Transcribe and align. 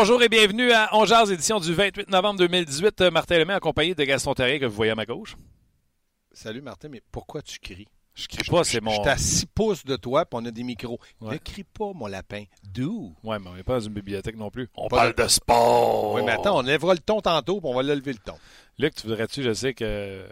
Bonjour 0.00 0.22
et 0.22 0.28
bienvenue 0.28 0.70
à 0.70 0.90
On 0.92 1.06
Jazz, 1.06 1.32
édition 1.32 1.58
du 1.58 1.74
28 1.74 2.08
novembre 2.08 2.38
2018. 2.38 3.00
Martin 3.10 3.38
Lemay 3.38 3.54
accompagné 3.54 3.96
de 3.96 4.04
Gaston 4.04 4.32
Terrier 4.32 4.60
que 4.60 4.66
vous 4.66 4.76
voyez 4.76 4.92
à 4.92 4.94
ma 4.94 5.04
gauche. 5.04 5.34
Salut 6.30 6.62
Martin, 6.62 6.88
mais 6.88 7.02
pourquoi 7.10 7.42
tu 7.42 7.58
cries? 7.58 7.88
Je 8.14 8.28
crie 8.28 8.48
pas, 8.48 8.62
c'est 8.62 8.80
mon. 8.80 8.92
Je 8.92 9.00
suis 9.00 9.08
à 9.08 9.16
6 9.16 9.46
pouces 9.46 9.84
de 9.84 9.96
toi, 9.96 10.24
puis 10.24 10.38
on 10.40 10.46
a 10.46 10.52
des 10.52 10.62
micros. 10.62 11.00
Ouais. 11.20 11.32
Ne 11.32 11.38
crie 11.38 11.64
pas, 11.64 11.92
mon 11.94 12.06
lapin. 12.06 12.44
D'où? 12.72 13.12
Ouais, 13.24 13.40
mais 13.40 13.48
on 13.48 13.54
n'est 13.54 13.64
pas 13.64 13.80
dans 13.80 13.86
une 13.86 13.92
bibliothèque 13.92 14.36
non 14.36 14.52
plus. 14.52 14.68
On 14.76 14.86
Pas 14.86 14.98
parle 14.98 15.14
de 15.16 15.26
sport. 15.26 16.12
Oui, 16.14 16.22
mais 16.24 16.30
attends, 16.30 16.58
on 16.58 16.62
lèvera 16.62 16.94
le 16.94 17.00
ton 17.00 17.20
tantôt, 17.20 17.60
puis 17.60 17.68
on 17.68 17.74
va 17.74 17.82
lever 17.82 18.12
le 18.12 18.20
ton. 18.20 18.38
Luc, 18.78 18.94
tu 18.94 19.02
voudrais-tu, 19.04 19.42
je 19.42 19.52
sais 19.52 19.74
que 19.74 20.24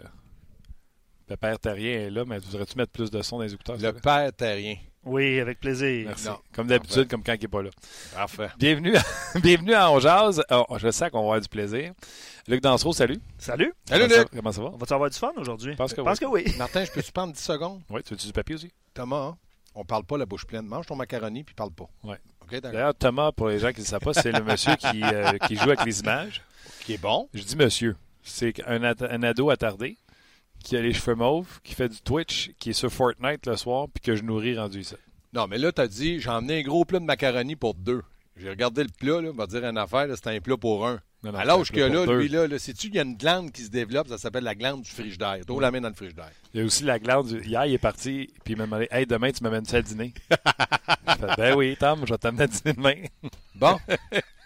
le 1.27 1.35
père 1.35 1.59
Terrien 1.59 1.91
est 1.91 2.09
là, 2.09 2.23
mais 2.23 2.39
voudrais-tu 2.39 2.77
mettre 2.77 2.93
plus 2.93 3.11
de 3.11 3.21
son 3.21 3.39
dans 3.39 3.43
les 3.43 3.53
écouteurs? 3.53 3.75
Le 3.77 3.91
père 3.91 4.31
terrien. 4.31 4.77
Oui, 5.07 5.39
avec 5.39 5.61
plaisir. 5.61 6.05
Merci. 6.07 6.27
Non. 6.27 6.37
Comme 6.53 6.67
d'habitude, 6.67 7.07
comme 7.07 7.23
quand 7.23 7.33
il 7.33 7.41
n'est 7.41 7.47
pas 7.47 7.61
là. 7.61 7.69
Parfait. 8.13 8.49
Bienvenue 8.59 8.97
à, 8.97 9.03
bienvenue 9.39 9.73
à 9.73 9.89
On 9.89 10.01
Jazz. 10.01 10.43
Oh, 10.51 10.65
je 10.77 10.91
sais 10.91 11.09
qu'on 11.09 11.19
va 11.19 11.23
avoir 11.23 11.41
du 11.41 11.47
plaisir. 11.47 11.93
Luc 12.45 12.61
Dansereau, 12.61 12.91
salut. 12.91 13.17
Salut. 13.37 13.73
Salut, 13.85 14.03
comment, 14.03 14.13
ça, 14.15 14.19
Luc. 14.19 14.29
comment 14.35 14.51
ça 14.51 14.61
va? 14.61 14.67
On 14.73 14.77
va-tu 14.77 14.93
avoir 14.93 15.09
du 15.09 15.17
fun 15.17 15.31
aujourd'hui? 15.37 15.75
Pense 15.75 15.93
que 15.93 16.01
Je 16.01 16.05
pense 16.05 16.19
que 16.19 16.25
oui. 16.25 16.43
Martin, 16.57 16.83
je 16.83 16.91
peux-tu 16.91 17.13
prendre 17.13 17.31
10 17.31 17.39
secondes? 17.39 17.81
Oui, 17.89 18.03
tu 18.03 18.15
veux 18.15 18.17
du 18.17 18.33
papier 18.33 18.55
aussi? 18.55 18.69
Thomas, 18.93 19.27
hein? 19.29 19.37
on 19.75 19.85
parle 19.85 20.03
pas 20.03 20.17
la 20.17 20.25
bouche 20.25 20.45
pleine. 20.45 20.65
Mange 20.65 20.87
ton 20.87 20.97
macaroni, 20.97 21.45
puis 21.45 21.55
parle 21.55 21.71
pas. 21.71 21.87
Ouais. 22.03 22.17
OK, 22.41 22.51
d'accord. 22.51 22.71
D'ailleurs, 22.73 22.95
Thomas, 22.95 23.31
pour 23.31 23.47
les 23.47 23.59
gens 23.59 23.69
qui 23.69 23.79
ne 23.79 23.85
le 23.85 23.87
savent 23.87 24.01
pas, 24.01 24.13
c'est 24.13 24.33
le 24.33 24.43
monsieur 24.43 24.75
qui, 24.75 25.03
euh, 25.03 25.37
qui 25.47 25.55
joue 25.55 25.69
avec 25.69 25.85
les 25.85 26.01
images. 26.01 26.41
Qui 26.81 26.95
est 26.95 27.01
bon. 27.01 27.29
Je 27.33 27.43
dis 27.43 27.55
monsieur. 27.55 27.95
C'est 28.23 28.61
un 28.67 29.23
ado 29.23 29.49
attardé 29.49 29.97
qui 30.63 30.75
a 30.77 30.81
les 30.81 30.93
cheveux 30.93 31.15
mauves, 31.15 31.59
qui 31.63 31.73
fait 31.75 31.89
du 31.89 32.01
Twitch, 32.01 32.51
qui 32.59 32.71
est 32.71 32.73
sur 32.73 32.91
Fortnite 32.91 33.45
le 33.45 33.55
soir, 33.55 33.87
puis 33.93 34.01
que 34.01 34.15
je 34.15 34.23
nourris 34.23 34.57
rendu 34.57 34.79
ici. 34.81 34.95
Non, 35.33 35.47
mais 35.47 35.57
là, 35.57 35.71
t'as 35.71 35.87
dit, 35.87 36.19
j'ai 36.19 36.29
emmené 36.29 36.59
un 36.59 36.63
gros 36.63 36.85
plat 36.85 36.99
de 36.99 37.05
macaroni 37.05 37.55
pour 37.55 37.73
deux. 37.73 38.01
J'ai 38.37 38.49
regardé 38.49 38.83
le 38.83 38.89
plat, 38.89 39.21
là, 39.21 39.29
on 39.31 39.35
va 39.35 39.47
dire 39.47 39.65
une 39.65 39.77
affaire, 39.77 40.07
c'était 40.15 40.29
un 40.35 40.39
plat 40.39 40.57
pour 40.57 40.85
un. 40.87 40.99
Non, 41.23 41.31
non, 41.31 41.39
À 41.39 41.45
l'âge 41.45 41.71
que 41.71 41.79
là, 41.79 42.05
lui, 42.05 42.27
là, 42.29 42.45
là 42.47 42.59
sais-tu 42.59 42.87
qu'il 42.87 42.95
y 42.97 42.99
a 42.99 43.01
une 43.01 43.17
glande 43.17 43.51
qui 43.51 43.63
se 43.63 43.69
développe, 43.71 44.07
ça 44.07 44.19
s'appelle 44.19 44.43
la 44.43 44.53
glande 44.53 44.83
du 44.83 44.89
frigidaire. 44.91 45.39
T'ouvres 45.47 45.61
la 45.61 45.71
main 45.71 45.81
dans 45.81 45.89
le 45.89 45.95
frigidaire. 45.95 46.29
Il 46.53 46.59
y 46.59 46.63
a 46.63 46.65
aussi 46.65 46.83
la 46.83 46.99
glande. 46.99 47.27
du- 47.27 47.43
Hier, 47.43 47.65
il 47.65 47.73
est 47.73 47.77
parti, 47.79 48.29
puis 48.43 48.53
il 48.53 48.57
m'a 48.57 48.65
demandé 48.65 48.87
Hey, 48.91 49.07
demain, 49.07 49.31
tu 49.31 49.43
m'amènes 49.43 49.65
ça 49.65 49.77
à 49.77 49.81
dîner? 49.81 50.13
Je 50.29 51.15
fais, 51.25 51.35
Ben 51.37 51.55
oui, 51.55 51.75
Tom, 51.79 52.01
je 52.05 52.13
vais 52.13 52.17
t'amener 52.19 52.43
à 52.43 52.47
dîner 52.47 52.73
demain. 52.73 52.93
Bon. 53.55 53.77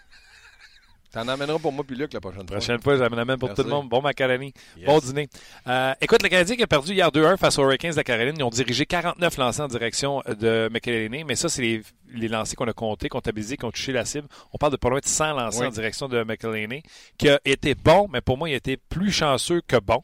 T'en 1.12 1.28
emmèneras 1.28 1.58
pour 1.58 1.72
moi 1.72 1.84
puis 1.86 1.94
Luc 1.94 2.12
la 2.14 2.20
prochaine 2.20 2.40
La 2.42 2.46
fois. 2.46 2.56
prochaine 2.56 2.80
fois, 2.80 2.96
je 2.96 3.02
l'amène 3.02 3.36
pour 3.38 3.48
Merci. 3.50 3.62
tout 3.62 3.68
le 3.68 3.74
monde. 3.74 3.88
Bon 3.88 4.00
macaroni. 4.00 4.52
Yes. 4.78 4.86
Bon 4.86 4.98
dîner. 4.98 5.28
Euh, 5.66 5.92
écoute, 6.00 6.22
le 6.22 6.28
Canadien 6.30 6.56
qui 6.56 6.62
a 6.62 6.66
perdu 6.66 6.92
hier 6.94 7.10
2-1 7.10 7.36
face 7.36 7.58
aux 7.58 7.62
Hurricanes 7.64 7.90
de 7.90 7.96
la 7.96 8.04
Caroline. 8.04 8.34
Ils 8.38 8.42
ont 8.42 8.48
dirigé 8.50 8.86
49 8.86 9.36
lancers 9.36 9.64
en 9.64 9.68
direction 9.68 10.22
de 10.26 10.70
McElhinney, 10.72 11.24
mais 11.24 11.36
ça, 11.36 11.48
c'est 11.50 11.60
les, 11.60 11.82
les 12.14 12.28
lancers 12.28 12.56
qu'on 12.56 12.66
a 12.66 12.72
comptés, 12.72 13.08
comptabilisés, 13.10 13.56
qui 13.58 13.64
ont 13.66 13.70
touché 13.70 13.92
la 13.92 14.04
cible. 14.06 14.26
On 14.54 14.58
parle 14.58 14.72
de 14.72 14.78
pas 14.78 14.88
loin 14.88 15.00
de 15.00 15.06
100 15.06 15.34
lancers 15.34 15.60
Oui. 15.60 15.66
en 15.66 15.70
direction 15.70 16.08
de 16.08 16.24
McElhinney, 16.24 16.82
qui 17.18 17.28
a 17.28 17.38
été 17.44 17.74
bon, 17.74 18.08
mais 18.10 18.22
pour 18.22 18.38
moi, 18.38 18.48
il 18.48 18.54
a 18.54 18.56
été 18.56 18.78
plus 18.78 19.12
chanceux 19.12 19.60
que 19.66 19.76
bon. 19.78 20.02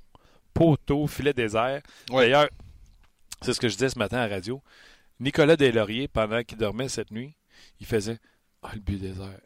Poteau, 0.52 1.06
filet 1.06 1.32
désert. 1.32 1.80
Oui. 2.10 2.24
D'ailleurs, 2.24 2.48
c'est 3.40 3.54
ce 3.54 3.60
que 3.60 3.68
je 3.68 3.74
disais 3.74 3.88
ce 3.88 3.98
matin 3.98 4.18
à 4.18 4.26
la 4.28 4.34
radio. 4.34 4.60
Nicolas 5.20 5.56
Deslauriers, 5.56 6.08
pendant 6.08 6.42
qu'il 6.42 6.58
dormait 6.58 6.88
cette 6.88 7.10
nuit, 7.12 7.34
il 7.80 7.86
faisait 7.86 8.18
Ah, 8.62 8.70
le 8.74 8.80
but 8.80 9.00
désert. 9.00 9.38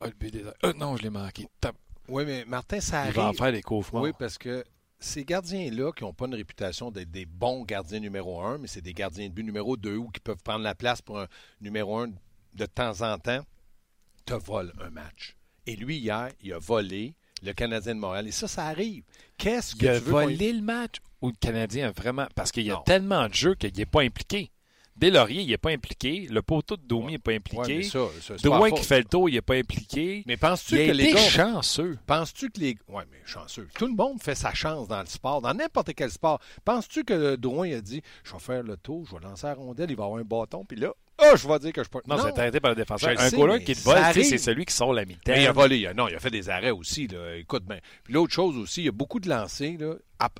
Ah, 0.00 0.06
le 0.06 0.12
but 0.12 0.32
désert. 0.32 0.54
Ah, 0.62 0.72
non, 0.76 0.96
je 0.96 1.02
l'ai 1.02 1.10
manqué. 1.10 1.46
Oui, 2.08 2.24
mais 2.24 2.44
Martin, 2.44 2.80
ça 2.80 2.98
Il 2.98 3.00
arrive. 3.08 3.16
va 3.16 3.28
en 3.28 3.32
faire 3.32 3.52
des 3.52 3.62
cauchemars. 3.62 4.02
Oui, 4.02 4.12
parce 4.18 4.38
que 4.38 4.64
ces 4.98 5.24
gardiens-là 5.24 5.92
qui 5.92 6.04
n'ont 6.04 6.12
pas 6.14 6.26
une 6.26 6.34
réputation 6.34 6.90
d'être 6.90 7.10
des 7.10 7.26
bons 7.26 7.64
gardiens 7.64 8.00
numéro 8.00 8.40
un, 8.40 8.58
mais 8.58 8.66
c'est 8.68 8.80
des 8.80 8.94
gardiens 8.94 9.28
de 9.28 9.32
but 9.32 9.42
numéro 9.44 9.76
deux 9.76 9.96
ou 9.96 10.08
qui 10.08 10.20
peuvent 10.20 10.42
prendre 10.42 10.62
la 10.64 10.74
place 10.74 11.02
pour 11.02 11.20
un 11.20 11.26
numéro 11.60 11.98
un 11.98 12.10
de 12.54 12.66
temps 12.66 13.00
en 13.02 13.18
temps, 13.18 13.44
te 14.24 14.34
volent 14.34 14.72
un 14.80 14.90
match. 14.90 15.36
Et 15.66 15.76
lui, 15.76 15.98
hier, 15.98 16.30
il 16.42 16.52
a 16.52 16.58
volé 16.58 17.14
le 17.42 17.52
Canadien 17.52 17.94
de 17.94 18.00
Montréal. 18.00 18.26
Et 18.26 18.32
ça, 18.32 18.48
ça 18.48 18.66
arrive. 18.66 19.04
Qu'est-ce 19.36 19.76
que 19.76 19.84
Il 19.84 19.88
a 19.88 19.98
tu 19.98 20.04
veux 20.06 20.12
qu'on- 20.12 20.22
volé 20.22 20.52
le 20.52 20.62
match 20.62 20.96
ou 21.20 21.28
le 21.28 21.36
Canadien 21.38 21.88
a 21.88 21.92
vraiment. 21.92 22.26
Parce 22.34 22.50
qu'il 22.52 22.64
y 22.64 22.70
a 22.70 22.74
Non. 22.74 22.82
tellement 22.82 23.28
de 23.28 23.34
jeux 23.34 23.54
qu'il 23.54 23.72
n'est 23.76 23.86
pas 23.86 24.02
impliqué. 24.02 24.50
Deslauriers, 24.98 25.42
il 25.42 25.48
n'est 25.48 25.58
pas 25.58 25.70
impliqué. 25.70 26.26
Le 26.30 26.42
poteau 26.42 26.76
de 26.76 26.82
Domi 26.82 27.12
n'est 27.12 27.18
pas 27.18 27.30
Ouais, 27.30 27.36
impliqué. 27.36 27.76
mais 27.78 27.82
ça, 27.84 28.00
ça, 28.20 28.34
Drouin 28.36 28.70
qui 28.70 28.82
fait 28.84 28.98
le 28.98 29.04
tour, 29.04 29.28
il 29.28 29.34
n'est 29.34 29.40
pas 29.42 29.54
impliqué. 29.54 30.22
Mais 30.26 30.36
penses-tu 30.36 30.76
que 30.76 30.90
les 30.92 31.12
gars... 31.12 31.18
chanceux. 31.20 31.98
Penses-tu 32.06 32.50
que 32.50 32.60
les. 32.60 32.76
Oui, 32.88 33.02
mais 33.10 33.18
chanceux. 33.24 33.68
Tout 33.74 33.86
le 33.86 33.94
monde 33.94 34.20
fait 34.22 34.34
sa 34.34 34.52
chance 34.54 34.88
dans 34.88 35.00
le 35.00 35.06
sport, 35.06 35.40
dans 35.40 35.54
n'importe 35.54 35.92
quel 35.94 36.10
sport. 36.10 36.40
Penses-tu 36.64 37.04
que 37.04 37.36
Drouin 37.36 37.70
a 37.76 37.80
dit 37.80 38.02
Je 38.24 38.32
vais 38.32 38.38
faire 38.38 38.62
le 38.62 38.76
tour, 38.76 39.06
je 39.08 39.14
vais 39.14 39.22
lancer 39.22 39.46
la 39.46 39.54
rondelle, 39.54 39.90
il 39.90 39.96
va 39.96 40.04
avoir 40.04 40.18
un 40.20 40.24
bâton, 40.24 40.64
puis 40.64 40.76
là, 40.78 40.92
oh, 41.20 41.36
je 41.36 41.46
vais 41.48 41.58
dire 41.60 41.72
que 41.72 41.84
je 41.84 41.88
peux. 41.88 42.00
Non, 42.06 42.16
c'est 42.18 42.38
arrêté 42.38 42.60
par 42.60 42.70
le 42.70 42.76
défenseur. 42.76 43.10
Je 43.16 43.18
Un 43.20 43.30
goaler 43.30 43.62
qui 43.64 43.74
te 43.74 43.80
vole, 43.80 43.98
c'est 44.14 44.38
celui 44.38 44.64
qui 44.64 44.74
sort 44.74 44.92
la 44.92 45.04
mi-temps. 45.04 45.20
Mais 45.28 45.42
il 45.42 45.46
a 45.46 45.52
volé. 45.52 45.78
il 45.78 45.86
a- 45.86 45.94
Non, 45.94 46.08
il 46.08 46.14
a 46.14 46.18
fait 46.20 46.30
des 46.30 46.48
arrêts 46.50 46.70
aussi. 46.70 47.06
Là. 47.06 47.36
Écoute 47.36 47.64
bien. 47.64 47.78
Puis 48.04 48.14
l'autre 48.14 48.32
chose 48.32 48.56
aussi, 48.56 48.82
il 48.82 48.86
y 48.86 48.88
a 48.88 48.92
beaucoup 48.92 49.20
de 49.20 49.28
lancers. 49.28 49.76
Là. 49.78 49.94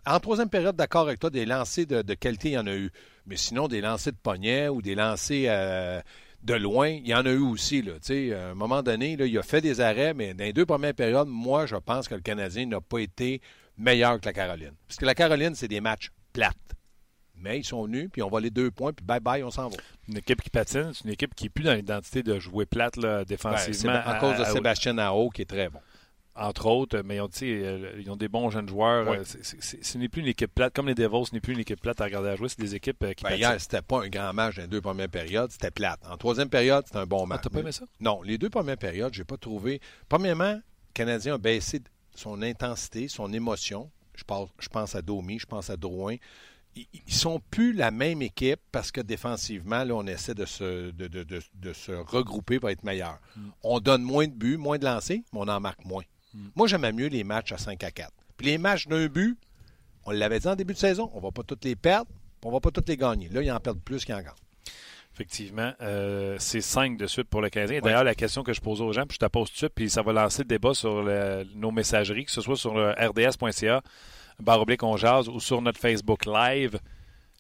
En 0.07 0.19
troisième 0.21 0.49
période, 0.49 0.75
d'accord 0.75 1.03
avec 1.07 1.21
toi, 1.21 1.31
des 1.31 1.47
lancers 1.47 1.87
de, 1.87 2.03
de 2.03 2.15
qualité, 2.15 2.49
il 2.49 2.53
y 2.55 2.59
en 2.59 2.67
a 2.67 2.75
eu. 2.75 2.91
Mais 3.29 3.37
sinon, 3.37 3.69
des 3.69 3.81
lancers 3.81 4.13
de 4.13 4.19
poignet 4.19 4.69
ou 4.69 4.81
des 4.83 4.95
lancers 4.95 5.47
euh, 5.51 6.01
de 6.43 6.55
loin, 6.55 6.89
il 6.89 7.07
y 7.07 7.15
en 7.15 7.27
a 7.27 7.31
eu 7.31 7.39
aussi. 7.39 7.83
Là. 7.83 7.93
Tu 7.95 8.31
sais, 8.31 8.35
À 8.35 8.49
un 8.51 8.55
moment 8.55 8.83
donné, 8.83 9.17
là, 9.17 9.27
il 9.27 9.37
a 9.39 9.43
fait 9.43 9.61
des 9.61 9.81
arrêts, 9.81 10.15
mais 10.15 10.35
dans 10.35 10.45
les 10.45 10.53
deux 10.53 10.67
premières 10.67 10.95
périodes, 10.95 11.29
moi, 11.29 11.67
je 11.67 11.77
pense 11.77 12.09
que 12.09 12.15
le 12.15 12.21
Canadien 12.23 12.67
n'a 12.67 12.81
pas 12.81 12.99
été 13.01 13.41
meilleur 13.77 14.21
que 14.21 14.27
la 14.27 14.33
Caroline. 14.33 14.73
Parce 14.87 14.97
que 14.99 15.05
la 15.05 15.15
Caroline, 15.15 15.55
c'est 15.55 15.69
des 15.69 15.81
matchs 15.81 16.11
plates. 16.33 16.57
Mais 17.41 17.59
ils 17.61 17.65
sont 17.65 17.85
venus, 17.85 18.09
puis 18.13 18.21
on 18.23 18.29
va 18.29 18.41
les 18.41 18.51
deux 18.51 18.73
points, 18.73 18.93
puis 18.93 19.07
bye-bye, 19.07 19.45
on 19.45 19.51
s'en 19.53 19.69
va. 19.69 19.77
Une 20.09 20.17
équipe 20.17 20.43
qui 20.43 20.51
patine, 20.51 20.91
c'est 20.93 21.05
une 21.05 21.11
équipe 21.13 21.35
qui 21.37 21.45
n'est 21.45 21.51
plus 21.51 21.63
dans 21.63 21.75
l'identité 21.75 22.25
de 22.25 22.37
jouer 22.41 22.67
plate 22.67 22.97
là, 22.97 23.19
Ben, 23.19 23.25
défensivement. 23.27 23.93
à, 24.05 24.15
cause 24.19 24.37
de 24.39 24.43
à- 24.43 24.47
Sébastien 24.53 24.99
Aho, 24.99 25.31
qui 25.31 25.43
est 25.43 25.45
très 25.45 25.69
bon. 25.69 25.79
Entre 26.39 26.67
autres, 26.67 27.01
mais 27.05 27.17
ils 27.17 27.21
ont, 27.21 27.29
tu 27.29 27.39
sais, 27.39 27.47
euh, 27.51 27.93
ils 28.01 28.11
ont 28.11 28.17
des 28.17 28.29
bons 28.29 28.51
jeunes 28.51 28.69
joueurs. 28.69 29.09
Euh, 29.09 29.23
Ce 29.25 29.99
n'est 29.99 30.09
plus 30.09 30.23
une 30.23 30.29
équipe 30.29 30.55
plate. 30.55 30.75
Comme 30.75 30.87
les 30.89 30.95
Devils, 30.95 31.27
ce 31.27 31.35
n'est 31.35 31.41
plus 31.41 31.53
une 31.55 31.61
équipe 31.61 31.81
plate 31.81 32.01
à 32.01 32.05
regarder 32.05 32.29
à 32.29 32.37
jouer. 32.37 32.49
C'est 32.49 32.61
des 32.61 32.75
équipes 32.75 33.03
euh, 33.03 33.13
qui 33.13 33.25
Ben, 33.25 33.35
hier, 33.37 33.61
c'était 33.61 33.83
pas 33.83 34.03
un 34.05 34.09
grand 34.09 34.33
match 34.33 34.57
dans 34.57 34.63
les 34.63 34.69
deux 34.69 34.81
premières 34.81 35.09
périodes, 35.09 35.51
c'était 35.51 35.71
plate. 35.71 36.01
En 36.09 36.17
troisième 36.17 36.49
période, 36.49 36.85
c'était 36.87 36.99
un 36.99 37.07
bon 37.07 37.25
Ah, 37.25 37.27
match. 37.27 37.41
t'as 37.43 37.51
pas 37.51 37.61
aimé 37.61 37.73
ça? 37.73 37.85
Non, 38.01 38.23
les 38.23 38.39
deux 38.39 38.51
premières 38.51 38.79
périodes, 38.79 39.13
j'ai 39.15 39.25
pas 39.25 39.37
trouvé. 39.37 39.81
Premièrement, 40.09 40.53
le 40.55 40.63
Canadien 40.95 41.35
a 41.35 41.39
baissé 41.39 41.81
son 42.15 42.41
intensité, 42.43 43.09
son 43.09 43.33
émotion. 43.33 43.91
Je 44.15 44.25
pense, 44.25 44.49
je 44.59 44.69
pense 44.69 44.95
à 44.95 45.03
Domi, 45.03 45.39
je 45.39 45.47
pense 45.47 45.71
à 45.71 45.77
Drouin. 45.77 46.17
Ils, 46.77 46.87
ils 47.07 47.15
sont 47.15 47.41
plus 47.51 47.73
la 47.73 47.91
même 47.91 48.21
équipe 48.23 48.61
parce 48.73 48.91
que 48.93 49.01
défensivement, 49.01 49.85
là, 49.85 49.95
on 49.95 50.07
essaie 50.07 50.35
de 50.35 50.45
se, 50.45 50.91
de, 50.91 51.07
de- 51.09 51.23
de- 51.23 51.41
de 51.55 51.73
se 51.73 51.93
regrouper 51.93 52.61
pour 52.61 52.69
être 52.71 52.85
meilleur. 52.85 53.19
Mm. 53.37 53.41
On 53.63 53.81
donne 53.81 54.03
moins 54.03 54.27
de 54.27 54.33
buts, 54.33 54.57
moins 54.57 54.79
de 54.79 54.85
lancers, 54.85 55.19
mais 55.33 55.39
on 55.41 55.49
en 55.49 55.61
marque 55.61 55.85
moins. 55.85 56.03
Mm. 56.35 56.49
Moi, 56.57 56.67
j'aimais 56.69 56.93
mieux 56.93 57.07
les 57.09 57.25
matchs 57.25 57.53
à 57.53 57.59
5 57.59 57.83
à 57.85 57.91
4. 57.91 58.13
Puis 58.37 58.47
les 58.47 58.59
matchs 58.59 58.87
d'un 58.87 59.07
but, 59.07 59.37
on 60.05 60.11
l'avait 60.13 60.39
dit 60.41 60.49
en 60.49 60.57
début 60.57 60.75
de 60.75 60.79
saison, 60.79 61.11
on 61.15 61.21
va 61.21 61.31
pas 61.31 61.43
toutes 61.43 61.65
les 61.65 61.77
perdre, 61.77 62.11
on 62.45 62.51
va 62.53 62.61
pas 62.61 62.71
toutes 62.71 62.89
les 62.89 62.97
gagner. 62.97 63.29
Là, 63.31 63.43
ils 63.43 63.51
en 63.51 63.61
perdent 63.61 63.81
plus 63.83 64.05
qu'ils 64.05 64.15
en 64.15 64.19
gagnent. 64.21 64.33
Effectivement, 65.15 65.73
euh, 65.81 66.37
c'est 66.39 66.61
5 66.61 66.97
de 66.97 67.07
suite 67.09 67.29
pour 67.29 67.43
le 67.43 67.51
Canadien. 67.51 67.81
D'ailleurs, 67.81 68.05
la 68.05 68.15
question 68.15 68.45
que 68.45 68.53
je 68.53 68.61
pose 68.61 68.81
aux 68.81 68.93
gens, 68.93 69.03
puis 69.05 69.15
je 69.15 69.19
te 69.19 69.25
la 69.25 69.29
pose 69.31 69.49
tout 69.49 69.55
de 69.55 69.59
suite, 69.59 69.73
puis 69.75 69.91
ça 69.91 70.03
va 70.03 70.13
lancer 70.13 70.43
le 70.43 70.49
débat 70.49 70.75
sur 70.75 71.03
le- 71.03 71.45
nos 71.57 71.73
messageries, 71.73 72.25
que 72.27 72.31
ce 72.31 72.41
soit 72.41 72.57
sur 72.57 72.75
le 72.75 72.91
rds.ca, 72.93 73.83
barre 74.39 74.61
oblique 74.61 74.83
on 74.85 74.97
jase, 74.97 75.29
ou 75.29 75.41
sur 75.41 75.61
notre 75.61 75.81
Facebook 75.81 76.25
Live. 76.25 76.79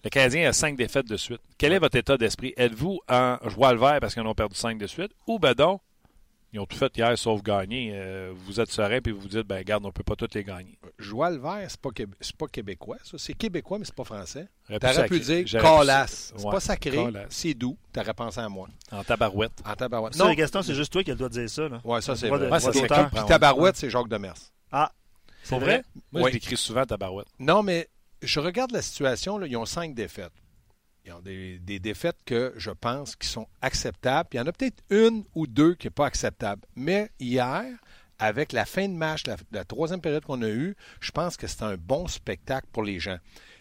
Le 0.02 0.10
Canadien 0.10 0.48
a 0.48 0.52
5 0.52 0.76
défaites 0.76 1.06
de 1.06 1.16
suite. 1.16 1.40
Quel 1.56 1.72
est 1.72 1.78
votre 1.78 1.96
état 1.96 2.16
d'esprit? 2.16 2.52
Êtes-vous 2.56 2.98
en 3.08 3.36
joie 3.48 3.72
le 3.72 3.78
vert 3.78 3.98
parce 4.00 4.14
qu'ils 4.14 4.22
en 4.24 4.26
ont 4.26 4.34
perdu 4.34 4.56
5 4.56 4.76
de 4.78 4.86
suite? 4.88 5.12
Ou 5.28 5.38
ben 5.38 5.54
donc, 5.54 5.80
ils 6.52 6.60
ont 6.60 6.66
tout 6.66 6.76
fait 6.76 6.96
hier 6.96 7.16
sauf 7.18 7.42
gagner. 7.42 7.90
Euh, 7.94 8.32
vous 8.34 8.60
êtes 8.60 8.70
serein 8.70 9.00
puis 9.00 9.12
vous 9.12 9.20
vous 9.20 9.28
dites, 9.28 9.46
ben 9.46 9.62
garde, 9.62 9.84
on 9.84 9.92
peut 9.92 10.02
pas 10.02 10.16
toutes 10.16 10.34
les 10.34 10.44
gagner. 10.44 10.78
Joie 10.98 11.30
le 11.30 11.38
vert, 11.38 11.64
c'est 11.68 11.80
pas, 11.80 11.90
Québé- 11.90 12.14
c'est 12.20 12.36
pas 12.36 12.46
québécois, 12.46 12.96
ça. 13.04 13.18
C'est 13.18 13.34
québécois, 13.34 13.78
mais 13.78 13.84
c'est 13.84 13.94
pas 13.94 14.04
français. 14.04 14.48
T'aurais 14.66 14.94
sacré- 14.94 15.08
pu 15.08 15.20
dire 15.20 15.44
pu- 15.44 15.58
colasse. 15.58 16.32
C'est 16.36 16.44
Ouais, 16.44 16.50
pas 16.52 16.60
sacré, 16.60 16.98
c'est 17.30 17.54
doux. 17.54 17.76
T'aurais 17.92 18.14
pensé 18.14 18.40
à 18.40 18.48
moi. 18.48 18.68
En 18.90 19.04
tabarouette. 19.04 19.52
En 19.64 19.74
tabarouette. 19.74 20.16
Non. 20.16 20.32
Gaston, 20.32 20.62
c'est 20.62 20.74
juste 20.74 20.92
toi 20.92 21.02
qui 21.04 21.14
de 21.14 21.28
dire 21.28 21.50
ça. 21.50 21.68
Là. 21.68 21.80
Ouais, 21.84 22.00
ça, 22.00 22.16
c'est 22.16 22.28
vrai. 22.28 22.48
cool. 22.48 23.08
Puis 23.12 23.24
tabarouette, 23.26 23.76
c'est 23.76 23.90
Jacques 23.90 24.08
Demers. 24.08 24.34
Ah, 24.72 24.90
C'est 25.42 25.58
vrai? 25.58 25.82
Moi, 26.12 26.22
Oui. 26.22 26.30
je 26.30 26.34
l'écris 26.34 26.56
souvent 26.56 26.84
tabarouette. 26.84 27.28
Non, 27.38 27.62
mais 27.62 27.88
je 28.22 28.38
regarde 28.40 28.70
la 28.72 28.82
situation. 28.82 29.38
Là, 29.38 29.46
ils 29.46 29.56
ont 29.56 29.64
cinq 29.64 29.94
défaites. 29.94 30.32
Ils 31.08 31.14
ont 31.14 31.20
des, 31.20 31.78
défaites 31.78 32.18
que 32.26 32.52
je 32.58 32.70
pense 32.70 33.16
qui 33.16 33.28
sont 33.28 33.46
acceptables. 33.62 34.28
Il 34.34 34.36
y 34.36 34.40
en 34.40 34.46
a 34.46 34.52
peut-être 34.52 34.82
une 34.90 35.24
ou 35.34 35.46
deux 35.46 35.74
qui 35.74 35.86
n'est 35.86 35.90
pas 35.90 36.04
acceptable. 36.04 36.66
Mais 36.76 37.10
hier, 37.18 37.64
avec 38.18 38.52
la 38.52 38.66
fin 38.66 38.86
de 38.86 38.92
match, 38.92 39.26
la, 39.26 39.36
la 39.50 39.64
troisième 39.64 40.02
période 40.02 40.26
qu'on 40.26 40.42
a 40.42 40.50
eue, 40.50 40.76
je 41.00 41.10
pense 41.10 41.38
que 41.38 41.46
c'est 41.46 41.62
un 41.62 41.78
bon 41.78 42.08
spectacle 42.08 42.66
pour 42.72 42.82
les 42.82 42.98
gens. 42.98 43.16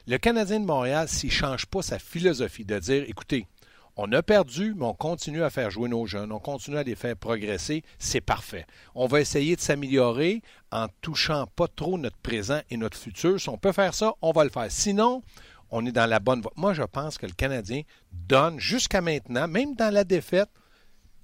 Le 0.08 0.18
Canadien 0.18 0.60
de 0.60 0.66
Montréal, 0.66 1.08
s'il 1.08 1.30
ne 1.30 1.36
change 1.36 1.68
pas 1.68 1.82
sa 1.82 2.00
philosophie 2.00 2.66
de 2.66 2.80
dire, 2.80 3.06
écoutez, 3.08 3.48
on 3.96 4.12
a 4.12 4.22
perdu, 4.22 4.74
mais 4.76 4.86
on 4.86 4.94
continue 4.94 5.42
à 5.42 5.50
faire 5.50 5.72
jouer 5.72 5.88
nos 5.88 6.06
jeunes, 6.06 6.34
on 6.34 6.40
continue 6.40 6.78
à 6.78 6.84
les 6.84 6.96
faire 6.96 7.16
progresser, 7.16 7.82
c'est 7.98 8.22
parfait. 8.22 8.68
On 8.94 9.08
va 9.08 9.22
essayer 9.22 9.56
de 9.56 9.62
s'améliorer 9.62 10.42
en 10.72 10.88
touchant 11.02 11.48
pas 11.56 11.70
trop 11.70 11.98
notre 11.98 12.18
présent 12.18 12.60
et 12.70 12.76
notre 12.76 12.98
futur. 12.98 13.40
Si 13.40 13.48
on 13.48 13.58
peut 13.58 13.72
faire 13.72 13.94
ça, 13.94 14.14
on 14.22 14.34
va 14.34 14.44
le 14.44 14.50
faire. 14.50 14.70
Sinon, 14.70 15.24
on 15.72 15.86
est 15.86 15.92
dans 15.92 16.06
la 16.06 16.19
bonne 16.19 16.42
voie. 16.42 16.54
Moi, 16.56 16.74
je 16.74 16.84
pense 16.84 17.18
que 17.18 17.25
le 17.25 17.34
Canadien 17.34 17.81
donne 18.12 18.60
jusqu'à 18.60 19.02
maintenant, 19.02 19.48
même 19.48 19.75
dans 19.75 19.94
la 19.94 20.04
défaite, 20.04 20.50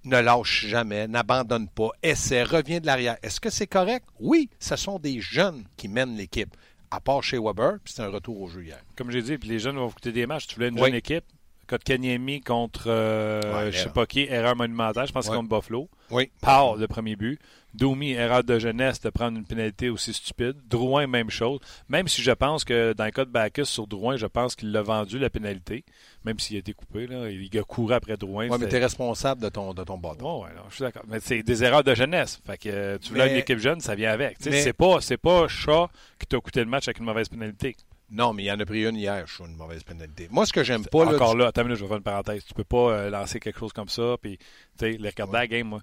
ne 0.06 0.18
lâche 0.20 0.66
jamais, 0.68 1.08
n'abandonne 1.08 1.70
pas, 1.70 1.90
essaie, 2.02 2.44
revient 2.44 2.82
de 2.82 2.86
l'arrière. 2.86 3.18
Est-ce 3.24 3.40
que 3.40 3.50
c'est 3.50 3.68
correct? 3.68 4.06
Oui, 4.20 4.50
ce 4.60 4.76
sont 4.76 5.00
des 5.00 5.22
jeunes 5.22 5.64
qui 5.78 5.88
mènent 5.88 6.16
l'équipe. 6.18 6.54
À 6.92 7.00
part 7.00 7.24
chez 7.24 7.40
Weber, 7.40 7.80
puis 7.84 7.94
c'est 7.96 8.04
un 8.04 8.10
retour 8.10 8.40
au 8.42 8.48
jeu 8.48 8.64
hier. 8.66 8.80
Comme 8.96 9.10
j'ai 9.10 9.22
dit, 9.22 9.38
puis 9.38 9.50
les 9.50 9.58
jeunes 9.60 9.78
vont 9.78 9.90
écouter 9.90 10.12
des 10.12 10.28
matchs. 10.28 10.46
Tu 10.48 10.56
voulais 10.56 10.68
une 10.68 10.76
Oui. 10.76 10.86
jeune 10.88 10.96
équipe? 10.96 11.24
Kotkaniemi 11.68 12.42
contre, 12.42 12.84
euh, 12.88 13.42
Ouais, 13.66 13.72
je 13.72 13.80
sais 13.80 13.90
pas 13.90 14.06
qui, 14.06 14.22
erreur 14.22 14.56
monumentale, 14.56 15.08
je 15.08 15.12
pense 15.14 15.26
que 15.26 15.32
Ouais. 15.32 15.38
c'est 15.38 15.42
contre 15.48 15.56
Buffalo. 15.60 15.90
Oui. 16.12 16.30
Powell, 16.42 16.80
le 16.80 16.88
premier 16.88 17.16
but. 17.16 17.40
Domi, 17.74 18.12
erreur 18.12 18.44
de 18.44 18.60
jeunesse 18.60 19.02
de 19.02 19.10
prendre 19.10 19.36
une 19.36 19.46
pénalité 19.46 19.90
aussi 19.90 20.14
stupide. 20.14 20.54
Drouin, 20.70 21.08
même 21.08 21.32
chose. 21.32 21.60
Même 21.90 22.08
si 22.08 22.22
je 22.22 22.30
pense 22.32 22.64
que 22.64 22.94
dans 22.94 23.06
le 23.06 23.10
cas 23.12 23.26
de 23.26 23.32
Bacchus 23.32 23.66
sur 23.66 23.88
Drouin, 23.88 24.16
je 24.16 24.28
pense 24.28 24.56
qu'il 24.56 24.72
l'a 24.72 24.84
vendu 24.84 25.18
la 25.18 25.32
pénalité. 25.32 25.84
Même 26.24 26.38
s'il 26.38 26.56
a 26.58 26.60
été 26.60 26.74
coupé, 26.74 27.08
là, 27.08 27.30
il 27.32 27.50
a 27.58 27.64
couru 27.64 27.94
après 27.96 28.16
Drouin. 28.16 28.48
Oui, 28.48 28.58
mais 28.60 28.68
tu 28.70 28.76
es 28.76 28.80
responsable 28.80 29.42
de 29.42 29.50
ton, 29.50 29.74
de 29.74 29.84
ton 29.84 29.98
bâton. 29.98 30.18
Oh, 30.42 30.44
ouais, 30.44 30.52
non, 30.56 30.62
je 30.70 30.76
suis 30.76 30.84
d'accord. 30.84 31.02
Mais 31.08 31.20
c'est 31.20 31.42
des 31.42 31.64
erreurs 31.64 31.84
de 31.84 31.96
jeunesse. 31.96 32.40
Fait 32.46 32.58
que 32.60 32.70
euh, 32.70 32.98
tu 33.02 33.10
voulais 33.10 33.26
Mais- 33.26 33.32
une 33.32 33.38
équipe 33.40 33.58
jeune, 33.58 33.80
ça 33.80 33.96
vient 33.96 34.12
avec. 34.12 34.38
Mais- 34.46 34.62
C'est 34.62 34.74
pas, 34.74 35.00
pas 35.24 35.48
Shaw 35.48 35.88
qui 36.20 36.28
t'a 36.28 36.40
coûté 36.40 36.60
le 36.60 36.70
match 36.70 36.88
avec 36.88 37.00
une 37.00 37.06
mauvaise 37.06 37.28
pénalité. 37.30 37.76
Non, 38.14 38.32
mais 38.34 38.44
il 38.44 38.52
en 38.52 38.60
a 38.60 38.66
pris 38.66 38.86
une 38.88 38.96
hier, 38.96 39.26
je 39.28 39.34
trouve, 39.34 39.48
une 39.50 39.56
mauvaise 39.58 39.84
pénalité. 39.84 40.28
Moi, 40.30 40.46
ce 40.46 40.54
que 40.54 40.64
j'aime 40.64 40.86
pas, 40.86 41.04
là, 41.06 41.14
Encore 41.16 41.36
là, 41.36 41.48
attends 41.48 41.62
une 41.62 41.68
minute, 41.70 41.80
je 41.80 41.84
vais 41.84 41.88
faire 41.90 41.98
une 41.98 42.04
parenthèse. 42.04 42.44
Tu 42.46 42.54
peux 42.54 42.64
pas 42.64 42.92
euh, 42.92 43.10
lancer 43.10 43.40
quelque 43.40 43.60
chose 43.60 43.74
comme 43.74 43.90
ça, 43.90 44.16
puis 44.22 44.38
tu 44.38 44.46
sais, 44.80 44.92
les 44.92 45.10
regarder 45.10 45.36
à 45.38 45.40
la 45.42 45.48
game, 45.48 45.68
moi. 45.68 45.80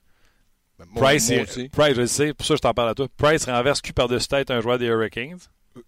moi, 0.78 0.86
Price, 1.08 1.28
moi 1.30 1.38
il- 1.38 1.42
aussi, 1.42 1.68
Price, 1.68 1.94
je 1.96 2.00
le 2.02 2.06
sais, 2.06 2.32
pour 2.34 2.46
ça 2.46 2.54
je 2.54 2.60
t'en 2.60 2.72
parle 2.72 2.90
à 2.90 2.94
toi. 2.94 3.06
Price 3.16 3.44
renverse 3.46 3.80
cul 3.80 3.92
par-dessus 3.92 4.28
tête 4.28 4.50
un 4.50 4.60
joueur 4.60 4.78
des 4.78 4.86
Hurricanes? 4.86 5.38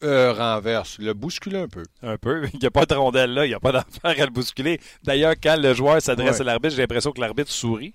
euh, 0.05 0.33
renverse, 0.33 0.99
le 0.99 1.13
bouscule 1.13 1.57
un 1.57 1.69
peu. 1.69 1.83
Un 2.03 2.17
peu. 2.17 2.47
Il 2.55 2.59
n'y 2.61 2.67
a 2.67 2.71
pas 2.71 2.87
de 2.87 2.95
rondelle 2.95 3.35
là, 3.35 3.45
il 3.47 3.49
n'y 3.49 3.55
a 3.55 3.61
pas 3.61 3.73
d'affaire 3.73 4.21
à 4.23 4.25
le 4.27 4.31
bousculer. 4.31 4.81
D'ailleurs, 5.03 5.35
quand 5.43 5.57
le 5.61 5.75
joueur 5.75 6.01
s'adresse 6.01 6.37
Ouais. 6.37 6.43
à 6.43 6.45
l'arbitre, 6.45 6.75
j'ai 6.77 6.83
l'impression 6.83 7.11
que 7.13 7.21
l'arbitre 7.21 7.51
sourit. 7.51 7.93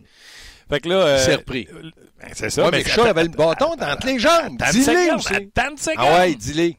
Fait 0.69 0.81
que 0.81 0.89
là. 0.89 0.95
euh, 0.95 1.17
Il 1.17 1.23
s'est 1.23 1.35
repris. 1.35 1.67
euh, 1.73 1.89
ben, 2.21 2.29
c'est 2.33 2.49
ça. 2.49 2.65
Ouais, 2.65 2.71
mais 2.71 2.83
Shaw 2.83 3.03
avait 3.05 3.23
le 3.23 3.29
bâton 3.29 3.71
entre 3.79 4.05
les 4.05 4.19
jambes. 4.19 4.57
Dis-le 4.71 5.15
aussi. 5.15 5.33
attends 5.33 5.71
une 5.71 5.77
seconde. 5.77 5.95
Ah 5.99 6.19
ouais, 6.19 6.35
dis-le. 6.35 6.73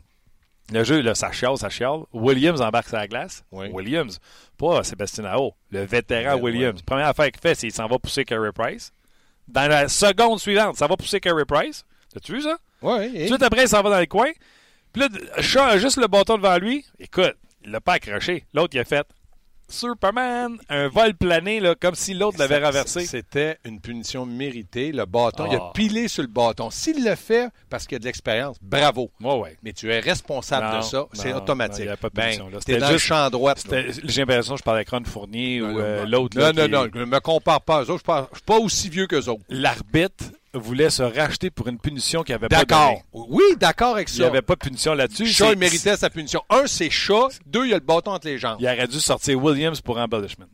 Le 0.72 0.84
jeu, 0.84 1.00
là, 1.00 1.14
ça 1.14 1.32
chiale, 1.32 1.56
ça 1.56 1.70
chiale. 1.70 2.00
Williams 2.12 2.60
embarque 2.60 2.88
sur 2.88 2.96
la 2.98 3.08
glace. 3.08 3.42
Oui. 3.52 3.68
Williams, 3.72 4.20
pas 4.58 4.84
Sébastien 4.84 5.24
Aho, 5.24 5.54
le 5.70 5.80
vétéran 5.84 6.36
Williams. 6.36 6.82
Première 6.82 7.06
affaire 7.08 7.30
qu'il 7.30 7.40
fait, 7.40 7.54
c'est 7.54 7.68
qu'il 7.68 7.74
s'en 7.74 7.86
va 7.86 7.98
pousser 7.98 8.24
Carey 8.24 8.52
Price. 8.52 8.92
Dans 9.46 9.66
la 9.68 9.88
seconde 9.88 10.38
suivante, 10.40 10.76
ça 10.76 10.86
va 10.86 10.96
pousser 10.96 11.20
Carey 11.20 11.44
Price. 11.46 11.84
T'as-tu 12.12 12.34
vu 12.34 12.42
ça? 12.42 12.58
Ouais, 12.82 13.10
et- 13.14 13.28
Tout 13.28 13.38
après, 13.40 13.62
il 13.62 13.68
s'en 13.68 13.82
va 13.82 13.90
dans 13.90 13.98
le 14.00 14.06
coin. 14.06 14.30
Puis 14.92 15.02
là, 15.02 15.08
Shaw 15.40 15.60
a 15.62 15.78
juste 15.78 15.96
le 15.96 16.06
bâton 16.06 16.36
devant 16.36 16.56
lui. 16.58 16.84
Écoute, 16.98 17.34
il 17.64 17.70
l'a 17.70 17.80
pas 17.80 17.94
accroché. 17.94 18.44
L'autre, 18.52 18.74
il 18.76 18.80
a 18.80 18.84
fait 18.84 19.06
Superman, 19.68 20.56
un 20.68 20.88
vol 20.88 21.14
plané, 21.14 21.60
là, 21.60 21.74
comme 21.74 21.94
si 21.94 22.14
l'autre 22.14 22.38
l'avait 22.38 22.64
renversé. 22.64 23.04
C'était 23.06 23.58
une 23.64 23.80
punition 23.80 24.26
méritée. 24.26 24.92
Le 24.92 25.04
bâton, 25.04 25.46
il 25.50 25.56
a 25.56 25.60
Ah. 25.62 25.70
pilé 25.74 26.08
sur 26.08 26.22
le 26.22 26.28
bâton. 26.28 26.70
S'il 26.70 27.04
le 27.04 27.14
fait 27.14 27.48
parce 27.70 27.86
qu'il 27.86 27.96
a 27.96 27.98
de 27.98 28.04
l'expérience, 28.04 28.56
bravo. 28.62 29.10
Ouais. 29.20 29.56
Mais 29.62 29.72
tu 29.72 29.90
es 29.92 30.00
responsable 30.00 30.66
Non, 30.66 30.78
de 30.78 30.84
ça. 30.84 31.06
C'est 31.12 31.32
automatique. 31.32 31.80
non, 31.80 31.84
il 31.84 31.88
a 31.90 31.96
pas 31.96 32.08
de 32.08 32.14
ben, 32.14 32.22
punition, 32.24 32.50
C'était 32.58 32.78
le 32.92 32.98
champ 32.98 33.28
droit. 33.30 33.54
J'ai 34.04 34.20
l'impression 34.22 34.54
que 34.54 34.58
je 34.58 34.64
parlais 34.64 34.78
avec 34.78 34.90
Ron 34.90 35.04
Fournier 35.04 35.60
Non, 35.60 35.74
ou 35.74 35.78
euh, 35.80 36.06
l'autre. 36.06 36.38
Non, 36.38 36.52
non, 36.52 36.64
qui- 36.64 36.70
non. 36.70 37.00
Ne 37.00 37.04
me 37.04 37.20
compare 37.20 37.60
pas 37.60 37.78
à 37.78 37.82
eux 37.84 37.90
autres. 37.90 38.04
Je 38.06 38.12
ne 38.12 38.26
suis 38.34 38.42
pas 38.44 38.58
aussi 38.58 38.88
vieux 38.88 39.06
qu'eux 39.06 39.28
autres. 39.28 39.42
L'arbitre 39.48 40.24
voulait 40.54 40.90
se 40.90 41.02
racheter 41.02 41.50
pour 41.50 41.68
une 41.68 41.78
punition 41.78 42.22
qu'il 42.22 42.34
n'avait 42.34 42.48
pas 42.48 42.56
D'accord. 42.64 43.02
Oui, 43.12 43.42
d'accord 43.58 43.94
avec 43.94 44.08
Il 44.10 44.14
ça. 44.16 44.22
n'y 44.22 44.28
avait 44.28 44.42
pas 44.42 44.54
de 44.54 44.60
punition 44.60 44.94
là-dessus. 44.94 45.26
Shaw, 45.26 45.52
il 45.52 45.58
méritait 45.58 45.96
sa 45.96 46.10
punition. 46.10 46.42
Un, 46.50 46.66
c'est 46.66 46.90
Shaw. 46.90 47.28
Deux, 47.46 47.66
il 47.66 47.72
a 47.72 47.76
le 47.76 47.80
bâton 47.84 48.12
entre 48.12 48.26
les 48.26 48.38
jambes. 48.38 48.56
Il 48.60 48.66
aurait 48.66 48.86
dû 48.88 49.00
sortir 49.00 49.42
Williams 49.42 49.80
pour 49.80 49.98
embellishment. 49.98 50.46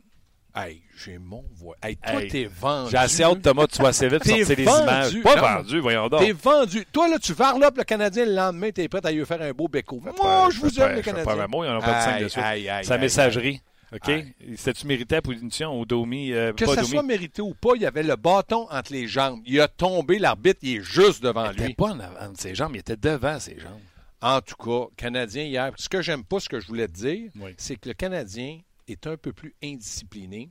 Hey, 0.57 0.81
j'ai 1.03 1.17
mon 1.17 1.43
voix. 1.53 1.75
Hey, 1.83 1.97
toi, 1.97 2.21
Hey, 2.21 2.29
t'es 2.29 2.45
vendu. 2.45 2.91
J'ai 2.91 2.97
assez 2.97 3.23
hâte, 3.23 3.41
Thomas, 3.41 3.67
tu 3.67 3.75
sois 3.75 3.89
assez 3.89 4.07
vite 4.07 4.23
sortir 4.25 4.47
les 4.57 4.63
vendu. 4.63 4.83
images. 4.83 5.21
Pas 5.21 5.35
Non, 5.35 5.41
vendu, 5.57 5.79
voyons 5.81 6.07
donc. 6.07 6.21
T'es 6.21 6.31
vendu. 6.31 6.85
Toi, 6.93 7.09
là, 7.09 7.19
tu 7.19 7.33
varlopes 7.33 7.77
le 7.77 7.83
Canadien 7.83 8.23
le 8.25 8.33
lendemain, 8.35 8.71
t'es 8.71 8.87
prêt 8.87 9.01
à 9.03 9.11
lui 9.11 9.25
faire 9.25 9.41
un 9.41 9.51
beau 9.51 9.67
béco. 9.67 9.99
Moi, 10.01 10.13
pas- 10.13 10.49
je 10.51 10.59
vous 10.61 10.69
pas- 10.71 10.85
aime, 10.91 10.95
les 10.95 11.01
pas 11.01 11.11
Canadiens. 11.11 11.43
un 11.43 11.47
mot, 11.47 11.63
ils 11.65 11.67
en 11.69 11.77
ont 11.77 11.81
pas 11.81 12.19
de 12.21 12.83
Sa 12.85 12.97
messagerie. 12.97 13.61
OK? 13.93 14.11
C'était-tu 14.57 14.87
mérité 14.87 15.15
la 15.15 15.21
punition 15.21 15.79
ou 15.79 15.85
Domi? 15.85 16.31
euh, 16.31 16.53
Que 16.53 16.65
Domi? 16.65 16.85
soit 16.87 17.03
mérité 17.03 17.41
ou 17.41 17.53
pas, 17.53 17.71
il 17.75 17.81
y 17.83 17.85
avait 17.85 18.03
le 18.03 18.15
bâton 18.15 18.67
entre 18.71 18.91
les 18.93 19.07
jambes. 19.07 19.41
Il 19.45 19.59
a 19.61 19.67
tombé, 19.67 20.19
l'arbitre, 20.19 20.59
il 20.63 20.77
est 20.77 20.81
juste 20.83 21.21
devant 21.23 21.49
Il 21.51 21.53
était 21.57 21.67
lui. 21.67 21.73
pas 21.75 21.91
en 21.93 21.99
avant 21.99 22.31
de 22.31 22.37
ses 22.37 22.55
jambes, 22.55 22.75
il 22.75 22.79
était 22.79 22.97
devant 22.97 23.39
ses 23.39 23.59
jambes. 23.59 23.79
En 24.21 24.41
tout 24.41 24.55
cas, 24.55 24.87
Canadien 24.97 25.43
hier, 25.43 25.71
ce 25.77 25.87
que 25.87 26.01
j'aime 26.01 26.23
pas, 26.23 26.39
ce 26.39 26.49
que 26.49 26.59
je 26.59 26.67
voulais 26.67 26.87
te 26.87 26.93
dire, 26.93 27.31
Oui. 27.39 27.53
c'est 27.57 27.75
que 27.75 27.89
le 27.89 27.93
Canadien 27.93 28.59
est 28.87 29.05
un 29.07 29.17
peu 29.17 29.33
plus 29.33 29.53
indiscipliné. 29.63 30.49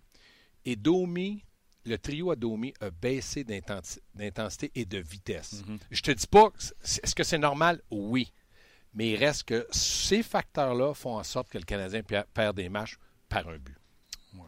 Et 0.64 0.76
Domi, 0.76 1.42
le 1.84 1.98
trio 1.98 2.30
à 2.30 2.36
Domi 2.36 2.72
a 2.80 2.90
baissé 2.90 3.42
d'intensi- 3.44 4.00
d'intensité 4.14 4.70
et 4.74 4.84
de 4.84 4.98
vitesse. 4.98 5.62
Mhm. 5.66 5.78
Je 5.90 6.00
te 6.02 6.10
dis 6.12 6.26
pas, 6.26 6.50
est-ce 6.84 7.14
que 7.14 7.24
c'est 7.24 7.38
normal? 7.38 7.80
Oui. 7.90 8.32
Mais 8.94 9.10
il 9.10 9.16
reste 9.16 9.42
que 9.44 9.66
ces 9.72 10.22
facteurs-là 10.22 10.94
font 10.94 11.16
en 11.18 11.24
sorte 11.24 11.48
que 11.48 11.58
le 11.58 11.64
Canadien 11.64 12.02
per- 12.02 12.22
perd 12.32 12.56
des 12.56 12.68
matchs 12.68 12.96
par 13.42 13.48
un 13.52 13.56
but. 13.58 13.76
Ouais. 14.34 14.40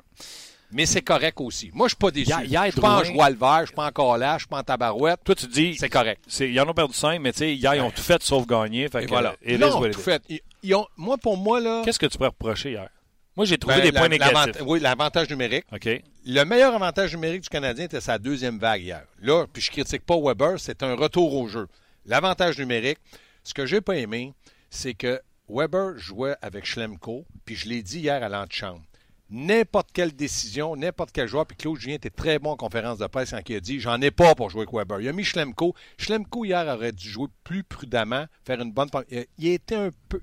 Mais 0.73 0.85
c'est 0.87 1.03
correct 1.03 1.41
aussi. 1.41 1.71
Moi, 1.73 1.87
je 1.87 1.91
suis 1.91 1.97
pas 1.99 2.11
déçu. 2.11 2.29
Hier- 2.31 2.43
hier, 2.45 2.65
je 2.67 2.71
suis 2.73 2.81
pas 2.81 2.91
en 2.97 3.01
Drouin- 3.03 3.13
joie 3.15 3.31
le 3.31 3.37
vert, 3.37 3.61
je 3.61 3.67
suis 3.67 3.75
pas 3.75 3.87
encore 3.87 4.19
là, 4.19 4.35
je 4.35 4.41
suis 4.41 4.49
pas 4.49 4.59
en 4.59 4.63
tabarouette. 4.65 5.21
Toi, 5.25 5.35
tu 5.35 5.47
dis, 5.47 5.77
C'est 5.79 5.89
correct. 5.89 6.21
ils 6.41 6.61
en 6.61 6.69
ont 6.69 6.75
perdu 6.75 6.95
5, 6.95 7.21
mais 7.21 7.33
tu 7.33 7.39
sais, 7.39 7.55
hier, 7.55 7.75
ils 7.77 7.81
ont 7.81 7.91
tout 7.91 8.03
fait 8.03 8.21
sauf 8.23 8.47
gagner. 8.47 8.89
Fait 8.89 9.03
Et 9.03 9.07
que, 9.07 9.11
voilà. 9.11 9.37
what 9.79 9.89
it 9.89 9.95
tout 9.95 10.01
fait. 10.01 10.23
Ils- 10.29 10.41
ils 10.65 10.75
ont- 10.75 10.87
moi, 10.97 11.17
pour 11.19 11.37
moi, 11.37 11.61
là... 11.61 11.83
Qu'est-ce 11.85 11.99
que 11.99 12.07
tu 12.07 12.17
pourrais 12.19 12.31
reprocher 12.31 12.71
hier? 12.73 12.89
Moi, 13.37 13.45
j'ai 13.45 13.59
trouvé 13.59 13.77
ben, 13.77 13.83
des 13.85 13.91
la- 13.93 14.01
points 14.01 14.09
négatifs. 14.09 14.63
Oui, 14.67 14.81
l'avantage 14.81 15.29
numérique. 15.31 15.67
OK? 15.71 15.89
Le 16.25 16.45
meilleur 16.45 16.75
avantage 16.75 17.13
numérique 17.15 17.43
du 17.43 17.49
Canadien 17.51 17.85
était 17.85 18.01
sa 18.01 18.19
deuxième 18.19 18.59
vague 18.59 18.81
hier. 18.83 19.05
Là, 19.21 19.45
puis 19.53 19.63
je 19.63 19.71
critique 19.71 20.05
pas 20.05 20.17
Weber, 20.19 20.59
c'est 20.59 20.83
un 20.83 20.95
retour 20.97 21.35
au 21.35 21.47
jeu. 21.47 21.69
L'avantage 22.07 22.59
numérique, 22.59 22.99
ce 23.45 23.53
que 23.55 23.67
j'ai 23.67 23.81
pas 23.83 23.97
aimé, 23.97 24.33
c'est 24.71 24.95
que 24.95 25.21
Weber 25.49 25.99
jouait 25.99 26.35
avec 26.43 26.65
Schlemko, 26.65 27.25
puis 27.47 27.55
je 27.55 27.69
l'ai 27.69 27.83
dit 27.83 28.01
hier 28.01 28.23
à 28.23 28.29
l'antichambre. 28.29 28.83
N'importe 29.29 29.89
quelle 29.93 30.15
décision, 30.15 30.77
n'importe 30.77 31.11
quel 31.13 31.27
joueur, 31.27 31.47
puis 31.47 31.57
Claude 31.57 31.81
Julien 31.81 31.97
était 31.97 32.11
très 32.11 32.39
bon 32.39 32.51
en 32.51 32.57
conférence 32.57 32.99
de 32.99 33.07
presse 33.09 33.31
quand 33.31 33.41
il 33.49 33.57
a 33.57 33.61
dit 33.61 33.81
J'en 33.81 34.01
ai 34.01 34.13
pas 34.13 34.37
pour 34.37 34.51
jouer 34.51 34.61
avec 34.63 34.73
Weber. 34.73 35.01
Il 35.01 35.09
a 35.09 35.13
mis 35.13 35.25
Schlemko. 35.25 35.75
Schlemko, 35.99 36.45
hier, 36.45 36.65
aurait 36.69 36.93
dû 36.93 37.09
jouer 37.09 37.27
plus 37.43 37.65
prudemment, 37.65 38.27
faire 38.45 38.61
une 38.61 38.73
bonne. 38.73 38.89
Il, 39.11 39.27
il 39.39 39.49
était 39.49 39.75
un 39.75 39.91
peu. 40.09 40.21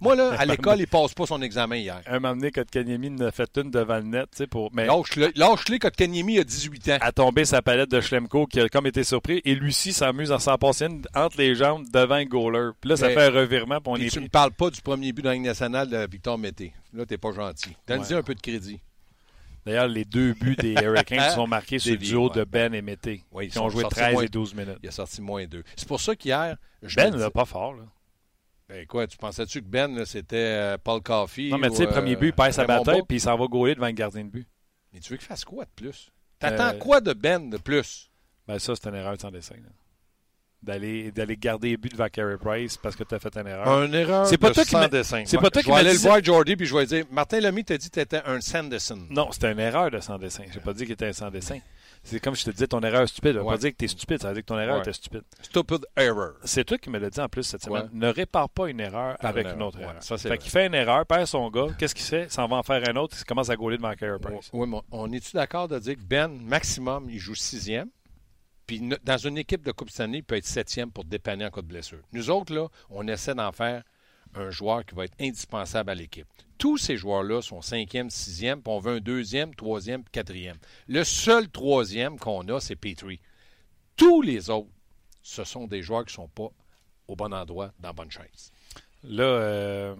Moi, 0.00 0.14
là, 0.14 0.34
à 0.38 0.44
l'école, 0.44 0.78
il 0.78 0.86
passe 0.86 1.14
pas 1.14 1.26
son 1.26 1.42
examen 1.42 1.76
hier. 1.76 2.00
Un 2.06 2.20
moment 2.20 2.36
donné, 2.36 2.52
Kotkaniemi 2.52 3.20
a 3.24 3.32
fait 3.32 3.50
une 3.56 3.72
devant 3.72 3.96
le 3.96 4.02
net, 4.04 4.26
tu 4.30 4.38
sais, 4.38 4.46
pour. 4.46 4.70
Mais 4.72 4.86
Lâche-le 4.86 5.78
Kanyemi 5.90 6.38
a 6.38 6.44
18 6.44 6.88
ans. 6.90 6.98
a 7.00 7.10
tombé 7.10 7.44
sa 7.44 7.60
palette 7.60 7.90
de 7.90 8.00
Schlemko 8.00 8.46
qui 8.46 8.60
a 8.60 8.68
comme 8.68 8.86
été 8.86 9.02
surpris. 9.02 9.42
Et 9.44 9.56
Lucie 9.56 9.92
s'amuse 9.92 10.30
en 10.30 10.38
s'en 10.38 10.58
passer 10.58 10.86
une 10.86 11.02
entre 11.14 11.38
les 11.38 11.56
jambes 11.56 11.86
devant 11.92 12.14
un 12.14 12.24
goaler. 12.24 12.70
Puis 12.80 12.90
là, 12.90 12.96
ça 12.96 13.08
Mais- 13.08 13.14
fait 13.14 13.22
un 13.24 13.30
revirement. 13.30 13.80
Puis 13.80 13.90
on 13.92 13.94
Puis 13.94 14.06
est 14.06 14.10
tu 14.10 14.20
me 14.20 14.28
parles 14.28 14.52
pas 14.52 14.70
du 14.70 14.80
premier 14.80 15.12
but 15.12 15.22
dans 15.22 15.30
la 15.30 15.34
Ligue 15.34 15.44
nationale 15.44 15.88
de 15.88 16.06
Victor 16.08 16.38
Mété. 16.38 16.72
Là, 16.94 17.04
t'es 17.06 17.18
pas 17.18 17.32
gentil. 17.32 17.76
Donne-y 17.86 18.12
Ouais. 18.12 18.18
un 18.20 18.22
peu 18.22 18.34
de 18.34 18.40
crédit. 18.40 18.80
D'ailleurs, 19.66 19.88
les 19.88 20.04
deux 20.04 20.34
buts 20.34 20.56
des 20.56 20.74
Hurricanes 20.74 21.30
sont 21.34 21.46
marqués 21.46 21.78
sur 21.78 21.92
le 21.92 21.98
duo 21.98 22.28
ouais. 22.28 22.34
de 22.36 22.44
Ben 22.44 22.72
et 22.74 22.82
Mété. 22.82 23.24
Oui, 23.32 23.46
ils 23.46 23.50
qui 23.50 23.58
ont 23.58 23.68
joué 23.70 23.80
sortis 23.82 23.96
13 23.96 24.12
moins- 24.14 24.22
et 24.22 24.28
12 24.28 24.54
minutes. 24.54 24.78
Il 24.82 24.88
a 24.88 24.92
sorti 24.92 25.20
moins 25.22 25.44
deux. 25.46 25.64
C'est 25.76 25.88
pour 25.88 26.00
ça 26.00 26.14
qu'hier, 26.14 26.56
Ben, 26.96 27.16
là, 27.16 27.30
pas 27.30 27.44
fort, 27.44 27.74
là. 27.74 27.84
Ben 28.68 28.86
quoi, 28.86 29.06
tu 29.06 29.16
pensais-tu 29.16 29.60
que 29.60 29.66
Ben, 29.66 30.04
c'était 30.06 30.36
euh, 30.36 30.78
Paul 30.82 31.02
Coffey? 31.02 31.48
Non, 31.50 31.58
mais 31.58 31.68
tu 31.70 31.76
sais, 31.76 31.86
premier 31.86 32.14
euh, 32.14 32.18
but, 32.18 32.28
il 32.28 32.32
perd 32.32 32.52
sa 32.52 32.64
bataille, 32.66 33.02
puis 33.06 33.16
il 33.18 33.20
s'en 33.20 33.36
va 33.36 33.46
gauler 33.46 33.74
devant 33.74 33.86
le 33.86 33.92
gardien 33.92 34.24
de 34.24 34.30
but. 34.30 34.46
Mais 34.92 35.00
tu 35.00 35.10
veux 35.10 35.16
qu'il 35.18 35.26
fasse 35.26 35.44
quoi 35.44 35.64
de 35.64 35.70
plus? 35.74 36.10
T'attends 36.38 36.74
Euh, 36.74 36.78
quoi 36.78 37.00
de 37.00 37.12
Ben 37.12 37.50
de 37.50 37.56
plus? 37.58 38.10
Ben, 38.46 38.58
ça, 38.58 38.74
c'est 38.76 38.88
une 38.88 38.94
erreur 38.94 39.16
de 39.16 39.20
sans 39.20 39.30
dessin. 39.30 39.56
là. 39.56 39.68
D'aller, 40.64 41.10
d'aller 41.12 41.36
garder 41.36 41.68
les 41.70 41.76
buts 41.76 41.90
devant 41.90 42.08
Carey 42.08 42.36
Price 42.38 42.76
parce 42.76 42.96
que 42.96 43.04
tu 43.04 43.14
as 43.14 43.18
fait 43.18 43.36
une 43.36 43.46
erreur. 43.46 43.82
Une 43.84 43.94
erreur 43.94 44.26
C'est 44.26 44.38
pas 44.38 44.48
de 44.48 44.54
toi 44.54 44.64
qui 44.64 44.70
sans 44.70 44.88
dessin. 44.88 45.22
c'est 45.26 45.36
Ouais, 45.36 45.42
pas 45.42 45.50
toi 45.50 45.60
je 45.62 45.66
qui 45.66 45.70
vais 45.72 45.78
aller 45.78 45.92
le 45.92 45.98
voir, 45.98 46.22
Jordy, 46.24 46.56
puis 46.56 46.66
je 46.66 46.74
vais 46.76 46.86
dire, 46.86 47.04
Martin 47.10 47.40
Lemay 47.40 47.62
t'a 47.64 47.76
dit 47.76 47.88
que 47.90 47.94
t'étais 47.94 48.22
un 48.24 48.40
Sanderson. 48.40 48.98
Non, 49.10 49.30
c'était 49.30 49.52
une 49.52 49.60
erreur 49.60 49.90
de 49.90 50.00
sans 50.00 50.18
dessin. 50.18 50.44
J'ai 50.52 50.60
pas 50.60 50.72
dit 50.72 50.84
qu'il 50.84 50.92
était 50.92 51.06
un 51.06 51.12
sans 51.12 51.30
dessin. 51.30 51.58
C'est 52.02 52.20
comme 52.20 52.34
je 52.36 52.44
te 52.44 52.50
disais, 52.50 52.66
ton 52.66 52.80
erreur 52.82 53.02
est 53.02 53.06
stupide. 53.06 53.32
Ça 53.32 53.38
veut 53.38 53.44
Ouais. 53.44 53.52
pas 53.54 53.58
dire 53.58 53.70
que 53.72 53.76
tu 53.76 53.84
es 53.86 53.88
stupide, 53.88 54.20
ça 54.20 54.28
veut 54.28 54.34
dire 54.34 54.42
que 54.42 54.48
ton 54.48 54.58
erreur 54.58 54.74
Ouais. 54.76 54.80
était 54.82 54.92
stupide. 54.92 55.22
Stupid 55.42 55.86
error. 55.96 56.32
C'est 56.44 56.64
toi 56.64 56.76
qui 56.78 56.90
me 56.90 56.98
l'as 56.98 57.08
dit 57.10 57.20
en 57.20 57.28
plus 57.28 57.42
cette 57.44 57.62
semaine. 57.62 57.88
Ne 57.92 58.08
répare 58.08 58.48
pas 58.50 58.68
une 58.68 58.80
erreur 58.80 59.16
Par 59.18 59.30
avec 59.30 59.46
une 59.54 59.62
autre 59.62 59.80
erreur. 59.80 59.96
ça, 60.00 60.18
fait 60.18 60.36
qu'il 60.38 60.50
fait 60.50 60.66
une 60.66 60.74
erreur, 60.74 61.06
perd 61.06 61.26
son 61.26 61.48
gars. 61.50 61.68
Qu'est-ce 61.78 61.94
qu'il 61.94 62.04
fait? 62.04 62.30
S'en 62.30 62.46
va 62.46 62.56
en 62.56 62.62
faire 62.62 62.82
un 62.88 62.96
autre, 62.96 63.16
il 63.18 63.24
commence 63.24 63.48
à 63.50 63.56
gauler 63.56 63.76
devant 63.76 63.92
Carey 63.94 64.18
Price. 64.20 64.50
Oui, 64.52 64.68
mais 64.68 64.78
on 64.90 65.10
est-tu 65.12 65.32
d'accord 65.34 65.68
de 65.68 65.78
dire 65.78 65.94
que 65.94 66.00
Ben, 66.02 66.28
maximum, 66.28 67.08
il 67.08 67.18
joue 67.18 67.34
sixième? 67.34 67.88
Puis 68.66 68.80
dans 69.02 69.18
une 69.18 69.38
équipe 69.38 69.62
de 69.62 69.72
Coupe 69.72 69.90
Stanley, 69.90 70.18
il 70.18 70.24
peut 70.24 70.36
être 70.36 70.46
septième 70.46 70.90
pour 70.90 71.04
dépanner 71.04 71.44
en 71.44 71.50
cas 71.50 71.62
de 71.62 71.66
blessure. 71.66 72.00
Nous 72.12 72.30
autres, 72.30 72.54
là, 72.54 72.68
on 72.90 73.06
essaie 73.08 73.34
d'en 73.34 73.52
faire 73.52 73.82
un 74.34 74.50
joueur 74.50 74.84
qui 74.84 74.94
va 74.94 75.04
être 75.04 75.14
indispensable 75.20 75.90
à 75.90 75.94
l'équipe. 75.94 76.26
Tous 76.58 76.78
ces 76.78 76.96
joueurs-là 76.96 77.42
sont 77.42 77.60
cinquième, 77.60 78.10
sixième, 78.10 78.62
puis 78.62 78.72
on 78.72 78.78
veut 78.78 78.96
un 78.96 79.00
deuxième, 79.00 79.54
troisième, 79.54 80.02
quatrième. 80.04 80.56
Le 80.88 81.04
seul 81.04 81.48
troisième 81.48 82.18
qu'on 82.18 82.48
a, 82.48 82.60
c'est 82.60 82.76
Petrie. 82.76 83.20
Tous 83.96 84.22
les 84.22 84.50
autres, 84.50 84.70
ce 85.22 85.44
sont 85.44 85.66
des 85.66 85.82
joueurs 85.82 86.04
qui 86.04 86.12
ne 86.12 86.24
sont 86.24 86.28
pas 86.28 86.50
au 87.06 87.16
bon 87.16 87.32
endroit, 87.32 87.72
dans 87.80 87.90
la 87.90 87.92
bonne 87.92 88.10
chaise. 88.10 88.50
Là, 89.04 89.24
euh, 89.24 89.96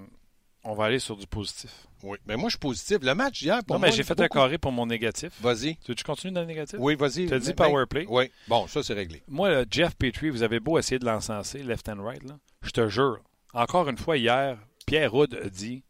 on 0.64 0.74
va 0.74 0.86
aller 0.86 0.98
sur 0.98 1.16
du 1.16 1.26
positif. 1.26 1.86
Oui, 2.04 2.18
mais 2.26 2.36
moi, 2.36 2.48
je 2.48 2.52
suis 2.52 2.58
positif. 2.58 2.98
Le 3.02 3.14
match 3.14 3.40
d'hier, 3.40 3.64
pour 3.64 3.76
Non, 3.76 3.80
moi... 3.80 3.88
mais 3.88 3.94
j'ai 3.96 4.02
fait 4.02 4.20
un 4.20 4.28
carré 4.28 4.58
pour 4.58 4.72
mon 4.72 4.86
négatif. 4.86 5.30
Vas-y. 5.40 5.76
Tu 5.76 5.88
veux 5.88 5.94
que 5.94 6.00
je 6.00 6.04
continue 6.04 6.32
dans 6.32 6.42
le 6.42 6.46
négatif? 6.46 6.76
Oui, 6.78 6.96
vas-y. 6.96 7.26
T'as 7.26 7.38
dit 7.38 7.48
Mais- 7.48 7.54
power 7.54 7.86
play? 7.88 8.04
Oui. 8.08 8.30
Bon, 8.46 8.66
ça, 8.66 8.82
c'est 8.82 8.92
réglé. 8.94 9.22
Moi, 9.26 9.48
là, 9.50 9.64
Jeff 9.70 9.94
Petrie, 9.96 10.28
vous 10.30 10.42
avez 10.42 10.60
beau 10.60 10.78
essayer 10.78 10.98
de 10.98 11.06
l'encenser, 11.06 11.62
left 11.62 11.88
and 11.88 12.02
right, 12.04 12.22
là, 12.24 12.38
je 12.62 12.70
te 12.70 12.88
jure, 12.88 13.22
encore 13.54 13.88
une 13.88 13.96
fois, 13.98 14.16
hier, 14.18 14.58
Pierre 14.86 15.14
Houd 15.14 15.34
a 15.42 15.48
dit 15.48 15.82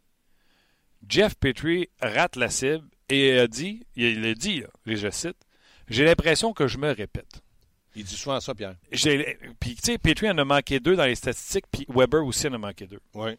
Jeff 1.09 1.35
Petrie 1.35 1.89
rate 2.01 2.37
la 2.37 2.49
cible 2.49 2.85
et 3.09 3.39
a 3.39 3.47
dit, 3.47 3.85
il 3.97 4.25
a 4.25 4.35
dit, 4.35 4.61
là, 4.61 4.69
et 4.87 4.97
je 4.97 5.11
cite, 5.11 5.37
j'ai 5.89 6.05
l'impression 6.05 6.53
que 6.53 6.67
je 6.67 6.79
me 6.79 6.91
répète. 6.93 7.43
Il 7.97 8.05
dit 8.05 8.17
souvent 8.17 8.41
ça, 8.41 8.55
Pierre. 8.55 8.77
Puis, 8.91 9.77
tu 9.77 9.83
sais, 9.83 9.99
Petrie 9.99 10.31
en 10.31 10.39
a 10.39 10.45
manqué 10.45 10.81
deux 10.81 10.97
dans 10.97 11.05
les 11.05 11.15
statistiques, 11.15 11.67
puis 11.71 11.87
Weber 11.89 12.25
aussi 12.25 12.49
en 12.49 12.55
a 12.55 12.59
manqué 12.59 12.87
deux. 12.87 13.01
Oui. 13.15 13.33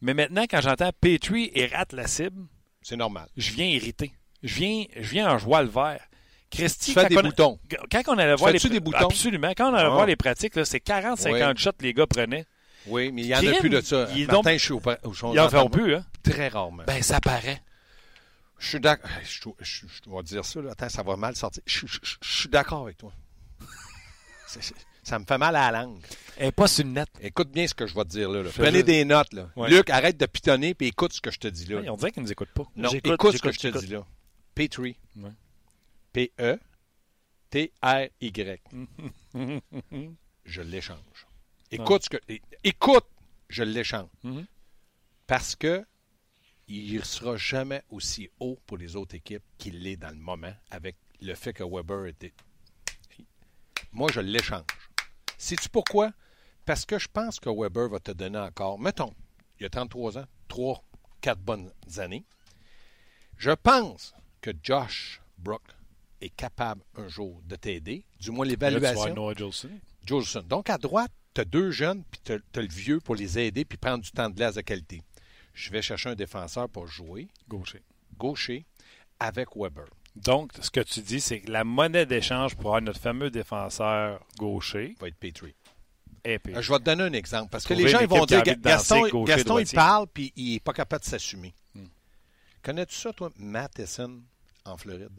Mais 0.00 0.14
maintenant, 0.14 0.44
quand 0.48 0.60
j'entends 0.60 0.90
Petrie 1.00 1.50
et 1.54 1.66
rate 1.66 1.92
la 1.92 2.06
cible, 2.06 2.46
C'est 2.82 2.96
normal. 2.96 3.28
je 3.36 3.52
viens 3.52 3.66
irrité. 3.66 4.12
Je 4.42 4.54
viens, 4.54 4.84
je 4.96 5.08
viens 5.10 5.30
en 5.30 5.38
joie 5.38 5.62
le 5.62 5.68
vert. 5.68 6.00
Christy, 6.50 6.86
Tu 6.86 6.92
fais 6.92 7.02
quand 7.02 7.08
des 7.08 7.18
on- 7.18 7.22
boutons. 7.22 7.58
Quand 7.90 8.02
on 8.08 8.18
allait 8.18 8.34
voir 8.36 8.52
les 8.52 8.58
des 8.60 8.80
boutons? 8.80 9.06
Absolument. 9.08 9.50
Quand 9.56 9.70
on 9.72 9.74
allait 9.74 9.86
Ah. 9.86 9.90
voir 9.90 10.06
les 10.06 10.14
pratiques, 10.16 10.52
c'est 10.64 10.78
40-50 10.80 11.58
shots 11.58 11.72
que 11.72 11.82
les 11.82 11.92
gars 11.94 12.06
prenaient. 12.06 12.46
Oui, 12.86 13.10
mais 13.10 13.22
il 13.22 13.26
n'y 13.26 13.34
en 13.34 13.38
a 13.54 13.58
plus 13.58 13.68
de 13.68 13.80
ça. 13.80 14.06
Martin, 14.28 14.36
ont- 14.36 14.52
je 14.52 14.58
suis 14.58 14.72
au, 14.72 14.80
au- 14.80 15.32
Ils 15.32 15.40
en 15.40 15.48
font 15.50 15.68
plus, 15.68 15.96
hein? 15.96 16.04
Très 16.22 16.46
rarement. 16.48 16.84
Ben, 16.86 17.02
ça 17.02 17.20
paraît. 17.20 17.60
Je 18.58 18.68
suis 18.68 18.80
d'accord. 18.80 19.10
Je, 19.24 19.48
je- 19.60 19.86
je 19.86 20.02
dois 20.02 20.22
dire 20.22 20.44
ça, 20.44 20.60
là. 20.62 20.70
Attends, 20.70 20.88
ça 20.88 21.02
va 21.02 21.16
mal 21.16 21.34
sortir. 21.34 21.62
Je- 21.66 21.86
je 21.86 22.16
suis 22.22 22.48
d'accord 22.48 22.82
avec 22.84 22.96
toi. 22.96 23.12
Ça 25.06 25.20
me 25.20 25.24
fait 25.24 25.38
mal 25.38 25.54
à 25.54 25.70
la 25.70 25.82
langue. 25.84 26.00
Elle 26.36 26.46
n'est 26.46 26.52
pas 26.52 26.66
sur 26.66 26.82
le 26.84 26.90
net. 26.90 27.08
Écoute 27.20 27.52
bien 27.52 27.64
ce 27.68 27.74
que 27.74 27.86
je 27.86 27.94
vais 27.94 28.02
te 28.02 28.08
dire 28.08 28.28
là. 28.28 28.42
Prenez 28.52 28.72
juste- 28.72 28.86
des 28.86 29.04
notes. 29.04 29.32
Là. 29.32 29.48
Ouais. 29.54 29.70
Luc, 29.70 29.88
arrête 29.88 30.16
de 30.16 30.26
pitonner 30.26 30.74
et 30.80 30.86
écoute 30.88 31.12
ce 31.12 31.20
que 31.20 31.30
je 31.30 31.38
te 31.38 31.46
dis 31.46 31.64
là. 31.66 31.76
Ouais, 31.80 31.88
on 31.88 31.96
dirait 31.96 32.10
qu'ils 32.10 32.22
ne 32.24 32.26
nous 32.26 32.32
écoutent 32.32 32.52
pas. 32.52 32.64
non, 32.74 32.90
écoute 32.90 33.36
ce 33.36 33.40
que 33.40 33.52
je 33.52 33.58
te 33.60 33.78
dis 33.78 33.86
là. 33.86 34.04
Petrie. 34.56 34.96
Ouais. 35.16 35.30
E 36.40 36.58
P-E-T-R-Y. 37.52 38.60
je 40.44 40.62
l'échange. 40.62 40.98
Écoute 41.70 42.02
ce 42.02 42.08
que. 42.10 42.16
Écoute, 42.64 43.06
je 43.48 43.62
l'échange. 43.62 44.08
Mhm. 44.24 44.44
Parce 45.28 45.54
que 45.54 45.84
il 46.66 46.96
ne 46.96 47.02
sera 47.02 47.36
jamais 47.36 47.84
aussi 47.90 48.28
haut 48.40 48.58
pour 48.66 48.76
les 48.76 48.96
autres 48.96 49.14
équipes 49.14 49.44
qu'il 49.56 49.78
l'est 49.84 49.96
dans 49.96 50.10
le 50.10 50.16
moment 50.20 50.52
avec 50.72 50.96
le 51.20 51.34
fait 51.36 51.52
que 51.52 51.62
Weber 51.62 52.06
était. 52.06 52.32
Moi, 53.92 54.10
je 54.12 54.18
l'échange. 54.20 54.64
Sais-tu 55.38 55.68
pourquoi? 55.68 56.12
Parce 56.64 56.84
que 56.84 56.98
je 56.98 57.08
pense 57.12 57.38
que 57.38 57.48
Weber 57.48 57.88
va 57.88 58.00
te 58.00 58.10
donner 58.10 58.38
encore, 58.38 58.78
mettons, 58.78 59.14
il 59.60 59.66
a 59.66 59.70
33 59.70 60.18
ans, 60.18 60.24
3, 60.48 60.82
4 61.20 61.40
bonnes 61.40 61.70
années. 61.98 62.24
Je 63.36 63.50
pense 63.50 64.14
que 64.40 64.50
Josh 64.62 65.20
Brook 65.38 65.62
est 66.20 66.30
capable 66.30 66.82
un 66.96 67.08
jour 67.08 67.40
de 67.44 67.56
t'aider, 67.56 68.04
du 68.20 68.30
moins 68.30 68.46
l'évaluation. 68.46 69.14
Jolson. 70.04 70.42
Donc, 70.42 70.70
à 70.70 70.78
droite, 70.78 71.12
tu 71.34 71.40
as 71.40 71.44
deux 71.44 71.70
jeunes, 71.70 72.02
puis 72.10 72.20
tu 72.24 72.32
as, 72.32 72.60
le 72.60 72.68
vieux 72.68 73.00
pour 73.00 73.14
les 73.14 73.38
aider, 73.38 73.64
puis 73.64 73.76
prendre 73.76 74.02
du 74.02 74.10
temps 74.10 74.30
de 74.30 74.34
glace 74.34 74.54
de 74.54 74.62
qualité. 74.62 75.02
Je 75.52 75.70
vais 75.70 75.82
chercher 75.82 76.10
un 76.10 76.14
défenseur 76.14 76.68
pour 76.68 76.86
jouer, 76.86 77.28
Gaucher. 77.48 77.82
gaucher, 78.16 78.64
avec 79.18 79.48
Weber. 79.56 79.86
Donc, 80.16 80.52
ce 80.60 80.70
que 80.70 80.80
tu 80.80 81.00
dis, 81.00 81.20
c'est 81.20 81.40
que 81.40 81.50
la 81.50 81.64
monnaie 81.64 82.06
d'échange 82.06 82.54
pour 82.56 82.66
avoir 82.66 82.82
notre 82.82 83.00
fameux 83.00 83.30
défenseur 83.30 84.20
gaucher 84.38 84.94
va 85.00 85.08
être 85.08 85.16
Petrie. 85.16 85.54
Euh, 86.26 86.38
Je 86.60 86.72
vais 86.72 86.78
te 86.80 86.84
donner 86.84 87.04
un 87.04 87.12
exemple, 87.12 87.50
parce 87.50 87.64
que 87.64 87.74
Trouver 87.74 87.84
les 87.84 87.90
gens 87.92 88.00
ils 88.00 88.08
vont 88.08 88.26
dire 88.26 88.42
Gaston, 88.42 89.08
gaucher, 89.08 89.34
Gaston 89.36 89.58
il 89.60 89.68
parle, 89.68 90.06
puis 90.12 90.32
il 90.34 90.54
n'est 90.54 90.60
pas 90.60 90.72
capable 90.72 91.04
de 91.04 91.08
s'assumer. 91.08 91.54
Hmm. 91.74 91.84
Connais-tu 92.62 92.96
ça, 92.96 93.12
toi, 93.12 93.30
Matheson, 93.36 94.22
en 94.64 94.76
Floride? 94.76 95.10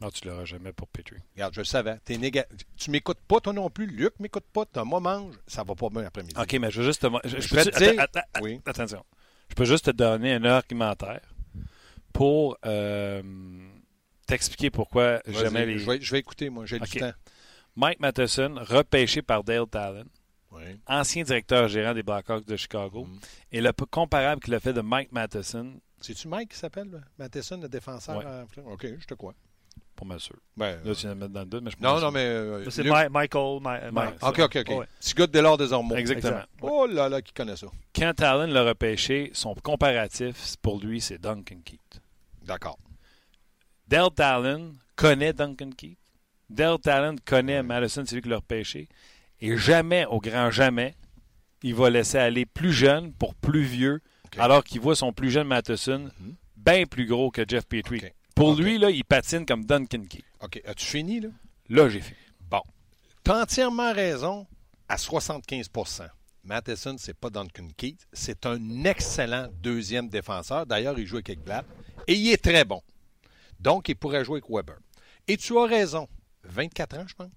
Non, 0.00 0.10
tu 0.10 0.26
ne 0.26 0.32
l'auras 0.32 0.44
jamais 0.44 0.72
pour 0.72 0.88
Petrie. 0.88 1.18
Regarde, 1.34 1.54
je 1.54 1.60
le 1.60 1.64
savais. 1.64 1.98
T'es 2.04 2.16
néga... 2.18 2.44
Tu 2.76 2.90
m'écoutes 2.90 3.18
pas, 3.26 3.40
toi 3.40 3.52
non 3.52 3.68
plus. 3.68 3.86
Luc 3.86 4.12
m'écoute 4.20 4.44
pas. 4.52 4.64
Moi 4.84 5.00
mange. 5.00 5.34
Ça 5.48 5.64
va 5.64 5.74
pas 5.74 5.88
bien 5.88 6.02
l'après-midi. 6.02 6.34
OK, 6.40 6.52
mais 6.60 6.70
je 6.70 6.80
veux 6.80 6.86
juste 6.86 7.02
te... 7.02 7.08
Je, 7.28 7.40
Je 7.40 7.48
peux 7.54 7.64
te 7.64 7.78
dire- 7.78 8.06
Oui. 8.40 8.60
Attention. 8.64 9.04
Je 9.48 9.54
peux 9.56 9.64
juste 9.64 9.86
te 9.86 9.90
donner 9.90 10.34
un 10.34 10.44
argumentaire 10.44 11.20
pour 12.12 12.56
euh, 12.64 13.22
t'expliquer 14.28 14.70
pourquoi 14.70 15.20
jamais 15.26 15.66
les... 15.66 15.78
je, 15.78 15.90
vais, 15.90 16.00
je 16.00 16.10
vais 16.12 16.20
écouter, 16.20 16.48
moi. 16.50 16.64
J'ai 16.66 16.76
OK. 16.76 16.88
du 16.90 16.98
temps. 17.00 17.12
Mike 17.76 18.00
Matheson, 18.00 18.54
repêché 18.60 19.22
par 19.22 19.42
Dale 19.44 19.66
Talon, 19.66 20.04
Oui. 20.52 20.62
ancien 20.86 21.22
directeur 21.24 21.68
gérant 21.68 21.94
des 21.94 22.02
Blackhawks 22.02 22.44
de 22.46 22.56
Chicago, 22.56 23.04
Mm. 23.04 23.18
et 23.52 23.60
le 23.60 23.72
comparable 23.72 24.40
qu'il 24.42 24.54
a 24.54 24.60
fait 24.60 24.72
de 24.72 24.80
Mike 24.80 25.12
Matheson, 25.12 25.74
C'est-tu 26.00 26.28
Mike 26.28 26.50
qui 26.52 26.56
s'appelle, 26.58 26.90
là? 26.90 26.98
Matheson, 27.18 27.58
le 27.60 27.68
défenseur? 27.68 28.16
Ouais. 28.18 28.24
en 28.24 28.46
Floride? 28.46 28.72
OK, 28.72 28.86
je 29.00 29.06
te 29.06 29.14
crois. 29.14 29.34
pour 29.94 30.06
m'assurer. 30.06 30.38
Ben, 30.56 30.78
Là, 30.84 30.94
tu 30.94 31.00
viens 31.02 31.10
de 31.10 31.14
me 31.16 31.20
mettre 31.22 31.32
dans 31.32 31.40
le 31.40 31.46
doute, 31.46 31.62
mais 31.64 31.70
je 31.72 31.76
non, 31.76 31.82
pas 31.82 31.92
non, 31.94 31.98
sûr. 32.00 32.12
mais... 32.12 32.20
euh, 32.24 32.70
C'est 32.70 32.84
Michael. 32.84 33.56
Mi- 33.58 33.62
Mike. 33.64 33.92
Mike. 33.92 34.22
OK, 34.22 34.38
OK, 34.38 34.56
OK. 34.56 34.78
Ouais. 34.78 34.86
Petit 35.00 35.14
gars 35.14 35.26
de 35.26 35.56
des 35.56 35.72
Ormeaux. 35.72 35.96
Exactement. 35.96 36.32
Exact. 36.36 36.48
Oh 36.62 36.86
là 36.86 37.08
là, 37.08 37.20
qui 37.20 37.32
connaît 37.32 37.56
ça. 37.56 37.66
Quand 37.96 38.12
Talon 38.14 38.46
l'a 38.52 38.62
repêché, 38.64 39.30
son 39.34 39.54
comparatif, 39.56 40.56
pour 40.62 40.78
lui, 40.80 41.00
c'est 41.00 41.18
Duncan 41.18 41.58
Keith. 41.64 42.00
D'accord. 42.44 42.78
Dale 43.88 44.10
Talon 44.14 44.74
connaît 44.96 45.32
Duncan 45.32 45.70
Keith. 45.76 45.98
Dale 46.50 46.78
Talon 46.78 47.16
connaît 47.24 47.62
Madison, 47.62 48.04
c'est 48.06 48.14
lui 48.16 48.22
qui 48.22 48.28
l'a 48.28 48.36
repêché. 48.36 48.88
Et 49.40 49.56
jamais, 49.56 50.04
au 50.06 50.18
grand 50.20 50.50
jamais, 50.50 50.94
il 51.62 51.74
va 51.74 51.90
laisser 51.90 52.18
aller 52.18 52.46
plus 52.46 52.72
jeune 52.72 53.12
pour 53.12 53.34
plus 53.34 53.62
vieux, 53.62 54.00
alors 54.38 54.62
qu'il 54.64 54.80
voit 54.80 54.96
son 54.96 55.12
plus 55.12 55.30
jeune 55.30 55.46
Matheson 55.46 56.10
Mhm. 56.20 56.34
bien 56.56 56.84
plus 56.86 57.06
gros 57.06 57.30
que 57.30 57.44
Jeff 57.46 57.64
Petrie. 57.66 58.02
Pour 58.34 58.54
lui, 58.54 58.78
là, 58.78 58.90
il 58.90 59.04
patine 59.04 59.44
comme 59.46 59.64
Duncan 59.64 60.02
Keith. 60.08 60.24
OK, 60.40 60.60
as-tu 60.66 60.84
fini, 60.84 61.20
là? 61.20 61.28
Là, 61.68 61.88
j'ai 61.88 62.00
fait. 62.00 62.16
Bon. 62.50 62.62
Tu 63.24 63.30
as 63.30 63.42
entièrement 63.42 63.92
raison 63.92 64.46
à 64.88 64.96
75% 64.96 66.08
Matheson, 66.44 66.96
c'est 66.98 67.16
pas 67.16 67.30
Duncan 67.30 67.68
Keith. 67.76 68.06
C'est 68.12 68.46
un 68.46 68.84
excellent 68.84 69.48
deuxième 69.62 70.08
défenseur. 70.08 70.64
D'ailleurs, 70.66 70.98
il 70.98 71.06
joue 71.06 71.16
avec 71.16 71.30
Ekblad. 71.30 71.64
Et 72.06 72.14
il 72.14 72.30
est 72.32 72.42
très 72.42 72.64
bon. 72.64 72.80
Donc, 73.60 73.88
il 73.88 73.96
pourrait 73.96 74.24
jouer 74.24 74.40
avec 74.40 74.50
Weber. 74.50 74.78
Et 75.26 75.36
tu 75.36 75.58
as 75.58 75.64
raison. 75.64 76.08
24 76.44 76.98
ans, 76.98 77.04
je 77.06 77.14
pense. 77.14 77.30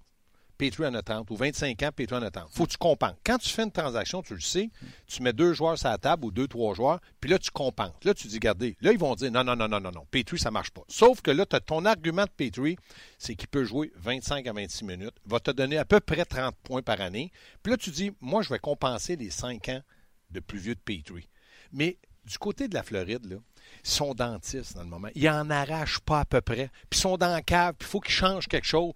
Petrie 0.58 0.86
en 0.86 0.94
a 0.94 1.02
30. 1.02 1.28
Ou 1.30 1.36
25 1.36 1.82
ans, 1.82 1.90
Petrie 1.94 2.16
en 2.16 2.22
a 2.22 2.30
30. 2.30 2.48
Faut 2.52 2.66
que 2.66 2.70
tu 2.70 2.76
compenses. 2.76 3.16
Quand 3.24 3.38
tu 3.38 3.48
fais 3.48 3.64
une 3.64 3.72
transaction, 3.72 4.22
tu 4.22 4.34
le 4.34 4.40
sais, 4.40 4.70
tu 5.08 5.20
mets 5.22 5.32
deux 5.32 5.54
joueurs 5.54 5.76
sur 5.76 5.88
la 5.88 5.98
table 5.98 6.24
ou 6.24 6.30
deux, 6.30 6.46
trois 6.46 6.72
joueurs, 6.74 7.00
puis 7.20 7.28
là, 7.28 7.38
tu 7.38 7.50
compenses. 7.50 8.04
Là, 8.04 8.14
tu 8.14 8.28
dis, 8.28 8.36
regardez, 8.36 8.76
là, 8.80 8.92
ils 8.92 8.98
vont 8.98 9.14
dire, 9.16 9.32
non, 9.32 9.42
non, 9.42 9.56
non, 9.56 9.66
non, 9.66 9.80
non, 9.80 9.90
non, 9.90 10.06
Petrie, 10.10 10.38
ça 10.38 10.52
marche 10.52 10.70
pas. 10.70 10.82
Sauf 10.86 11.20
que 11.20 11.32
là, 11.32 11.46
ton 11.46 11.84
argument 11.84 12.24
de 12.24 12.30
Petrie, 12.30 12.76
c'est 13.18 13.34
qu'il 13.34 13.48
peut 13.48 13.64
jouer 13.64 13.92
25 13.96 14.46
à 14.46 14.52
26 14.52 14.84
minutes, 14.84 15.16
va 15.24 15.40
te 15.40 15.50
donner 15.50 15.78
à 15.78 15.84
peu 15.84 15.98
près 15.98 16.24
30 16.24 16.54
points 16.62 16.82
par 16.82 17.00
année. 17.00 17.32
Puis 17.64 17.72
là, 17.72 17.76
tu 17.76 17.90
dis, 17.90 18.12
moi, 18.20 18.42
je 18.42 18.50
vais 18.50 18.60
compenser 18.60 19.16
les 19.16 19.30
5 19.30 19.68
ans 19.70 19.82
de 20.30 20.38
plus 20.38 20.58
vieux 20.58 20.76
de 20.76 20.80
Petrie. 20.80 21.28
Mais 21.72 21.98
du 22.24 22.38
côté 22.38 22.68
de 22.68 22.74
la 22.74 22.84
Floride, 22.84 23.26
là, 23.26 23.36
ils 23.84 23.90
sont 23.90 24.14
dentistes 24.14 24.74
dans 24.74 24.82
le 24.82 24.88
moment. 24.88 25.08
Ils 25.14 25.28
en 25.28 25.50
arrachent 25.50 26.00
pas 26.00 26.20
à 26.20 26.24
peu 26.24 26.40
près. 26.40 26.70
Puis 26.90 26.98
ils 26.98 27.02
sont 27.02 27.16
dans 27.16 27.32
la 27.32 27.42
cave, 27.42 27.74
puis 27.78 27.86
il 27.86 27.90
faut 27.90 28.00
qu'ils 28.00 28.14
changent 28.14 28.48
quelque 28.48 28.66
chose. 28.66 28.92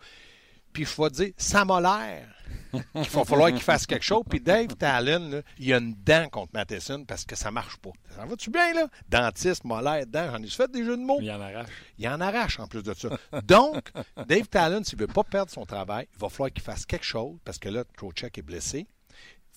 Puis 0.72 0.84
vais 0.84 1.08
te 1.08 1.14
dire, 1.14 1.32
ça 1.38 1.64
m'a 1.64 1.80
l'air 1.80 2.28
qu'il 2.72 3.10
va 3.10 3.24
falloir 3.24 3.48
qu'il 3.48 3.62
fasse 3.62 3.86
quelque 3.86 4.04
chose. 4.04 4.22
Puis 4.28 4.40
Dave 4.40 4.76
Talon, 4.76 5.30
là, 5.30 5.40
il 5.58 5.72
a 5.72 5.78
une 5.78 5.94
dent 5.94 6.28
contre 6.28 6.50
Matheson 6.52 7.04
parce 7.06 7.24
que 7.24 7.34
ça 7.34 7.50
marche 7.50 7.78
pas. 7.78 7.92
Ça 8.14 8.26
va-tu 8.26 8.50
bien, 8.50 8.74
là? 8.74 8.86
Dentiste, 9.08 9.64
molaire, 9.64 10.06
dent, 10.06 10.30
j'en 10.30 10.42
ai 10.42 10.48
fait 10.48 10.70
des 10.70 10.84
jeux 10.84 10.98
de 10.98 11.02
mots. 11.02 11.18
Il 11.22 11.30
en 11.30 11.40
arrache. 11.40 11.70
Il 11.96 12.06
en 12.06 12.20
arrache 12.20 12.60
en 12.60 12.66
plus 12.66 12.82
de 12.82 12.92
ça. 12.92 13.08
Donc, 13.44 13.90
Dave 14.26 14.48
Talon, 14.48 14.84
s'il 14.84 14.98
ne 14.98 15.06
veut 15.06 15.12
pas 15.12 15.24
perdre 15.24 15.50
son 15.50 15.64
travail, 15.64 16.08
il 16.12 16.20
va 16.20 16.28
falloir 16.28 16.52
qu'il 16.52 16.62
fasse 16.62 16.84
quelque 16.84 17.06
chose 17.06 17.38
parce 17.42 17.58
que 17.58 17.70
là, 17.70 17.84
Trocheck 17.96 18.36
est 18.36 18.42
blessé. 18.42 18.86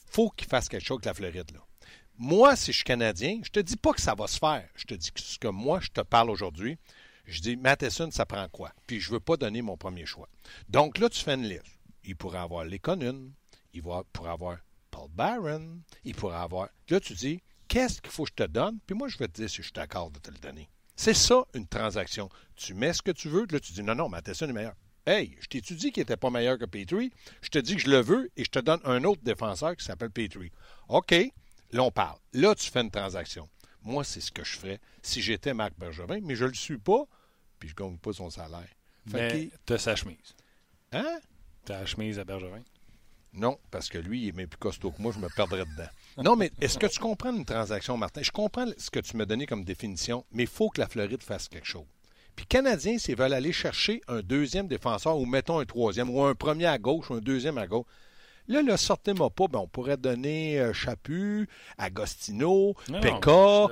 faut 0.10 0.30
qu'il 0.30 0.48
fasse 0.48 0.70
quelque 0.70 0.86
chose 0.86 1.00
avec 1.04 1.06
la 1.06 1.14
Floride. 1.16 1.52
Là. 1.54 1.60
Moi, 2.22 2.58
si 2.58 2.74
je 2.74 2.78
suis 2.78 2.84
Canadien, 2.84 3.40
je 3.44 3.50
te 3.50 3.62
dis 3.62 3.78
pas 3.78 3.94
que 3.94 4.02
ça 4.02 4.14
va 4.14 4.28
se 4.28 4.38
faire. 4.38 4.68
Je 4.76 4.84
te 4.84 4.94
dis 4.94 5.10
que 5.10 5.22
ce 5.22 5.40
que 5.40 5.48
moi, 5.48 5.80
je 5.80 5.88
te 5.88 6.02
parle 6.02 6.30
aujourd'hui. 6.30 6.78
Je 7.26 7.40
dis, 7.40 7.56
Matheson, 7.56 8.12
ça 8.12 8.26
prend 8.26 8.46
quoi? 8.50 8.74
Puis 8.88 9.00
je 9.00 9.10
veux 9.10 9.22
pas 9.22 9.38
donner 9.38 9.62
mon 9.62 9.78
premier 9.78 10.06
choix. 10.06 10.28
Donc 10.68 10.98
là, 10.98 11.08
tu 11.08 11.22
fais 11.22 11.36
une 11.36 11.48
liste. 11.48 11.80
Il 12.04 12.18
pourrait 12.18 12.40
avoir 12.40 12.66
Lekonen, 12.66 13.32
il 13.74 13.82
pourrait 13.82 14.32
avoir 14.32 14.58
Paul 14.92 15.08
Barron, 15.12 15.80
il 16.04 16.14
pourrait 16.14 16.36
avoir... 16.36 16.68
Là, 16.90 17.00
tu 17.00 17.14
dis, 17.14 17.42
qu'est-ce 17.70 18.02
qu'il 18.02 18.12
faut 18.12 18.26
que 18.26 18.32
je 18.32 18.44
te 18.44 18.50
donne? 18.50 18.80
Puis 18.86 18.98
moi, 18.98 19.08
je 19.08 19.18
vais 19.18 19.30
te 19.30 19.40
dire 19.40 19.50
si 19.50 19.58
je 19.58 19.62
suis 19.62 19.72
d'accord 19.72 20.12
de 20.12 20.20
te 20.20 20.30
le 20.30 20.40
donner. 20.40 20.70
C'est 20.98 21.14
ça, 21.14 21.46
une 21.54 21.68
transaction. 21.68 22.28
Tu 22.58 22.74
mets 22.74 22.92
ce 22.92 23.02
que 23.02 23.12
tu 23.12 23.30
veux, 23.30 23.46
là, 23.50 23.62
tu 23.62 23.72
dis, 23.72 23.82
non, 23.82 23.96
non, 23.96 24.10
Matheson 24.10 24.50
est 24.50 24.54
meilleur. 24.54 24.76
Hey, 25.06 25.38
je 25.40 25.48
t'ai-tu 25.48 25.76
dit 25.76 25.94
qu'il 25.94 26.02
n'était 26.02 26.18
pas 26.18 26.30
meilleur 26.30 26.58
que 26.58 26.66
Petrie? 26.66 27.14
Je 27.42 27.48
te 27.48 27.60
dis 27.60 27.78
que 27.78 27.82
je 27.82 27.90
le 27.90 28.02
veux 28.02 28.30
et 28.36 28.44
je 28.44 28.50
te 28.50 28.60
donne 28.60 28.82
un 28.84 29.06
autre 29.06 29.22
défenseur 29.24 29.78
qui 29.78 29.86
s'appelle 29.86 30.12
Petrie. 30.12 30.52
OK, 30.90 31.16
là, 31.72 31.84
on 31.84 31.92
parle. 31.92 32.18
Là, 32.34 32.56
tu 32.56 32.70
fais 32.70 32.82
une 32.82 32.92
transaction. 32.92 33.50
Moi, 33.84 34.04
c'est 34.04 34.22
ce 34.22 34.32
que 34.32 34.44
je 34.44 34.58
ferais 34.58 34.80
si 35.02 35.22
j'étais 35.22 35.54
Marc 35.54 35.74
Bergevin, 35.78 36.20
mais 36.22 36.36
je 36.36 36.44
ne 36.44 36.50
le 36.50 36.56
suis 36.56 36.78
pas, 36.78 37.06
puis 37.60 37.70
je 37.70 37.74
ne 37.74 37.88
gagne 37.88 37.98
pas 37.98 38.14
son 38.14 38.30
salaire. 38.30 38.68
Fait 39.10 39.34
Mais 39.34 39.50
t'as 39.66 39.78
sa 39.78 39.96
chemise. 39.96 40.36
hein? 40.92 41.20
T'as 41.66 41.80
la 41.80 41.86
chemise 41.86 42.20
à 42.20 42.24
Bergevin? 42.24 42.62
Non, 43.34 43.60
parce 43.70 43.90
que 43.90 43.98
lui, 44.00 44.24
il 44.24 44.28
est 44.30 44.32
même 44.32 44.48
plus 44.48 44.58
costaud 44.58 44.92
que 44.92 45.02
moi, 45.02 45.12
je 45.12 45.20
me 45.20 45.30
perdrais 45.30 45.64
dedans. 45.66 45.90
Non, 46.18 46.36
mais 46.36 46.52
est-ce 46.62 46.80
que 46.80 46.88
tu 46.88 47.00
comprends 47.00 47.34
une 47.36 47.46
transaction, 47.46 47.96
Martin? 47.96 48.24
Je 48.24 48.32
comprends 48.32 48.66
ce 48.78 48.90
que 48.90 49.00
tu 49.00 49.16
m'as 49.18 49.26
donné 49.26 49.46
comme 49.46 49.64
définition, 49.64 50.26
mais 50.32 50.44
il 50.44 50.50
faut 50.50 50.70
que 50.70 50.82
la 50.82 50.88
Floride 50.88 51.22
fasse 51.22 51.48
quelque 51.48 51.68
chose. 51.68 51.86
Puis 52.36 52.46
Canadiens, 52.48 52.98
s'ils 52.98 53.16
veulent 53.16 53.34
aller 53.34 53.54
chercher 53.54 54.02
un 54.08 54.22
deuxième 54.22 54.68
défenseur, 54.68 55.18
ou 55.18 55.26
mettons 55.26 55.60
un 55.60 55.66
troisième, 55.66 56.10
ou 56.10 56.24
un 56.24 56.34
premier 56.34 56.66
à 56.66 56.78
gauche, 56.80 57.10
ou 57.12 57.16
un 57.16 57.20
deuxième 57.20 57.58
à 57.60 57.68
gauche, 57.68 57.86
Là, 58.50 58.62
là, 58.64 58.76
sortez-moi 58.78 59.30
pas. 59.30 59.46
Ben, 59.48 59.60
on 59.60 59.68
pourrait 59.68 59.96
donner 59.98 60.60
euh, 60.60 60.74
Chaput, 60.74 61.48
Agostino, 61.78 62.74
Non, 62.90 63.00
Pekka. 63.00 63.14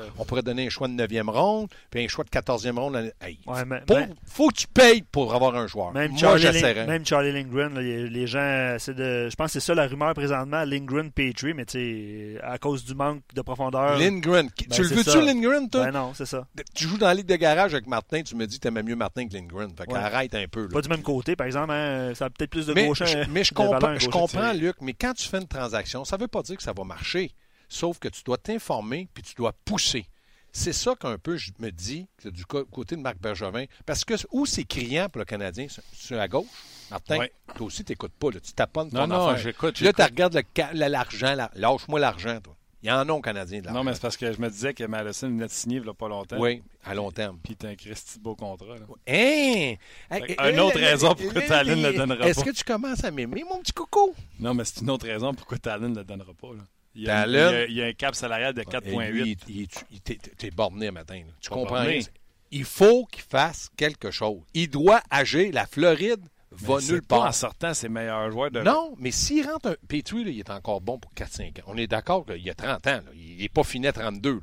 mais 0.02 0.10
On 0.20 0.26
pourrait 0.26 0.42
donner 0.44 0.68
un 0.68 0.70
choix 0.70 0.88
de 0.88 0.94
9e 0.94 1.30
ronde, 1.30 1.68
puis 1.90 2.04
un 2.04 2.08
choix 2.08 2.24
de 2.24 2.30
14e 2.30 2.78
ronde. 2.78 2.94
l'année- 2.94 3.12
Hey, 3.22 3.40
Ouais, 3.48 3.66
mais- 3.66 3.82
pour- 3.82 3.98
mais- 3.98 4.10
faut 4.26 4.50
que 4.50 4.56
tu 4.56 4.68
payes 4.68 5.02
pour 5.02 5.34
avoir 5.34 5.56
un 5.56 5.68
joueur. 5.68 5.92
Même 5.94 6.12
Moi, 6.12 6.20
Charlie, 6.38 6.62
même 6.88 7.06
Charlie 7.06 7.32
Lindgren, 7.32 7.74
là, 7.74 7.82
les, 7.82 8.10
les 8.10 8.28
gens, 8.28 8.76
c'est 8.80 8.94
de, 8.94 9.30
je 9.30 9.36
pense 9.36 9.48
que 9.54 9.60
c'est 9.60 9.66
ça 9.66 9.74
la 9.74 9.88
rumeur 9.88 10.14
présentement, 10.14 10.64
Lindgren 10.64 11.12
Petrie, 11.12 11.54
mais 11.54 11.66
tu 11.66 12.38
à 12.44 12.58
cause 12.58 12.86
du 12.86 12.94
manque 12.96 13.22
de 13.34 13.42
profondeur. 13.42 13.98
Lindgren. 13.98 14.48
Ben, 14.48 14.68
tu 14.76 14.82
le 14.84 14.88
veux-tu. 14.90 15.22
Lindgren, 15.22 15.70
toi? 15.70 15.86
Ben 15.86 15.92
non, 15.92 16.12
c'est 16.14 16.26
ça. 16.26 16.46
Tu 16.76 16.88
joues 16.88 16.98
dans 16.98 17.08
la 17.08 17.14
ligue 17.16 17.26
de 17.28 17.36
garage 17.36 17.74
avec 17.74 17.88
Martin, 17.88 18.22
tu 18.22 18.36
me 18.36 18.46
dis 18.46 18.58
que 18.58 18.62
tu 18.62 18.68
aimais 18.68 18.84
mieux 18.84 18.96
Martin 18.96 19.28
que 19.28 19.34
Lindgren. 19.34 19.72
Fait 19.76 19.92
Ouais. 19.92 19.98
arrête 19.98 20.36
un 20.36 20.46
peu. 20.50 20.64
là. 20.64 20.70
Pas 20.72 20.82
du 20.82 20.90
même 20.90 21.02
côté, 21.02 21.36
par 21.36 21.48
exemple, 21.48 21.72
hein, 21.72 22.14
ça 22.16 22.26
a 22.26 22.30
peut-être 22.30 22.50
plus 22.52 22.68
de 22.68 22.74
mais, 22.74 22.88
gauche. 22.88 23.02
je, 23.04 23.18
hein, 23.18 23.26
mais 23.30 23.44
je 23.44 23.54
comprends, 23.54 23.98
je 23.98 24.08
comprends. 24.10 24.54
Luc, 24.68 24.76
mais 24.82 24.94
quand 24.94 25.14
tu 25.14 25.28
fais 25.28 25.38
une 25.38 25.48
transaction, 25.48 26.04
ça 26.06 26.18
ne 26.18 26.22
veut 26.22 26.28
pas 26.28 26.42
dire 26.44 26.58
que 26.58 26.64
ça 26.64 26.74
va 26.74 26.84
marcher. 26.84 27.32
Sauf 27.70 28.00
que 28.00 28.08
tu 28.08 28.24
dois 28.24 28.38
t'informer 28.38 29.08
puis 29.14 29.24
tu 29.24 29.34
dois 29.36 29.54
pousser. 29.66 30.06
C'est 30.54 30.74
ça 30.74 30.96
qu'un 30.96 31.18
peu 31.18 31.38
je 31.38 31.52
me 31.60 31.70
dis 31.70 32.08
du 32.26 32.46
côté 32.46 32.96
de 32.96 33.02
Marc 33.02 33.18
Bergevin. 33.20 33.66
Parce 33.86 34.04
que 34.06 34.14
où 34.32 34.46
c'est 34.46 34.64
criant 34.64 35.08
pour 35.10 35.20
le 35.20 35.26
Canadien, 35.26 35.68
c'est- 35.94 36.18
à 36.18 36.28
gauche. 36.28 36.48
Martin, 36.90 37.18
Ouais. 37.20 37.32
toi 37.56 37.68
aussi, 37.68 37.84
tu 37.84 37.92
n'écoutes 37.92 38.14
pas. 38.14 38.32
là. 38.32 38.40
tu 38.40 38.54
taponnes 38.54 38.90
ton 38.90 39.06
Non, 39.06 39.08
non, 39.08 39.36
j'écoute. 39.36 39.80
Là, 39.82 39.94
tu 39.94 40.02
regardes 40.02 40.42
l'argent. 40.74 41.36
la- 41.36 41.52
Lâche-moi 41.54 42.00
l'argent, 42.00 42.40
toi. 42.42 42.56
Il 42.88 42.90
y 42.90 42.94
en 42.94 43.10
a 43.18 43.22
Canadien 43.22 43.60
de 43.60 43.66
l'argent. 43.66 43.80
Non, 43.80 43.84
mais 43.84 43.94
c'est 43.96 44.02
parce 44.02 44.16
que 44.16 44.32
je 44.32 44.40
me 44.40 44.50
disais 44.50 44.74
que 44.74 44.86
Madison 44.86 45.28
venait 45.28 45.48
de 45.48 45.52
signer 45.52 45.76
il 45.80 45.84
n'y 45.84 45.90
a 45.90 45.94
pas 45.94 46.08
longtemps. 46.08 46.38
Oui, 46.40 46.64
à 46.86 46.94
long 46.96 47.12
terme. 47.12 47.38
Puis 47.44 47.58
t'as 47.58 47.68
un 47.68 47.76
Christy 47.76 48.18
beau 48.18 48.34
contrat. 48.34 48.76
là. 48.76 48.86
Hein? 49.08 49.76
Fait 50.10 50.36
une 50.52 50.60
autre 50.62 50.80
raison 50.80 51.14
pourquoi 51.14 51.42
Talon 51.42 51.76
ne 51.76 51.88
le 51.90 51.94
donnera 51.98 52.26
Est-ce 52.30 52.40
pas. 52.40 52.46
que 52.46 52.56
tu 52.56 52.64
commences 52.64 53.04
à 53.04 53.12
m'aimer, 53.12 53.44
mon 53.44 53.60
petit 53.60 53.74
coco? 53.74 54.16
Non, 54.40 54.54
mais 54.54 54.64
c'est 54.64 54.80
une 54.82 54.90
autre 54.90 55.06
raison 55.06 55.34
pourquoi 55.34 55.58
Talon 55.58 55.90
ne 55.90 55.98
le 55.98 56.04
donnera 56.06 56.32
pas. 56.34 56.48
Là. 56.54 56.64
Il, 56.96 57.02
y 57.04 57.10
a, 57.10 57.24
Talon? 57.24 57.34
il, 57.34 57.36
y 57.36 57.56
a, 57.56 57.66
il 57.66 57.74
y 57.76 57.82
a 57.84 57.86
un 57.88 57.94
cap 57.94 58.16
salarial 58.16 58.54
de 58.54 58.62
Et 58.62 58.66
4,8. 58.66 59.10
lui, 59.12 59.38
il- 59.50 59.62
il- 59.64 59.68
il- 59.92 60.02
t'es- 60.02 60.52
borné 60.52 60.88
un 60.88 60.92
matin. 60.92 61.16
là. 61.18 61.34
Tu 61.42 61.50
comprends 61.50 61.76
borné. 61.76 62.06
Il 62.52 62.64
faut 62.64 63.06
qu'il 63.12 63.24
fasse 63.24 63.70
quelque 63.76 64.12
chose. 64.12 64.40
Il 64.54 64.70
doit 64.70 65.02
agir. 65.10 65.52
La 65.52 65.66
Floride 65.66 66.22
va 66.60 66.80
c'est 66.80 66.92
nulle 66.94 67.02
pas 67.02 67.18
part. 67.18 67.28
en 67.28 67.32
sortant 67.32 67.74
ses 67.74 67.90
meilleurs 67.90 68.32
joueurs 68.32 68.52
de. 68.52 68.62
Non, 68.62 68.94
mais 68.98 69.12
s'il 69.12 69.48
rentre 69.48 69.70
un. 69.70 69.76
Petrie, 69.88 70.24
là, 70.24 70.32
il 70.32 70.40
est 70.40 70.50
encore 70.50 70.82
bon 70.82 70.98
pour 71.00 71.12
4-5 71.14 71.60
ans. 71.60 71.64
On 71.68 71.78
est 71.78 71.88
d'accord 71.88 72.26
qu'il 72.26 72.50
a 72.50 72.54
30 72.54 72.88
ans. 72.88 72.90
là. 72.92 73.02
Il 73.16 73.38
n'est 73.38 73.50
pas 73.50 73.64
fini 73.64 73.88
à 73.88 73.94
32. 73.94 74.32
là. 74.34 74.40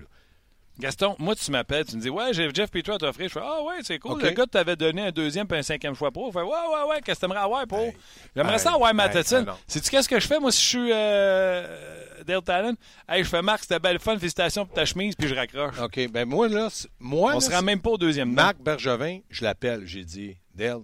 Gaston, 0.76 1.14
moi, 1.20 1.36
tu 1.36 1.52
m'appelles, 1.52 1.84
tu 1.84 1.94
me 1.94 2.00
dis, 2.00 2.10
ouais, 2.10 2.32
j'ai 2.32 2.50
Jeff 2.52 2.68
Petrie 2.68 2.94
à 2.94 2.98
t'offrir. 2.98 3.28
Je 3.28 3.32
fais, 3.34 3.40
ah 3.40 3.62
ouais, 3.62 3.76
c'est 3.84 4.00
cool. 4.00 4.20
Le 4.20 4.30
gars 4.30 4.44
t'avait 4.46 4.74
donné 4.74 5.02
un 5.02 5.10
deuxième 5.12 5.46
puis 5.46 5.56
un 5.56 5.62
cinquième 5.62 5.94
choix 5.94 6.10
pro. 6.10 6.26
Je 6.28 6.32
fais, 6.32 6.44
ouais, 6.44 6.48
ouais, 6.48 6.90
ouais, 6.90 7.00
qu'est-ce 7.04 7.20
que 7.20 7.26
t'aimerais 7.26 7.44
avoir 7.44 7.64
pro? 7.68 7.78
Hey, 7.78 7.96
J'aimerais 8.34 8.54
hey, 8.54 8.58
ça 8.58 8.72
avoir 8.74 8.92
non. 8.92 9.52
Sais-tu 9.68 9.90
qu'est-ce 9.90 10.08
que 10.08 10.18
je 10.18 10.26
fais, 10.26 10.40
moi, 10.40 10.50
si 10.50 10.60
je 10.62 10.68
suis 10.68 10.90
euh, 10.92 12.04
Dale 12.26 12.42
Talon? 12.42 12.74
Hey, 13.08 13.22
je 13.22 13.28
fais, 13.28 13.40
Marc, 13.40 13.60
c'était 13.62 13.78
belle 13.78 14.00
fun, 14.00 14.18
félicitations 14.18 14.66
pour 14.66 14.74
ta 14.74 14.84
chemise, 14.84 15.14
puis 15.14 15.28
je 15.28 15.34
raccroche. 15.36 15.78
OK. 15.80 16.08
Ben 16.10 16.24
moi, 16.28 16.48
là, 16.48 16.68
moi, 16.98 17.30
On 17.30 17.34
là, 17.34 17.40
se 17.40 17.50
rend 17.52 17.62
même 17.62 17.80
pas 17.80 17.90
au 17.90 17.98
deuxième. 17.98 18.32
Marc 18.32 18.58
Bergevin, 18.60 19.20
je 19.30 19.44
l'appelle. 19.44 19.82
J'ai 19.86 20.04
dit, 20.04 20.36
Dale, 20.56 20.80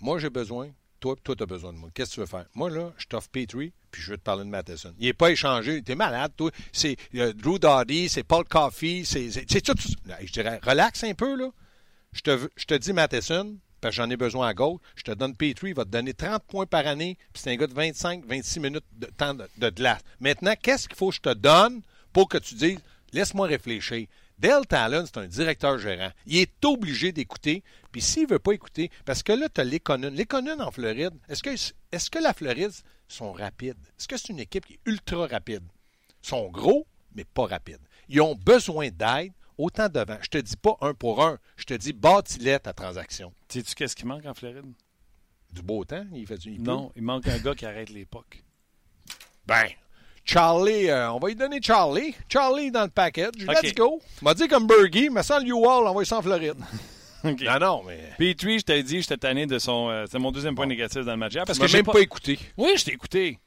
moi, 0.00 0.18
j'ai 0.18 0.30
besoin. 0.30 0.70
Toi, 1.00 1.14
toi, 1.22 1.36
tu 1.36 1.42
as 1.42 1.46
besoin 1.46 1.72
de 1.72 1.78
moi. 1.78 1.90
Qu'est-ce 1.92 2.10
que 2.10 2.14
tu 2.14 2.20
veux 2.20 2.26
faire? 2.26 2.46
Moi, 2.54 2.70
là, 2.70 2.92
je 2.96 3.06
t'offre 3.06 3.28
Petrie, 3.28 3.72
puis 3.90 4.02
je 4.02 4.10
veux 4.10 4.16
te 4.16 4.22
parler 4.22 4.44
de 4.44 4.48
Matheson. 4.48 4.94
Il 4.98 5.06
n'est 5.06 5.12
pas 5.12 5.30
échangé. 5.30 5.82
T'es 5.82 5.94
malade, 5.94 6.32
toi. 6.36 6.50
C'est 6.72 6.96
Drew 7.12 7.58
Doughty, 7.58 8.08
c'est 8.08 8.24
Paul 8.24 8.44
Coffey, 8.44 9.02
c'est 9.04 9.30
tout. 9.60 9.74
Je 10.20 10.32
dirais, 10.32 10.58
relax 10.62 11.04
un 11.04 11.14
peu, 11.14 11.36
là. 11.36 11.50
Je 12.12 12.22
te, 12.22 12.48
je 12.56 12.64
te 12.64 12.74
dis 12.74 12.94
Matheson, 12.94 13.58
parce 13.80 13.94
que 13.94 14.02
j'en 14.02 14.08
ai 14.08 14.16
besoin 14.16 14.48
à 14.48 14.54
gauche. 14.54 14.80
Je 14.94 15.02
te 15.02 15.10
donne 15.12 15.36
Petrie, 15.36 15.70
il 15.70 15.74
va 15.74 15.84
te 15.84 15.90
donner 15.90 16.14
30 16.14 16.42
points 16.44 16.66
par 16.66 16.86
année, 16.86 17.18
puis 17.32 17.42
c'est 17.42 17.50
un 17.50 17.56
gars 17.56 17.66
de 17.66 17.74
25, 17.74 18.24
26 18.26 18.60
minutes 18.60 18.84
de 18.92 19.06
temps 19.06 19.34
de, 19.34 19.46
de 19.58 19.68
glace. 19.70 20.00
Maintenant, 20.20 20.54
qu'est-ce 20.60 20.88
qu'il 20.88 20.96
faut 20.96 21.10
que 21.10 21.16
je 21.16 21.20
te 21.20 21.34
donne 21.34 21.82
pour 22.12 22.28
que 22.28 22.38
tu 22.38 22.54
dises, 22.54 22.78
laisse-moi 23.12 23.46
réfléchir. 23.46 24.06
Dale 24.38 24.66
Talon, 24.66 25.04
c'est 25.06 25.18
un 25.18 25.26
directeur 25.26 25.78
gérant. 25.78 26.10
Il 26.26 26.36
est 26.36 26.64
obligé 26.64 27.12
d'écouter. 27.12 27.64
Puis 27.90 28.02
s'il 28.02 28.24
ne 28.24 28.32
veut 28.32 28.38
pas 28.38 28.52
écouter, 28.52 28.90
parce 29.04 29.22
que 29.22 29.32
là, 29.32 29.48
tu 29.48 29.60
as 29.60 29.64
les 29.64 29.80
Conan 29.80 30.60
en 30.60 30.70
Floride, 30.70 31.14
est-ce 31.28 31.42
que, 31.42 31.50
est 31.50 32.10
que 32.10 32.18
la 32.18 32.34
Floride 32.34 32.72
sont 33.08 33.32
rapides? 33.32 33.78
Est-ce 33.98 34.08
que 34.08 34.16
c'est 34.16 34.28
une 34.28 34.40
équipe 34.40 34.66
qui 34.66 34.74
est 34.74 34.80
ultra 34.84 35.26
rapide? 35.26 35.64
Ils 36.22 36.28
sont 36.28 36.50
gros, 36.50 36.86
mais 37.14 37.24
pas 37.24 37.46
rapides. 37.46 37.80
Ils 38.08 38.20
ont 38.20 38.34
besoin 38.34 38.90
d'aide 38.90 39.32
autant 39.56 39.88
devant. 39.88 40.18
Je 40.20 40.28
te 40.28 40.38
dis 40.38 40.56
pas 40.56 40.76
un 40.82 40.92
pour 40.92 41.24
un. 41.24 41.38
Je 41.56 41.64
te 41.64 41.74
dis 41.74 41.92
bâtis-les 41.92 42.60
ta 42.60 42.72
transaction. 42.72 43.32
Sais-tu 43.48 43.74
qu'est-ce 43.74 43.96
qui 43.96 44.06
manque 44.06 44.26
en 44.26 44.34
Floride? 44.34 44.66
Du 45.52 45.62
beau 45.62 45.84
temps, 45.84 46.06
il 46.12 46.26
fait 46.26 46.36
du 46.36 46.52
il. 46.52 46.62
Non, 46.62 46.92
il 46.94 47.02
manque 47.02 47.26
un 47.28 47.38
gars 47.38 47.54
qui 47.54 47.64
arrête 47.64 47.88
l'époque. 47.88 48.44
Ben, 49.46 49.68
Charlie, 50.26 50.90
euh, 50.90 51.12
on 51.12 51.18
va 51.18 51.28
lui 51.28 51.36
donner 51.36 51.60
Charlie. 51.62 52.14
Charlie 52.28 52.70
dans 52.70 52.82
le 52.82 52.88
package. 52.90 53.34
Let's 53.38 53.70
OK. 53.70 53.74
go. 53.76 54.00
M'a 54.22 54.34
dit 54.34 54.48
comme 54.48 54.66
Bergie, 54.66 55.08
mais 55.10 55.22
sans 55.22 55.38
le 55.38 55.46
U-Wall, 55.46 55.86
envoie 55.86 56.04
ça 56.04 56.18
en 56.18 56.22
Floride. 56.22 56.56
OK. 57.24 57.40
non, 57.42 57.58
non, 57.60 57.82
mais. 57.86 57.98
Petrie, 58.18 58.58
je 58.58 58.64
t'ai 58.64 58.82
dit, 58.82 59.00
j'étais 59.00 59.16
tanné 59.16 59.46
de 59.46 59.58
son. 59.58 59.88
euh, 59.90 60.04
c'est 60.10 60.18
mon 60.18 60.32
deuxième 60.32 60.54
point 60.54 60.66
négatif 60.66 61.04
dans 61.04 61.12
le 61.12 61.16
match. 61.16 61.34
Parce 61.34 61.52
Tu 61.58 61.60
que 61.62 61.66
j'ai 61.68 61.78
même 61.78 61.86
pas... 61.86 61.92
pas... 61.92 62.00
écouté. 62.00 62.38
Oui, 62.56 62.72
je 62.76 62.84
t'ai 62.84 62.92
écouté. 62.92 63.38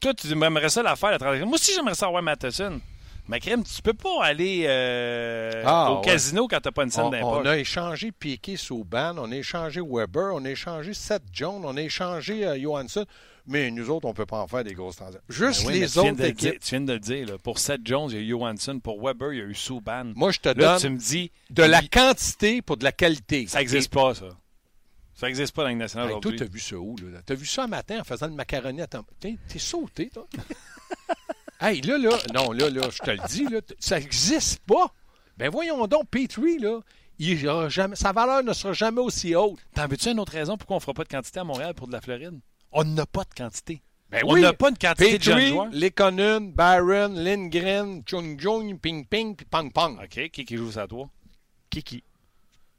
Toi, 0.00 0.14
tu 0.14 0.30
aimerais 0.32 0.68
ça 0.70 0.82
la 0.82 0.96
faire, 0.96 1.10
la 1.10 1.18
transaction. 1.18 1.46
Moi 1.46 1.56
aussi, 1.56 1.72
j'aimerais 1.74 1.94
ça 1.94 2.06
avoir 2.06 2.22
Matheson. 2.22 2.80
Mais 3.28 3.40
crème, 3.40 3.64
tu 3.64 3.82
peux 3.82 3.92
pas 3.92 4.22
aller 4.24 4.64
euh, 4.68 5.62
Ah, 5.66 5.90
au 5.92 5.96
ouais. 5.96 6.04
casino 6.04 6.46
quand 6.48 6.60
t'as 6.60 6.70
pas 6.70 6.84
une 6.84 6.90
scène 6.90 7.04
On, 7.06 7.10
d'impôt. 7.10 7.26
on 7.42 7.44
a 7.44 7.58
échangé 7.58 8.12
Piquet 8.12 8.56
Souban, 8.56 9.16
on 9.18 9.32
a 9.32 9.36
échangé 9.36 9.80
Weber, 9.84 10.30
on 10.32 10.44
a 10.44 10.50
échangé 10.50 10.94
Seth 10.94 11.24
Jones, 11.32 11.62
on 11.64 11.76
a 11.76 11.82
échangé 11.82 12.46
euh, 12.46 12.56
Johansson. 12.58 13.04
Mais 13.48 13.70
nous 13.70 13.90
autres, 13.90 14.06
on 14.08 14.12
peut 14.14 14.26
pas 14.26 14.40
en 14.40 14.48
faire 14.48 14.64
des 14.64 14.74
grosses 14.74 14.96
transactions. 14.96 15.22
Juste 15.28 15.62
Ben 15.62 15.68
oui, 15.68 15.74
mais 15.74 15.80
les 15.86 15.88
tu 15.92 15.98
autres 15.98 16.08
le 16.08 16.14
dire- 16.16 16.26
équipes. 16.26 16.60
tu 16.60 16.70
viens 16.70 16.80
de 16.80 16.92
le 16.92 16.98
dire. 16.98 17.26
Là. 17.28 17.38
Pour 17.38 17.58
Seth 17.58 17.80
Jones, 17.84 18.08
il 18.10 18.14
y 18.16 18.18
a 18.18 18.20
eu 18.22 18.28
Johansson. 18.30 18.80
Pour 18.82 19.00
Weber, 19.04 19.32
il 19.32 19.38
y 19.38 19.42
a 19.42 19.44
eu 19.44 19.54
Subban. 19.54 20.12
Moi, 20.16 20.32
je 20.32 20.40
te 20.40 20.48
Là, 20.48 20.54
donne 20.54 20.80
tu 20.80 20.88
me 20.90 20.98
dis, 20.98 21.30
de 21.50 21.62
la 21.62 21.80
quantité 21.82 22.60
pour 22.62 22.76
de 22.76 22.84
la 22.84 22.92
qualité. 22.92 23.46
ça 23.46 23.58
n'existe 23.58 23.92
pas, 23.92 24.14
ça. 24.14 24.26
Ça 25.14 25.26
n'existe 25.28 25.54
pas 25.54 25.62
dans 25.62 25.68
la 25.68 25.74
nationale 25.76 26.08
Hey, 26.08 26.12
toi, 26.12 26.18
aujourd'hui. 26.18 26.38
t'as 26.46 26.52
vu 26.52 26.60
ça 26.60 26.76
où, 26.76 26.94
là? 26.98 27.20
T'as 27.24 27.34
vu 27.34 27.46
ça 27.46 27.64
un 27.64 27.68
matin 27.68 28.00
en 28.00 28.04
faisant 28.04 28.26
le 28.26 28.34
macaroni 28.34 28.82
à 28.82 28.86
ton... 28.86 29.02
T'es 29.20 29.38
sauté, 29.58 30.10
toi? 30.12 30.26
hey, 31.60 31.80
là, 31.82 31.96
là, 31.98 32.10
non, 32.34 32.52
là, 32.52 32.68
là, 32.68 32.82
je 32.90 32.98
te 32.98 33.10
le 33.10 33.26
dis, 33.28 33.44
là, 33.44 33.60
ça 33.78 33.98
n'existe 33.98 34.58
pas. 34.66 34.92
Ben 35.38 35.48
voyons 35.50 35.86
donc, 35.86 36.08
Petrie, 36.10 36.58
là, 36.58 36.80
il 37.18 37.48
aura 37.48 37.68
jamais, 37.70 37.96
sa 37.96 38.12
valeur 38.12 38.42
ne 38.42 38.52
sera 38.52 38.72
jamais 38.74 39.00
aussi 39.00 39.34
haute. 39.34 39.58
T'en 39.74 39.86
veux-tu 39.86 40.10
une 40.10 40.20
autre 40.20 40.32
raison 40.32 40.56
pourquoi 40.58 40.76
on 40.76 40.78
ne 40.78 40.82
fera 40.82 40.92
pas 40.94 41.04
de 41.04 41.08
quantité 41.08 41.40
à 41.40 41.44
Montréal 41.44 41.72
pour 41.74 41.86
de 41.86 41.92
la 41.92 42.00
Floride? 42.02 42.38
On 42.72 42.84
n'a 42.84 43.06
pas 43.06 43.24
de 43.24 43.34
quantité. 43.34 43.82
Ben 44.10 44.22
on 44.24 44.34
oui. 44.34 44.40
n'a 44.40 44.52
pas 44.52 44.70
de 44.70 44.78
quantité 44.78 45.18
de 45.18 45.22
jeunes 45.22 45.36
Petrie, 45.36 45.48
joueurs. 45.48 45.68
Lekonen, 45.72 46.52
Byron, 46.52 47.14
Lindgren, 47.14 48.02
Chung 48.06 48.40
Chung, 48.40 48.78
Ping 48.78 49.04
Ping, 49.06 49.34
puis 49.34 49.46
Pang 49.46 49.70
Pang. 49.72 49.98
OK, 50.02 50.30
qui, 50.30 50.44
qui 50.44 50.56
joue 50.56 50.70
ça 50.70 50.82
à 50.82 50.86
toi? 50.86 51.08
Kiki. 51.70 52.04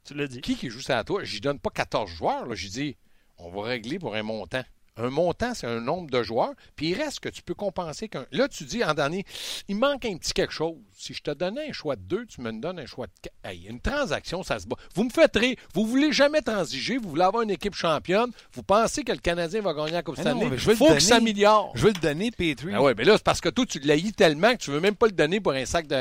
Tu 0.05 0.13
l'as 0.13 0.27
dit. 0.27 0.39
Qui 0.39 0.55
qui 0.55 0.69
joue 0.69 0.79
ça 0.79 0.99
à 0.99 1.03
toi? 1.03 1.23
J'y 1.23 1.41
donne 1.41 1.59
pas 1.59 1.69
14 1.69 2.09
joueurs, 2.09 2.45
là. 2.45 2.55
J'y 2.55 2.69
dis, 2.69 2.95
on 3.37 3.49
va 3.49 3.63
régler 3.63 3.99
pour 3.99 4.15
un 4.15 4.23
montant. 4.23 4.63
Un 4.97 5.09
montant, 5.09 5.53
c'est 5.53 5.67
un 5.67 5.79
nombre 5.79 6.09
de 6.09 6.23
joueurs, 6.23 6.53
puis 6.75 6.89
il 6.89 6.93
reste 6.95 7.19
que 7.19 7.29
tu 7.29 7.41
peux 7.43 7.53
compenser 7.53 8.09
qu'un. 8.09 8.25
Là, 8.31 8.47
tu 8.47 8.63
dis 8.63 8.83
en 8.83 8.93
dernier, 8.93 9.25
il 9.67 9.75
manque 9.75 10.05
un 10.05 10.17
petit 10.17 10.33
quelque 10.33 10.53
chose. 10.53 10.75
Si 10.95 11.13
je 11.13 11.21
te 11.21 11.31
donnais 11.31 11.69
un 11.69 11.71
choix 11.73 11.95
de 11.95 12.01
deux, 12.01 12.25
tu 12.25 12.41
me 12.41 12.51
donnes 12.51 12.79
un 12.79 12.85
choix 12.85 13.05
de 13.05 13.11
quatre. 13.21 13.35
Hey, 13.43 13.67
une 13.67 13.79
transaction, 13.79 14.41
ça 14.43 14.59
se 14.59 14.67
bat. 14.67 14.75
Vous 14.95 15.03
me 15.03 15.09
faites 15.09 15.35
rire. 15.35 15.55
Vous 15.73 15.85
voulez 15.85 16.11
jamais 16.11 16.41
transiger, 16.41 16.97
vous 16.97 17.09
voulez 17.09 17.23
avoir 17.23 17.43
une 17.43 17.51
équipe 17.51 17.75
championne, 17.75 18.31
vous 18.53 18.63
pensez 18.63 19.03
que 19.03 19.11
le 19.11 19.19
Canadien 19.19 19.61
va 19.61 19.73
gagner 19.73 19.91
la 19.91 20.03
Coupe 20.03 20.19
Stanley. 20.19 20.47
Il 20.51 20.75
faut 20.75 20.87
que 20.87 20.93
ça 20.93 20.99
s'améliore. 20.99 21.71
Je 21.75 21.83
veux 21.83 21.93
le 21.93 21.99
donner, 21.99 22.31
Petrie. 22.31 22.73
Ah 22.73 22.81
ouais, 22.81 22.95
mais 22.97 23.03
là, 23.03 23.13
c'est 23.17 23.23
parce 23.23 23.41
que 23.41 23.49
toi, 23.49 23.65
tu 23.65 23.79
l'haïs 23.79 24.13
tellement 24.13 24.53
que 24.53 24.57
tu 24.57 24.71
veux 24.71 24.79
même 24.79 24.95
pas 24.95 25.05
le 25.05 25.11
donner 25.11 25.39
pour 25.39 25.51
un 25.51 25.65
sac 25.65 25.87
de, 25.87 25.95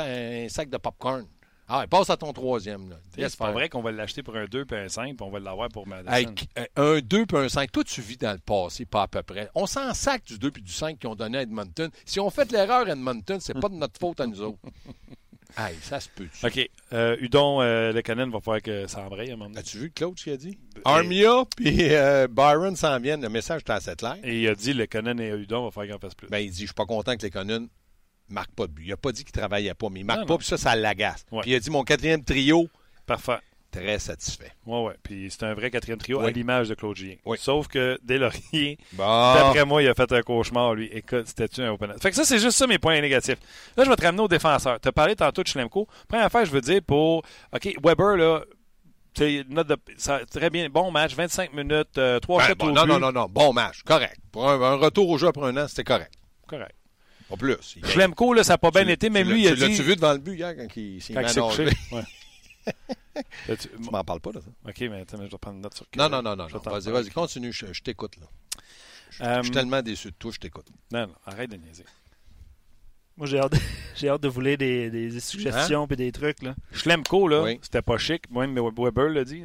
un 0.00 0.48
sac 0.48 0.68
de 0.68 0.76
popcorn. 0.76 1.24
Ah, 1.66 1.80
ouais, 1.80 1.86
passe 1.86 2.10
à 2.10 2.16
ton 2.16 2.32
troisième. 2.32 2.90
Là. 2.90 2.96
C'est 3.16 3.36
pas 3.36 3.52
vrai 3.52 3.68
qu'on 3.68 3.80
va 3.80 3.90
l'acheter 3.90 4.22
pour 4.22 4.36
un 4.36 4.44
2 4.44 4.64
puis 4.66 4.76
un 4.76 4.88
5 4.88 5.16
puis 5.16 5.26
on 5.26 5.30
va 5.30 5.40
l'avoir 5.40 5.68
pour 5.70 5.86
Madison. 5.86 6.12
Hey, 6.12 6.26
euh, 6.58 6.96
un 6.96 7.00
2 7.00 7.26
puis 7.26 7.38
un 7.38 7.48
5. 7.48 7.72
Toi, 7.72 7.84
tu 7.84 8.00
vis 8.02 8.18
dans 8.18 8.32
le 8.32 8.38
passé, 8.38 8.84
pas 8.84 9.02
à 9.02 9.08
peu 9.08 9.22
près. 9.22 9.48
On 9.54 9.66
s'en 9.66 9.94
sac 9.94 10.24
du 10.24 10.38
2 10.38 10.50
puis 10.50 10.62
du 10.62 10.72
5 10.72 10.98
qu'ils 10.98 11.08
ont 11.08 11.14
donné 11.14 11.38
à 11.38 11.42
Edmonton. 11.42 11.90
Si 12.04 12.20
on 12.20 12.28
fait 12.30 12.52
l'erreur 12.52 12.86
à 12.86 12.90
Edmonton, 12.90 13.38
c'est 13.40 13.58
pas 13.58 13.68
de 13.68 13.74
notre 13.74 13.98
faute 13.98 14.20
à 14.20 14.26
nous 14.26 14.42
autres. 14.42 14.58
Hey, 15.56 15.76
ça 15.82 16.00
se 16.00 16.08
peut. 16.08 16.26
OK. 16.42 16.68
Euh, 16.92 17.16
Udon, 17.20 17.60
euh, 17.60 17.92
le 17.92 18.02
Canon 18.02 18.28
va 18.28 18.40
falloir 18.40 18.60
que 18.60 18.88
ça 18.88 19.02
embraye 19.02 19.30
à 19.30 19.34
un 19.34 19.36
moment 19.36 19.50
donné. 19.50 19.60
As-tu 19.60 19.78
vu 19.78 19.90
Claude 19.92 20.18
ce 20.18 20.24
qu'il 20.24 20.32
a 20.32 20.36
dit? 20.36 20.58
Armia 20.84 21.44
puis 21.56 21.94
euh, 21.94 22.26
Byron 22.28 22.74
s'en 22.74 22.98
viennent. 22.98 23.22
Le 23.22 23.28
message 23.28 23.62
est 23.64 23.70
à 23.70 23.80
cette 23.80 24.02
lettre. 24.02 24.18
Et 24.24 24.42
il 24.42 24.48
a 24.48 24.56
dit 24.56 24.72
le 24.72 24.86
Canon 24.86 25.16
et 25.18 25.28
Udon 25.28 25.64
va 25.64 25.70
falloir 25.70 25.86
qu'il 25.86 25.94
en 25.94 26.00
fasse 26.00 26.16
plus. 26.16 26.28
Ben, 26.28 26.38
il 26.38 26.50
dit, 26.50 26.62
je 26.62 26.66
suis 26.66 26.74
pas 26.74 26.86
content 26.86 27.16
que 27.16 27.22
les 27.22 27.30
Conan 27.30 27.66
marquent 28.28 28.54
pas 28.54 28.66
de 28.66 28.72
but. 28.72 28.84
Il 28.86 28.92
a 28.92 28.96
pas 28.96 29.12
dit 29.12 29.24
qu'il 29.24 29.32
travaillait 29.32 29.74
pas, 29.74 29.88
mais 29.90 30.00
il 30.00 30.04
marque 30.06 30.20
Non, 30.20 30.26
pas, 30.26 30.32
non. 30.34 30.38
puis 30.38 30.46
ça, 30.46 30.56
ça 30.56 30.74
l'agace. 30.76 31.24
Ouais. 31.30 31.42
Puis 31.42 31.50
il 31.52 31.54
a 31.54 31.60
dit, 31.60 31.70
mon 31.70 31.82
quatrième 31.84 32.22
trio, 32.24 32.68
Parfait. 33.06 33.38
très 33.70 33.98
satisfait. 33.98 34.52
Oui, 34.66 34.78
oui. 34.86 34.92
Puis 35.02 35.28
c'est 35.30 35.44
un 35.44 35.54
vrai 35.54 35.70
quatrième 35.70 35.98
trio 35.98 36.20
à 36.20 36.30
l'image 36.30 36.68
de 36.68 36.74
Claude 36.74 36.96
Julien. 36.96 37.16
Oui. 37.24 37.36
Sauf 37.40 37.66
que 37.68 37.98
Deslauriers, 38.02 38.78
Bon. 38.92 39.34
d'après 39.34 39.64
moi, 39.64 39.82
il 39.82 39.88
a 39.88 39.94
fait 39.94 40.10
un 40.12 40.22
cauchemar, 40.22 40.74
lui. 40.74 40.86
Écoute, 40.92 41.26
c'était-tu 41.26 41.60
un 41.62 41.72
open 41.72 41.92
Fait 42.00 42.10
que 42.10 42.16
ça, 42.16 42.24
c'est 42.24 42.38
juste 42.38 42.56
ça 42.56 42.66
mes 42.66 42.78
points 42.78 43.00
négatifs. 43.00 43.38
Là, 43.76 43.84
je 43.84 43.90
vais 43.90 43.96
te 43.96 44.02
ramener 44.04 44.22
aux 44.22 44.28
défenseurs. 44.28 44.80
Tu 44.80 44.88
as 44.88 44.92
parlé 44.92 45.16
tantôt 45.16 45.42
de 45.42 45.48
Schlemko. 45.48 45.86
Première 46.08 46.26
affaire, 46.26 46.44
je 46.44 46.50
veux 46.50 46.60
dire 46.60 46.80
pour. 46.86 47.22
OK, 47.54 47.74
Weber, 47.84 48.16
là. 48.16 48.42
Note 49.48 49.68
de, 49.68 49.76
ça, 49.96 50.20
très 50.28 50.50
bien, 50.50 50.68
bon 50.68 50.90
match, 50.90 51.14
25 51.14 51.52
minutes, 51.52 51.98
euh, 51.98 52.18
3 52.18 52.38
Ben, 52.40 52.48
shots 52.48 52.54
bon, 52.56 52.66
au 52.66 52.72
non, 52.72 52.82
but. 52.82 52.88
non, 52.88 52.98
non, 52.98 53.12
non. 53.12 53.26
Bon 53.30 53.52
match. 53.52 53.82
Correct. 53.84 54.16
Pour 54.32 54.48
un, 54.50 54.60
un 54.60 54.74
retour 54.74 55.08
au 55.08 55.18
jeu 55.18 55.28
après 55.28 55.46
un 55.46 55.56
an, 55.56 55.68
c'était 55.68 55.84
correct. 55.84 56.12
Correct. 56.48 56.74
Pas 57.34 57.38
plus. 57.38 57.76
Il- 57.76 57.86
Schlemko, 57.86 58.32
là, 58.34 58.44
ça 58.44 58.54
n'a 58.54 58.58
pas 58.58 58.70
bien 58.70 58.84
Tu- 58.84 58.90
été, 58.92 59.10
même 59.10 59.28
lui, 59.28 59.42
il 59.42 59.48
a 59.48 59.50
tu 59.50 59.56
dit. 59.56 59.62
L'as-tu 59.68 59.82
vu 59.82 59.96
devant 59.96 60.12
le 60.12 60.18
but 60.18 60.34
hier 60.36 60.54
quand 60.56 60.66
il 60.76 61.02
s'est 61.02 61.14
couché. 61.14 61.40
nager? 61.64 61.76
Ouais. 61.92 62.02
Tu 63.58 63.68
m'en 63.90 64.02
parles 64.02 64.20
pas 64.20 64.32
de 64.32 64.40
ça. 64.40 64.46
OK, 64.66 64.80
mais 64.80 65.00
attends, 65.02 65.18
je 65.18 65.30
vais 65.30 65.38
prendre 65.38 65.56
une 65.56 65.62
note 65.62 65.74
sur 65.74 65.86
Non, 65.96 66.08
non, 66.08 66.22
non, 66.22 66.34
non. 66.34 66.48
Je 66.48 66.54
non. 66.56 66.60
Vas-y, 66.64 66.90
vas-y, 66.90 67.10
continue. 67.10 67.52
Je, 67.52 67.66
je 67.72 67.82
t'écoute, 67.82 68.16
là. 68.16 68.26
Je, 69.10 69.22
Euh, 69.22 69.36
je 69.38 69.42
suis 69.42 69.50
tellement 69.52 69.82
déçu 69.82 70.08
de 70.08 70.14
toi, 70.18 70.32
je 70.34 70.38
t'écoute. 70.40 70.66
Non, 70.90 71.06
non, 71.06 71.14
arrête 71.26 71.50
de 71.50 71.56
niaiser. 71.56 71.84
Moi, 73.16 73.26
j'ai 73.28 73.38
hâte, 73.38 73.52
de- 73.52 73.58
j'ai 73.94 74.08
hâte 74.08 74.22
de 74.22 74.28
vous 74.28 74.40
lire 74.40 74.58
des, 74.58 74.90
des 74.90 75.20
suggestions 75.20 75.86
et 75.86 75.96
des 75.96 76.10
trucs. 76.10 76.42
Là. 76.42 76.56
Schlemko, 76.72 77.28
là, 77.28 77.42
Oui. 77.42 77.60
c'était 77.62 77.82
pas 77.82 77.98
chic. 77.98 78.28
Même 78.30 78.54
Weber 78.58 79.08
l'a 79.10 79.24
dit. 79.24 79.44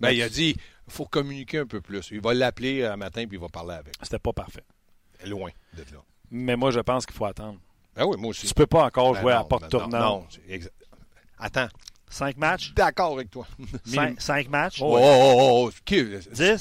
Ben, 0.00 0.10
il 0.10 0.22
a 0.22 0.28
dit, 0.28 0.56
il 0.88 0.92
faut 0.92 1.06
communiquer 1.06 1.58
un 1.58 1.66
peu 1.66 1.80
plus. 1.80 2.08
Il 2.10 2.20
va 2.20 2.34
l'appeler 2.34 2.84
un 2.84 2.96
matin 2.96 3.26
puis 3.28 3.36
il 3.36 3.40
va 3.40 3.48
parler 3.48 3.74
avec. 3.74 3.94
C'était 4.02 4.18
pas 4.18 4.32
parfait. 4.32 4.64
Loin 5.24 5.50
d'être 5.74 5.92
là. 5.92 6.02
Mais 6.36 6.56
moi, 6.56 6.70
je 6.72 6.80
pense 6.80 7.06
qu'il 7.06 7.14
faut 7.14 7.26
attendre. 7.26 7.58
Ben 7.94 8.04
oui, 8.04 8.16
moi 8.18 8.30
aussi. 8.30 8.46
Tu 8.48 8.54
peux 8.54 8.66
pas 8.66 8.84
encore 8.86 9.12
Ben 9.14 9.20
jouer 9.20 9.32
à 9.32 9.44
porte 9.44 9.62
ben 9.62 9.68
tournante. 9.68 9.92
Non, 9.92 10.00
non, 10.00 10.26
c'est 10.28 10.46
exa- 10.48 10.70
Attends, 11.38 11.68
Cinq 12.10 12.36
matchs? 12.36 12.72
d'accord 12.74 13.12
avec 13.14 13.30
toi. 13.30 13.46
Cinq, 13.84 14.20
cinq 14.20 14.48
matchs? 14.48 14.80
Oh, 14.82 14.96
oh, 14.98 15.00
oh, 15.00 15.68
oh. 15.68 15.70
Qui, 15.84 16.04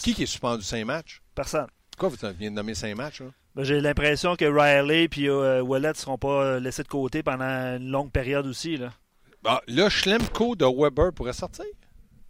qui 0.03 0.13
qui 0.13 0.23
est 0.23 0.27
suspendu 0.27 0.63
5 0.63 0.85
matchs? 0.85 1.21
Personne. 1.33 1.67
Quoi, 1.97 2.09
vous 2.09 2.17
venez 2.21 2.49
de 2.49 2.55
nommer 2.55 2.75
5 2.75 2.95
matchs? 2.95 3.21
Ben, 3.55 3.63
j'ai 3.63 3.81
l'impression 3.81 4.35
que 4.35 4.45
Riley 4.45 5.05
et 5.05 5.27
euh, 5.27 5.61
Wallet 5.61 5.89
ne 5.89 5.93
seront 5.93 6.17
pas 6.17 6.43
euh, 6.43 6.59
laissés 6.59 6.83
de 6.83 6.87
côté 6.87 7.21
pendant 7.23 7.45
une 7.77 7.89
longue 7.89 8.11
période 8.11 8.45
aussi. 8.47 8.77
Là. 8.77 8.89
Bon, 9.43 9.57
là, 9.67 9.89
Schlemko 9.89 10.55
de 10.55 10.65
Weber 10.65 11.11
pourrait 11.13 11.33
sortir? 11.33 11.65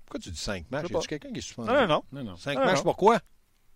Pourquoi 0.06 0.19
tu 0.21 0.29
dis 0.32 0.39
5 0.39 0.65
matchs? 0.71 0.89
Y 0.89 0.95
a 0.95 0.99
quelqu'un 1.01 1.32
qui 1.32 1.39
est 1.39 1.41
suspendu? 1.41 1.69
Non, 1.69 1.75
non, 1.82 1.88
non. 1.88 2.03
Non, 2.12 2.23
non. 2.32 2.36
5 2.38 2.58
Ah, 2.62 2.65
matchs, 2.65 2.77
non. 2.77 2.84
pourquoi? 2.84 3.19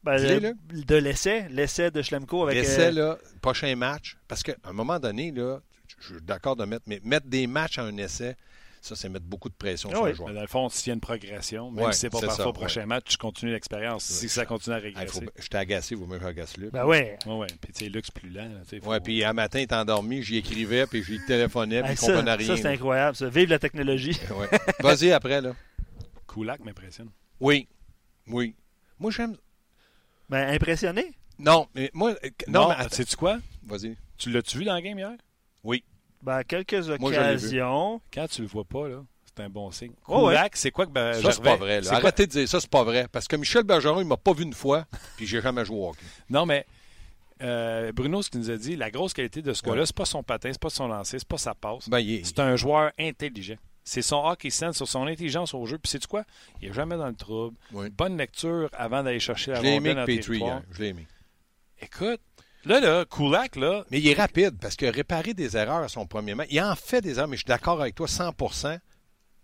Ben, 0.08 0.24
euh, 0.24 0.54
de 0.72 0.96
l'essai. 0.96 1.48
L'essai 1.50 1.92
de 1.92 2.02
Schlemko 2.02 2.44
avec. 2.44 2.56
L'essai, 2.56 2.88
euh, 2.88 2.92
là, 2.92 3.18
prochain 3.42 3.76
match. 3.76 4.18
Parce 4.28 4.44
qu'à 4.44 4.56
un 4.64 4.74
moment 4.74 5.00
donné, 5.00 5.32
là, 5.32 5.60
je 6.00 6.14
suis 6.14 6.22
d'accord 6.22 6.56
de 6.56 6.66
mettre, 6.66 6.84
mais 6.88 7.00
mettre 7.04 7.28
des 7.28 7.48
matchs 7.48 7.78
à 7.80 7.84
un 7.84 7.98
essai, 7.98 8.36
ça, 8.82 8.96
c'est 8.96 9.10
mettre 9.10 9.26
beaucoup 9.26 9.50
de 9.50 9.54
pression 9.56 9.90
Ah 9.92 9.96
sur 9.96 10.04
oui. 10.04 10.10
le 10.12 10.16
joueur. 10.16 10.30
Mais 10.30 10.36
dans 10.36 10.42
le 10.42 10.48
fond, 10.48 10.70
s'il 10.70 10.88
y 10.88 10.92
a 10.92 10.94
une 10.94 11.02
progression, 11.02 11.72
même 11.72 11.86
Ouais, 11.86 11.94
si 11.94 12.00
c'est 12.02 12.10
pas 12.10 12.20
ça, 12.30 12.48
au 12.48 12.54
prochain 12.54 12.86
match, 12.86 13.04
tu 13.10 13.18
continues 13.18 13.52
l'expérience. 13.52 14.04
Si 14.06 14.30
ça 14.30 14.46
continue 14.46 14.76
à 14.76 14.80
régresser. 14.80 15.28
je 15.38 15.48
t'ai 15.48 15.58
agacé, 15.58 15.96
vous 15.96 16.06
me 16.06 16.24
agace 16.24 16.56
Luc. 16.58 16.72
Ben 16.72 16.86
ouais. 16.86 17.18
Ouais, 17.26 17.34
ouais. 17.38 17.48
Puis 17.62 17.74
tu 17.74 17.84
sais, 17.86 17.90
Luc, 17.90 18.06
c'est 18.06 18.14
plus 18.14 18.30
lent. 18.30 18.50
faut- 18.82 18.90
Ouais, 18.90 19.00
puis 19.02 19.24
un 19.26 19.34
matin, 19.34 19.60
il 19.60 19.64
est 19.64 19.74
endormi, 19.74 20.22
j'y 20.24 20.38
écrivais, 20.38 20.86
puis 20.88 21.04
je 21.04 21.12
lui 21.12 21.20
téléphonais, 21.26 21.82
puis 21.82 21.90
Hey, 21.92 21.96
il 21.96 21.98
ça, 22.00 22.08
comprenait 22.08 22.34
rien. 22.36 22.48
ça, 22.48 22.58
c'est 22.62 22.68
incroyable. 22.68 23.16
Ça. 23.18 23.28
Vive 23.28 23.50
la 23.50 23.60
technologie. 23.60 24.18
Ouais. 24.38 24.48
Vas-y 24.80 25.12
après, 25.12 25.42
là. 25.42 25.54
Kulak 26.32 26.64
m'impressionne. 26.64 27.10
Oui. 27.40 27.68
Oui. 28.28 28.56
Moi, 29.00 29.12
j'aime. 29.12 29.36
Ben, 30.30 30.50
impressionné? 30.54 31.14
Non, 31.40 31.68
mais 31.76 31.90
moi. 31.94 32.12
euh, 32.24 32.30
Non, 32.48 32.70
Non, 32.70 32.76
sais-tu 32.92 33.16
quoi? 33.16 33.40
Vas-y. 33.66 33.96
Tu 34.18 34.30
l'as-tu 34.32 34.58
vu 34.60 34.66
dans 34.66 34.74
la 34.74 34.82
game 34.82 34.98
hier? 34.98 35.14
Ben, 36.24 36.38
à 36.38 36.44
quelques 36.44 36.74
Moi, 37.00 37.12
occasions. 37.12 38.02
Quand 38.12 38.28
tu 38.28 38.42
le 38.42 38.48
vois 38.48 38.66
pas, 38.66 38.88
là, 38.88 39.04
c'est 39.26 39.44
un 39.44 39.50
bon 39.50 39.70
signe. 39.72 39.94
Oh, 40.08 40.28
ouais. 40.28 40.36
C'est 40.54 40.72
quoi 40.72 40.88
que 40.88 40.92
ben, 40.92 41.14
Ça, 41.22 41.32
c'est 41.32 41.44
pas 41.44 41.56
vrai. 41.56 41.80
là. 41.80 41.94
Arrêtez 41.94 42.26
de 42.26 42.32
dire 42.32 42.50
ça, 42.50 42.60
c'est 42.60 42.70
pas 42.70 42.84
vrai. 42.84 43.08
Parce 43.12 43.28
que 43.28 43.36
Michel 43.36 43.64
Bergeron, 43.64 44.02
il 44.02 44.08
m'a 44.08 44.18
pas 44.18 44.34
vu 44.34 44.44
une 44.44 44.54
fois, 44.54 44.86
puis 45.16 45.28
j'ai 45.28 45.42
jamais 45.42 45.64
joué 45.64 45.78
au 45.78 45.90
hockey. 45.90 46.02
Non, 46.30 46.48
mais 46.48 46.66
euh, 47.44 47.92
Bruno, 47.92 48.24
ce 48.24 48.32
qu'il 48.32 48.40
nous 48.40 48.50
a 48.50 48.58
dit, 48.58 48.76
la 48.76 48.90
grosse 48.90 49.14
qualité 49.14 49.44
de 49.44 49.54
ce 49.54 49.62
gars-là, 49.62 49.82
Ouais. 49.82 49.86
c'est 49.86 49.96
pas 49.96 50.06
son 50.06 50.24
patin, 50.24 50.50
c'est 50.52 50.60
pas 50.60 50.72
son 50.72 50.88
lancer, 50.88 51.20
c'est 51.20 51.28
pas 51.28 51.38
sa 51.38 51.54
passe. 51.54 51.88
Ben, 51.88 52.00
il 52.00 52.14
est- 52.16 52.26
C'est 52.26 52.40
un 52.40 52.56
joueur 52.56 52.92
intelligent. 53.00 53.58
C'est 53.88 54.02
son 54.02 54.18
hockey 54.18 54.50
sense 54.50 54.76
sur 54.76 54.88
son 54.88 55.08
intelligence 55.08 55.54
au 55.54 55.66
jeu. 55.66 55.78
Puis 55.78 55.90
sais-tu 55.90 56.08
quoi? 56.08 56.26
Il 56.62 56.68
est 56.68 56.74
jamais 56.74 56.98
dans 56.98 57.08
le 57.08 57.16
trouble. 57.16 57.56
Oui. 57.72 57.90
Bonne 57.90 58.18
lecture 58.18 58.70
avant 58.74 59.02
d'aller 59.02 59.22
chercher 59.22 59.52
la 59.52 59.62
rondelle 59.62 59.96
dans 59.96 60.06
Petrie 60.06 60.40
hier. 60.40 60.62
Je 60.72 60.82
l'ai 60.82 60.90
aimé. 60.90 61.08
Écoute, 61.80 62.20
là, 62.66 62.82
là, 62.82 63.06
Kulak, 63.06 63.56
là, 63.56 63.86
Mais 63.90 64.00
il 64.00 64.08
est 64.10 64.14
rapide 64.14 64.58
parce 64.60 64.76
que 64.76 64.86
réparer 64.88 65.34
des 65.34 65.56
erreurs 65.56 65.84
à 65.84 65.88
son 65.88 66.06
premier 66.06 66.36
match, 66.36 66.50
il 66.52 66.62
en 66.62 66.76
fait 66.76 67.00
des 67.00 67.12
erreurs, 67.12 67.30
mais 67.30 67.38
je 67.38 67.44
suis 67.44 67.48
d'accord 67.48 67.80
avec 67.80 67.96
toi 67.96 68.08
100% 68.08 68.78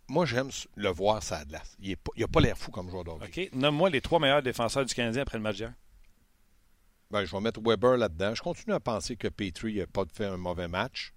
Moi, 0.10 0.25
j'aime 0.25 0.49
le 0.75 0.89
voir 0.89 1.23
ça 1.23 1.45
glace. 1.45 1.77
Il 1.79 1.95
n'a 2.17 2.27
pas 2.27 2.41
l'air 2.41 2.58
fou 2.58 2.69
comme 2.69 2.89
joueur 2.89 3.06
de 3.06 3.12
hockey. 3.12 3.49
OK, 3.49 3.58
nomme-moi 3.58 3.91
les 3.91 4.01
trois 4.01 4.19
meilleurs 4.19 4.43
défenseurs 4.43 4.84
du 4.84 4.93
Canadien 4.93 5.21
après 5.21 5.38
le 5.38 5.43
match 5.43 5.56
d'hier. 5.56 5.71
Ben, 7.12 7.23
je 7.23 7.32
vais 7.32 7.39
mettre 7.41 7.62
Weber 7.63 7.95
là-dedans. 7.95 8.36
Je 8.36 8.41
continue 8.41 8.73
à 8.73 8.82
penser 8.82 9.15
que 9.15 9.29
Petrie 9.29 9.77
n'a 9.77 9.88
pas 9.88 10.03
fait 10.13 10.25
un 10.25 10.36
mauvais 10.36 10.67
match. 10.67 11.13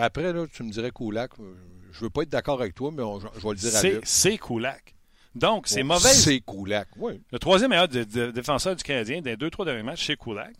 Après, 0.00 0.32
là, 0.32 0.46
tu 0.52 0.62
me 0.62 0.70
dirais 0.70 0.90
Kulak. 0.90 1.32
euh, 1.40 1.54
Je 1.92 2.00
veux 2.00 2.10
pas 2.10 2.22
être 2.22 2.28
d'accord 2.28 2.60
avec 2.60 2.74
toi, 2.74 2.90
mais 2.92 3.02
on- 3.02 3.18
je 3.20 3.26
je 3.36 3.42
vais 3.42 3.48
le 3.50 3.54
dire 3.56 3.74
à 3.74 3.80
C'est 3.80 3.90
Luc. 3.94 4.02
c'est 4.04 4.38
Kulak. 4.38 4.94
Donc, 5.34 5.66
c'est 5.68 5.82
Bon, 5.82 5.94
mauvais. 5.94 6.08
C'est 6.08 6.40
Kulak, 6.40 6.88
oui. 6.96 7.20
Le 7.32 7.38
troisième 7.38 7.70
meilleur 7.70 7.88
de- 7.88 8.04
de- 8.04 8.30
défenseur 8.30 8.74
du 8.76 8.82
Canadien 8.84 9.20
des 9.20 9.36
deux, 9.36 9.50
trois 9.50 9.64
derniers 9.64 9.82
matchs, 9.82 10.06
c'est 10.06 10.16
Kulak. 10.16 10.54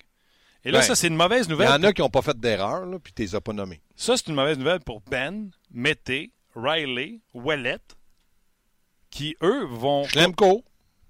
Et 0.65 0.71
là, 0.71 0.81
Ben, 0.81 0.85
ça, 0.85 0.95
c'est 0.95 1.07
une 1.09 1.17
mauvaise 1.17 1.47
Il 1.47 1.49
y 1.49 1.53
nouvelle. 1.53 1.69
en 1.69 1.83
a 1.85 1.93
qui 1.93 2.03
n'ont 2.03 2.11
pas 2.11 2.21
fait 2.23 2.39
d'erreur, 2.39 2.85
puis 3.03 3.13
tu 3.15 3.23
les 3.23 3.35
as 3.35 3.41
pas 3.41 3.53
nommés. 3.53 3.81
Ça, 3.97 4.17
c'est 4.17 4.27
une 4.29 4.35
mauvaise 4.35 4.59
nouvelle 4.59 4.81
pour 4.81 5.01
Ben, 5.03 5.51
Mété, 5.71 6.33
Riley, 6.55 7.21
Ouellet, 7.33 7.79
qui, 9.11 9.37
eux, 9.43 9.65
vont... 9.67 10.05
Schlemko. 10.05 10.65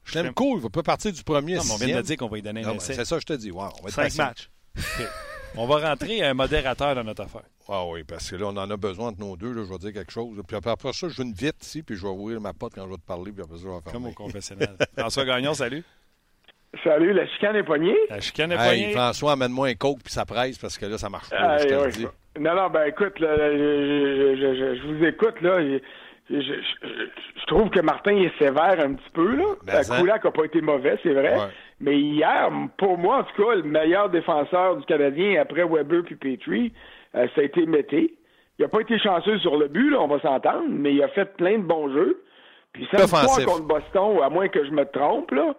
Schlemko, 0.05 0.53
il 0.53 0.57
ne 0.57 0.61
va 0.63 0.71
pas 0.71 0.83
partir 0.83 1.13
du 1.13 1.23
premier 1.25 1.57
Non, 1.57 1.65
mais 1.65 1.73
on 1.73 1.77
vient 1.77 1.97
de 1.97 2.03
dire 2.03 2.17
qu'on 2.17 2.29
va 2.29 2.37
lui 2.37 2.43
donner 2.43 2.65
un 2.65 2.75
essai. 2.75 2.95
C'est 2.95 3.05
ça, 3.05 3.19
je 3.19 3.25
te 3.27 3.33
dis. 3.33 3.51
On 3.53 3.59
va 3.59 3.69
être 3.69 3.91
Cinq 3.91 4.03
patient. 4.03 4.25
matchs. 4.27 4.51
On 5.57 5.67
va 5.67 5.89
rentrer 5.89 6.23
un 6.23 6.33
modérateur 6.35 6.95
dans 6.95 7.05
notre 7.05 7.23
affaire. 7.23 7.43
Ah 7.69 7.85
oui, 7.87 8.03
parce 8.05 8.31
que 8.31 8.37
là, 8.37 8.47
on 8.47 8.57
en 8.57 8.71
a 8.71 8.77
besoin 8.77 9.09
entre 9.09 9.21
nos 9.21 9.37
deux. 9.37 9.53
Là, 9.53 9.63
je 9.67 9.73
vais 9.73 9.79
dire 9.79 9.93
quelque 9.93 10.13
chose. 10.13 10.41
Puis 10.47 10.57
après, 10.57 10.71
après 10.71 10.93
ça, 10.93 11.09
je 11.09 11.17
vais 11.17 11.29
une 11.29 11.35
vite 11.35 11.57
ici, 11.63 11.83
puis 11.83 11.97
je 11.97 12.03
vais 12.03 12.09
ouvrir 12.09 12.41
ma 12.41 12.53
porte 12.53 12.75
quand 12.75 12.85
je 12.85 12.91
vais 12.91 12.97
te 12.97 13.07
parler, 13.07 13.33
puis 13.33 13.43
après 13.43 13.57
ça, 13.57 13.63
je 13.65 13.69
vais 13.69 13.93
Comme 13.93 14.07
au 14.07 14.13
confessionnal. 14.13 14.77
François 14.99 15.25
Gagnon, 15.25 15.55
salut. 15.55 15.83
Salut, 16.85 17.13
la 17.13 17.27
chicane 17.27 17.57
est 17.57 17.65
poignée? 17.65 17.97
La 18.09 18.21
chicane 18.21 18.53
est 18.53 18.55
Hey, 18.55 18.65
poignée. 18.65 18.93
François, 18.93 19.33
amène-moi 19.33 19.69
un 19.69 19.75
coke 19.75 19.99
puis 20.05 20.13
ça 20.13 20.25
presse 20.25 20.57
parce 20.57 20.79
que 20.79 20.87
là, 20.87 20.99
ça 20.99 21.09
marche 21.09 21.31
pas. 21.31 21.57
là, 21.57 21.59
je 21.59 21.67
le 21.85 21.91
dis. 21.93 22.07
Non, 22.39 22.55
non, 22.55 22.71
ben 22.71 22.85
écoute, 22.87 23.19
là, 23.19 23.37
je, 23.37 23.57
je- 23.57 24.37
je- 24.37 24.55
je- 24.55 24.81
je 24.81 24.87
vous 24.87 25.05
écoute, 25.05 25.41
là. 25.43 25.61
Je, 25.61 25.79
je- 26.31 26.41
je- 26.41 27.09
je 27.41 27.47
trouve 27.47 27.71
que 27.71 27.81
Martin 27.81 28.17
est 28.17 28.33
sévère 28.39 28.79
un 28.79 28.95
petit 28.95 29.11
peu, 29.13 29.35
là. 29.35 29.47
Ben, 29.65 29.83
ça. 29.83 29.99
Kulak 29.99 30.25
n'a 30.25 30.31
pas 30.31 30.45
été 30.45 30.61
mauvais, 30.61 30.97
c'est 31.03 31.13
vrai. 31.13 31.37
Ouais. 31.37 31.47
Mais 31.81 31.99
hier, 31.99 32.51
pour 32.77 32.99
moi, 32.99 33.19
en 33.19 33.25
tout 33.25 33.43
cas, 33.43 33.55
le 33.55 33.63
meilleur 33.63 34.11
défenseur 34.11 34.77
du 34.77 34.85
Canadien 34.85 35.41
après 35.41 35.65
Weber 35.65 36.03
puis 36.05 36.17
Petrie, 36.17 36.73
euh, 37.15 37.27
ça 37.35 37.41
a 37.41 37.45
été 37.45 37.65
Mété. 37.67 38.15
Il 38.59 38.63
n'a 38.63 38.69
pas 38.69 38.81
été 38.81 38.99
chanceux 38.99 39.39
sur 39.39 39.57
le 39.57 39.69
but, 39.69 39.91
là, 39.91 40.01
on 40.01 40.07
va 40.07 40.21
s'entendre, 40.21 40.67
mais 40.69 40.93
il 40.93 41.03
a 41.03 41.09
fait 41.09 41.37
plein 41.37 41.59
de 41.59 41.65
bons 41.65 41.91
jeux. 41.91 42.23
Puis 42.73 42.87
soir 42.87 43.05
Offensif. 43.05 43.47
contre 43.47 43.67
Boston, 43.67 44.19
à 44.23 44.29
moins 44.29 44.49
que 44.49 44.65
je 44.65 44.71
me 44.71 44.85
trompe, 44.85 45.31
là, 45.31 45.55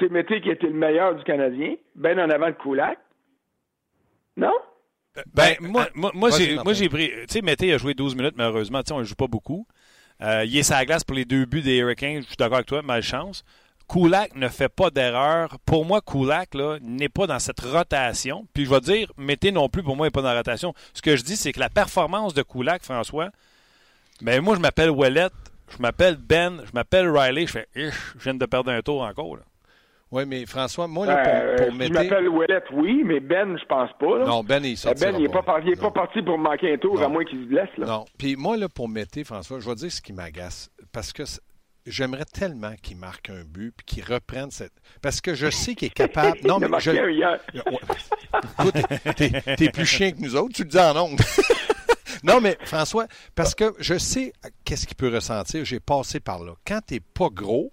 c'est 0.00 0.10
Mété 0.10 0.40
qui 0.40 0.48
a 0.48 0.52
été 0.52 0.66
le 0.66 0.74
meilleur 0.74 1.14
du 1.14 1.22
Canadien, 1.24 1.74
ben 1.94 2.18
en 2.18 2.30
avant 2.30 2.48
de 2.48 2.52
Kulak. 2.54 2.98
Non? 4.36 4.52
Ben, 5.14 5.22
Ben, 5.34 5.54
moi, 5.60 5.84
ah, 5.86 5.90
moi, 5.94 6.10
moi, 6.14 6.30
j'ai, 6.30 6.54
Martin. 6.54 6.64
moi, 6.64 6.72
j'ai 6.72 6.88
pris. 6.88 7.08
Tu 7.08 7.24
sais, 7.28 7.42
Mété 7.42 7.72
a 7.72 7.78
joué 7.78 7.94
12 7.94 8.16
minutes, 8.16 8.34
malheureusement. 8.36 8.80
Tu 8.80 8.88
sais, 8.88 8.94
on 8.94 8.98
ne 9.00 9.04
joue 9.04 9.14
pas 9.14 9.28
beaucoup. 9.28 9.66
Euh, 10.22 10.44
il 10.46 10.56
est 10.56 10.62
sur 10.62 10.74
la 10.74 10.84
glace 10.86 11.04
pour 11.04 11.16
les 11.16 11.24
deux 11.24 11.44
buts 11.44 11.62
des 11.62 11.76
Hurricanes. 11.78 12.22
Je 12.22 12.26
suis 12.26 12.36
d'accord 12.36 12.56
avec 12.56 12.66
toi, 12.66 12.82
malchance. 12.82 13.44
Kulak 13.88 14.34
ne 14.34 14.48
fait 14.48 14.68
pas 14.68 14.90
d'erreur. 14.90 15.56
Pour 15.64 15.84
moi, 15.84 16.00
Kulak 16.00 16.54
là, 16.54 16.78
n'est 16.82 17.08
pas 17.08 17.26
dans 17.26 17.38
cette 17.38 17.60
rotation. 17.60 18.46
Puis 18.52 18.64
je 18.64 18.70
vais 18.70 18.80
dire, 18.80 19.12
Mété 19.16 19.52
non 19.52 19.68
plus, 19.68 19.82
pour 19.82 19.96
moi, 19.96 20.06
n'est 20.06 20.10
pas 20.10 20.22
dans 20.22 20.30
la 20.32 20.38
rotation. 20.38 20.74
Ce 20.92 21.02
que 21.02 21.16
je 21.16 21.22
dis, 21.22 21.36
c'est 21.36 21.52
que 21.52 21.60
la 21.60 21.70
performance 21.70 22.34
de 22.34 22.42
Kulak, 22.42 22.82
François, 22.82 23.30
ben 24.22 24.40
moi, 24.42 24.56
je 24.56 24.60
m'appelle 24.60 24.90
Ouellet, 24.90 25.28
je 25.68 25.78
m'appelle 25.80 26.16
Ben, 26.16 26.62
je 26.64 26.70
m'appelle 26.74 27.08
Riley. 27.08 27.46
Je 27.46 27.52
fais, 27.52 27.66
Ich, 27.76 27.94
je 28.18 28.24
viens 28.24 28.34
de 28.34 28.46
perdre 28.46 28.70
un 28.72 28.80
tour 28.82 29.02
encore. 29.02 29.36
là. 29.36 29.42
Oui, 30.12 30.22
mais 30.24 30.46
François, 30.46 30.86
moi, 30.86 31.04
là, 31.06 31.18
Euh, 31.26 31.56
pour, 31.56 31.66
pour 31.66 31.74
je 31.74 31.78
Mété- 31.78 31.92
m'appelle 31.92 32.28
Ouellet, 32.28 32.62
oui, 32.72 33.02
mais 33.04 33.20
Ben, 33.20 33.58
je 33.58 33.64
pense 33.66 33.90
pas. 33.98 34.18
Là. 34.18 34.24
Non, 34.24 34.42
Ben, 34.44 34.64
il 34.64 34.76
sortira 34.76 35.10
ben, 35.10 35.18
il 35.18 35.22
n'est 35.22 35.28
pas, 35.28 35.42
il 35.64 35.76
parti 35.92 36.22
pour 36.22 36.38
manquer 36.38 36.74
un 36.74 36.78
tour, 36.78 36.94
Non. 36.98 37.06
à 37.06 37.08
moins 37.08 37.24
qu'il 37.24 37.40
se 37.40 37.46
blesse. 37.46 37.68
Là. 37.76 37.86
Non. 37.86 38.04
Puis 38.16 38.36
moi, 38.36 38.56
là, 38.56 38.68
pour 38.68 38.88
Mété, 38.88 39.24
François, 39.24 39.58
je 39.60 39.68
vais 39.68 39.74
dire 39.74 39.90
ce 39.92 40.00
qui 40.00 40.12
m'agace. 40.12 40.70
Parce 40.92 41.12
que 41.12 41.24
c'est- 41.24 41.40
j'aimerais 41.86 42.24
tellement 42.24 42.74
qu'il 42.82 42.96
marque 42.96 43.30
un 43.30 43.44
but 43.44 43.72
puis 43.76 43.86
qu'il 43.86 44.04
reprenne 44.04 44.50
cette. 44.50 44.72
Parce 45.00 45.20
que 45.20 45.34
je 45.34 45.50
sais 45.50 45.74
qu'il 45.74 45.86
est 45.88 45.90
capable. 45.90 46.38
Non, 46.44 46.58
mais 46.60 46.68
je. 46.80 46.90
hier. 47.10 47.40
Écoute, 48.58 49.56
t'es, 49.56 49.70
plus 49.70 49.86
chien 49.86 50.12
que 50.12 50.20
nous 50.20 50.36
autres, 50.36 50.54
tu 50.54 50.62
le 50.64 50.68
dis 50.68 50.78
en 50.78 50.96
ondes. 50.96 51.20
non, 52.22 52.40
mais 52.40 52.58
François, 52.64 53.06
parce 53.34 53.54
que 53.54 53.74
je 53.78 53.96
sais 53.98 54.32
qu'est-ce 54.64 54.86
qu'il 54.86 54.96
peut 54.96 55.12
ressentir. 55.14 55.64
J'ai 55.64 55.80
passé 55.80 56.20
par 56.20 56.42
là. 56.42 56.54
Quand 56.66 56.80
t'es 56.84 57.00
pas 57.00 57.28
gros, 57.28 57.72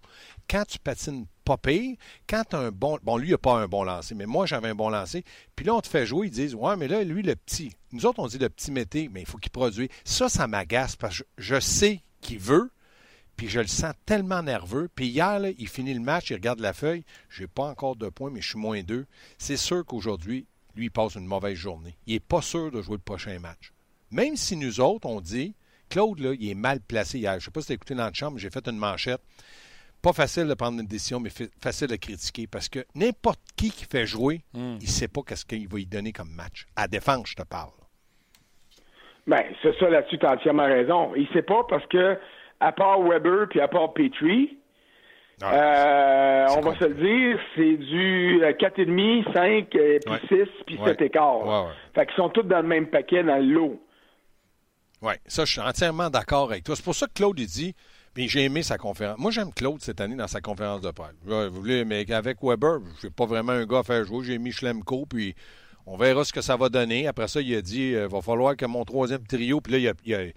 quand 0.49 0.65
tu 0.65 0.80
patines 0.80 1.26
pas 1.43 1.58
pire, 1.58 1.97
quand 2.28 2.43
t'as 2.49 2.60
un 2.60 2.71
bon. 2.71 2.97
Bon, 3.04 3.17
lui, 3.17 3.30
il 3.30 3.34
a 3.34 3.38
pas 3.38 3.56
un 3.56 3.67
bon 3.67 3.84
lancer, 3.84 4.15
mais 4.15 4.26
moi, 4.26 4.45
j'avais 4.45 4.69
un 4.69 4.76
bon 4.76 4.89
lancer. 4.89 5.23
Puis 5.56 5.65
là, 5.65 5.73
on 5.76 5.82
te 5.82 5.88
fait 5.88 6.06
jouer, 6.06 6.28
ils 6.28 6.32
disent 6.32 6.56
Ouais, 6.56 6.76
mais 6.78 6.88
là, 6.88 7.04
lui, 7.04 7.21
le 7.21 7.36
petit. 7.36 7.76
Nous 7.91 8.06
autres, 8.06 8.19
on 8.19 8.28
dit 8.28 8.38
le 8.38 8.49
petit 8.49 8.71
mété, 8.71 9.10
mais 9.12 9.21
il 9.21 9.28
faut 9.28 9.38
qu'il 9.38 9.52
produise. 9.52 9.89
Ça, 10.06 10.30
ça 10.30 10.47
m'agace 10.47 10.95
parce 10.95 11.19
que 11.19 11.23
je 11.38 11.60
sais 11.60 12.02
qu'il 12.21 12.39
veut. 12.39 12.71
Puis 13.38 13.50
je 13.50 13.60
le 13.60 13.67
sens 13.67 13.93
tellement 14.06 14.43
nerveux. 14.43 14.89
Puis 14.93 15.08
hier, 15.08 15.39
là, 15.39 15.50
il 15.58 15.67
finit 15.67 15.93
le 15.93 16.00
match, 16.00 16.30
il 16.30 16.36
regarde 16.36 16.60
la 16.60 16.74
feuille. 16.74 17.04
J'ai 17.30 17.48
pas 17.48 17.63
encore 17.63 17.96
de 17.96 18.10
points, 18.10 18.32
mais 18.32 18.41
je 18.41 18.50
suis 18.50 18.60
moins 18.60 18.82
deux. 18.84 19.06
C'est 19.38 19.58
sûr 19.58 19.86
qu'aujourd'hui, 19.86 20.46
lui, 20.76 20.86
il 20.86 20.91
passe 20.91 21.15
une 21.15 21.26
mauvaise 21.26 21.58
journée. 21.58 21.96
Il 22.06 22.13
n'est 22.13 22.19
pas 22.19 22.41
sûr 22.41 22.72
de 22.72 22.82
jouer 22.82 22.96
le 22.96 23.02
prochain 23.02 23.39
match. 23.39 23.72
Même 24.12 24.36
si 24.36 24.56
nous 24.56 24.80
autres, 24.80 25.08
on 25.08 25.22
dit, 25.22 25.56
Claude, 25.89 26.19
là, 26.19 26.34
il 26.39 26.50
est 26.50 26.56
mal 26.56 26.80
placé 26.80 27.19
hier. 27.19 27.34
Je 27.34 27.38
ne 27.38 27.41
sais 27.41 27.52
pas 27.52 27.62
si 27.62 27.67
tu 27.67 27.74
as 27.74 27.76
écouté 27.76 27.96
dans 27.96 28.08
le 28.08 28.13
chambre, 28.13 28.38
j'ai 28.38 28.50
fait 28.50 28.67
une 28.67 28.78
manchette. 28.78 29.22
Pas 30.02 30.13
facile 30.13 30.48
de 30.48 30.54
prendre 30.54 30.80
une 30.80 30.88
décision, 30.88 31.19
mais 31.19 31.30
facile 31.62 31.88
de 31.88 31.96
critiquer 31.96 32.46
parce 32.46 32.67
que 32.67 32.86
n'importe 32.93 33.39
qui 33.56 33.72
qui 33.72 33.86
fait 33.86 34.06
jouer, 34.06 34.43
il 34.54 34.76
ne 34.76 34.86
sait 34.86 35.08
pas 35.08 35.22
qu'est-ce 35.26 35.46
qu'il 35.46 35.67
va 35.67 35.80
y 35.80 35.86
donner 35.86 36.12
comme 36.12 36.30
match. 36.30 36.65
À 36.76 36.88
défense, 36.89 37.30
je 37.30 37.36
te 37.36 37.43
parle. 37.43 37.72
Ben, 39.26 39.41
c'est 39.62 39.74
ça 39.80 39.89
là-dessus, 39.89 40.17
tu 40.17 40.26
as 40.26 40.34
entièrement 40.34 40.65
raison. 40.65 41.15
Il 41.15 41.24
ne 41.24 41.28
sait 41.34 41.41
pas 41.41 41.63
parce 41.69 41.86
que, 41.88 42.19
à 42.60 42.72
part 42.72 43.02
Weber 43.02 43.48
puis 43.50 43.62
à 43.62 43.68
part 43.68 43.94
Petrie, 43.94 44.58
euh, 45.42 46.46
on 46.56 46.62
va 46.62 46.76
se 46.78 46.86
le 46.86 46.94
dire, 46.94 47.39
c'est 47.56 47.78
du 47.78 48.39
4,5, 48.39 49.34
5, 49.34 49.70
puis 49.70 50.28
6, 50.28 50.63
puis 50.66 50.80
7 50.86 51.02
écarts. 51.02 51.74
Fait 51.94 52.06
qu'ils 52.06 52.16
sont 52.16 52.30
tous 52.30 52.44
dans 52.44 52.62
le 52.62 52.68
même 52.68 52.88
paquet, 52.88 53.24
dans 53.24 53.44
l'eau. 53.44 53.82
Oui, 55.02 55.13
ça, 55.26 55.44
je 55.44 55.52
suis 55.52 55.62
entièrement 55.62 56.10
d'accord 56.10 56.50
avec 56.52 56.63
toi. 56.63 56.76
C'est 56.76 56.86
pour 56.86 56.96
ça 56.96 57.08
que 57.08 57.13
Claude, 57.13 57.38
il 57.38 57.48
dit, 57.48 57.76
puis 58.13 58.30
j'ai 58.30 58.44
aimé 58.44 58.63
sa 58.63 58.78
conférence. 58.78 59.18
Moi, 59.18 59.32
j'aime 59.32 59.52
Claude 59.52 59.82
cette 59.82 60.00
année 60.00 60.16
dans 60.16 60.28
sa 60.28 60.39
conférence 60.39 60.82
de 60.82 60.92
presse. 60.92 61.16
Vous 61.24 61.50
voulez, 61.50 61.84
mais 61.84 62.10
avec 62.13 62.38
Weber, 62.42 62.80
je 62.96 63.00
suis 63.00 63.10
pas 63.10 63.26
vraiment 63.26 63.52
un 63.52 63.66
gars 63.66 63.80
à 63.80 63.84
faire 63.84 64.06
jouer. 64.06 64.24
J'ai 64.24 64.38
mis 64.38 64.52
Schlemko, 64.52 65.06
puis 65.06 65.36
on 65.86 65.98
verra 65.98 66.24
ce 66.24 66.32
que 66.32 66.42
ça 66.42 66.56
va 66.56 66.70
donner. 66.70 67.08
Après 67.08 67.28
ça, 67.28 67.42
il 67.42 67.54
a 67.56 67.62
dit, 67.62 67.89
il 67.89 67.96
euh, 67.96 68.08
va 68.08 68.22
falloir 68.22 68.56
que 68.56 68.66
mon 68.66 68.86
troisième 68.86 69.26
trio, 69.26 69.60
puis 69.60 69.74
là, 69.74 69.80
il 69.80 69.88
a, 69.89 69.94
il 70.06 70.16
a 70.16 70.32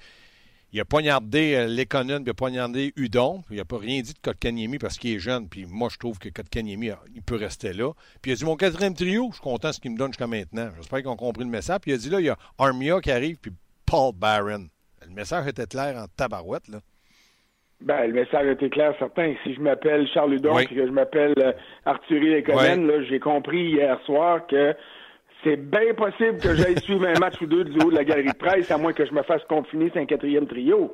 il 0.77 0.81
a 0.81 0.85
poignardé 0.85 1.55
euh, 1.55 1.67
Lekonen, 1.69 2.19
puis 2.19 2.27
il 2.27 2.31
a 2.31 2.35
poignardé 2.35 2.93
Udon. 2.97 3.41
Il 3.51 3.57
n'a 3.57 3.65
pas 3.65 3.79
rien 3.79 4.03
dit 4.03 4.13
de 4.13 4.19
Kotkaniemi 4.19 4.77
parce 4.77 4.99
qu'il 4.99 5.17
est 5.17 5.19
jeune. 5.19 5.49
Puis 5.49 5.65
moi, 5.67 5.89
je 5.91 5.97
trouve 5.97 6.19
que 6.19 6.29
Kotkaniemi, 6.29 6.91
il 7.15 7.23
peut 7.23 7.37
rester 7.37 7.73
là. 7.73 7.93
Puis 8.21 8.31
il 8.31 8.35
a 8.35 8.37
dit 8.37 8.45
Mon 8.45 8.57
quatrième 8.57 8.93
trio, 8.93 9.29
je 9.31 9.37
suis 9.37 9.43
content 9.43 9.69
de 9.69 9.73
ce 9.73 9.81
qu'il 9.81 9.93
me 9.93 9.97
donne 9.97 10.09
jusqu'à 10.09 10.27
maintenant. 10.27 10.69
J'espère 10.77 10.99
qu'ils 10.99 11.09
ont 11.09 11.17
compris 11.17 11.45
le 11.45 11.51
message. 11.51 11.79
Puis 11.81 11.93
il 11.93 11.95
a 11.95 11.97
dit 11.97 12.11
Là, 12.11 12.21
il 12.21 12.27
y 12.27 12.29
a 12.29 12.37
Armia 12.59 13.01
qui 13.01 13.11
arrive, 13.11 13.39
puis 13.41 13.53
Paul 13.87 14.13
Barron. 14.15 14.67
Le 15.09 15.15
message 15.15 15.47
était 15.47 15.67
clair 15.67 15.97
en 15.97 16.05
tabarouette, 16.15 16.69
là. 16.69 16.81
Ben, 17.81 18.07
le 18.07 18.13
message 18.13 18.47
était 18.47 18.71
clair, 18.71 18.95
certain. 18.99 19.35
Si 19.45 19.55
je 19.55 19.61
m'appelle 19.61 20.07
Charles 20.09 20.35
Udon 20.35 20.59
et 20.59 20.67
que 20.67 20.75
je 20.87 20.93
m'appelle 20.93 21.35
euh, 21.39 21.53
Arthurie 21.87 22.35
Lekonen, 22.35 22.91
j'ai 23.09 23.21
compris 23.21 23.71
hier 23.71 23.99
soir 24.05 24.47
que 24.47 24.75
c'est 25.47 25.57
bien 25.57 25.95
possible 25.95 26.39
que 26.39 26.57
j'aille 26.57 26.81
suivre 26.81 27.07
un 27.07 27.19
match 27.21 27.41
ou 27.41 27.47
deux 27.47 27.63
du 27.63 27.79
haut 27.79 27.91
de 27.91 27.95
la 27.95 28.03
galerie 28.03 28.33
de 28.33 28.37
presse, 28.37 28.69
à 28.73 28.79
moins 28.79 28.93
que 28.93 29.07
je 29.07 29.13
me 29.13 29.23
fasse 29.23 29.43
confiner 29.45 29.91
sur 29.91 30.01
un 30.01 30.07
quatrième 30.07 30.49
trio. 30.49 30.93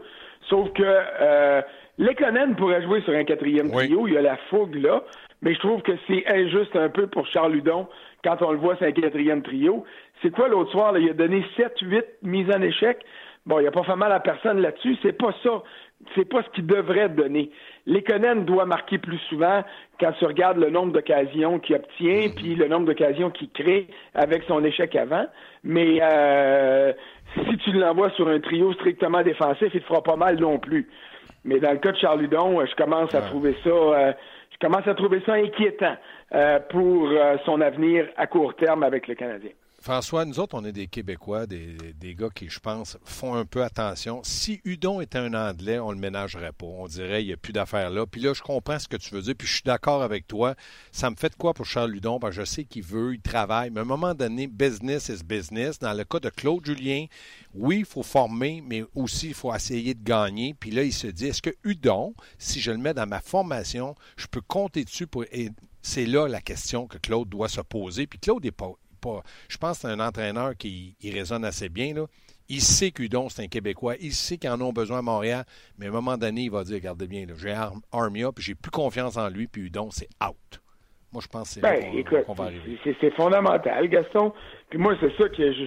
Sauf 0.50 0.70
que 0.74 0.82
euh, 0.84 1.62
Lekonen 1.96 2.54
pourrait 2.56 2.82
jouer 2.82 3.00
sur 3.02 3.14
un 3.14 3.24
quatrième 3.24 3.70
trio, 3.70 4.06
il 4.06 4.12
y 4.12 4.16
a 4.18 4.20
la 4.20 4.36
fougue 4.50 4.74
là, 4.74 5.04
mais 5.40 5.54
je 5.54 5.58
trouve 5.60 5.80
que 5.80 5.92
c'est 6.06 6.26
injuste 6.30 6.76
un 6.76 6.90
peu 6.90 7.06
pour 7.06 7.26
Charles 7.28 7.52
Ludon 7.52 7.88
quand 8.22 8.42
on 8.42 8.52
le 8.52 8.58
voit 8.58 8.76
sur 8.76 8.86
un 8.86 8.92
quatrième 8.92 9.42
trio. 9.42 9.84
C'est 10.20 10.30
quoi 10.30 10.48
l'autre 10.48 10.70
soir? 10.70 10.92
Là? 10.92 10.98
Il 10.98 11.08
a 11.08 11.14
donné 11.14 11.42
7-8 11.56 12.04
mises 12.22 12.50
en 12.54 12.60
échec. 12.60 12.98
Bon, 13.46 13.58
il 13.58 13.66
a 13.66 13.70
pas 13.70 13.84
fait 13.84 13.96
mal 13.96 14.12
à 14.12 14.20
personne 14.20 14.60
là-dessus. 14.60 14.96
C'est 15.02 15.16
pas 15.16 15.34
ça. 15.42 15.62
C'est 16.14 16.28
pas 16.28 16.42
ce 16.42 16.48
qu'il 16.50 16.66
devrait 16.66 17.08
donner. 17.08 17.50
Lekonen 17.86 18.44
doit 18.44 18.66
marquer 18.66 18.98
plus 18.98 19.18
souvent 19.28 19.62
quand 20.00 20.12
tu 20.18 20.24
regardes 20.24 20.58
le 20.58 20.70
nombre 20.70 20.92
d'occasions 20.92 21.58
qu'il 21.58 21.76
obtient, 21.76 22.28
mhm. 22.28 22.34
puis 22.34 22.54
le 22.54 22.68
nombre 22.68 22.86
d'occasions 22.86 23.30
qu'il 23.30 23.50
crée 23.50 23.86
avec 24.14 24.42
son 24.44 24.64
échec 24.64 24.94
avant. 24.96 25.26
Mais 25.64 26.00
euh, 26.02 26.92
si 27.48 27.56
tu 27.58 27.72
l'envoies 27.72 28.10
sur 28.10 28.28
un 28.28 28.40
trio 28.40 28.72
strictement 28.74 29.22
défensif, 29.22 29.68
il 29.72 29.80
te 29.80 29.86
fera 29.86 30.02
pas 30.02 30.16
mal 30.16 30.38
non 30.38 30.58
plus. 30.58 30.88
Mais 31.44 31.58
dans 31.58 31.72
le 31.72 31.78
cas 31.78 31.92
de 31.92 31.96
Charles 31.96 32.22
Hudon, 32.22 32.64
je 32.66 32.74
commence 32.74 33.14
à 33.14 33.22
trouver 33.22 33.56
ça, 33.64 33.70
euh, 33.70 34.12
je 34.50 34.58
commence 34.66 34.86
à 34.86 34.94
trouver 34.94 35.22
ça 35.26 35.34
inquiétant 35.34 35.96
euh, 36.34 36.58
pour 36.70 37.08
son 37.44 37.60
avenir 37.60 38.06
à 38.16 38.26
court 38.26 38.54
terme 38.54 38.82
avec 38.82 39.08
le 39.08 39.14
Canadien. 39.14 39.50
François, 39.82 40.24
nous 40.24 40.38
autres, 40.38 40.54
on 40.56 40.64
est 40.64 40.72
des 40.72 40.86
Québécois, 40.86 41.46
des, 41.46 41.76
des, 41.98 42.14
gars 42.14 42.28
qui, 42.32 42.48
je 42.48 42.60
pense, 42.60 42.96
font 43.04 43.34
un 43.34 43.44
peu 43.44 43.64
attention. 43.64 44.20
Si 44.22 44.60
Hudon 44.64 45.00
était 45.00 45.18
un 45.18 45.34
Anglais, 45.34 45.80
on 45.80 45.90
le 45.90 45.98
ménagerait 45.98 46.52
pas. 46.52 46.66
On 46.66 46.86
dirait, 46.86 47.24
il 47.24 47.26
n'y 47.26 47.32
a 47.32 47.36
plus 47.36 47.52
d'affaires 47.52 47.90
là. 47.90 48.06
Puis 48.06 48.20
là, 48.20 48.32
je 48.32 48.42
comprends 48.42 48.78
ce 48.78 48.86
que 48.86 48.96
tu 48.96 49.12
veux 49.12 49.22
dire, 49.22 49.34
puis 49.36 49.48
je 49.48 49.54
suis 49.54 49.64
d'accord 49.64 50.02
avec 50.02 50.28
toi. 50.28 50.54
Ça 50.92 51.10
me 51.10 51.16
fait 51.16 51.30
de 51.30 51.34
quoi 51.34 51.52
pour 51.52 51.66
Charles 51.66 51.96
Hudon? 51.96 52.20
Parce 52.20 52.36
que 52.36 52.42
je 52.42 52.46
sais 52.48 52.64
qu'il 52.64 52.84
veut, 52.84 53.14
il 53.14 53.20
travaille, 53.20 53.70
mais 53.70 53.80
à 53.80 53.82
un 53.82 53.86
moment 53.86 54.14
donné, 54.14 54.46
business 54.46 55.08
is 55.08 55.24
business. 55.24 55.80
Dans 55.80 55.94
le 55.94 56.04
cas 56.04 56.20
de 56.20 56.30
Claude 56.30 56.64
Julien, 56.64 57.06
oui, 57.54 57.80
il 57.80 57.84
faut 57.84 58.04
former, 58.04 58.62
mais 58.64 58.84
aussi, 58.94 59.28
il 59.28 59.34
faut 59.34 59.52
essayer 59.52 59.94
de 59.94 60.04
gagner. 60.04 60.54
Puis 60.54 60.70
là, 60.70 60.84
il 60.84 60.92
se 60.92 61.08
dit, 61.08 61.26
est-ce 61.26 61.42
que 61.42 61.54
Hudon, 61.64 62.14
si 62.38 62.60
je 62.60 62.70
le 62.70 62.78
mets 62.78 62.94
dans 62.94 63.08
ma 63.08 63.20
formation, 63.20 63.96
je 64.16 64.28
peux 64.28 64.42
compter 64.42 64.84
dessus 64.84 65.08
pour... 65.08 65.24
C'est 65.84 66.06
là 66.06 66.28
la 66.28 66.40
question 66.40 66.86
que 66.86 66.96
Claude 66.96 67.28
doit 67.28 67.48
se 67.48 67.60
poser. 67.60 68.06
Puis 68.06 68.20
Claude 68.20 68.44
n'est 68.44 68.52
pas 68.52 68.70
je 69.48 69.56
pense 69.56 69.82
que 69.82 69.88
c'est 69.88 69.92
un 69.92 70.00
entraîneur 70.00 70.56
qui 70.56 70.96
il 71.00 71.14
résonne 71.14 71.44
assez 71.44 71.68
bien. 71.68 71.94
Là. 71.94 72.06
Il 72.48 72.60
sait 72.60 72.90
qu'Udon, 72.90 73.28
c'est 73.28 73.42
un 73.42 73.48
Québécois. 73.48 73.94
Il 74.00 74.12
sait 74.12 74.36
qu'ils 74.36 74.50
en 74.50 74.60
ont 74.60 74.72
besoin 74.72 74.98
à 74.98 75.02
Montréal. 75.02 75.44
Mais 75.78 75.86
à 75.86 75.88
un 75.88 75.92
moment 75.92 76.16
donné, 76.16 76.42
il 76.42 76.50
va 76.50 76.64
dire 76.64 76.76
Regardez 76.76 77.06
bien, 77.06 77.24
j'ai 77.38 77.54
Armia, 77.92 78.30
puis 78.32 78.44
j'ai 78.44 78.54
plus 78.54 78.70
confiance 78.70 79.16
en 79.16 79.28
lui, 79.28 79.46
puis 79.46 79.62
Udon, 79.62 79.90
c'est 79.90 80.08
out. 80.22 80.60
Moi, 81.12 81.22
je 81.22 81.28
pense 81.28 81.54
que 81.54 81.60
c'est 81.60 81.60
ben, 81.60 82.24
qu'on 82.24 82.32
va 82.32 82.44
arriver. 82.44 82.78
C'est 83.00 83.14
fondamental, 83.14 83.88
Gaston. 83.88 84.32
Puis 84.70 84.78
moi, 84.78 84.94
c'est 85.00 85.14
ça 85.16 85.28
que 85.28 85.52
je, 85.52 85.64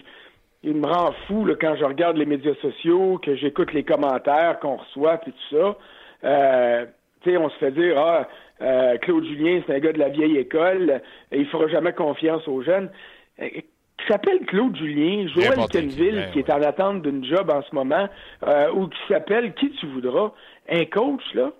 il 0.65 0.73
me 0.73 0.87
rend 0.87 1.13
fou 1.27 1.45
là, 1.45 1.53
quand 1.59 1.75
je 1.75 1.85
regarde 1.85 2.17
les 2.17 2.25
médias 2.25 2.55
sociaux, 2.55 3.19
que 3.19 3.35
j'écoute 3.35 3.71
les 3.71 3.83
commentaires 3.83 4.59
qu'on 4.59 4.77
reçoit, 4.77 5.17
puis 5.19 5.31
tout 5.31 5.55
ça. 5.55 5.77
Euh, 6.23 6.85
tu 7.21 7.29
sais, 7.29 7.37
on 7.37 7.49
se 7.49 7.57
fait 7.57 7.71
dire 7.71 7.97
Ah, 7.99 8.27
euh, 8.61 8.97
Claude 8.97 9.23
Julien, 9.25 9.61
c'est 9.65 9.75
un 9.75 9.79
gars 9.79 9.93
de 9.93 9.99
la 9.99 10.09
vieille 10.09 10.37
école, 10.37 11.01
et 11.31 11.39
il 11.39 11.45
fera 11.47 11.67
jamais 11.67 11.93
confiance 11.93 12.47
aux 12.47 12.63
jeunes. 12.63 12.89
Euh, 13.41 13.49
qui 13.97 14.11
s'appelle 14.11 14.45
Claude 14.45 14.75
Julien, 14.75 15.27
Joël 15.27 15.57
Kenville, 15.71 16.15
ben 16.15 16.31
qui 16.31 16.39
est 16.39 16.49
en 16.51 16.61
attente 16.61 17.01
d'une 17.01 17.23
job 17.25 17.49
en 17.49 17.61
ce 17.63 17.73
moment, 17.73 18.07
euh, 18.45 18.71
ou 18.73 18.87
qui 18.87 18.99
s'appelle 19.07 19.53
qui 19.53 19.71
tu 19.71 19.87
voudras, 19.87 20.31
un 20.69 20.85
coach, 20.85 21.23
là, 21.33 21.51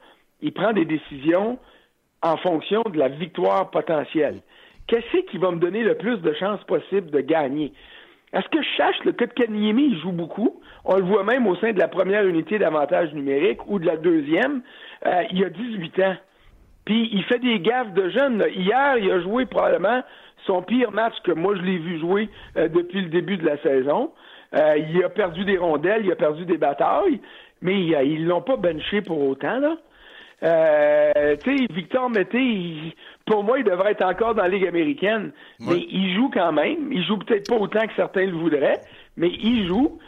il 0.41 0.53
prend 0.53 0.73
des 0.73 0.85
décisions 0.85 1.57
en 2.21 2.37
fonction 2.37 2.83
de 2.83 2.99
la 2.99 3.07
victoire 3.07 3.71
potentielle. 3.71 4.41
Qu'est-ce 4.87 5.25
qui 5.31 5.37
va 5.37 5.51
me 5.51 5.59
donner 5.59 5.83
le 5.83 5.95
plus 5.95 6.17
de 6.17 6.33
chances 6.33 6.63
possible 6.65 7.09
de 7.09 7.21
gagner? 7.21 7.73
Est-ce 8.33 8.47
que 8.49 8.61
je 8.61 8.77
sache, 8.77 9.03
le 9.05 9.13
Kotkaniemi, 9.13 9.91
il 9.91 9.99
joue 10.01 10.11
beaucoup? 10.11 10.61
On 10.83 10.97
le 10.97 11.03
voit 11.03 11.23
même 11.23 11.47
au 11.47 11.55
sein 11.55 11.71
de 11.71 11.79
la 11.79 11.87
première 11.87 12.27
unité 12.27 12.59
d'avantage 12.59 13.13
numérique 13.13 13.65
ou 13.67 13.79
de 13.79 13.85
la 13.85 13.97
deuxième. 13.97 14.61
Euh, 15.05 15.23
il 15.31 15.43
a 15.43 15.49
18 15.49 15.99
ans. 16.01 16.15
Puis 16.83 17.09
il 17.11 17.23
fait 17.23 17.39
des 17.39 17.59
gaffes 17.59 17.93
de 17.93 18.09
jeunes. 18.09 18.45
Hier, 18.53 18.97
il 18.97 19.11
a 19.11 19.21
joué 19.21 19.45
probablement 19.45 20.03
son 20.45 20.61
pire 20.61 20.91
match 20.91 21.13
que 21.23 21.31
moi 21.31 21.55
je 21.55 21.61
l'ai 21.61 21.77
vu 21.77 21.99
jouer 21.99 22.29
euh, 22.57 22.67
depuis 22.67 23.01
le 23.01 23.09
début 23.09 23.37
de 23.37 23.45
la 23.45 23.57
saison. 23.57 24.11
Euh, 24.55 24.77
il 24.77 25.03
a 25.03 25.09
perdu 25.09 25.43
des 25.43 25.57
rondelles, 25.57 26.05
il 26.05 26.11
a 26.11 26.15
perdu 26.15 26.45
des 26.45 26.57
batailles, 26.57 27.19
mais 27.61 27.95
euh, 27.95 28.03
ils 28.03 28.25
l'ont 28.25 28.41
pas 28.41 28.57
benché 28.57 29.01
pour 29.01 29.21
autant 29.21 29.59
là. 29.59 29.75
tu 31.43 31.57
sais, 31.57 31.65
Victor 31.73 32.09
Mété, 32.09 32.95
pour 33.25 33.43
moi, 33.43 33.59
il 33.59 33.65
devrait 33.65 33.91
être 33.91 34.05
encore 34.05 34.35
dans 34.35 34.43
la 34.43 34.49
Ligue 34.49 34.67
américaine. 34.67 35.31
Mais 35.59 35.85
il 35.89 36.13
joue 36.15 36.29
quand 36.31 36.51
même. 36.51 36.91
Il 36.91 37.03
joue 37.03 37.17
peut-être 37.17 37.49
pas 37.49 37.57
autant 37.57 37.87
que 37.87 37.95
certains 37.95 38.25
le 38.25 38.33
voudraient, 38.33 38.81
mais 39.17 39.29
il 39.29 39.67
joue. 39.67 39.99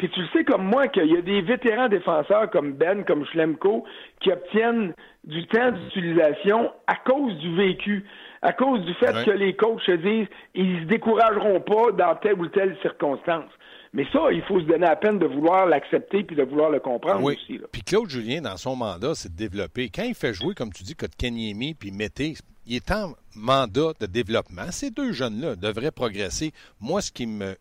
Puis 0.00 0.08
tu 0.08 0.20
le 0.20 0.28
sais 0.28 0.44
comme 0.44 0.64
moi 0.64 0.88
qu'il 0.88 1.12
y 1.12 1.16
a 1.16 1.20
des 1.20 1.42
vétérans 1.42 1.88
défenseurs 1.88 2.48
comme 2.48 2.72
Ben, 2.72 3.04
comme 3.04 3.26
Schlemko, 3.26 3.84
qui 4.20 4.32
obtiennent 4.32 4.94
du 5.24 5.46
temps 5.46 5.72
d'utilisation 5.72 6.72
à 6.86 6.94
cause 6.94 7.36
du 7.36 7.54
vécu 7.54 8.06
à 8.42 8.52
cause 8.52 8.84
du 8.84 8.94
fait 8.94 9.24
que 9.24 9.30
les 9.30 9.54
coachs 9.54 9.82
se 9.82 9.92
disent 9.92 10.28
ils 10.54 10.80
se 10.80 10.84
décourageront 10.86 11.60
pas 11.60 11.92
dans 11.92 12.16
telle 12.16 12.40
ou 12.40 12.46
telle 12.48 12.76
circonstance. 12.80 13.50
Mais 13.92 14.06
ça, 14.12 14.30
il 14.30 14.42
faut 14.42 14.60
se 14.60 14.66
donner 14.66 14.86
la 14.86 14.96
peine 14.96 15.18
de 15.18 15.26
vouloir 15.26 15.66
l'accepter 15.66 16.22
puis 16.22 16.36
de 16.36 16.44
vouloir 16.44 16.70
le 16.70 16.78
comprendre 16.78 17.24
aussi. 17.24 17.60
Puis 17.72 17.82
Claude 17.82 18.08
Julien, 18.08 18.40
dans 18.40 18.56
son 18.56 18.76
mandat, 18.76 19.14
c'est 19.14 19.32
de 19.32 19.36
développer. 19.36 19.90
Quand 19.90 20.04
il 20.04 20.14
fait 20.14 20.32
jouer, 20.32 20.54
comme 20.54 20.72
tu 20.72 20.84
dis, 20.84 20.94
Kotkaniemi 20.94 21.74
puis 21.74 21.90
Mété, 21.90 22.34
il 22.66 22.76
est 22.76 22.90
en 22.92 23.14
mandat 23.34 23.92
de 23.98 24.06
développement. 24.06 24.70
Ces 24.70 24.90
deux 24.90 25.12
jeunes-là 25.12 25.56
devraient 25.56 25.90
progresser. 25.90 26.52
Moi, 26.80 27.02
ce 27.02 27.10
qui 27.10 27.26
me 27.26 27.56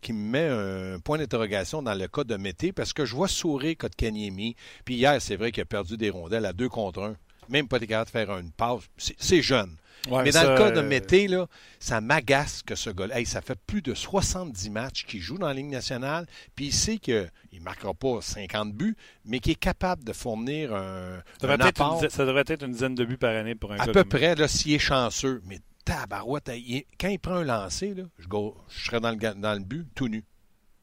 qui 0.00 0.12
me 0.12 0.30
met 0.30 0.46
un 0.46 1.00
point 1.00 1.18
d'interrogation 1.18 1.82
dans 1.82 1.94
le 1.94 2.06
cas 2.06 2.22
de 2.22 2.36
Mété, 2.36 2.70
parce 2.70 2.92
que 2.92 3.04
je 3.04 3.14
vois 3.14 3.26
sourire 3.26 3.74
Kotkaniemi. 3.76 4.54
Puis 4.84 4.94
hier, 4.94 5.20
c'est 5.20 5.34
vrai 5.34 5.50
qu'il 5.50 5.62
a 5.62 5.64
perdu 5.64 5.96
des 5.96 6.10
rondelles 6.10 6.46
à 6.46 6.52
deux 6.52 6.68
contre 6.68 7.02
un. 7.02 7.16
Même 7.48 7.66
pas 7.66 7.80
capable 7.80 8.06
de 8.06 8.10
faire 8.10 8.38
une 8.38 8.52
passe. 8.52 8.88
C'est 8.96 9.42
jeune. 9.42 9.76
Mais 10.10 10.30
dans 10.30 10.42
le 10.42 10.58
cas 10.58 10.70
de 10.70 10.80
euh, 10.80 10.82
Mété, 10.82 11.28
là, 11.28 11.46
ça 11.78 12.00
m'agace 12.00 12.62
que 12.62 12.74
ce 12.74 12.90
gars-là. 12.90 13.24
ça 13.24 13.40
fait 13.40 13.58
plus 13.66 13.82
de 13.82 13.94
70 13.94 14.70
matchs 14.70 15.06
qu'il 15.06 15.20
joue 15.20 15.38
dans 15.38 15.46
la 15.46 15.54
Ligue 15.54 15.70
nationale, 15.70 16.26
puis 16.54 16.66
il 16.66 16.72
sait 16.72 16.98
qu'il 16.98 17.30
ne 17.52 17.60
marquera 17.60 17.94
pas 17.94 18.20
50 18.20 18.72
buts, 18.72 18.96
mais 19.24 19.40
qu'il 19.40 19.52
est 19.52 19.56
capable 19.56 20.04
de 20.04 20.12
fournir 20.12 20.74
un, 20.74 21.22
ça 21.40 21.46
devrait, 21.46 21.68
être 21.68 21.80
une, 21.80 22.10
ça 22.10 22.26
devrait 22.26 22.44
être 22.46 22.64
une 22.64 22.72
dizaine 22.72 22.94
de 22.94 23.04
buts 23.04 23.16
par 23.16 23.34
année 23.34 23.54
pour 23.54 23.72
un 23.72 23.78
À 23.78 23.86
peu 23.86 24.04
près, 24.04 24.34
là, 24.34 24.48
s'il 24.48 24.72
est 24.72 24.78
chanceux. 24.78 25.40
Mais 25.46 25.60
tabarouette, 25.84 26.50
quand 26.98 27.08
il 27.08 27.18
prend 27.18 27.36
un 27.36 27.44
lancer, 27.44 27.94
là, 27.94 28.04
je, 28.18 28.26
je 28.68 28.84
serais 28.84 29.00
dans 29.00 29.10
le, 29.10 29.16
dans 29.16 29.54
le 29.54 29.64
but 29.64 29.86
tout 29.94 30.08
nu. 30.08 30.24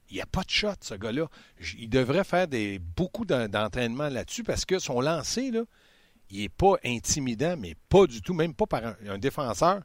il 0.09 0.15
n'y 0.15 0.21
a 0.21 0.25
pas 0.25 0.43
de 0.43 0.49
shot, 0.49 0.69
ce 0.81 0.95
gars-là. 0.95 1.27
Il 1.77 1.89
devrait 1.89 2.23
faire 2.23 2.47
des, 2.47 2.79
beaucoup 2.79 3.25
d'entraînement 3.25 4.09
là-dessus 4.09 4.43
parce 4.43 4.65
que 4.65 4.79
son 4.79 5.01
lancer, 5.01 5.51
là, 5.51 5.61
il 6.31 6.41
n'est 6.41 6.49
pas 6.49 6.75
intimidant, 6.83 7.55
mais 7.57 7.75
pas 7.89 8.07
du 8.07 8.21
tout, 8.21 8.33
même 8.33 8.53
pas 8.53 8.65
par 8.65 8.95
un, 9.07 9.17
défenseur. 9.17 9.81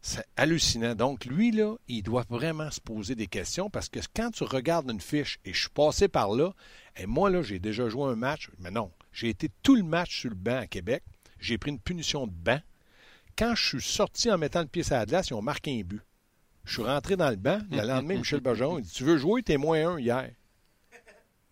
C'est 0.00 0.24
hallucinant. 0.36 0.94
Donc, 0.94 1.24
lui, 1.24 1.50
là, 1.50 1.76
il 1.88 2.02
doit 2.02 2.24
vraiment 2.28 2.70
se 2.70 2.80
poser 2.80 3.14
des 3.14 3.26
questions 3.26 3.70
parce 3.70 3.88
que 3.88 4.00
quand 4.14 4.30
tu 4.30 4.44
regardes 4.44 4.90
une 4.90 5.00
fiche, 5.00 5.38
et 5.44 5.52
je 5.52 5.60
suis 5.60 5.70
passé 5.70 6.08
par 6.08 6.30
là, 6.34 6.52
et 6.96 7.06
moi, 7.06 7.30
là, 7.30 7.42
j'ai 7.42 7.58
déjà 7.58 7.88
joué 7.88 8.04
un 8.10 8.16
match, 8.16 8.50
mais 8.58 8.70
non, 8.70 8.90
j'ai 9.12 9.28
été 9.28 9.50
tout 9.62 9.76
le 9.76 9.82
match 9.82 10.20
sur 10.20 10.30
le 10.30 10.36
banc 10.36 10.58
à 10.58 10.66
Québec. 10.66 11.02
J'ai 11.38 11.58
pris 11.58 11.70
une 11.70 11.80
punition 11.80 12.26
de 12.26 12.32
banc. 12.32 12.60
Quand 13.36 13.54
je 13.54 13.66
suis 13.66 13.82
sorti 13.82 14.30
en 14.30 14.38
mettant 14.38 14.60
le 14.60 14.66
pied 14.66 14.82
sur 14.82 14.94
la 14.94 15.06
glace, 15.06 15.28
ils 15.30 15.34
ont 15.34 15.42
marqué 15.42 15.78
un 15.78 15.82
but. 15.82 16.02
Je 16.64 16.74
suis 16.74 16.82
rentré 16.82 17.16
dans 17.16 17.30
le 17.30 17.36
banc. 17.36 17.60
Le 17.70 17.86
lendemain, 17.86 18.16
Michel 18.16 18.40
Bergeron, 18.40 18.78
il 18.78 18.84
dit 18.84 18.92
Tu 18.92 19.04
veux 19.04 19.18
jouer? 19.18 19.42
T'es 19.42 19.56
moins 19.56 19.94
un 19.94 19.98
hier. 19.98 20.30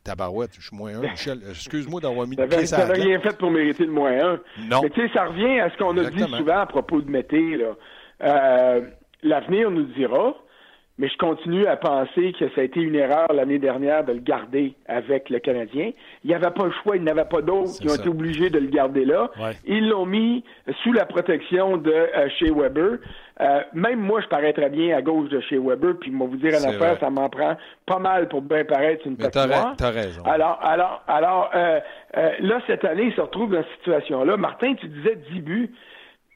Tabarouette, 0.04 0.50
je 0.58 0.66
suis 0.66 0.76
moins 0.76 0.96
un. 0.96 1.00
Michel, 1.00 1.40
excuse-moi 1.50 2.00
d'avoir 2.00 2.26
mis 2.26 2.36
le 2.36 2.46
pied 2.46 2.56
la 2.56 2.64
glace. 2.64 2.90
rien 2.90 3.20
fait 3.20 3.36
pour 3.38 3.50
mériter 3.50 3.84
le 3.84 3.92
moins 3.92 4.12
un. 4.12 4.40
Non. 4.68 4.80
Mais 4.82 4.90
tu 4.90 5.00
sais, 5.06 5.12
ça 5.14 5.26
revient 5.26 5.60
à 5.60 5.70
ce 5.70 5.76
qu'on 5.76 5.96
a 5.96 6.10
dit 6.10 6.36
souvent 6.36 6.58
à 6.58 6.66
propos 6.66 7.00
de 7.00 7.10
Mété. 7.10 7.58
Euh, 8.22 8.80
L'avenir 9.22 9.70
nous 9.70 9.84
dira 9.84 10.34
mais 11.02 11.08
je 11.08 11.16
continue 11.18 11.66
à 11.66 11.76
penser 11.76 12.32
que 12.38 12.48
ça 12.50 12.60
a 12.60 12.62
été 12.62 12.78
une 12.78 12.94
erreur 12.94 13.32
l'année 13.32 13.58
dernière 13.58 14.04
de 14.04 14.12
le 14.12 14.20
garder 14.20 14.74
avec 14.86 15.30
le 15.30 15.40
Canadien. 15.40 15.90
Il 16.22 16.28
n'y 16.28 16.34
avait 16.34 16.52
pas 16.52 16.66
le 16.66 16.70
choix, 16.80 16.96
il 16.96 17.02
n'y 17.02 17.10
avait 17.10 17.24
pas 17.24 17.42
d'autres 17.42 17.72
qui 17.80 17.90
ont 17.90 17.94
été 17.96 18.08
obligés 18.08 18.50
de 18.50 18.60
le 18.60 18.68
garder 18.68 19.04
là. 19.04 19.28
Ils 19.66 19.88
l'ont 19.88 20.06
mis 20.06 20.44
sous 20.84 20.92
la 20.92 21.04
protection 21.04 21.76
de 21.76 21.90
euh, 21.90 22.28
chez 22.38 22.52
Weber. 22.52 22.98
Euh, 23.40 23.60
même 23.72 23.98
moi, 23.98 24.20
je 24.20 24.28
parais 24.28 24.52
très 24.52 24.70
bien 24.70 24.96
à 24.96 25.02
gauche 25.02 25.28
de 25.28 25.40
chez 25.40 25.58
Weber, 25.58 25.94
puis 26.00 26.12
moi 26.12 26.28
vous 26.30 26.36
dire 26.36 26.54
à 26.54 26.68
affaire, 26.68 26.96
ça 27.00 27.10
m'en 27.10 27.28
prend 27.28 27.56
pas 27.84 27.98
mal 27.98 28.28
pour 28.28 28.40
bien 28.40 28.64
paraître 28.64 29.04
une 29.04 29.16
petite 29.16 29.32
T'as 29.76 29.90
raison. 29.90 30.22
Alors, 30.24 30.60
alors, 30.62 31.02
alors, 31.08 31.50
euh, 31.56 31.80
là 32.14 32.60
cette 32.68 32.84
année, 32.84 33.06
il 33.06 33.14
se 33.14 33.20
retrouve 33.20 33.50
dans 33.50 33.64
cette 33.64 33.78
situation-là. 33.78 34.36
Martin, 34.36 34.74
tu 34.74 34.86
disais 34.86 35.18
10 35.32 35.40
buts. 35.40 35.74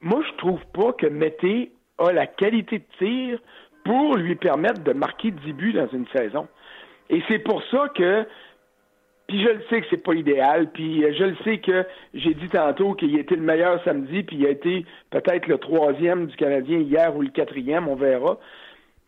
Moi, 0.01 0.21
je 0.29 0.35
trouve 0.35 0.59
pas 0.73 0.91
que 0.91 1.07
Mété 1.07 1.71
a 1.99 2.11
la 2.11 2.27
qualité 2.27 2.79
de 2.79 2.83
tir 2.99 3.39
pour 3.87 4.17
lui 4.17 4.35
permettre 4.35 4.83
de 4.83 4.91
marquer 4.91 5.31
10 5.31 5.53
buts 5.53 5.73
dans 5.73 5.87
une 5.87 6.05
saison. 6.07 6.47
Et 7.09 7.23
c'est 7.29 7.39
pour 7.39 7.63
ça 7.71 7.87
que, 7.95 8.25
puis 9.27 9.41
je 9.41 9.47
le 9.47 9.61
sais 9.69 9.79
que 9.79 9.87
c'est 9.89 10.03
pas 10.03 10.13
idéal, 10.13 10.69
puis 10.73 11.01
je 11.17 11.23
le 11.23 11.37
sais 11.45 11.59
que 11.59 11.85
j'ai 12.13 12.33
dit 12.33 12.49
tantôt 12.49 12.93
qu'il 12.95 13.17
était 13.17 13.35
le 13.35 13.41
meilleur 13.41 13.81
samedi, 13.85 14.23
puis 14.23 14.35
il 14.37 14.45
a 14.45 14.49
été 14.49 14.85
peut-être 15.09 15.47
le 15.47 15.57
troisième 15.57 16.27
du 16.27 16.35
Canadien 16.35 16.79
hier 16.79 17.15
ou 17.15 17.21
le 17.21 17.29
quatrième, 17.29 17.87
on 17.87 17.95
verra. 17.95 18.39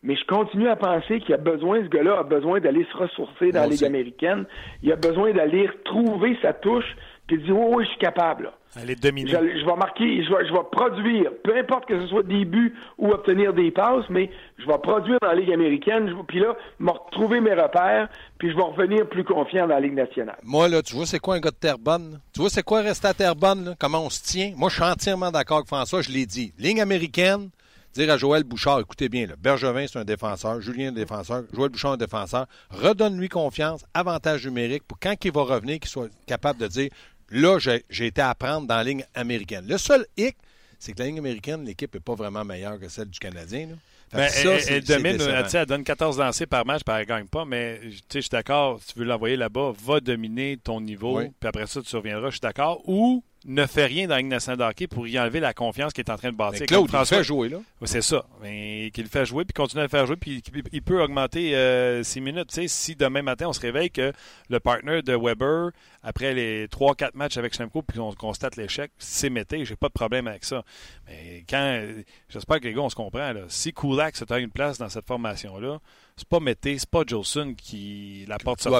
Mais 0.02 0.16
je 0.16 0.24
continue 0.24 0.68
à 0.68 0.76
penser 0.76 1.20
qu'il 1.20 1.34
a 1.34 1.38
besoin, 1.38 1.82
ce 1.82 1.88
gars-là 1.88 2.20
a 2.20 2.22
besoin 2.22 2.58
d'aller 2.58 2.86
se 2.90 2.96
ressourcer 2.96 3.52
dans 3.52 3.60
la 3.60 3.66
Ligue 3.66 3.84
américaine. 3.84 4.46
Il 4.82 4.90
a 4.92 4.96
besoin 4.96 5.32
d'aller 5.32 5.68
trouver 5.84 6.38
sa 6.40 6.54
touche, 6.54 6.96
puis 7.26 7.36
dire, 7.36 7.54
oh, 7.54 7.74
oui, 7.76 7.84
je 7.84 7.90
suis 7.90 7.98
capable. 7.98 8.44
Là. 8.44 8.54
Aller 8.76 8.94
dominer. 8.94 9.30
Je, 9.30 9.36
je, 9.36 9.66
vais 9.66 9.76
marquer, 9.76 10.22
je 10.22 10.30
vais, 10.32 10.46
je 10.46 10.52
vais 10.52 10.64
produire, 10.70 11.32
peu 11.42 11.56
importe 11.56 11.86
que 11.86 12.00
ce 12.00 12.06
soit 12.06 12.22
des 12.22 12.44
buts 12.44 12.74
ou 12.98 13.10
obtenir 13.10 13.52
des 13.52 13.72
passes, 13.72 14.04
mais 14.08 14.30
je 14.58 14.66
vais 14.66 14.78
produire 14.78 15.18
dans 15.20 15.28
la 15.28 15.34
Ligue 15.34 15.52
américaine, 15.52 16.14
puis 16.28 16.38
là, 16.38 16.54
me 16.78 16.90
retrouver 16.90 17.40
mes 17.40 17.54
repères, 17.54 18.08
puis 18.38 18.50
je 18.50 18.56
vais 18.56 18.62
revenir 18.62 19.08
plus 19.08 19.24
confiant 19.24 19.66
dans 19.66 19.74
la 19.74 19.80
Ligue 19.80 19.94
nationale. 19.94 20.36
Moi, 20.44 20.68
là, 20.68 20.82
tu 20.82 20.94
vois, 20.94 21.04
c'est 21.04 21.18
quoi 21.18 21.34
un 21.34 21.40
gars 21.40 21.50
de 21.50 21.56
Terrebonne? 21.56 22.20
Tu 22.32 22.40
vois, 22.40 22.48
c'est 22.48 22.62
quoi 22.62 22.80
rester 22.82 23.08
à 23.08 23.14
Terrebonne, 23.14 23.74
comment 23.78 24.04
on 24.04 24.10
se 24.10 24.22
tient? 24.22 24.52
Moi, 24.56 24.68
je 24.68 24.76
suis 24.76 24.84
entièrement 24.84 25.32
d'accord 25.32 25.58
avec 25.58 25.66
François, 25.66 26.02
je 26.02 26.10
l'ai 26.10 26.26
dit. 26.26 26.52
Ligue 26.56 26.78
américaine, 26.78 27.50
dire 27.92 28.12
à 28.12 28.16
Joël 28.16 28.44
Bouchard, 28.44 28.78
écoutez 28.78 29.08
bien, 29.08 29.26
là, 29.26 29.34
Bergevin, 29.36 29.86
c'est 29.88 29.98
un 29.98 30.04
défenseur, 30.04 30.60
Julien, 30.60 30.90
un 30.90 30.92
défenseur, 30.92 31.42
Joël 31.52 31.70
Bouchard, 31.70 31.92
un 31.92 31.96
défenseur, 31.96 32.46
redonne-lui 32.70 33.28
confiance, 33.28 33.84
avantage 33.94 34.46
numérique, 34.46 34.84
pour 34.86 35.00
quand 35.00 35.14
il 35.24 35.32
va 35.32 35.42
revenir, 35.42 35.80
qu'il 35.80 35.90
soit 35.90 36.08
capable 36.26 36.60
de 36.60 36.68
dire 36.68 36.90
Là, 37.30 37.58
j'ai 37.58 38.06
été 38.06 38.20
à 38.20 38.30
apprendre 38.30 38.66
dans 38.66 38.76
la 38.76 38.84
ligne 38.84 39.04
américaine. 39.14 39.66
Le 39.68 39.78
seul 39.78 40.06
hic, 40.16 40.36
c'est 40.78 40.92
que 40.92 40.98
la 40.98 41.06
ligne 41.06 41.18
américaine, 41.18 41.64
l'équipe 41.64 41.92
n'est 41.92 42.00
pas 42.00 42.14
vraiment 42.14 42.44
meilleure 42.44 42.78
que 42.78 42.88
celle 42.88 43.08
du 43.08 43.18
Canadien. 43.18 43.68
Ben, 44.12 44.28
elle, 44.68 44.82
domine, 44.82 45.18
elle, 45.20 45.66
donne 45.66 45.84
14 45.84 46.18
lancés 46.18 46.46
par 46.46 46.66
match, 46.66 46.82
puis 46.84 46.92
elle 46.92 47.02
ne 47.02 47.06
gagne 47.06 47.26
pas, 47.26 47.44
mais 47.44 47.80
je 48.12 48.20
suis 48.20 48.28
d'accord, 48.28 48.80
si 48.82 48.92
tu 48.92 48.98
veux 48.98 49.04
l'envoyer 49.04 49.36
là-bas, 49.36 49.72
va 49.84 50.00
dominer 50.00 50.56
ton 50.56 50.80
niveau, 50.80 51.20
puis 51.20 51.48
après 51.48 51.68
ça, 51.68 51.80
tu 51.80 51.94
reviendras, 51.94 52.30
je 52.30 52.34
suis 52.34 52.40
d'accord. 52.40 52.82
Ou 52.88 53.22
ne 53.46 53.66
fait 53.66 53.86
rien 53.86 54.06
dans 54.06 54.16
la 54.16 54.22
nationale 54.22 54.68
hockey 54.68 54.86
pour 54.86 55.08
y 55.08 55.18
enlever 55.18 55.40
la 55.40 55.54
confiance 55.54 55.92
qu'il 55.92 56.04
est 56.04 56.10
en 56.10 56.16
train 56.16 56.30
de 56.30 56.36
bâtir. 56.36 56.60
Mais 56.60 56.66
Claude, 56.66 56.88
François, 56.88 57.18
il 57.18 57.20
fait 57.20 57.24
jouer, 57.24 57.48
là. 57.48 57.58
C'est 57.84 58.02
ça. 58.02 58.26
Mais 58.42 58.90
qu'il 58.92 59.04
le 59.04 59.08
fait 59.08 59.24
jouer, 59.24 59.44
puis 59.44 59.54
continue 59.54 59.80
à 59.80 59.84
le 59.84 59.88
faire 59.88 60.06
jouer, 60.06 60.16
puis 60.16 60.42
il 60.72 60.82
peut 60.82 61.02
augmenter 61.02 61.56
euh, 61.56 62.02
six 62.02 62.20
minutes. 62.20 62.50
Si 62.66 62.96
demain 62.96 63.22
matin, 63.22 63.46
on 63.48 63.52
se 63.52 63.60
réveille 63.60 63.90
que 63.90 64.12
le 64.48 64.60
partner 64.60 65.02
de 65.02 65.16
Weber, 65.16 65.70
après 66.02 66.34
les 66.34 66.66
3-4 66.68 67.10
matchs 67.14 67.36
avec 67.36 67.54
Schlemko, 67.54 67.82
puis 67.82 67.98
on 67.98 68.12
constate 68.12 68.56
l'échec, 68.56 68.90
c'est 68.98 69.30
Mété, 69.30 69.64
j'ai 69.64 69.76
pas 69.76 69.88
de 69.88 69.92
problème 69.92 70.26
avec 70.26 70.44
ça. 70.44 70.64
Mais 71.10 71.44
quand, 71.48 71.82
j'espère 72.28 72.60
que 72.60 72.64
les 72.64 72.72
gars, 72.72 72.82
on 72.82 72.88
se 72.88 72.94
comprend, 72.94 73.32
là. 73.32 73.40
Si 73.48 73.72
Kulak 73.72 74.14
se 74.16 74.24
taille 74.24 74.44
une 74.44 74.52
place 74.52 74.78
dans 74.78 74.88
cette 74.88 75.06
formation-là, 75.06 75.78
c'est 76.16 76.28
pas 76.28 76.38
Mété, 76.38 76.78
c'est 76.78 76.88
pas 76.88 77.02
Jolson 77.04 77.54
qui 77.56 78.24
la 78.28 78.38
porte 78.38 78.60
sur 78.60 78.70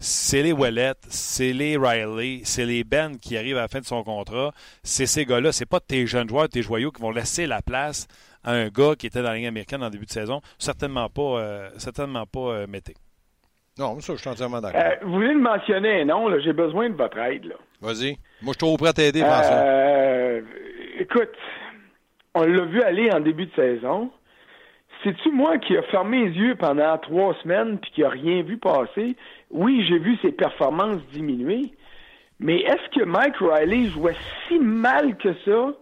C'est 0.00 0.42
les 0.42 0.52
Wallet, 0.52 0.92
c'est 1.08 1.52
les 1.52 1.76
Riley, 1.78 2.42
c'est 2.44 2.66
les 2.66 2.84
Ben 2.84 3.16
qui 3.18 3.36
arrivent 3.36 3.56
à 3.56 3.62
la 3.62 3.68
fin 3.68 3.80
de 3.80 3.86
son 3.86 4.02
contrat. 4.02 4.52
C'est 4.82 5.06
ces 5.06 5.24
gars-là, 5.24 5.52
c'est 5.52 5.66
pas 5.66 5.80
tes 5.80 6.06
jeunes 6.06 6.28
joueurs, 6.28 6.48
tes 6.48 6.62
joyaux 6.62 6.90
qui 6.90 7.00
vont 7.00 7.10
laisser 7.10 7.46
la 7.46 7.62
place 7.62 8.06
à 8.44 8.52
un 8.52 8.68
gars 8.68 8.94
qui 8.98 9.06
était 9.06 9.22
dans 9.22 9.30
la 9.30 9.36
ligne 9.36 9.46
américaine 9.46 9.82
en 9.82 9.90
début 9.90 10.06
de 10.06 10.10
saison. 10.10 10.42
Certainement 10.58 11.08
pas, 11.08 11.22
euh, 11.22 11.70
certainement 11.78 12.26
pas 12.26 12.40
euh, 12.40 12.66
Mété. 12.66 12.94
Non, 13.78 13.98
ça, 14.00 14.14
je 14.14 14.20
suis 14.20 14.28
entièrement 14.28 14.60
d'accord. 14.60 14.80
Euh, 14.80 14.96
vous 15.04 15.12
voulez 15.12 15.32
le 15.32 15.40
mentionner, 15.40 16.04
non? 16.04 16.28
J'ai 16.40 16.52
besoin 16.52 16.90
de 16.90 16.96
votre 16.96 17.16
aide. 17.16 17.54
Vas-y. 17.80 18.18
Moi, 18.42 18.48
je 18.48 18.48
suis 18.50 18.56
trop 18.58 18.76
prêt 18.76 18.88
à 18.88 18.92
t'aider, 18.92 19.20
François. 19.20 19.62
Écoute, 21.00 21.34
on 22.34 22.44
l'a 22.44 22.64
vu 22.64 22.82
aller 22.82 23.10
en 23.10 23.20
début 23.20 23.46
de 23.46 23.54
saison. 23.54 24.10
C'est-tu 25.02 25.30
moi 25.30 25.58
qui 25.58 25.76
a 25.76 25.82
fermé 25.84 26.28
les 26.28 26.36
yeux 26.36 26.54
pendant 26.56 26.96
trois 26.98 27.34
semaines 27.42 27.78
puis 27.78 27.90
qui 27.90 28.04
a 28.04 28.10
rien 28.10 28.42
vu 28.42 28.58
passer? 28.58 29.16
Oui, 29.50 29.84
j'ai 29.88 29.98
vu 29.98 30.16
ses 30.20 30.30
performances 30.30 31.02
diminuer, 31.12 31.72
mais 32.38 32.60
est-ce 32.60 32.98
que 32.98 33.04
Mike 33.04 33.36
Riley 33.40 33.88
jouait 33.88 34.16
si 34.46 34.58
mal 34.58 35.16
que 35.16 35.32
ça 35.44 35.72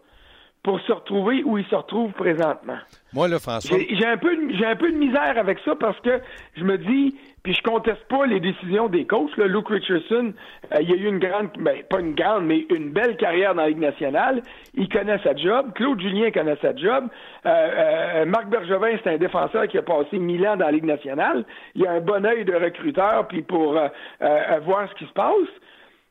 pour 0.62 0.80
se 0.80 0.92
retrouver 0.92 1.42
où 1.44 1.58
il 1.58 1.66
se 1.66 1.74
retrouve 1.74 2.12
présentement? 2.12 2.78
Moi, 3.12 3.26
là, 3.26 3.40
François. 3.40 3.78
J'ai 3.90 4.06
un, 4.06 4.18
peu, 4.18 4.30
un 4.64 4.76
peu 4.76 4.92
de 4.92 4.96
misère 4.96 5.36
avec 5.36 5.58
ça 5.64 5.74
parce 5.74 5.98
que 6.00 6.20
je 6.56 6.62
me 6.62 6.78
dis, 6.78 7.16
puis 7.48 7.56
je 7.56 7.62
conteste 7.62 8.04
pas 8.08 8.26
les 8.26 8.40
décisions 8.40 8.88
des 8.88 9.06
coachs. 9.06 9.34
Luke 9.38 9.70
Richardson, 9.70 10.34
euh, 10.70 10.82
il 10.82 10.92
a 10.92 10.96
eu 10.96 11.06
une 11.06 11.18
grande, 11.18 11.48
ben, 11.58 11.82
pas 11.88 12.00
une 12.00 12.14
grande, 12.14 12.44
mais 12.44 12.66
une 12.68 12.90
belle 12.90 13.16
carrière 13.16 13.54
dans 13.54 13.62
la 13.62 13.68
Ligue 13.68 13.78
nationale. 13.78 14.42
Il 14.74 14.86
connaît 14.90 15.18
sa 15.20 15.34
job. 15.34 15.72
Claude 15.74 15.98
Julien 15.98 16.30
connaît 16.30 16.58
sa 16.60 16.76
job. 16.76 17.08
Euh, 17.46 17.48
euh, 17.48 18.24
Marc 18.26 18.50
Bergevin, 18.50 18.98
c'est 19.02 19.14
un 19.14 19.16
défenseur 19.16 19.66
qui 19.66 19.78
a 19.78 19.82
passé 19.82 20.18
mille 20.18 20.46
ans 20.46 20.58
dans 20.58 20.66
la 20.66 20.72
Ligue 20.72 20.84
nationale. 20.84 21.46
Il 21.74 21.86
a 21.86 21.92
un 21.92 22.00
bon 22.00 22.22
œil 22.26 22.44
de 22.44 22.52
recruteur 22.52 23.26
puis 23.28 23.40
pour 23.40 23.72
voir 23.72 24.90
ce 24.90 24.94
qui 24.96 25.06
se 25.06 25.14
passe. 25.14 25.32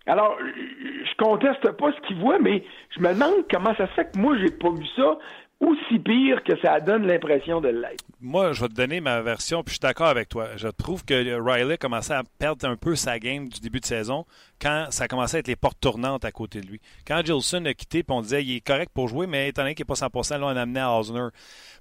Alors, 0.08 0.40
je 0.40 1.24
conteste 1.24 1.72
pas 1.74 1.92
ce 1.92 2.08
qu'il 2.08 2.18
voit, 2.18 2.40
mais 2.40 2.64
je 2.96 3.00
me 3.00 3.14
demande 3.14 3.46
comment 3.52 3.76
ça 3.76 3.86
se 3.86 3.92
fait 3.92 4.12
que 4.12 4.18
moi, 4.18 4.36
j'ai 4.40 4.50
pas 4.50 4.72
vu 4.72 4.88
ça 4.96 5.20
aussi 5.60 6.00
pire 6.00 6.44
que 6.44 6.54
ça 6.62 6.80
donne 6.80 7.08
l'impression 7.08 7.62
de 7.62 7.70
l'être. 7.70 8.04
Moi, 8.22 8.54
je 8.54 8.62
vais 8.62 8.68
te 8.68 8.74
donner 8.74 9.00
ma 9.02 9.22
version, 9.22 9.64
puis 9.64 9.72
je 9.72 9.76
suis 9.76 9.80
d'accord 9.80 10.08
avec 10.08 10.30
toi. 10.30 10.50
Je 10.56 10.68
trouve 10.68 11.04
que 11.04 11.40
Riley 11.40 11.78
commençait 11.78 12.14
à 12.14 12.24
perdre 12.40 12.68
un 12.68 12.76
peu 12.76 12.96
sa 12.96 13.20
game 13.20 13.48
du 13.48 13.60
début 13.60 13.80
de 13.80 13.86
saison 13.86 14.26
quand 14.62 14.88
ça 14.90 15.08
commençait 15.08 15.38
à 15.38 15.40
être 15.40 15.48
les 15.48 15.56
portes 15.56 15.80
tournantes 15.80 16.26
à 16.26 16.32
côté 16.32 16.62
de 16.62 16.68
lui. 16.68 16.82
Quand 17.06 17.24
Gilson 17.24 17.66
a 17.66 17.74
quitté, 17.74 18.04
puis 18.04 18.16
on 18.16 18.22
disait 18.22 18.44
il 18.44 18.56
est 18.56 18.62
correct 18.62 18.92
pour 18.94 19.08
jouer, 19.08 19.28
mais 19.28 19.50
étant 19.50 19.64
donné 19.64 19.76
qu'il 19.76 19.84
n'est 19.84 19.96
pas 19.96 20.08
100%, 20.08 20.40
là, 20.40 20.48
on 20.48 20.58
amené 20.58 20.80
à 20.80 20.94
Osner. 20.94 21.28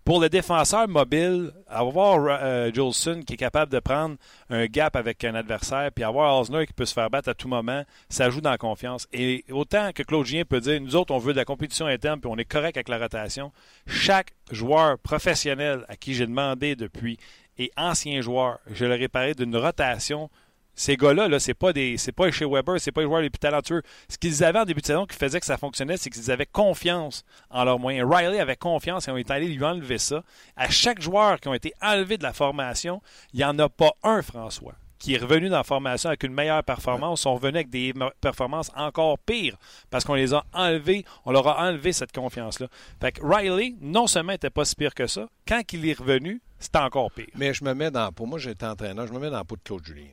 Pour 0.05 0.21
le 0.21 0.29
défenseur 0.29 0.87
mobile, 0.87 1.53
avoir 1.69 2.39
euh, 2.43 2.71
Jolson 2.73 3.23
qui 3.27 3.35
est 3.35 3.39
capable 3.39 3.73
de 3.73 3.81
prendre 3.81 4.17
un 4.51 4.67
gap 4.67 4.95
avec 4.95 5.25
un 5.25 5.35
adversaire, 5.35 5.91
puis 5.93 6.05
avoir 6.05 6.39
Osner 6.39 6.67
qui 6.67 6.73
peut 6.73 6.85
se 6.85 6.95
faire 6.95 7.11
battre 7.11 7.31
à 7.31 7.35
tout 7.35 7.49
moment, 7.49 7.83
ça 8.09 8.31
joue 8.31 8.41
dans 8.41 8.51
la 8.51 8.59
confiance. 8.59 9.09
Et 9.13 9.45
autant 9.51 9.91
que 9.93 10.03
Claude 10.03 10.27
Gien 10.27 10.45
peut 10.45 10.61
dire, 10.61 10.81
nous 10.81 10.97
autres, 10.97 11.13
on 11.13 11.19
veut 11.19 11.33
de 11.33 11.39
la 11.39 11.45
compétition 11.45 11.87
interne, 11.87 12.21
puis 12.21 12.31
on 12.33 12.37
est 12.37 12.45
correct 12.45 12.77
avec 12.77 12.89
la 12.89 12.99
rotation, 12.99 13.51
chaque 13.87 14.33
joueur 14.51 14.99
professionnel 14.99 15.85
à 15.89 15.97
qui 15.97 16.15
j'ai 16.15 16.27
demandé 16.27 16.77
depuis 16.77 17.19
et 17.59 17.71
ancien 17.77 18.21
joueur, 18.21 18.59
je 18.71 18.85
le 18.85 18.95
réparais 18.95 19.35
d'une 19.35 19.57
rotation 19.57 20.29
ces 20.77 20.99
gars-là, 20.99 21.29
-là, 21.29 21.39
c'est 21.39 21.55
pas 21.55 21.73
des, 21.73 21.97
c'est 21.97 22.13
pas 22.13 22.31
chez 22.31 22.45
Weber, 22.45 22.79
c'est 22.79 22.93
pas 22.93 23.01
les 23.01 23.07
joueurs 23.07 23.23
les 23.23 23.31
plus 23.31 23.39
talentueux. 23.39 23.83
Ce 24.09 24.19
qu'ils 24.19 24.45
avaient 24.45 24.59
en 24.59 24.67
début 24.67 24.83
de 24.83 24.87
saison 24.87 25.07
qui 25.07 25.17
faisait 25.17 25.41
que 25.41 25.47
ça 25.47 25.57
fonctionnait, 25.57 25.97
c'est 25.97 26.11
qu'ils 26.11 26.31
avaient 26.31 26.47
confiance 26.47 27.25
en 27.51 27.65
leurs 27.65 27.79
moyens. 27.79 28.07
Riley 28.09 28.39
avait 28.39 28.57
confiance 28.57 29.09
et 29.09 29.11
on 29.11 29.17
est 29.17 29.31
allé 29.31 29.49
lui 29.49 29.65
enlever 29.65 29.97
ça. 29.97 30.23
À 30.55 30.69
chaque 30.69 31.01
joueur 31.01 31.41
qui 31.41 31.49
ont 31.49 31.55
été 31.55 31.73
enlevés 31.81 32.19
de 32.19 32.23
la 32.23 32.35
formation, 32.35 33.01
il 33.33 33.39
n'y 33.39 33.45
en 33.45 33.59
a 33.59 33.71
pas 33.71 33.93
un, 34.03 34.21
François, 34.21 34.75
qui 34.99 35.15
est 35.15 35.19
revenu 35.19 35.49
dans 35.49 35.59
la 35.59 35.65
formation 35.65 36.09
avec 36.09 36.23
une 36.23 36.33
meilleure 36.33 36.63
performance, 36.65 37.23
sont 37.23 37.35
revenus 37.35 37.57
avec 37.57 37.71
des 37.71 37.93
performances 38.21 38.71
encore 38.75 39.19
pires 39.19 39.57
parce 39.91 40.05
qu'on 40.05 40.15
les 40.15 40.35
a 40.35 40.45
enlevés, 40.53 41.05
on 41.25 41.33
leur 41.33 41.47
a 41.47 41.69
enlevé 41.69 41.93
cette 41.93 42.13
confiance-là. 42.13 42.69
Fait 43.01 43.13
que 43.13 43.21
Riley, 43.25 43.75
non 43.81 44.07
seulement 44.07 44.33
n'était 44.33 44.51
pas 44.51 44.65
si 44.65 44.75
pire 44.75 44.95
que 44.95 45.07
ça, 45.07 45.29
quand 45.47 45.63
il 45.73 45.89
est 45.89 45.99
revenu, 45.99 46.41
c'était 46.59 46.79
encore 46.79 47.11
pire. 47.11 47.27
Mais 47.35 47.53
je 47.53 47.65
me 47.65 47.75
mets 47.75 47.91
dans, 47.91 48.13
pour 48.13 48.27
moi, 48.27 48.39
j'étais 48.39 48.67
entraîneur, 48.67 49.07
je 49.07 49.13
me 49.13 49.19
mets 49.19 49.31
dans 49.31 49.39
la 49.39 49.45
peau 49.45 49.57
de 49.57 49.63
Claude 49.63 49.85
Julien. 49.85 50.07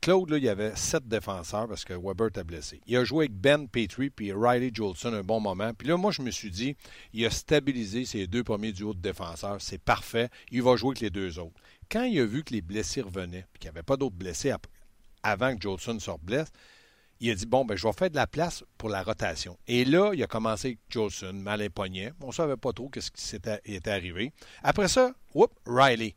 Claude, 0.00 0.30
là, 0.30 0.38
il 0.38 0.44
y 0.44 0.48
avait 0.48 0.76
sept 0.76 1.06
défenseurs 1.08 1.66
parce 1.66 1.84
que 1.84 1.92
Weber 1.92 2.30
t'a 2.30 2.44
blessé. 2.44 2.80
Il 2.86 2.96
a 2.96 3.04
joué 3.04 3.24
avec 3.24 3.34
Ben 3.34 3.68
Petrie 3.68 4.10
puis 4.10 4.32
Riley 4.32 4.70
Jolson 4.72 5.12
un 5.12 5.22
bon 5.22 5.40
moment. 5.40 5.72
Puis 5.74 5.88
là, 5.88 5.96
moi, 5.96 6.12
je 6.12 6.22
me 6.22 6.30
suis 6.30 6.50
dit, 6.50 6.76
il 7.12 7.26
a 7.26 7.30
stabilisé 7.30 8.04
ses 8.04 8.26
deux 8.26 8.44
premiers 8.44 8.72
duos 8.72 8.94
de 8.94 9.00
défenseurs. 9.00 9.56
C'est 9.58 9.82
parfait. 9.82 10.28
Il 10.52 10.62
va 10.62 10.76
jouer 10.76 10.90
avec 10.90 11.00
les 11.00 11.10
deux 11.10 11.38
autres. 11.40 11.60
Quand 11.90 12.04
il 12.04 12.20
a 12.20 12.26
vu 12.26 12.44
que 12.44 12.52
les 12.52 12.62
blessés 12.62 13.00
revenaient, 13.00 13.46
puis 13.52 13.60
qu'il 13.60 13.70
n'y 13.70 13.76
avait 13.76 13.82
pas 13.82 13.96
d'autres 13.96 14.16
blessés 14.16 14.52
avant 15.22 15.56
que 15.56 15.62
Jolson 15.62 15.98
se 15.98 16.10
blesse, 16.22 16.48
il 17.20 17.30
a 17.30 17.34
dit 17.34 17.46
bon, 17.46 17.64
ben, 17.64 17.76
je 17.76 17.86
vais 17.86 17.92
faire 17.92 18.10
de 18.10 18.16
la 18.16 18.26
place 18.26 18.64
pour 18.76 18.88
la 18.88 19.02
rotation. 19.02 19.58
Et 19.66 19.84
là, 19.84 20.12
il 20.14 20.22
a 20.22 20.26
commencé 20.26 20.68
avec 20.68 20.78
Jolson, 20.88 21.32
mal 21.32 21.68
poignet. 21.70 22.12
On 22.22 22.28
ne 22.28 22.32
savait 22.32 22.56
pas 22.56 22.72
trop 22.72 22.90
ce 22.94 23.10
qui 23.10 23.22
s'était 23.22 23.60
était 23.64 23.90
arrivé. 23.90 24.32
Après 24.62 24.88
ça, 24.88 25.12
whoop, 25.34 25.52
Riley. 25.66 26.14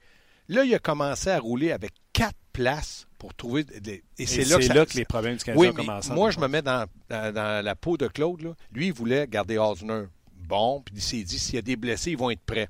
Là, 0.48 0.64
il 0.64 0.74
a 0.76 0.80
commencé 0.80 1.30
à 1.30 1.40
rouler 1.40 1.72
avec 1.72 1.94
quatre 2.14 2.38
places 2.52 3.08
pour 3.18 3.34
trouver. 3.34 3.64
Des... 3.64 4.04
Et, 4.18 4.26
c'est 4.26 4.44
là, 4.44 4.86
que, 4.86 4.98
les 4.98 5.06
problèmes 5.06 5.38
du 5.38 5.44
Canadien 5.44 5.72
ont 5.72 5.74
commencé. 5.74 6.12
Moi, 6.12 6.32
je 6.32 6.40
me 6.40 6.48
mets 6.48 6.62
dans, 6.62 6.88
la 7.10 7.76
peau 7.76 7.98
de 7.98 8.08
Claude. 8.08 8.56
Lui, 8.72 8.88
il 8.88 8.94
voulait 8.94 9.28
garder 9.28 9.58
Osner 9.58 10.06
bon, 10.52 10.82
puis 10.82 10.96
il 10.98 11.02
s'est 11.02 11.24
dit 11.24 11.40
s'il 11.40 11.56
y 11.56 11.58
a 11.58 11.62
des 11.62 11.76
blessés, 11.76 12.12
ils 12.12 12.18
vont 12.18 12.30
être 12.30 12.42
prêts. 12.42 12.68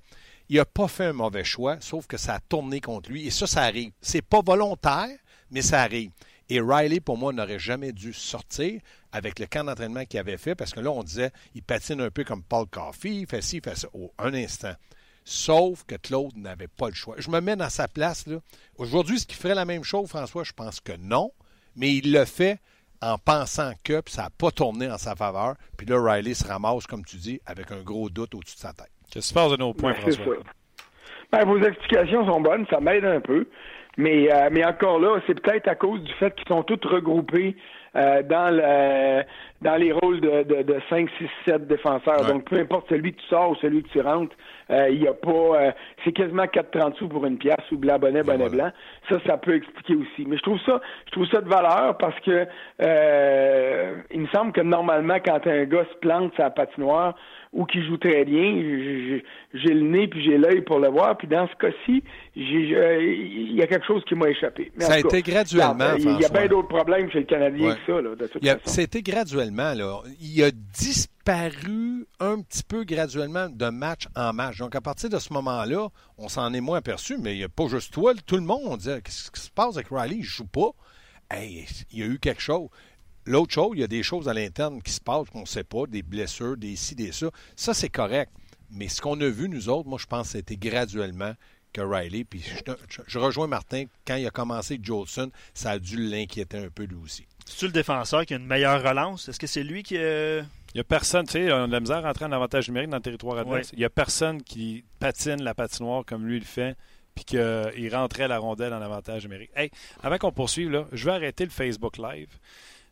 Il 0.53 0.57
n'a 0.57 0.65
pas 0.65 0.89
fait 0.89 1.05
un 1.05 1.13
mauvais 1.13 1.45
choix, 1.45 1.77
sauf 1.79 2.07
que 2.07 2.17
ça 2.17 2.33
a 2.33 2.39
tourné 2.41 2.81
contre 2.81 3.09
lui. 3.09 3.25
Et 3.25 3.29
ça, 3.31 3.47
ça 3.47 3.61
arrive. 3.61 3.93
C'est 4.01 4.21
pas 4.21 4.41
volontaire, 4.41 5.07
mais 5.49 5.61
ça 5.61 5.81
arrive. 5.81 6.11
Et 6.49 6.59
Riley, 6.59 6.99
pour 6.99 7.17
moi, 7.17 7.31
n'aurait 7.31 7.57
jamais 7.57 7.93
dû 7.93 8.11
sortir 8.11 8.81
avec 9.13 9.39
le 9.39 9.45
camp 9.45 9.63
d'entraînement 9.63 10.03
qu'il 10.03 10.19
avait 10.19 10.37
fait, 10.37 10.53
parce 10.53 10.73
que 10.73 10.81
là, 10.81 10.91
on 10.91 11.03
disait, 11.03 11.31
il 11.55 11.63
patine 11.63 12.01
un 12.01 12.09
peu 12.09 12.25
comme 12.25 12.43
Paul 12.43 12.67
Coffey, 12.67 13.15
il 13.15 13.27
fait 13.27 13.41
ci, 13.41 13.57
il 13.57 13.63
fait 13.63 13.77
ça. 13.77 13.87
Oh, 13.93 14.11
un 14.19 14.33
instant. 14.33 14.73
Sauf 15.23 15.85
que 15.85 15.95
Claude 15.95 16.35
n'avait 16.35 16.67
pas 16.67 16.89
le 16.89 16.95
choix. 16.95 17.15
Je 17.17 17.29
me 17.29 17.39
mets 17.39 17.55
dans 17.55 17.69
sa 17.69 17.87
place. 17.87 18.25
Aujourd'hui, 18.75 19.15
est-ce 19.15 19.27
qu'il 19.27 19.37
ferait 19.37 19.55
la 19.55 19.63
même 19.63 19.85
chose, 19.85 20.09
François? 20.09 20.43
Je 20.43 20.51
pense 20.51 20.81
que 20.81 20.97
non. 20.97 21.31
Mais 21.77 21.95
il 21.95 22.11
le 22.11 22.25
fait 22.25 22.59
en 23.01 23.17
pensant 23.17 23.71
que, 23.85 24.03
ça 24.07 24.23
n'a 24.23 24.29
pas 24.31 24.51
tourné 24.51 24.91
en 24.91 24.97
sa 24.97 25.15
faveur. 25.15 25.55
Puis 25.77 25.87
là, 25.87 25.97
Riley 25.97 26.33
se 26.33 26.45
ramasse, 26.45 26.87
comme 26.87 27.05
tu 27.05 27.15
dis, 27.15 27.39
avec 27.45 27.71
un 27.71 27.83
gros 27.83 28.09
doute 28.09 28.35
au-dessus 28.35 28.55
de 28.55 28.59
sa 28.59 28.73
tête. 28.73 28.91
Qu'est-ce 29.11 29.27
qui 29.27 29.29
se 29.29 29.33
passe 29.33 29.51
de 29.51 29.57
nos 29.57 29.73
points, 29.73 29.91
ben, 29.91 30.11
François? 30.11 30.37
Ben, 31.31 31.45
vos 31.45 31.59
explications 31.59 32.25
sont 32.25 32.41
bonnes, 32.41 32.65
ça 32.69 32.79
m'aide 32.79 33.05
un 33.05 33.19
peu. 33.19 33.45
Mais, 33.97 34.31
euh, 34.31 34.49
mais 34.51 34.63
encore 34.63 34.99
là, 34.99 35.19
c'est 35.27 35.39
peut-être 35.39 35.67
à 35.67 35.75
cause 35.75 36.01
du 36.01 36.13
fait 36.13 36.33
qu'ils 36.35 36.47
sont 36.47 36.63
tous 36.63 36.79
regroupés 36.87 37.57
euh, 37.95 38.23
dans 38.23 38.49
le 38.55 39.23
dans 39.61 39.75
les 39.75 39.91
rôles 39.91 40.19
de, 40.21 40.43
de, 40.43 40.63
de 40.63 40.81
5, 40.89 41.07
6, 41.19 41.29
7 41.45 41.67
défenseurs. 41.67 42.25
Donc, 42.25 42.45
peu 42.45 42.57
importe 42.57 42.89
celui 42.89 43.13
que 43.13 43.21
tu 43.21 43.27
sors 43.27 43.51
ou 43.51 43.55
celui 43.55 43.83
que 43.83 43.89
tu 43.89 44.01
rentres, 44.01 44.35
euh, 44.71 44.89
il 44.89 45.03
y 45.03 45.07
a 45.07 45.13
pas... 45.13 45.29
Euh, 45.29 45.71
c'est 46.03 46.11
quasiment 46.13 46.45
4,30 46.45 46.95
sous 46.95 47.07
pour 47.07 47.25
une 47.25 47.37
pièce 47.37 47.71
ou 47.71 47.77
blanc, 47.77 47.99
bonnet, 47.99 48.23
bonnet, 48.23 48.49
blanc. 48.49 48.71
Ça, 49.07 49.17
ça 49.25 49.37
peut 49.37 49.55
expliquer 49.55 49.95
aussi. 49.95 50.25
Mais 50.25 50.37
je 50.37 50.41
trouve 50.41 50.59
ça 50.65 50.81
je 51.05 51.11
trouve 51.11 51.27
ça 51.27 51.41
de 51.41 51.49
valeur 51.49 51.97
parce 51.97 52.19
que 52.21 52.47
euh, 52.81 53.95
il 54.09 54.21
me 54.21 54.27
semble 54.27 54.51
que 54.51 54.61
normalement, 54.61 55.17
quand 55.23 55.45
un 55.45 55.65
gars 55.65 55.85
se 55.91 55.97
plante 55.99 56.33
sa 56.37 56.49
patinoire, 56.49 57.15
ou 57.53 57.65
qui 57.65 57.85
joue 57.85 57.97
très 57.97 58.23
bien. 58.23 58.55
J'ai 59.53 59.73
le 59.73 59.81
nez 59.81 60.07
puis 60.07 60.23
j'ai 60.23 60.37
l'œil 60.37 60.61
pour 60.61 60.79
le 60.79 60.87
voir. 60.87 61.17
Puis 61.17 61.27
dans 61.27 61.47
ce 61.47 61.55
cas-ci, 61.55 62.03
il 62.35 63.53
y 63.53 63.61
a 63.61 63.67
quelque 63.67 63.85
chose 63.85 64.03
qui 64.07 64.15
m'a 64.15 64.29
échappé. 64.29 64.71
ça 64.77 64.93
a 64.93 64.99
été 64.99 65.21
graduellement. 65.21 65.95
Il 65.97 66.19
y 66.19 66.25
a, 66.25 66.29
bien 66.29 66.47
d'autres 66.47 66.69
problèmes 66.69 67.11
chez 67.11 67.19
le 67.19 67.25
Canadien 67.25 67.75
que 67.75 67.79
ça, 67.85 68.01
là, 68.01 68.15
de 68.15 68.27
toute 68.27 68.43
façon. 68.43 68.59
Ça 68.65 68.81
a 68.81 68.83
été 68.83 69.01
graduellement. 69.01 69.73
Là. 69.73 70.01
Il 70.21 70.43
a 70.43 70.51
disparu 70.51 72.07
un 72.19 72.41
petit 72.41 72.63
peu 72.63 72.83
graduellement 72.83 73.49
de 73.49 73.69
match 73.69 74.07
en 74.15 74.31
match. 74.33 74.57
Donc 74.57 74.75
à 74.75 74.81
partir 74.81 75.09
de 75.09 75.19
ce 75.19 75.33
moment-là, 75.33 75.89
on 76.17 76.29
s'en 76.29 76.53
est 76.53 76.61
moins 76.61 76.77
aperçu, 76.77 77.17
mais 77.17 77.35
il 77.35 77.39
n'y 77.39 77.43
a 77.43 77.49
pas 77.49 77.67
juste 77.67 77.93
toi, 77.93 78.13
tout 78.25 78.35
le 78.35 78.43
monde. 78.43 78.61
On 78.65 78.77
disait 78.77 79.01
Qu'est-ce 79.01 79.29
qui 79.29 79.41
se 79.41 79.49
passe 79.49 79.75
avec 79.75 79.87
Riley? 79.91 80.15
Il 80.15 80.19
ne 80.19 80.23
joue 80.23 80.47
pas. 80.47 80.71
Hey, 81.29 81.65
il 81.91 81.99
y 81.99 82.03
a 82.03 82.05
eu 82.05 82.19
quelque 82.19 82.41
chose. 82.41 82.67
L'autre 83.25 83.53
chose, 83.53 83.71
il 83.73 83.81
y 83.81 83.83
a 83.83 83.87
des 83.87 84.03
choses 84.03 84.27
à 84.27 84.33
l'interne 84.33 84.81
qui 84.81 84.91
se 84.91 85.01
passent 85.01 85.29
qu'on 85.29 85.41
ne 85.41 85.45
sait 85.45 85.63
pas, 85.63 85.85
des 85.87 86.01
blessures, 86.01 86.57
des 86.57 86.75
ci, 86.75 86.95
des 86.95 87.11
ça. 87.11 87.27
Ça, 87.55 87.73
c'est 87.73 87.89
correct. 87.89 88.31
Mais 88.71 88.87
ce 88.87 89.01
qu'on 89.01 89.19
a 89.21 89.27
vu, 89.27 89.49
nous 89.49 89.69
autres, 89.69 89.87
moi, 89.87 89.99
je 89.99 90.07
pense 90.07 90.27
que 90.27 90.37
c'était 90.37 90.55
graduellement 90.55 91.33
que 91.73 91.81
Riley. 91.81 92.23
Puis 92.23 92.43
je, 93.07 93.19
rejoins 93.19 93.47
Martin, 93.47 93.85
quand 94.05 94.15
il 94.15 94.25
a 94.25 94.31
commencé 94.31 94.79
Jolson, 94.81 95.31
ça 95.53 95.71
a 95.71 95.79
dû 95.79 95.97
l'inquiéter 95.97 96.57
un 96.57 96.69
peu 96.69 96.83
lui 96.83 96.97
aussi. 97.03 97.25
C'est-tu 97.45 97.65
le 97.65 97.71
défenseur 97.71 98.25
qui 98.25 98.33
a 98.33 98.37
une 98.37 98.45
meilleure 98.45 98.81
relance? 98.81 99.29
Est-ce 99.29 99.39
que 99.39 99.47
c'est 99.47 99.63
lui 99.63 99.83
qui. 99.83 99.95
Il 99.95 100.77
n'y 100.77 100.81
a 100.81 100.85
personne, 100.85 101.25
tu 101.25 101.33
sais, 101.33 101.51
on 101.51 101.63
a 101.63 101.67
de 101.67 101.71
la 101.71 101.79
misère 101.81 101.97
à 101.97 102.07
rentrer 102.07 102.23
en 102.23 102.31
avantage 102.31 102.69
numérique 102.69 102.89
dans 102.89 102.97
le 102.97 103.03
territoire 103.03 103.37
adverse. 103.37 103.71
Il 103.73 103.79
n'y 103.79 103.85
a 103.85 103.89
personne 103.89 104.41
qui 104.41 104.85
patine 104.99 105.43
la 105.43 105.53
patinoire 105.53 106.05
comme 106.05 106.25
lui 106.25 106.39
le 106.39 106.45
fait, 106.45 106.77
puis 107.13 107.25
qu'il 107.25 107.89
rentrait 107.91 108.29
la 108.29 108.37
rondelle 108.37 108.73
en 108.73 108.81
avantage 108.81 109.23
numérique. 109.23 109.51
Hey, 109.53 109.69
avant 110.01 110.17
qu'on 110.17 110.31
poursuive, 110.31 110.71
là, 110.71 110.85
je 110.93 111.03
vais 111.03 111.11
arrêter 111.11 111.43
le 111.43 111.49
Facebook 111.49 111.97
Live. 111.97 112.29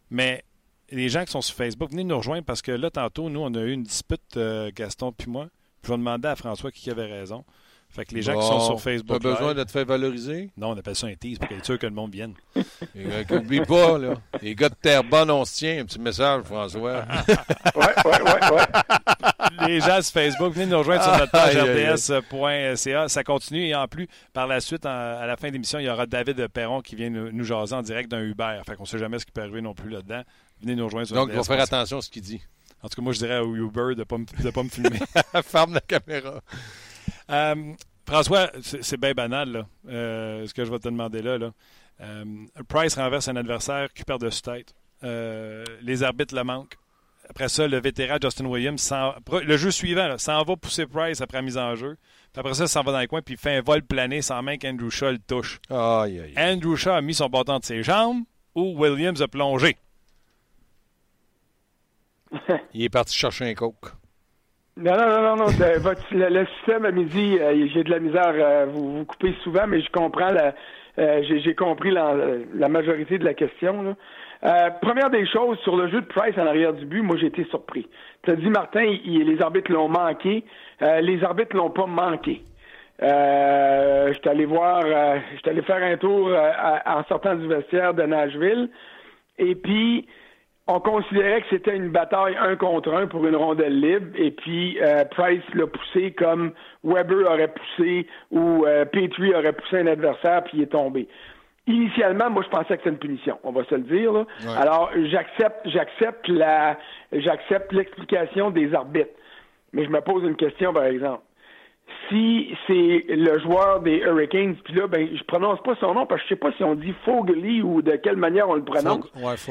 Mais 0.09 0.43
les 0.89 1.09
gens 1.09 1.25
qui 1.25 1.31
sont 1.31 1.41
sur 1.41 1.55
Facebook, 1.55 1.91
venez 1.91 2.03
nous 2.03 2.17
rejoindre 2.17 2.45
parce 2.45 2.61
que 2.61 2.71
là, 2.71 2.89
tantôt, 2.89 3.29
nous, 3.29 3.39
on 3.39 3.53
a 3.53 3.61
eu 3.61 3.71
une 3.71 3.83
dispute, 3.83 4.37
euh, 4.37 4.71
Gaston 4.73 5.11
puis 5.11 5.29
moi. 5.29 5.49
Je 5.83 5.89
vais 5.89 5.97
demander 5.97 6.27
à 6.27 6.35
François 6.35 6.71
qui 6.71 6.89
avait 6.89 7.05
raison. 7.05 7.45
Fait 7.91 8.05
que 8.05 8.13
les 8.13 8.21
gens 8.21 8.39
qui 8.39 8.45
sont 8.45 8.59
sur 8.59 8.81
Facebook. 8.81 9.19
Pas 9.19 9.31
besoin 9.31 9.53
de 9.55 9.63
te 9.63 9.71
faire 9.71 9.85
valoriser? 9.85 10.51
Non, 10.55 10.69
on 10.69 10.77
appelle 10.77 10.95
ça 10.95 11.07
un 11.07 11.15
tease 11.15 11.39
pour 11.39 11.51
être 11.51 11.65
sûr 11.65 11.79
que 11.79 11.87
le 11.87 11.93
monde 11.93 12.11
vienne. 12.11 12.33
N'oublie 13.29 13.61
pas, 13.61 13.97
là. 13.97 14.13
Les 14.43 14.53
gars 14.53 14.69
de 14.69 14.75
Terrebonne, 14.75 15.31
on 15.31 15.43
se 15.43 15.57
tient. 15.57 15.81
Un 15.81 15.85
petit 15.85 15.99
message, 15.99 16.43
François. 16.43 16.79
ouais, 17.75 17.85
ouais, 18.05 18.21
ouais, 18.21 18.51
ouais. 18.51 19.67
Les 19.67 19.79
gens 19.79 20.01
sur 20.03 20.13
Facebook, 20.13 20.53
venez 20.53 20.67
nous 20.67 20.77
rejoindre 20.77 21.03
sur 21.03 21.17
notre 21.17 21.31
page 21.31 21.57
rds.ca. 21.57 23.07
Ça 23.07 23.23
continue 23.23 23.65
et 23.65 23.75
en 23.75 23.87
plus, 23.87 24.07
par 24.33 24.45
la 24.45 24.61
suite, 24.61 24.85
à 24.85 25.25
la 25.25 25.35
fin 25.35 25.47
de 25.47 25.53
l'émission, 25.53 25.79
il 25.79 25.85
y 25.85 25.89
aura 25.89 26.05
David 26.05 26.47
Perron 26.49 26.81
qui 26.81 26.95
vient 26.95 27.09
nous, 27.09 27.43
jaser 27.43 27.73
en 27.73 27.81
direct 27.81 28.11
d'un 28.11 28.21
Uber. 28.21 28.61
Fait 28.67 28.75
qu'on 28.75 28.83
ne 28.83 28.87
sait 28.87 28.99
jamais 28.99 29.17
ce 29.17 29.25
qui 29.25 29.31
peut 29.31 29.41
arriver 29.41 29.61
non 29.61 29.73
plus 29.73 29.89
là-dedans. 29.89 30.21
Venez 30.61 30.75
nous 30.75 30.85
rejoindre 30.85 31.07
sur 31.07 31.15
Donc, 31.15 31.29
il 31.31 31.35
faut 31.35 31.43
faire 31.43 31.61
attention 31.61 31.97
à 31.97 32.01
ce 32.01 32.09
qu'il 32.09 32.21
dit. 32.21 32.41
En 32.83 32.87
tout 32.87 32.95
cas, 32.95 33.01
moi, 33.01 33.13
je 33.13 33.19
dirais 33.19 33.39
au 33.39 33.55
Uber 33.55 33.95
de 33.95 33.99
ne 33.99 34.03
pas, 34.51 34.63
me 34.63 34.69
filmer. 34.69 34.99
Ferme 35.43 35.73
la 35.73 35.81
caméra. 35.81 36.41
Euh, 37.29 37.73
François, 38.05 38.49
c'est 38.61 38.99
bien 38.99 39.13
banal, 39.13 39.51
là, 39.51 39.67
euh, 39.87 40.47
ce 40.47 40.53
que 40.53 40.65
je 40.65 40.71
vais 40.71 40.79
te 40.79 40.87
demander 40.87 41.21
là. 41.21 41.37
là. 41.37 41.51
Euh, 42.01 42.25
Price 42.67 42.95
renverse 42.95 43.27
un 43.27 43.35
adversaire 43.35 43.93
qui 43.93 44.03
perd 44.03 44.21
de 44.21 44.29
sa 44.29 44.53
tête. 44.53 44.73
les 45.81 46.03
arbitres 46.03 46.35
le 46.35 46.43
manquent. 46.43 46.77
Après 47.29 47.47
ça, 47.47 47.67
le 47.67 47.79
vétéran 47.79 48.17
Justin 48.19 48.45
Williams, 48.45 48.91
le 49.43 49.57
jeu 49.57 49.69
suivant, 49.69 50.17
s'en 50.17 50.43
va 50.43 50.55
pousser 50.55 50.87
Price 50.87 51.21
après 51.21 51.37
la 51.37 51.41
mise 51.43 51.57
en 51.59 51.75
jeu. 51.75 51.97
Puis 52.33 52.39
après 52.39 52.55
ça, 52.55 52.63
il 52.63 52.69
s'en 52.69 52.81
va 52.81 52.91
dans 52.91 52.99
les 52.99 53.07
coins 53.07 53.21
puis 53.21 53.35
il 53.35 53.39
fait 53.39 53.57
un 53.57 53.61
vol 53.61 53.83
plané 53.83 54.23
sans 54.23 54.41
main 54.41 54.57
qu'Andrew 54.57 54.89
Shaw 54.89 55.11
le 55.11 55.19
touche. 55.19 55.59
Andrew 56.35 56.75
Shaw 56.75 56.93
a 56.93 57.01
mis 57.01 57.13
son 57.13 57.27
bâton 57.27 57.59
de 57.59 57.65
ses 57.65 57.83
jambes 57.83 58.23
ou 58.55 58.73
Williams 58.79 59.21
a 59.21 59.27
plongé. 59.27 59.77
il 62.73 62.83
est 62.83 62.89
parti 62.89 63.15
chercher 63.15 63.49
un 63.49 63.53
coke. 63.53 63.93
Non, 64.81 64.95
non, 64.95 65.09
non, 65.09 65.21
non, 65.21 65.35
non. 65.35 65.45
le, 66.29 66.45
système 66.57 66.85
à 66.85 66.91
midi, 66.91 67.37
euh, 67.37 67.67
j'ai 67.73 67.83
de 67.83 67.91
la 67.91 67.99
misère. 67.99 68.33
Euh, 68.33 68.65
vous 68.69 68.99
vous 68.99 69.05
coupez 69.05 69.35
souvent, 69.43 69.67
mais 69.67 69.81
je 69.81 69.91
comprends 69.91 70.31
la, 70.31 70.53
euh, 70.97 71.21
j'ai 71.43 71.53
compris 71.53 71.91
la, 71.91 72.15
la, 72.53 72.69
majorité 72.69 73.17
de 73.17 73.25
la 73.25 73.33
question. 73.33 73.97
première 74.81 75.09
des 75.09 75.27
choses, 75.27 75.59
sur 75.59 75.75
le 75.75 75.89
jeu 75.89 75.99
de 75.99 76.05
Price 76.05 76.37
en 76.37 76.47
arrière 76.47 76.73
du 76.73 76.85
but, 76.85 77.01
moi 77.01 77.17
j'ai 77.17 77.27
été 77.27 77.43
surpris. 77.49 77.87
Tu 78.23 78.31
as 78.31 78.35
dit, 78.35 78.49
Martin, 78.49 78.97
les 79.05 79.41
arbitres 79.41 79.71
l'ont 79.71 79.89
manqué. 79.89 80.45
les 80.79 81.23
arbitres 81.25 81.57
l'ont 81.57 81.71
pas 81.71 81.85
manqué. 81.85 82.41
Euh, 83.01 84.13
je 84.13 84.29
allé 84.29 84.45
voir, 84.45 84.81
je 84.81 85.39
suis 85.39 85.49
allé 85.49 85.61
faire 85.61 85.83
un 85.83 85.97
tour 85.97 86.31
en 86.85 87.03
sortant 87.05 87.35
du 87.35 87.47
vestiaire 87.47 87.93
de 87.93 88.03
Nashville. 88.03 88.69
Et 89.37 89.55
puis, 89.55 90.07
on 90.69 90.79
considérait 90.79 91.41
que 91.41 91.47
c'était 91.49 91.75
une 91.75 91.89
bataille 91.89 92.37
un 92.39 92.55
contre 92.55 92.93
un 92.93 93.07
pour 93.07 93.25
une 93.25 93.35
rondelle 93.35 93.79
libre, 93.81 94.15
et 94.15 94.29
puis 94.29 94.77
euh, 94.81 95.03
Price 95.05 95.41
l'a 95.55 95.65
poussé 95.65 96.11
comme 96.11 96.51
Weber 96.83 97.27
aurait 97.27 97.51
poussé 97.51 98.05
ou 98.29 98.65
euh, 98.65 98.85
Petrie 98.85 99.33
aurait 99.33 99.53
poussé 99.53 99.79
un 99.79 99.87
adversaire, 99.87 100.43
puis 100.43 100.59
il 100.59 100.63
est 100.63 100.67
tombé. 100.67 101.07
Initialement, 101.65 102.29
moi, 102.29 102.43
je 102.43 102.49
pensais 102.49 102.77
que 102.77 102.83
c'était 102.83 102.89
une 102.91 102.97
punition, 102.97 103.39
on 103.43 103.51
va 103.51 103.63
se 103.65 103.75
le 103.75 103.81
dire. 103.81 104.25
Alors, 104.57 104.91
j'accepte, 105.05 105.67
j'accepte 105.67 106.27
la, 106.27 106.77
j'accepte 107.13 107.71
l'explication 107.73 108.51
des 108.51 108.73
arbitres, 108.73 109.09
mais 109.73 109.85
je 109.85 109.89
me 109.89 110.01
pose 110.01 110.23
une 110.23 110.35
question, 110.35 110.71
par 110.71 110.85
exemple 110.85 111.23
si 112.09 112.55
c'est 112.67 113.05
le 113.09 113.39
joueur 113.39 113.81
des 113.81 113.97
Hurricanes, 113.97 114.55
puis 114.63 114.73
là, 114.73 114.87
ben, 114.87 115.07
je 115.13 115.23
prononce 115.23 115.61
pas 115.61 115.75
son 115.79 115.93
nom 115.93 116.05
parce 116.05 116.21
que 116.21 116.27
je 116.29 116.33
sais 116.33 116.39
pas 116.39 116.51
si 116.53 116.63
on 116.63 116.75
dit 116.75 116.93
Fogley 117.05 117.61
ou 117.61 117.81
de 117.81 117.95
quelle 117.97 118.17
manière 118.17 118.49
on 118.49 118.55
le 118.55 118.63
prononce. 118.63 119.05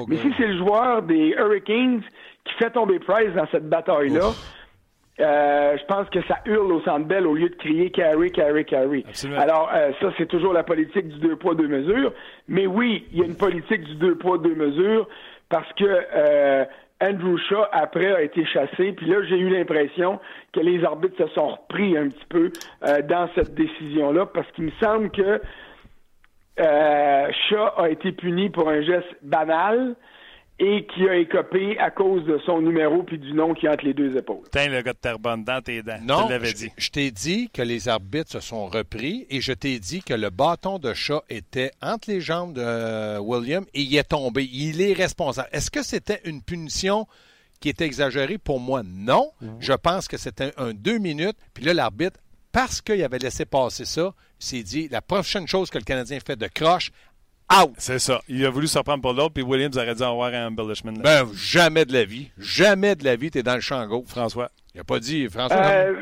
Mais 0.09 0.17
si 0.17 0.33
c'est 0.37 0.47
le 0.47 0.59
joueur 0.59 1.03
des 1.03 1.35
Hurricanes 1.39 2.03
qui 2.45 2.55
fait 2.55 2.71
tomber 2.71 2.99
Price 2.99 3.33
dans 3.35 3.47
cette 3.51 3.69
bataille-là, 3.69 4.31
euh, 5.21 5.77
je 5.77 5.85
pense 5.87 6.09
que 6.11 6.23
ça 6.29 6.39
hurle 6.47 6.73
au 6.73 6.81
centre 6.83 7.07
belle 7.07 7.27
au 7.27 7.35
lieu 7.35 7.49
de 7.49 7.57
crier 7.57 7.91
carry, 7.91 8.31
carry, 8.31 8.65
carry. 8.65 9.05
Alors, 9.37 9.69
euh, 9.75 9.91
ça, 10.01 10.13
c'est 10.17 10.29
toujours 10.29 10.53
la 10.53 10.63
politique 10.63 11.09
du 11.09 11.19
deux 11.19 11.37
poids, 11.37 11.55
deux 11.55 11.67
mesures. 11.67 12.13
Mais 12.47 12.67
oui, 12.67 13.07
il 13.13 13.19
y 13.19 13.23
a 13.23 13.25
une 13.25 13.37
politique 13.37 13.83
du 13.83 13.95
deux 13.97 14.15
poids, 14.15 14.39
deux 14.39 14.55
mesures 14.55 15.09
parce 15.49 15.73
que 15.75 15.85
euh, 15.85 16.65
Andrew 17.01 17.39
Shaw, 17.39 17.65
après, 17.73 18.13
a 18.13 18.23
été 18.23 18.45
chassé. 18.47 18.93
Puis 18.93 19.07
là, 19.07 19.23
j'ai 19.29 19.39
eu 19.39 19.49
l'impression 19.49 20.19
que 20.53 20.61
les 20.61 20.85
arbitres 20.85 21.17
se 21.17 21.33
sont 21.35 21.49
repris 21.49 21.97
un 21.97 22.09
petit 22.09 22.27
peu 22.29 22.51
dans 23.09 23.29
cette 23.35 23.55
décision-là 23.55 24.27
parce 24.27 24.51
qu'il 24.53 24.65
me 24.65 24.73
semble 24.81 25.11
que 25.11 25.41
Shaw 26.59 27.71
a 27.77 27.89
été 27.89 28.13
puni 28.13 28.51
pour 28.51 28.69
un 28.69 28.81
geste 28.83 29.17
banal 29.23 29.95
et 30.61 30.87
qui 30.87 31.09
a 31.09 31.17
écopé 31.17 31.79
à 31.79 31.91
cause 31.91 32.25
de 32.25 32.39
son 32.45 32.61
numéro 32.61 33.03
puis 33.05 33.19
du 33.19 33.33
nom 33.33 33.55
qui 33.55 33.67
est 33.67 33.69
entre 33.69 33.85
les 33.85 33.95
deux 33.95 34.17
épaules. 34.17 34.43
Tiens, 34.51 34.69
le 34.69 34.83
gars 34.83 34.93
de 34.93 34.99
Terrebonne 34.99 35.45
dans 35.45 35.63
tes 35.63 35.83
dents. 35.83 36.01
Non, 36.03 36.29
je, 36.29 36.53
dit. 36.53 36.73
je 36.77 36.91
t'ai 36.91 37.11
dit 37.13 37.49
que 37.51 37.63
les 37.63 37.89
arbitres 37.89 38.33
se 38.33 38.41
sont 38.41 38.67
repris 38.67 39.27
et 39.31 39.41
je 39.41 39.53
t'ai 39.53 39.79
dit 39.79 40.03
que 40.03 40.15
le 40.15 40.31
bâton 40.31 40.79
de 40.79 40.93
chat 40.95 41.23
était 41.29 41.71
entre 41.81 42.11
les 42.11 42.21
jambes 42.21 42.55
de 42.55 42.63
euh, 42.63 43.19
William 43.21 43.65
et 43.73 43.83
il 43.83 43.97
est 43.97 44.09
tombé. 44.09 44.49
Il 44.53 44.81
est 44.81 44.95
responsable. 44.95 45.49
Est-ce 45.53 45.71
que 45.71 45.85
c'était 45.85 46.21
une 46.25 46.43
punition 46.43 47.07
qui 47.61 47.69
était 47.69 47.85
exagérée? 47.87 48.39
Pour 48.39 48.59
moi, 48.59 48.83
non. 48.85 49.31
Je 49.61 49.73
pense 49.73 50.09
que 50.09 50.17
c'était 50.17 50.53
un, 50.57 50.73
deux 50.73 50.99
minutes. 50.99 51.37
Puis 51.55 51.65
là, 51.65 51.75
l'arbitre, 51.75 52.19
parce 52.51 52.81
qu'il 52.81 53.03
avait 53.05 53.19
laissé 53.19 53.45
passer 53.45 53.85
ça, 53.85 54.13
s'est 54.39 54.63
dit 54.63 54.89
la 54.89 55.03
prochaine 55.03 55.47
chose 55.47 55.71
que 55.71 55.79
le 55.79 55.85
Canadien 55.85 56.19
fait 56.25 56.37
de 56.37 56.47
croche, 56.47 56.91
c'est 57.79 57.99
ça. 57.99 58.21
Il 58.29 58.45
a 58.45 58.51
voulu 58.51 58.67
se 58.67 58.79
reprendre 58.79 59.03
pour 59.03 59.13
l'autre, 59.13 59.33
puis 59.35 59.43
Williams 59.43 59.77
aurait 59.77 59.95
dû 59.95 60.03
avoir 60.03 60.33
un 60.33 60.49
embellishment. 60.49 60.93
Ben, 61.03 61.27
jamais 61.35 61.85
de 61.85 61.93
la 61.93 62.05
vie. 62.05 62.31
Jamais 62.39 62.95
de 62.95 63.05
la 63.05 63.17
vie, 63.17 63.31
t'es 63.31 63.43
dans 63.43 63.55
le 63.55 63.61
champ 63.61 63.87
gauche. 63.87 64.09
François. 64.09 64.51
Il 64.75 64.81
a 64.81 64.85
pas 64.85 64.99
dit, 64.99 65.29
François. 65.29 65.57
Euh, 65.57 65.95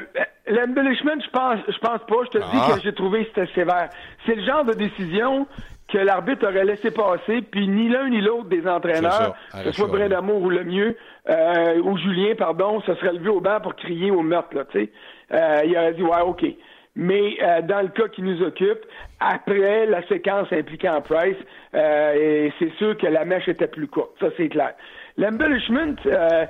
L'embellishment, 0.48 1.20
je 1.24 1.30
pense, 1.30 1.58
je 1.66 1.78
pense 1.78 2.00
pas. 2.06 2.16
Je 2.26 2.30
te 2.30 2.38
dis 2.38 2.44
ah. 2.52 2.74
que 2.74 2.80
j'ai 2.82 2.94
trouvé 2.94 3.24
que 3.24 3.30
c'était 3.34 3.52
sévère. 3.54 3.88
C'est 4.24 4.36
le 4.36 4.44
genre 4.44 4.64
de 4.64 4.74
décision 4.74 5.46
que 5.88 5.98
l'arbitre 5.98 6.46
aurait 6.46 6.64
laissé 6.64 6.90
passer, 6.90 7.42
puis 7.42 7.68
ni 7.68 7.88
l'un 7.88 8.08
ni 8.08 8.20
l'autre 8.20 8.48
des 8.48 8.66
entraîneurs, 8.66 9.34
que 9.52 9.70
ce 9.70 9.72
soit 9.72 9.88
Brindamour 9.88 10.42
ou 10.42 10.50
le 10.50 10.64
mieux, 10.64 10.96
euh, 11.28 11.80
ou 11.80 11.96
Julien, 11.98 12.34
pardon, 12.36 12.80
se 12.82 12.94
serait 12.96 13.12
levé 13.12 13.28
au 13.28 13.40
banc 13.40 13.60
pour 13.60 13.76
crier 13.76 14.10
au 14.10 14.22
meurtre, 14.22 14.54
là, 14.54 14.64
tu 14.70 14.80
sais. 14.80 14.90
Euh, 15.32 15.62
il 15.64 15.76
aurait 15.76 15.94
dit, 15.94 16.02
ouais, 16.02 16.20
OK. 16.24 16.44
Mais 16.96 17.36
euh, 17.42 17.60
dans 17.60 17.82
le 17.82 17.88
cas 17.88 18.08
qui 18.08 18.22
nous 18.22 18.42
occupe, 18.42 18.80
après 19.20 19.84
la 19.86 20.06
séquence 20.08 20.48
impliquant 20.50 21.00
Price, 21.02 21.36
euh, 21.74 22.48
c'est 22.58 22.72
sûr 22.78 22.96
que 22.96 23.06
la 23.06 23.26
mèche 23.26 23.48
était 23.48 23.66
plus 23.66 23.86
courte. 23.86 24.12
Ça, 24.18 24.28
c'est 24.36 24.48
clair. 24.48 24.72
L'embellishment, 25.18 25.94
euh, 26.06 26.46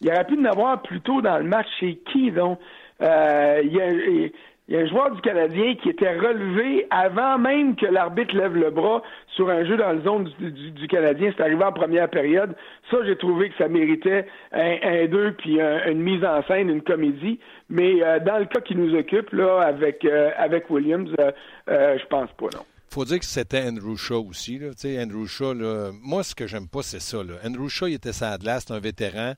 il 0.00 0.10
aurait 0.10 0.24
pu 0.24 0.38
en 0.38 0.44
avoir 0.44 0.82
plus 0.82 1.00
tôt 1.00 1.22
dans 1.22 1.38
le 1.38 1.44
match 1.44 1.68
chez 1.78 1.96
qui, 2.12 2.32
donc? 2.32 2.58
Euh, 3.02 3.60
il 3.64 3.72
y 3.72 3.80
a, 3.80 4.28
il 4.66 4.74
y 4.74 4.78
a 4.78 4.80
un 4.80 4.86
joueur 4.86 5.10
du 5.14 5.20
Canadien 5.20 5.74
qui 5.74 5.90
était 5.90 6.14
relevé 6.14 6.86
avant 6.88 7.38
même 7.38 7.76
que 7.76 7.84
l'arbitre 7.84 8.34
lève 8.34 8.54
le 8.54 8.70
bras 8.70 9.02
sur 9.36 9.50
un 9.50 9.62
jeu 9.66 9.76
dans 9.76 9.92
la 9.92 10.00
zone 10.00 10.30
du, 10.38 10.88
Canadien. 10.88 11.32
C'est 11.36 11.42
arrivé 11.42 11.62
en 11.62 11.72
première 11.72 12.08
période. 12.08 12.54
Ça, 12.90 12.96
j'ai 13.04 13.16
trouvé 13.16 13.50
que 13.50 13.56
ça 13.58 13.68
méritait 13.68 14.26
un, 14.52 14.76
un 14.82 15.06
deux 15.06 15.32
puis 15.32 15.60
une 15.60 16.00
mise 16.00 16.24
en 16.24 16.42
scène, 16.44 16.70
une 16.70 16.82
comédie. 16.82 17.38
Mais 17.68 18.02
euh, 18.02 18.20
dans 18.20 18.38
le 18.38 18.46
cas 18.46 18.60
qui 18.60 18.74
nous 18.74 18.94
occupe, 18.94 19.32
là, 19.32 19.60
avec, 19.60 20.02
euh, 20.04 20.30
Williams, 20.70 21.10
euh, 21.18 21.98
je 21.98 22.06
pense 22.06 22.30
pas, 22.32 22.46
non 22.54 22.64
faut 22.90 23.04
dire 23.04 23.18
que 23.18 23.24
c'était 23.24 23.60
Andrew 23.66 23.96
Shaw 23.96 24.24
aussi. 24.30 24.60
Andrew 24.86 25.26
Shaw, 25.26 25.52
moi, 26.00 26.22
ce 26.22 26.32
que 26.32 26.46
j'aime 26.46 26.68
pas, 26.68 26.82
c'est 26.82 27.00
ça. 27.00 27.18
Andrew 27.44 27.68
Shaw, 27.68 27.88
il 27.88 27.94
était 27.94 28.12
sa 28.12 28.38
glace, 28.38 28.66
c'est 28.68 28.72
un 28.72 28.78
vétéran. 28.78 29.32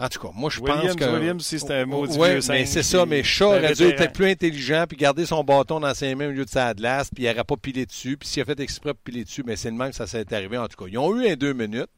En 0.00 0.08
tout 0.08 0.18
cas, 0.18 0.30
moi, 0.34 0.48
je 0.48 0.60
pense 0.60 0.96
que. 0.96 1.04
Williams, 1.04 1.44
si 1.44 1.60
c'était 1.60 1.74
un 1.74 1.84
mot 1.84 2.06
ouais, 2.06 2.38
mais 2.48 2.64
c'est 2.64 2.82
ça, 2.82 3.04
mais 3.04 3.22
Shaw 3.22 3.48
aurait 3.48 3.74
dû 3.74 3.82
être 3.84 4.12
plus 4.12 4.30
intelligent 4.30 4.86
puis 4.88 4.96
garder 4.96 5.26
son 5.26 5.44
bâton 5.44 5.78
dans 5.78 5.92
ses 5.92 6.14
mains 6.14 6.28
au 6.28 6.30
milieu 6.30 6.46
de 6.46 6.50
sa 6.50 6.72
glace, 6.72 7.10
puis 7.14 7.24
il 7.24 7.30
n'aurait 7.30 7.44
pas 7.44 7.56
pilé 7.58 7.84
dessus. 7.84 8.16
Puis 8.16 8.26
s'il 8.26 8.42
a 8.42 8.46
fait 8.46 8.58
exprès 8.60 8.94
de 8.94 8.98
piler 8.98 9.24
dessus, 9.24 9.42
mais 9.44 9.56
c'est 9.56 9.70
le 9.70 9.76
même 9.76 9.90
que 9.90 9.96
ça 9.96 10.06
s'est 10.06 10.32
arrivé. 10.32 10.56
En 10.56 10.68
tout 10.68 10.82
cas, 10.82 10.90
ils 10.90 10.96
ont 10.96 11.14
eu 11.14 11.28
un 11.28 11.34
deux 11.36 11.52
minutes. 11.52 11.90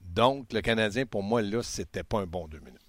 Donc, 0.00 0.50
le 0.52 0.62
Canadien, 0.62 1.04
pour 1.04 1.22
moi, 1.22 1.42
là, 1.42 1.62
c'était 1.62 2.02
pas 2.02 2.20
un 2.20 2.26
bon 2.26 2.48
deux 2.48 2.60
minutes. 2.60 2.80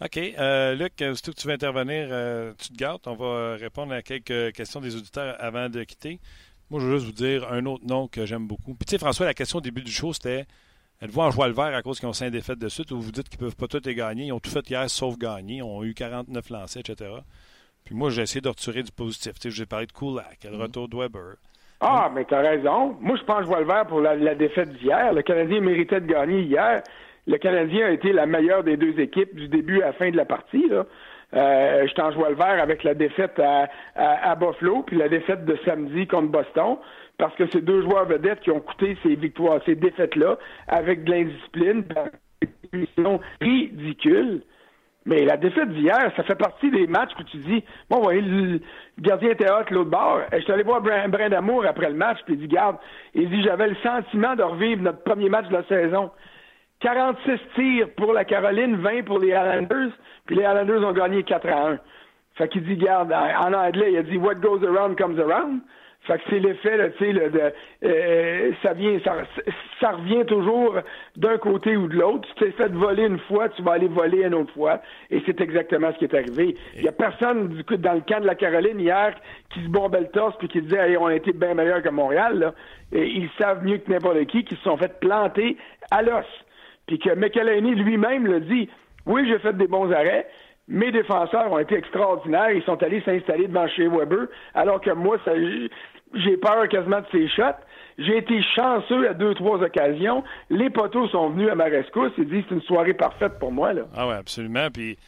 OK. 0.00 0.18
Euh, 0.18 0.74
Luc, 0.74 0.96
que 0.96 1.30
tu 1.30 1.46
veux 1.46 1.54
intervenir, 1.54 2.08
euh, 2.10 2.52
tu 2.58 2.70
te 2.70 2.74
gardes. 2.74 3.02
On 3.06 3.14
va 3.14 3.54
répondre 3.54 3.92
à 3.92 4.02
quelques 4.02 4.52
questions 4.52 4.80
des 4.80 4.96
auditeurs 4.96 5.36
avant 5.38 5.68
de 5.68 5.84
quitter. 5.84 6.18
Moi, 6.70 6.80
je 6.80 6.86
veux 6.86 6.98
juste 6.98 7.06
vous 7.06 7.12
dire 7.12 7.50
un 7.52 7.64
autre 7.66 7.86
nom 7.86 8.08
que 8.08 8.26
j'aime 8.26 8.48
beaucoup. 8.48 8.74
Puis, 8.74 8.84
tu 8.84 8.90
sais, 8.90 8.98
François, 8.98 9.26
la 9.26 9.34
question 9.34 9.58
au 9.58 9.62
début 9.62 9.82
du 9.82 9.92
show, 9.92 10.12
c'était 10.12 10.46
Êtes-vous 11.02 11.20
en 11.20 11.30
joie 11.30 11.46
le 11.46 11.52
vert 11.52 11.74
à 11.74 11.82
cause 11.82 12.00
qu'ils 12.00 12.08
ont 12.08 12.14
cinq 12.14 12.30
défaites 12.30 12.58
de 12.58 12.68
suite 12.68 12.90
ou 12.90 13.00
vous 13.00 13.12
dites 13.12 13.28
qu'ils 13.28 13.40
ne 13.40 13.46
peuvent 13.46 13.56
pas 13.56 13.66
tout 13.66 13.80
les 13.84 13.94
gagner? 13.94 14.26
Ils 14.26 14.32
ont 14.32 14.40
tout 14.40 14.50
fait 14.50 14.68
hier 14.70 14.88
sauf 14.88 15.18
gagner. 15.18 15.56
Ils 15.56 15.62
ont 15.62 15.84
eu 15.84 15.92
49 15.92 16.48
lancés, 16.48 16.80
etc. 16.80 17.10
Puis 17.84 17.94
moi, 17.94 18.08
j'ai 18.08 18.22
essayé 18.22 18.40
de 18.40 18.48
retirer 18.48 18.82
du 18.82 18.92
positif. 18.92 19.34
J'ai 19.44 19.66
parlé 19.66 19.86
de 19.86 19.92
Kulak, 19.92 20.38
le 20.44 20.50
mm-hmm. 20.50 20.62
retour 20.62 20.88
de 20.88 20.96
Weber. 20.96 21.36
Ah, 21.80 22.10
mais 22.14 22.24
t'as 22.24 22.40
raison. 22.40 22.96
Moi, 23.00 23.16
je 23.16 23.24
pense 23.24 23.42
je 23.42 23.46
vois 23.46 23.60
le 23.60 23.66
vert 23.66 23.86
pour 23.86 24.00
la, 24.00 24.34
défaite 24.34 24.72
d'hier. 24.78 25.12
Le 25.12 25.20
Canadien 25.20 25.60
méritait 25.60 26.00
de 26.00 26.06
gagner 26.06 26.40
hier. 26.40 26.82
Le 27.26 27.36
Canadien 27.36 27.86
a 27.86 27.90
été 27.90 28.12
la 28.12 28.24
meilleure 28.24 28.64
des 28.64 28.78
deux 28.78 28.98
équipes 28.98 29.34
du 29.36 29.48
début 29.48 29.82
à 29.82 29.86
la 29.86 29.92
fin 29.92 30.10
de 30.10 30.16
la 30.16 30.24
partie. 30.24 30.66
Là. 30.68 30.86
Euh, 31.34 31.86
je 31.86 31.94
t'en 31.94 32.12
joue 32.12 32.24
le 32.24 32.34
vert 32.34 32.62
avec 32.62 32.84
la 32.84 32.94
défaite 32.94 33.38
à, 33.38 33.68
à, 33.94 34.34
Buffalo, 34.36 34.84
puis 34.86 34.96
la 34.96 35.08
défaite 35.08 35.44
de 35.44 35.58
samedi 35.64 36.06
contre 36.06 36.28
Boston 36.28 36.76
parce 37.18 37.34
que 37.36 37.44
c'est 37.52 37.64
deux 37.64 37.82
joueurs 37.82 38.06
vedettes 38.06 38.40
qui 38.40 38.50
ont 38.50 38.60
coûté 38.60 38.96
ces 39.02 39.14
victoires, 39.14 39.60
ces 39.64 39.74
défaites-là, 39.74 40.38
avec 40.68 41.04
de 41.04 41.12
l'indiscipline, 41.12 41.84
des 42.72 42.86
ridicule. 43.40 44.42
Mais 45.06 45.24
la 45.24 45.36
défaite 45.36 45.70
d'hier, 45.70 46.12
ça 46.16 46.24
fait 46.24 46.34
partie 46.34 46.68
des 46.68 46.88
matchs 46.88 47.12
où 47.18 47.22
tu 47.22 47.36
dis, 47.36 47.64
bon, 47.88 48.00
voyez, 48.00 48.20
le 48.22 48.60
gardien 48.98 49.30
était 49.30 49.48
hot 49.48 49.70
l'autre 49.70 49.90
bord. 49.90 50.20
Je 50.32 50.40
suis 50.40 50.52
allé 50.52 50.64
voir 50.64 50.82
Brin 50.82 51.28
d'amour 51.28 51.64
après 51.64 51.88
le 51.88 51.94
match, 51.94 52.18
puis 52.26 52.34
il 52.34 52.40
dit, 52.40 52.48
garde, 52.48 52.76
il 53.14 53.30
dit, 53.30 53.42
j'avais 53.44 53.68
le 53.68 53.76
sentiment 53.76 54.34
de 54.34 54.42
revivre 54.42 54.82
notre 54.82 55.04
premier 55.04 55.28
match 55.28 55.46
de 55.46 55.52
la 55.52 55.64
saison. 55.64 56.10
46 56.80 57.38
tirs 57.54 57.88
pour 57.96 58.12
la 58.12 58.24
Caroline, 58.24 58.76
20 58.76 59.04
pour 59.04 59.20
les 59.20 59.28
Islanders, 59.28 59.92
puis 60.26 60.36
les 60.36 60.42
Islanders 60.42 60.82
ont 60.82 60.92
gagné 60.92 61.22
4 61.22 61.48
à 61.48 61.68
1. 61.68 61.78
Fait 62.34 62.48
qu'il 62.48 62.64
dit, 62.64 62.76
garde, 62.76 63.12
en 63.12 63.52
anglais, 63.52 63.92
il 63.92 63.98
a 63.98 64.02
dit, 64.02 64.18
what 64.18 64.34
goes 64.34 64.62
around 64.64 64.98
comes 64.98 65.20
around. 65.20 65.60
Fait 66.06 66.18
que 66.18 66.24
c'est 66.30 66.38
l'effet, 66.38 66.92
tu 66.98 67.12
sais, 67.12 67.52
euh, 67.82 68.52
ça 68.62 68.74
vient, 68.74 68.96
ça, 69.04 69.16
ça 69.80 69.90
revient 69.90 70.24
toujours 70.24 70.76
d'un 71.16 71.36
côté 71.38 71.76
ou 71.76 71.88
de 71.88 71.96
l'autre. 71.96 72.28
Tu 72.28 72.44
t'es 72.44 72.52
fait 72.52 72.68
voler 72.68 73.06
une 73.06 73.18
fois, 73.20 73.48
tu 73.48 73.62
vas 73.62 73.72
aller 73.72 73.88
voler 73.88 74.22
une 74.22 74.34
autre 74.34 74.52
fois. 74.54 74.80
Et 75.10 75.20
c'est 75.26 75.40
exactement 75.40 75.92
ce 75.92 75.98
qui 75.98 76.04
est 76.04 76.14
arrivé. 76.14 76.54
Il 76.76 76.82
y 76.82 76.88
a 76.88 76.92
personne, 76.92 77.48
du 77.48 77.64
coup, 77.64 77.76
dans 77.76 77.94
le 77.94 78.02
camp 78.02 78.20
de 78.20 78.26
la 78.26 78.36
Caroline 78.36 78.78
hier, 78.78 79.14
qui 79.52 79.64
se 79.64 79.68
bombait 79.68 80.00
le 80.00 80.08
torse 80.08 80.36
puis 80.38 80.46
qui 80.46 80.62
disait, 80.62 80.90
hey, 80.90 80.96
on 80.96 81.06
a 81.06 81.14
été 81.14 81.32
bien 81.32 81.54
meilleur 81.54 81.82
que 81.82 81.88
Montréal, 81.88 82.38
là. 82.38 82.54
Et 82.92 83.06
ils 83.06 83.30
savent 83.36 83.64
mieux 83.64 83.78
que 83.78 83.90
n'importe 83.90 84.24
qui, 84.26 84.44
qui 84.44 84.54
se 84.54 84.62
sont 84.62 84.76
fait 84.76 85.00
planter 85.00 85.56
à 85.90 86.02
l'os. 86.02 86.26
Puis 86.86 87.00
que 87.00 87.10
McElhaney 87.10 87.74
lui-même 87.74 88.26
le 88.26 88.40
dit. 88.40 88.68
Oui, 89.06 89.26
j'ai 89.28 89.38
fait 89.38 89.56
des 89.56 89.68
bons 89.68 89.90
arrêts, 89.92 90.26
mes 90.68 90.90
défenseurs 90.90 91.52
ont 91.52 91.58
été 91.58 91.76
extraordinaires. 91.76 92.50
Ils 92.50 92.62
sont 92.62 92.82
allés 92.82 93.00
s'installer 93.02 93.46
devant 93.46 93.68
chez 93.68 93.86
Weber, 93.86 94.26
alors 94.54 94.80
que 94.80 94.90
moi, 94.90 95.16
ça, 95.24 95.32
j'ai 96.14 96.36
peur 96.36 96.68
quasiment 96.68 97.00
de 97.00 97.06
ces 97.12 97.28
shots. 97.28 97.42
J'ai 97.98 98.18
été 98.18 98.42
chanceux 98.54 99.08
à 99.08 99.14
deux, 99.14 99.34
trois 99.34 99.62
occasions. 99.62 100.22
Les 100.50 100.70
poteaux 100.70 101.08
sont 101.08 101.30
venus 101.30 101.50
à 101.50 101.54
ma 101.54 101.64
rescousse 101.64 102.12
et 102.18 102.24
disent 102.24 102.44
c'est 102.48 102.54
une 102.54 102.62
soirée 102.62 102.94
parfaite 102.94 103.38
pour 103.38 103.52
moi. 103.52 103.72
Là. 103.72 103.82
Ah 103.96 104.06
oui, 104.06 104.14
absolument. 104.14 104.68
Puis, 104.72 104.98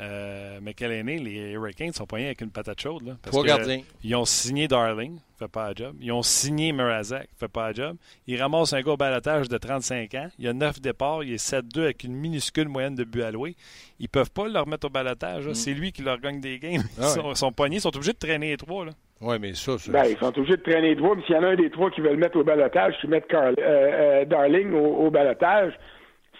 euh, 0.00 0.58
les 0.60 1.52
Hurricanes 1.52 1.92
sont 1.92 2.06
poignés 2.06 2.26
avec 2.26 2.40
une 2.40 2.50
patate 2.50 2.80
chaude. 2.80 3.06
Là, 3.06 3.16
parce 3.22 3.44
gardiens. 3.44 3.80
Ils 4.04 4.14
ont 4.14 4.24
signé 4.24 4.68
Darling, 4.68 5.18
fait 5.38 5.48
pas 5.48 5.68
la 5.68 5.74
job. 5.74 5.96
Ils 6.00 6.12
ont 6.12 6.22
signé 6.22 6.72
Murazak, 6.72 7.28
fait 7.38 7.48
pas 7.48 7.68
la 7.68 7.72
job. 7.72 7.96
Ils 8.26 8.40
ramassent 8.40 8.72
un 8.72 8.80
gars 8.80 8.92
au 8.92 8.96
balatage 8.96 9.48
de 9.48 9.58
35 9.58 10.14
ans. 10.14 10.28
Il 10.38 10.44
y 10.44 10.48
a 10.48 10.52
9 10.52 10.80
départs. 10.80 11.24
Il 11.24 11.32
est 11.32 11.52
7-2 11.52 11.82
avec 11.82 12.04
une 12.04 12.14
minuscule 12.14 12.68
moyenne 12.68 12.94
de 12.94 13.04
buts 13.04 13.22
alloués. 13.22 13.56
Ils 13.98 14.08
peuvent 14.08 14.30
pas 14.30 14.48
le 14.48 14.58
remettre 14.58 14.86
au 14.86 14.90
balatage. 14.90 15.48
Mm. 15.48 15.54
C'est 15.54 15.74
lui 15.74 15.92
qui 15.92 16.02
leur 16.02 16.18
gagne 16.18 16.40
des 16.40 16.58
games. 16.58 16.82
Ah 17.00 17.14
ils 17.30 17.36
sont, 17.36 17.52
poignés. 17.52 17.76
Ils 17.76 17.80
sont 17.80 17.94
obligés 17.94 18.12
de 18.12 18.18
traîner 18.18 18.50
les 18.50 18.56
trois. 18.56 18.84
Là. 18.84 18.92
Oui, 19.20 19.36
mais 19.40 19.54
ça, 19.54 19.72
Ben, 19.88 20.04
ils 20.04 20.16
sont 20.16 20.38
obligés 20.38 20.56
de 20.56 20.62
traîner 20.62 20.94
trois, 20.96 21.16
mais 21.16 21.22
s'il 21.22 21.34
y 21.34 21.38
en 21.38 21.42
a 21.42 21.48
un 21.48 21.56
des 21.56 21.70
trois 21.70 21.90
qui 21.90 22.00
veut 22.00 22.10
le 22.10 22.16
mettre 22.16 22.38
au 22.38 22.44
balotage, 22.44 22.94
qui 23.00 23.08
met 23.08 23.22
euh, 23.32 23.54
euh, 23.58 24.24
Darling 24.26 24.72
au, 24.72 25.06
au 25.06 25.10
balotage, 25.10 25.72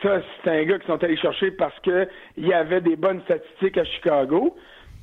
ça, 0.02 0.20
c'est 0.42 0.50
un 0.50 0.64
gars 0.64 0.78
qui 0.78 0.86
sont 0.86 1.02
allés 1.02 1.16
chercher 1.16 1.50
parce 1.50 1.78
qu'il 1.80 2.08
y 2.38 2.52
avait 2.52 2.80
des 2.80 2.96
bonnes 2.96 3.20
statistiques 3.22 3.78
à 3.78 3.84
Chicago. 3.84 4.56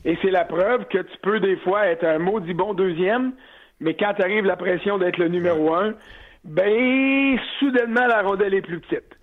Et 0.05 0.17
c'est 0.21 0.31
la 0.31 0.45
preuve 0.45 0.85
que 0.85 0.99
tu 0.99 1.17
peux 1.21 1.39
des 1.39 1.57
fois 1.57 1.87
être 1.87 2.05
un 2.05 2.19
maudit 2.19 2.53
bon 2.53 2.73
deuxième, 2.73 3.33
mais 3.79 3.95
quand 3.95 4.13
arrive 4.19 4.45
la 4.45 4.55
pression 4.55 4.97
d'être 4.97 5.17
le 5.17 5.27
numéro 5.27 5.73
un, 5.73 5.95
ben, 6.43 7.39
soudainement, 7.59 8.05
la 8.07 8.21
rondelle 8.21 8.53
est 8.53 8.61
plus 8.61 8.79
petite. 8.79 9.17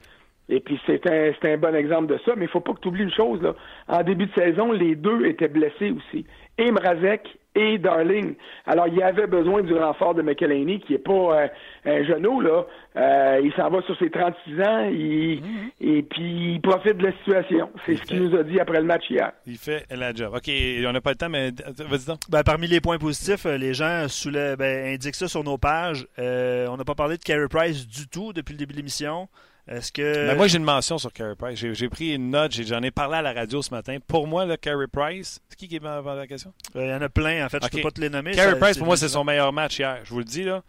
Et 0.49 0.61
puis 0.61 0.79
c'est 0.87 1.07
un, 1.07 1.33
un 1.49 1.57
bon 1.57 1.75
exemple 1.75 2.13
de 2.13 2.19
ça, 2.25 2.33
mais 2.37 2.47
il 2.47 2.51
faut 2.51 2.61
pas 2.61 2.75
que 2.75 2.81
tu 2.81 2.89
oublies 2.89 3.05
une 3.05 3.13
chose. 3.13 3.41
Là. 3.41 3.55
En 3.89 4.03
début 4.03 4.27
de 4.27 4.35
saison, 4.35 4.73
les 4.73 4.97
deux 4.97 5.25
étaient 5.25 5.49
blessés 5.49 5.93
aussi. 5.93 6.27
Et 6.59 6.71
Mrazek 6.71 7.39
et 7.55 7.79
Darling. 7.79 8.35
Alors, 8.67 8.89
il 8.89 9.03
avait 9.03 9.27
besoin 9.27 9.63
du 9.63 9.75
renfort 9.75 10.15
de 10.15 10.23
McElhaney, 10.23 10.81
qui 10.81 10.95
est 10.95 10.99
pas 10.99 11.13
euh, 11.13 11.49
un 11.85 12.05
genou, 12.05 12.41
là. 12.41 12.65
Euh, 12.97 13.41
il 13.43 13.53
s'en 13.55 13.71
va 13.71 13.83
sur 13.83 13.97
ses 13.99 14.11
36 14.11 14.61
ans, 14.61 14.89
il, 14.91 15.41
mm-hmm. 15.41 15.71
et 15.81 16.03
puis 16.03 16.55
il 16.55 16.61
profite 16.61 16.99
de 16.99 17.07
la 17.07 17.13
situation. 17.13 17.71
C'est 17.85 17.97
ce 17.97 18.03
qu'il 18.03 18.23
nous 18.23 18.37
a 18.37 18.43
dit 18.43 18.61
après 18.61 18.79
le 18.79 18.87
match 18.87 19.05
hier. 19.11 19.33
Il 19.47 19.57
fait 19.57 19.85
la 19.91 20.13
job. 20.15 20.33
OK, 20.35 20.51
on 20.87 20.93
n'a 20.93 21.01
pas 21.01 21.11
le 21.11 21.17
temps, 21.17 21.29
mais 21.29 21.51
vas-y 21.89 22.07
donc. 22.07 22.21
Ben, 22.31 22.43
parmi 22.43 22.67
les 22.67 22.81
points 22.81 22.99
positifs, 22.99 23.47
euh, 23.47 23.57
les 23.57 23.75
gens 23.75 24.07
soulèvent, 24.09 24.59
ben, 24.59 24.95
indiquent 24.95 25.15
ça 25.15 25.29
sur 25.29 25.45
nos 25.45 25.59
pages. 25.59 26.07
on 26.19 26.77
n'a 26.77 26.85
pas 26.85 26.95
parlé 26.95 27.17
de 27.17 27.23
Carey 27.23 27.49
Price 27.49 27.87
du 27.87 28.09
tout 28.09 28.33
depuis 28.33 28.53
le 28.53 28.59
début 28.59 28.73
de 28.73 28.79
l'émission. 28.79 29.29
Est-ce 29.69 29.93
que. 29.93 30.27
Ben, 30.27 30.37
moi, 30.37 30.49
j'ai 30.49 30.59
une 30.59 30.65
mention 30.65 30.99
sur 30.99 31.13
Carey 31.13 31.37
Price. 31.37 31.59
J'ai 31.59 31.89
pris 31.89 32.15
une 32.15 32.31
note, 32.31 32.53
j'en 32.53 32.83
ai, 32.83 32.91
parlé 32.91 33.17
à 33.17 33.23
la 33.23 33.33
radio 33.33 33.63
ce 33.63 33.71
matin. 33.71 33.99
Pour 34.07 34.27
moi, 34.27 34.45
le 34.45 34.57
Carey 34.57 34.87
Price, 34.91 35.41
c'est 35.49 35.57
qui 35.57 35.69
qui 35.69 35.77
est 35.77 35.81
dans 35.81 36.03
la 36.03 36.27
question? 36.27 36.53
Euh, 36.75 36.85
Il 36.85 36.91
y 36.91 36.95
en 36.95 37.01
a 37.01 37.09
plein, 37.09 37.47
en 37.47 37.49
fait. 37.49 37.59
Je 37.63 37.67
ne 37.67 37.71
peux 37.71 37.89
pas 37.89 37.91
te 37.93 38.01
les 38.01 38.11
nommer. 38.11 38.33
Carey 38.33 38.59
Price, 38.59 38.77
pour 38.77 38.87
moi, 38.87 38.97
c'est 38.97 39.09
son 39.09 39.25
meilleur 39.25 39.53
match 39.53 39.79
hier. 39.79 40.01
Je 40.05 40.11
vous 40.11 40.19
le 40.19 40.25
dis, 40.25 40.45
là. 40.45 40.63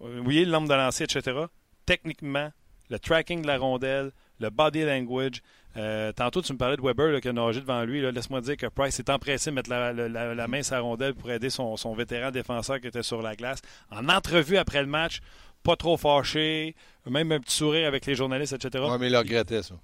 Vous 0.00 0.24
voyez 0.24 0.44
l'homme 0.44 0.66
de 0.66 0.74
lancer, 0.74 1.04
etc. 1.04 1.38
Techniquement, 1.86 2.50
le 2.90 2.98
tracking 2.98 3.42
de 3.42 3.46
la 3.46 3.58
rondelle, 3.58 4.10
le 4.40 4.50
body 4.50 4.84
language. 4.84 5.40
Euh, 5.76 6.12
tantôt, 6.12 6.42
tu 6.42 6.52
me 6.52 6.58
parlais 6.58 6.76
de 6.76 6.82
Weber 6.82 7.20
qui 7.20 7.28
a 7.28 7.32
nagé 7.32 7.60
devant 7.60 7.84
lui. 7.84 8.00
Laisse-moi 8.00 8.40
dire 8.40 8.56
que 8.56 8.66
Price 8.66 8.98
est 8.98 9.08
empressé 9.08 9.50
de 9.50 9.54
mettre 9.54 9.70
la, 9.70 10.48
main 10.48 10.62
sur 10.62 10.74
la 10.74 10.80
rondelle 10.80 11.14
pour 11.14 11.30
aider 11.30 11.48
son, 11.48 11.76
son, 11.76 11.94
vétéran 11.94 12.30
défenseur 12.30 12.80
qui 12.80 12.88
était 12.88 13.04
sur 13.04 13.22
la 13.22 13.36
glace. 13.36 13.60
En 13.90 14.08
entrevue 14.08 14.58
après 14.58 14.80
le 14.80 14.88
match, 14.88 15.20
pas 15.62 15.76
trop 15.76 15.96
fâché, 15.96 16.74
même 17.10 17.32
un 17.32 17.40
petit 17.40 17.56
sourire 17.56 17.88
avec 17.88 18.06
les 18.06 18.14
journalistes, 18.14 18.52
etc. 18.52 18.84
Oui, 18.88 18.96
mais 19.00 19.08
il 19.08 19.16
regrettait 19.16 19.62
ça. 19.62 19.74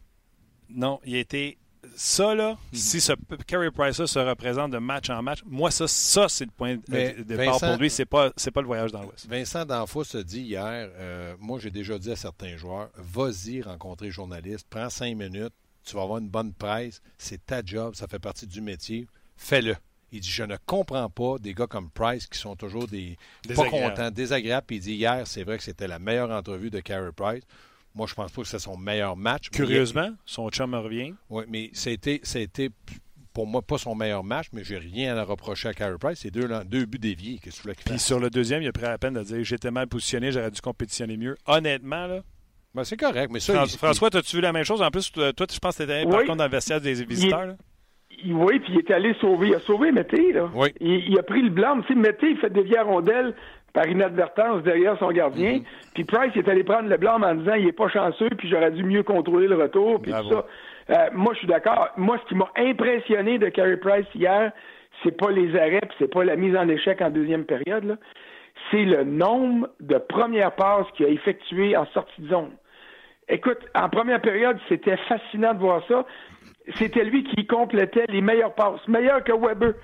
Non, 0.71 1.01
il 1.05 1.17
était. 1.17 1.59
Ça, 1.95 2.35
là, 2.35 2.55
hmm. 2.73 2.77
si 2.77 3.01
ce 3.01 3.13
Carey 3.47 3.71
Price 3.71 4.05
se 4.05 4.19
représente 4.19 4.73
de 4.73 4.79
match 4.79 5.11
en 5.11 5.23
match, 5.23 5.41
moi, 5.47 5.71
ça, 5.71 5.87
ça 5.87 6.29
c'est 6.29 6.45
le 6.45 6.51
point 6.51 6.77
de 6.77 7.23
départ 7.23 7.61
pour 7.61 7.77
lui. 7.77 7.89
C'est 7.89 8.05
pas, 8.05 8.31
pas 8.31 8.61
le 8.61 8.67
voyage 8.67 8.93
dans 8.93 9.03
l'Ouest. 9.03 9.27
Vincent 9.29 9.65
D'Anfos 9.65 10.05
se 10.05 10.19
dit 10.19 10.41
hier 10.41 10.91
euh, 10.97 11.37
moi, 11.39 11.59
j'ai 11.61 11.71
déjà 11.71 11.99
dit 11.99 12.11
à 12.11 12.17
certains 12.17 12.57
joueurs 12.57 12.91
vas-y 12.97 13.63
rencontrer 13.63 14.07
les 14.07 14.13
journalistes, 14.13 14.67
prends 14.69 14.91
cinq 14.91 15.17
minutes, 15.17 15.55
tu 15.85 15.95
vas 15.95 16.03
avoir 16.03 16.19
une 16.19 16.29
bonne 16.29 16.53
presse, 16.53 17.01
c'est 17.17 17.47
ta 17.47 17.65
job, 17.65 17.95
ça 17.95 18.09
fait 18.09 18.19
partie 18.19 18.47
du 18.47 18.61
métier, 18.61 19.07
fais-le. 19.37 19.77
Il 20.13 20.21
dit 20.21 20.31
Je 20.31 20.43
ne 20.43 20.57
comprends 20.67 21.11
pas 21.11 21.39
des 21.39 21.55
gars 21.55 21.67
comme 21.67 21.91
Price 21.91 22.27
qui 22.27 22.39
sont 22.39 22.57
toujours 22.57 22.87
des 22.87 23.17
pas 23.55 23.69
contents, 23.69 24.11
désagréables. 24.11 24.67
Puis 24.67 24.77
il 24.77 24.81
dit 24.81 24.95
Hier, 24.95 25.27
c'est 25.27 25.45
vrai 25.45 25.59
que 25.59 25.65
c'était 25.65 25.89
la 25.89 25.99
meilleure 25.99 26.31
entrevue 26.31 26.71
de 26.71 26.81
Carey 26.81 27.11
Price. 27.15 27.43
Moi, 27.95 28.07
je 28.07 28.15
pense 28.15 28.31
pas 28.31 28.43
que 28.43 28.49
c'est 28.49 28.59
son 28.59 28.77
meilleur 28.77 29.17
match. 29.17 29.51
Curieusement, 29.51 30.11
son 30.25 30.51
chum 30.51 30.75
revient. 30.75 31.15
Oui, 31.31 31.45
mais 31.49 31.71
c'était, 31.73 32.21
c'était 32.23 32.71
pour 33.33 33.47
moi 33.47 33.63
pas 33.63 33.79
son 33.79 33.95
meilleur 33.95 34.25
match, 34.25 34.49
mais 34.53 34.65
j'ai 34.65 34.79
rien 34.79 35.17
à 35.17 35.25
reprocher 35.25 35.69
à 35.69 35.75
Carey 35.75 35.97
Price. 35.99 36.21
C'est 36.23 36.31
deux, 36.31 36.49
deux 36.65 36.87
buts 36.87 36.99
déviés. 36.99 37.39
Qu'est-ce 37.43 37.63
que 37.63 37.71
Puis 37.71 37.99
sur 37.99 38.21
le 38.21 38.31
deuxième, 38.31 38.63
il 38.63 38.69
a 38.69 38.73
pris 38.73 38.83
la 38.83 38.99
peine 38.99 39.15
de 39.15 39.23
dire 39.23 39.43
J'étais 39.43 39.71
mal 39.71 39.89
positionné, 39.89 40.33
j'aurais 40.33 40.51
dû 40.51 40.61
compétitionner 40.61 41.17
mieux. 41.17 41.37
Honnêtement, 41.47 42.07
là. 42.07 42.23
Ben, 42.75 42.85
c'est 42.85 42.97
correct, 42.97 43.31
mais 43.33 43.41
ça. 43.41 43.67
François, 43.67 44.15
as-tu 44.15 44.37
vu 44.37 44.43
la 44.43 44.53
même 44.53 44.65
chose? 44.65 44.83
En 44.83 44.91
plus, 44.91 45.11
toi, 45.11 45.33
je 45.33 45.59
pense 45.59 45.77
que 45.77 45.83
tu 45.85 45.91
étais 45.91 46.05
par 46.05 46.25
contre 46.25 46.37
dans 46.37 46.45
le 46.45 46.51
vestiaire 46.51 46.81
des 46.81 47.05
visiteurs 47.05 47.57
oui, 48.27 48.59
puis 48.61 48.73
il 48.73 48.79
est 48.79 48.91
allé 48.91 49.15
sauver. 49.21 49.49
Il 49.49 49.55
a 49.55 49.61
sauvé 49.61 49.93
Mété, 49.93 50.33
là. 50.33 50.49
Oui. 50.55 50.69
Il, 50.81 51.19
a 51.19 51.23
pris 51.23 51.43
le 51.43 51.51
blanc. 51.51 51.81
Tu 51.83 51.89
sais, 51.89 51.95
Mété, 51.95 52.31
il 52.31 52.39
fait 52.39 52.51
des 52.51 52.63
vieilles 52.63 52.81
rondelles 52.81 53.35
par 53.73 53.87
inadvertance 53.87 54.63
derrière 54.63 54.99
son 54.99 55.11
gardien. 55.11 55.55
Mhm. 55.55 55.63
Puis 55.95 56.05
Price, 56.05 56.33
il 56.35 56.41
est 56.41 56.49
allé 56.49 56.65
prendre 56.65 56.89
le 56.89 56.97
blanc 56.97 57.21
en 57.23 57.35
disant 57.35 57.55
il 57.55 57.69
est 57.69 57.73
pas 57.73 57.89
chanceux, 57.89 58.31
puis 58.37 58.49
j'aurais 58.49 58.71
dû 58.71 58.83
mieux 58.83 59.03
contrôler 59.03 59.47
le 59.47 59.57
retour, 59.57 60.01
puis 60.01 60.13
tout 60.13 60.31
ça. 60.31 60.47
Euh, 60.91 61.09
moi, 61.13 61.35
je 61.35 61.41
suis 61.41 61.49
d'accord. 61.49 61.89
Moi, 61.97 62.19
ce 62.23 62.29
qui 62.29 62.35
m'a 62.35 62.51
impressionné 62.57 63.39
de 63.39 63.49
Carey 63.51 63.77
Price 63.77 64.07
hier, 64.15 64.53
c'est 65.03 65.17
pas 65.17 65.31
les 65.31 65.55
arrêts, 65.55 65.81
c'est 65.99 66.13
pas 66.13 66.25
la 66.25 66.37
mise 66.37 66.57
en 66.57 66.69
échec 66.69 67.01
en 67.03 67.11
deuxième 67.11 67.45
période, 67.45 67.85
là. 67.85 67.97
C'est 68.71 68.85
le 68.85 69.05
nombre 69.05 69.69
de 69.81 69.99
premières 69.99 70.53
passes 70.53 70.87
qu'il 70.97 71.07
a 71.07 71.11
effectuées 71.11 71.77
en 71.77 71.87
sortie 71.87 72.21
de 72.23 72.29
zone. 72.29 72.51
Écoute, 73.29 73.59
en 73.75 73.89
première 73.89 74.21
période, 74.21 74.59
c'était 74.69 74.97
fascinant 75.09 75.55
de 75.55 75.61
voir 75.61 75.83
ça 75.87 76.05
c'était 76.77 77.05
lui 77.05 77.25
qui 77.25 77.47
complétait 77.47 78.05
les 78.09 78.21
meilleures 78.21 78.55
passes, 78.55 78.87
meilleur 78.89 79.23
que 79.25 79.33
Weber. 79.33 79.75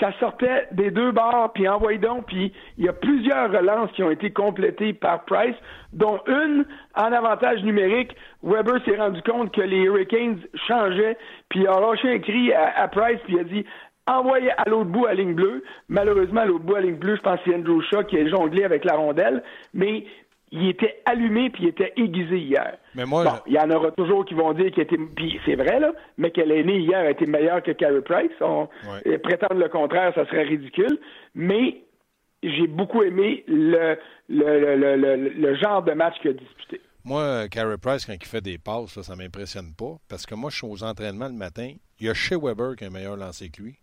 Ça 0.00 0.12
sortait 0.20 0.66
des 0.72 0.90
deux 0.90 1.10
barres, 1.10 1.52
puis 1.54 1.66
envoyé 1.68 1.98
donc, 1.98 2.26
puis 2.26 2.52
il 2.76 2.84
y 2.84 2.88
a 2.88 2.92
plusieurs 2.92 3.50
relances 3.50 3.90
qui 3.92 4.02
ont 4.02 4.10
été 4.10 4.30
complétées 4.30 4.92
par 4.92 5.24
Price, 5.24 5.54
dont 5.92 6.20
une 6.26 6.66
en 6.94 7.12
avantage 7.12 7.62
numérique. 7.62 8.14
Weber 8.42 8.84
s'est 8.84 8.96
rendu 8.96 9.22
compte 9.22 9.54
que 9.54 9.62
les 9.62 9.84
Hurricanes 9.84 10.40
changeaient, 10.68 11.16
puis 11.48 11.60
il 11.60 11.68
a 11.68 11.80
lâché 11.80 12.12
un 12.12 12.18
cri 12.18 12.52
à, 12.52 12.86
Price, 12.88 13.20
puis 13.24 13.34
il 13.34 13.40
a 13.40 13.44
dit 13.44 13.64
envoyez 14.06 14.50
à 14.50 14.68
l'autre 14.68 14.90
bout 14.90 15.06
à 15.06 15.14
ligne 15.14 15.34
bleue. 15.34 15.64
Malheureusement, 15.88 16.42
à 16.42 16.44
l'autre 16.44 16.64
bout 16.64 16.76
à 16.76 16.80
ligne 16.80 16.96
bleue, 16.96 17.16
je 17.16 17.22
pense 17.22 17.40
que 17.40 17.50
c'est 17.50 17.56
Andrew 17.56 17.80
Shaw 17.80 18.04
qui 18.04 18.18
a 18.18 18.28
jonglé 18.28 18.64
avec 18.64 18.84
la 18.84 18.96
rondelle, 18.96 19.42
mais 19.72 20.04
il 20.52 20.68
était 20.68 21.02
allumé 21.04 21.50
puis 21.50 21.64
il 21.64 21.68
était 21.68 21.92
aiguisé 21.96 22.38
hier. 22.38 22.78
Mais 22.94 23.04
moi, 23.04 23.24
bon, 23.24 23.30
il 23.46 23.54
y 23.54 23.58
en 23.58 23.70
aura 23.70 23.90
toujours 23.90 24.24
qui 24.24 24.34
vont 24.34 24.52
dire 24.52 24.70
qu'il 24.70 24.82
était. 24.82 24.96
Puis 25.16 25.40
c'est 25.44 25.56
vrai, 25.56 25.80
là, 25.80 25.92
mais 26.18 26.30
qu'elle 26.30 26.52
est 26.52 26.62
née 26.62 26.78
hier 26.78 26.98
a 27.00 27.10
été 27.10 27.26
meilleure 27.26 27.62
que 27.62 27.72
Carey 27.72 28.00
Price. 28.02 28.30
On... 28.40 28.68
Prétendre 29.22 29.60
le 29.60 29.68
contraire, 29.68 30.12
ça 30.14 30.24
serait 30.26 30.44
ridicule. 30.44 30.98
Mais 31.34 31.82
j'ai 32.42 32.66
beaucoup 32.66 33.02
aimé 33.02 33.44
le, 33.48 33.96
le, 34.28 34.76
le, 34.76 35.16
le, 35.16 35.54
genre 35.56 35.82
de 35.82 35.92
match 35.92 36.14
qu'il 36.20 36.30
a 36.30 36.34
disputé. 36.34 36.80
Moi, 37.04 37.48
Carey 37.48 37.76
Price, 37.78 38.04
quand 38.06 38.14
il 38.14 38.26
fait 38.26 38.40
des 38.40 38.58
passes, 38.58 38.90
ça, 38.90 39.02
ça 39.02 39.16
m'impressionne 39.16 39.74
pas. 39.76 39.96
Parce 40.08 40.26
que 40.26 40.34
moi, 40.34 40.50
je 40.50 40.56
suis 40.56 40.66
aux 40.66 40.84
entraînements 40.84 41.28
le 41.28 41.34
matin. 41.34 41.72
Il 41.98 42.06
y 42.06 42.10
a 42.10 42.14
chez 42.14 42.36
Weber 42.36 42.76
qui 42.76 42.84
un 42.84 42.90
meilleur 42.90 43.16
lancé 43.16 43.50
que 43.50 43.62
lui. 43.62 43.78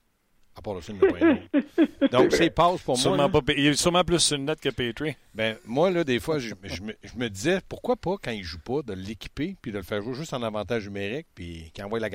À 0.55 0.61
part 0.61 0.75
le 0.75 0.81
film 0.81 0.99
de 0.99 2.07
Donc, 2.11 2.31
c'est 2.31 2.49
passe 2.49 2.81
pour 2.81 2.97
moi. 2.97 3.29
il 3.57 3.67
est 3.67 3.73
sûrement 3.73 4.03
plus 4.03 4.31
une 4.31 4.45
note 4.45 4.59
que 4.59 4.69
Petrie. 4.69 5.15
Ben, 5.33 5.57
moi, 5.65 5.89
là, 5.89 6.03
des 6.03 6.19
fois, 6.19 6.37
je, 6.37 6.53
me, 6.53 7.27
disais, 7.29 7.59
pourquoi 7.67 7.95
pas, 7.95 8.17
quand 8.21 8.31
il 8.31 8.43
joue 8.43 8.59
pas, 8.59 8.81
de 8.83 8.93
l'équiper 8.93 9.55
puis 9.61 9.71
de 9.71 9.77
le 9.77 9.83
faire 9.83 10.01
jouer 10.03 10.13
juste 10.13 10.33
en 10.33 10.43
avantage 10.43 10.85
numérique 10.85 11.27
puis 11.33 11.71
qu'il 11.73 11.83
envoie 11.83 11.99
la 11.99 12.09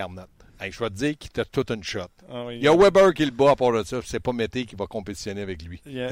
je 0.60 0.78
vais 0.78 0.90
te 0.90 0.94
dire 0.94 1.18
qu'il 1.18 1.30
t'a 1.30 1.44
toute 1.44 1.70
une 1.70 1.82
shot. 1.82 2.00
Ah 2.30 2.46
il 2.50 2.62
y 2.62 2.68
a 2.68 2.74
Weber 2.76 3.14
qui 3.14 3.24
le 3.24 3.30
bat 3.30 3.52
à 3.52 3.56
part 3.56 3.72
de 3.72 3.82
ça. 3.82 4.00
C'est 4.04 4.20
pas 4.20 4.32
Mété 4.32 4.64
qui 4.64 4.76
va 4.76 4.86
compétitionner 4.86 5.42
avec 5.42 5.62
lui. 5.62 5.80
Il 5.86 5.94
y 5.94 6.02
a, 6.02 6.08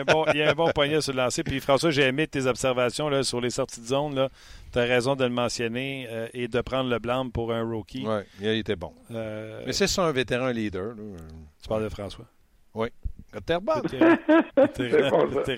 un, 0.00 0.04
bon, 0.04 0.24
il 0.32 0.38
y 0.38 0.42
a 0.42 0.50
un 0.50 0.54
bon 0.54 0.70
poignet 0.72 1.00
sur 1.00 1.12
le 1.12 1.18
lancer. 1.18 1.42
Puis 1.42 1.60
François, 1.60 1.90
j'ai 1.90 2.02
aimé 2.02 2.26
tes 2.26 2.46
observations 2.46 3.08
là, 3.08 3.22
sur 3.22 3.40
les 3.40 3.50
sorties 3.50 3.80
de 3.80 3.86
zone. 3.86 4.28
Tu 4.72 4.78
as 4.78 4.82
raison 4.82 5.14
de 5.16 5.24
le 5.24 5.30
mentionner 5.30 6.06
euh, 6.10 6.28
et 6.32 6.48
de 6.48 6.60
prendre 6.60 6.90
le 6.90 6.98
blanc 6.98 7.28
pour 7.30 7.52
un 7.52 7.62
rookie. 7.62 8.04
Oui, 8.06 8.20
il 8.40 8.48
était 8.48 8.76
bon. 8.76 8.92
Euh, 9.10 9.62
Mais 9.66 9.72
c'est 9.72 9.86
ça 9.86 10.04
un 10.04 10.12
vétéran 10.12 10.48
leader. 10.48 10.94
Tu 11.62 11.68
parles 11.68 11.84
de 11.84 11.88
François? 11.88 12.26
Oui. 12.74 12.88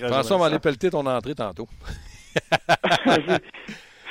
François 0.08 0.38
va 0.38 0.46
aller 0.46 0.58
pelleter 0.58 0.90
ton 0.90 1.06
entrée 1.06 1.34
tantôt. 1.34 1.68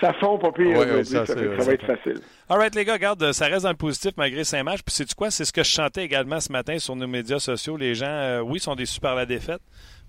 ça 0.02 0.14
fond 0.14 0.38
pas 0.38 0.52
pire. 0.52 0.78
ça, 1.06 1.26
ça, 1.26 1.36
va 1.36 1.74
être 1.74 1.86
facile. 1.86 2.20
All 2.50 2.58
right, 2.58 2.76
les 2.76 2.86
gars, 2.86 2.93
regarde, 2.93 3.32
ça 3.32 3.48
reste 3.48 3.64
dans 3.64 3.70
le 3.70 3.76
positif 3.76 4.12
malgré 4.18 4.43
cinq 4.43 4.64
matchs. 4.64 4.82
Puis, 4.86 4.93
c'est 4.96 5.14
quoi? 5.14 5.32
C'est 5.32 5.46
ce 5.46 5.54
que 5.54 5.64
je 5.64 5.70
chantais 5.70 6.04
également 6.04 6.39
ce 6.39 6.52
matin 6.52 6.78
sur 6.80 6.96
nos 6.96 7.08
médias 7.08 7.39
sociaux. 7.39 7.78
Les 7.78 7.96
gens, 7.96 8.06
euh, 8.06 8.41
oui, 8.41 8.60
sont 8.60 8.76
déçus 8.76 9.00
par 9.00 9.16
la 9.16 9.26
défaite, 9.26 9.62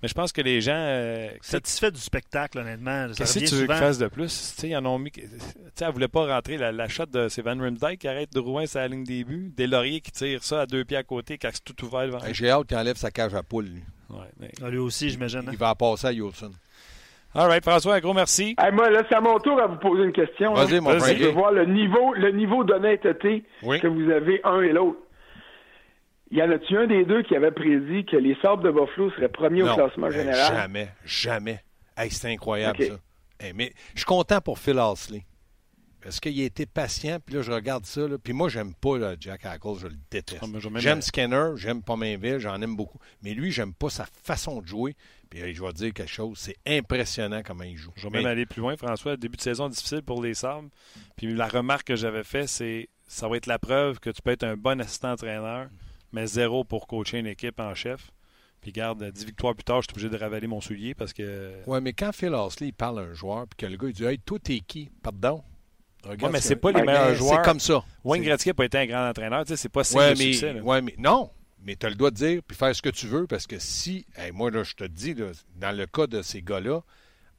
mais 0.03 0.09
je 0.09 0.14
pense 0.14 0.32
que 0.32 0.43
les 0.43 0.61
gens. 0.61 0.74
Euh, 0.76 1.30
Satisfaits 1.41 1.91
du 1.91 2.01
spectacle, 2.01 2.59
honnêtement. 2.59 3.09
Qu'est-ce 3.16 3.39
que 3.39 3.45
tu 3.45 3.55
veux 3.55 3.66
qu'ils 3.66 3.76
fassent 3.76 3.99
de 3.99 4.09
plus? 4.09 4.55
T'sais, 4.57 4.68
ils 4.70 4.76
en 4.76 4.84
ont 4.87 4.99
mis. 4.99 5.12
elle 5.16 5.87
ne 5.87 5.93
voulait 5.93 6.09
pas 6.09 6.26
rentrer 6.26 6.59
la, 6.59 6.72
la 6.72 6.89
shot 6.89 7.07
de. 7.07 7.28
C'est 7.28 7.43
Van 7.43 7.59
Rimsdijk 7.59 8.01
qui 8.01 8.09
arrête 8.09 8.32
de 8.32 8.41
Rouen 8.41 8.66
sur 8.66 8.80
la 8.80 8.89
ligne 8.89 9.05
début. 9.05 9.53
Des 9.57 9.66
lauriers 9.66 10.01
qui 10.01 10.12
tirent 10.12 10.45
ça 10.45 10.62
à 10.62 10.66
deux 10.66 10.84
pieds 10.84 10.99
à 10.99 11.05
côté, 11.05 11.39
quand 11.39 11.51
c'est 11.53 11.64
tout 11.64 11.84
ouvert 11.84 12.07
devant. 12.07 12.18
J'ai 12.32 12.51
hâte 12.51 12.66
qu'il 12.66 12.76
enlève 12.76 12.97
sa 12.97 13.11
cage 13.11 13.34
à 13.34 13.43
poule, 13.43 13.66
lui. 13.66 13.82
Ouais, 14.11 14.51
ah, 14.62 14.68
lui 14.68 14.78
aussi, 14.78 15.11
j'imagine. 15.11 15.43
Il, 15.47 15.55
il 15.55 15.59
va 15.59 15.74
passer 15.74 16.07
à 16.09 16.12
Yolson. 16.12 16.53
All 17.39 17.49
right, 17.49 17.62
François, 17.62 17.97
un 17.97 18.01
gros 18.01 18.14
merci. 18.14 18.57
moi, 18.72 18.89
là, 18.89 19.03
c'est 19.09 19.14
à 19.14 19.20
mon 19.20 19.39
tour 19.39 19.61
à 19.61 19.66
vous 19.66 19.76
poser 19.76 20.05
une 20.05 20.12
question. 20.12 20.55
Vas-y, 20.55 20.80
mon 20.80 20.99
frère. 20.99 21.16
Je 21.18 21.24
veux 21.24 21.30
voir 21.30 21.53
le 21.53 21.66
niveau, 21.66 22.14
le 22.14 22.30
niveau 22.30 22.64
d'honnêteté 22.64 23.45
que 23.61 23.87
vous 23.87 24.11
avez 24.11 24.41
un 24.45 24.62
et 24.62 24.72
l'autre. 24.72 24.99
Y 26.30 26.43
en 26.43 26.51
a-tu 26.51 26.76
un 26.76 26.87
des 26.87 27.05
deux 27.05 27.22
qui 27.22 27.37
avait 27.37 27.53
prédit 27.53 28.05
que 28.07 28.16
les 28.16 28.37
Sables 28.43 28.64
de 28.64 28.70
Buffalo 28.70 29.11
seraient 29.11 29.28
premiers 29.28 29.62
au 29.62 29.74
classement 29.74 30.11
général? 30.11 30.57
Jamais, 30.57 30.89
jamais. 31.05 31.61
Hey, 31.97 32.11
c'est 32.11 32.32
incroyable, 32.32 32.82
ça. 32.82 33.47
mais 33.55 33.72
je 33.93 33.99
suis 33.99 34.07
content 34.07 34.41
pour 34.41 34.59
Phil 34.59 34.78
Halsley. 34.78 35.22
Parce 36.07 36.20
qu'il 36.20 36.40
a 36.40 36.44
été 36.44 36.66
patient, 36.66 37.18
puis 37.18 37.34
là, 37.34 37.42
je 37.42 37.50
regarde 37.50 37.84
ça. 37.84 38.07
Là, 38.07 38.16
puis 38.16 38.32
moi, 38.32 38.48
j'aime 38.48 38.74
pas 38.74 38.96
là, 38.96 39.16
Jack 39.18 39.44
Hackle, 39.44 39.74
je 39.78 39.88
le 39.88 39.96
déteste. 40.09 40.40
Ah, 40.42 40.78
j'aime 40.78 41.02
Skinner, 41.02 41.50
j'aime 41.57 41.82
Pomainville, 41.82 42.38
j'en 42.38 42.62
aime 42.62 42.76
beaucoup. 42.76 42.98
Mais 43.22 43.34
lui, 43.34 43.50
j'aime 43.50 43.74
pas 43.74 43.90
sa 43.90 44.07
façon 44.22 44.62
de 44.62 44.66
jouer. 44.68 44.94
Puis 45.28 45.52
je 45.52 45.61
vais 45.61 45.72
dire 45.72 45.92
quelque 45.92 46.09
chose, 46.09 46.38
c'est 46.38 46.57
impressionnant 46.64 47.42
comment 47.44 47.64
il 47.64 47.76
joue. 47.76 47.90
Je 47.96 48.04
vais 48.04 48.18
même 48.18 48.26
aller 48.26 48.46
plus 48.46 48.61
loin, 48.61 48.76
François. 48.76 49.16
Début 49.16 49.36
de 49.36 49.42
saison 49.42 49.68
difficile 49.68 50.02
pour 50.02 50.22
les 50.22 50.34
Sables. 50.34 50.68
Puis 51.16 51.34
la 51.34 51.48
remarque 51.48 51.88
que 51.88 51.96
j'avais 51.96 52.22
faite, 52.22 52.48
c'est 52.48 52.88
ça 53.09 53.26
va 53.26 53.36
être 53.36 53.46
la 53.46 53.59
preuve 53.59 53.98
que 53.98 54.11
tu 54.11 54.22
peux 54.22 54.30
être 54.30 54.44
un 54.44 54.57
bon 54.57 54.80
assistant-entraîneur 54.80 55.68
mais 56.12 56.26
zéro 56.26 56.64
pour 56.64 56.86
coacher 56.86 57.18
une 57.18 57.26
équipe 57.26 57.61
en 57.61 57.74
chef. 57.74 58.11
Puis 58.61 58.72
garde, 58.72 59.04
10 59.04 59.26
victoires 59.26 59.54
plus 59.54 59.64
tard, 59.64 59.82
je 59.82 59.88
suis 59.88 59.92
obligé 59.92 60.09
de 60.09 60.16
ravaler 60.16 60.46
mon 60.46 60.61
soulier 60.61 60.94
parce 60.94 61.12
que. 61.12 61.52
Ouais, 61.66 61.80
mais 61.80 61.92
quand 61.92 62.12
Phil 62.12 62.32
Horsley 62.32 62.72
parle 62.72 63.00
à 63.00 63.02
un 63.02 63.12
joueur, 63.12 63.46
puis 63.46 63.57
que 63.59 63.66
le 63.66 63.76
gars 63.76 63.88
il 63.88 63.94
dit 63.94 64.04
Hey, 64.04 64.18
toi, 64.18 64.38
t'es 64.42 64.61
qui 64.61 64.90
Pardon? 65.02 65.42
Regarde 66.09 66.32
mais 66.32 66.40
ce 66.40 66.48
c'est 66.48 66.57
pas 66.57 66.70
les 66.72 66.80
Ouais, 66.80 66.86
meilleurs 66.86 67.09
mais 67.11 67.14
joueurs. 67.16 67.36
C'est 67.44 67.50
comme 67.50 67.61
ça. 67.61 67.84
Wayne 68.04 68.22
Gretzky 68.22 68.48
n'a 68.50 68.54
pas 68.54 68.64
été 68.64 68.78
un 68.78 68.86
grand 68.86 69.09
entraîneur. 69.09 69.44
Tu 69.44 69.50
sais, 69.50 69.57
c'est 69.57 69.68
pas 69.68 69.84
signe 69.84 69.98
Ouais, 69.98 70.11
mais, 70.14 70.32
succès. 70.32 70.61
ouais, 70.61 70.82
mais 70.82 70.94
non. 70.98 71.30
Mais 71.62 71.74
tu 71.76 71.86
as 71.86 71.88
le 71.90 71.96
droit 71.96 72.11
de 72.11 72.16
dire 72.16 72.40
puis 72.46 72.57
faire 72.57 72.74
ce 72.74 72.80
que 72.82 72.90
tu 72.90 73.07
veux 73.07 73.26
parce 73.26 73.46
que 73.46 73.59
si, 73.59 74.07
hey, 74.16 74.30
moi, 74.32 74.50
là, 74.50 74.62
je 74.62 74.74
te 74.74 74.84
dis, 74.84 75.14
là, 75.14 75.26
dans 75.57 75.76
le 75.76 75.86
cas 75.86 76.07
de 76.07 76.22
ces 76.22 76.42
gars-là, 76.42 76.80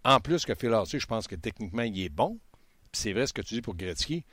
en 0.03 0.19
plus 0.19 0.45
que 0.45 0.53
Phil 0.55 0.73
Arthur, 0.73 0.99
je 0.99 1.07
pense 1.07 1.27
que 1.27 1.35
techniquement, 1.35 1.83
il 1.83 1.99
est 2.01 2.09
bon. 2.09 2.39
Puis 2.91 3.01
c'est 3.01 3.13
vrai 3.13 3.25
ce 3.27 3.33
que 3.33 3.41
tu 3.41 3.55
dis 3.55 3.61
pour 3.61 3.75
Gretzky. 3.75 4.25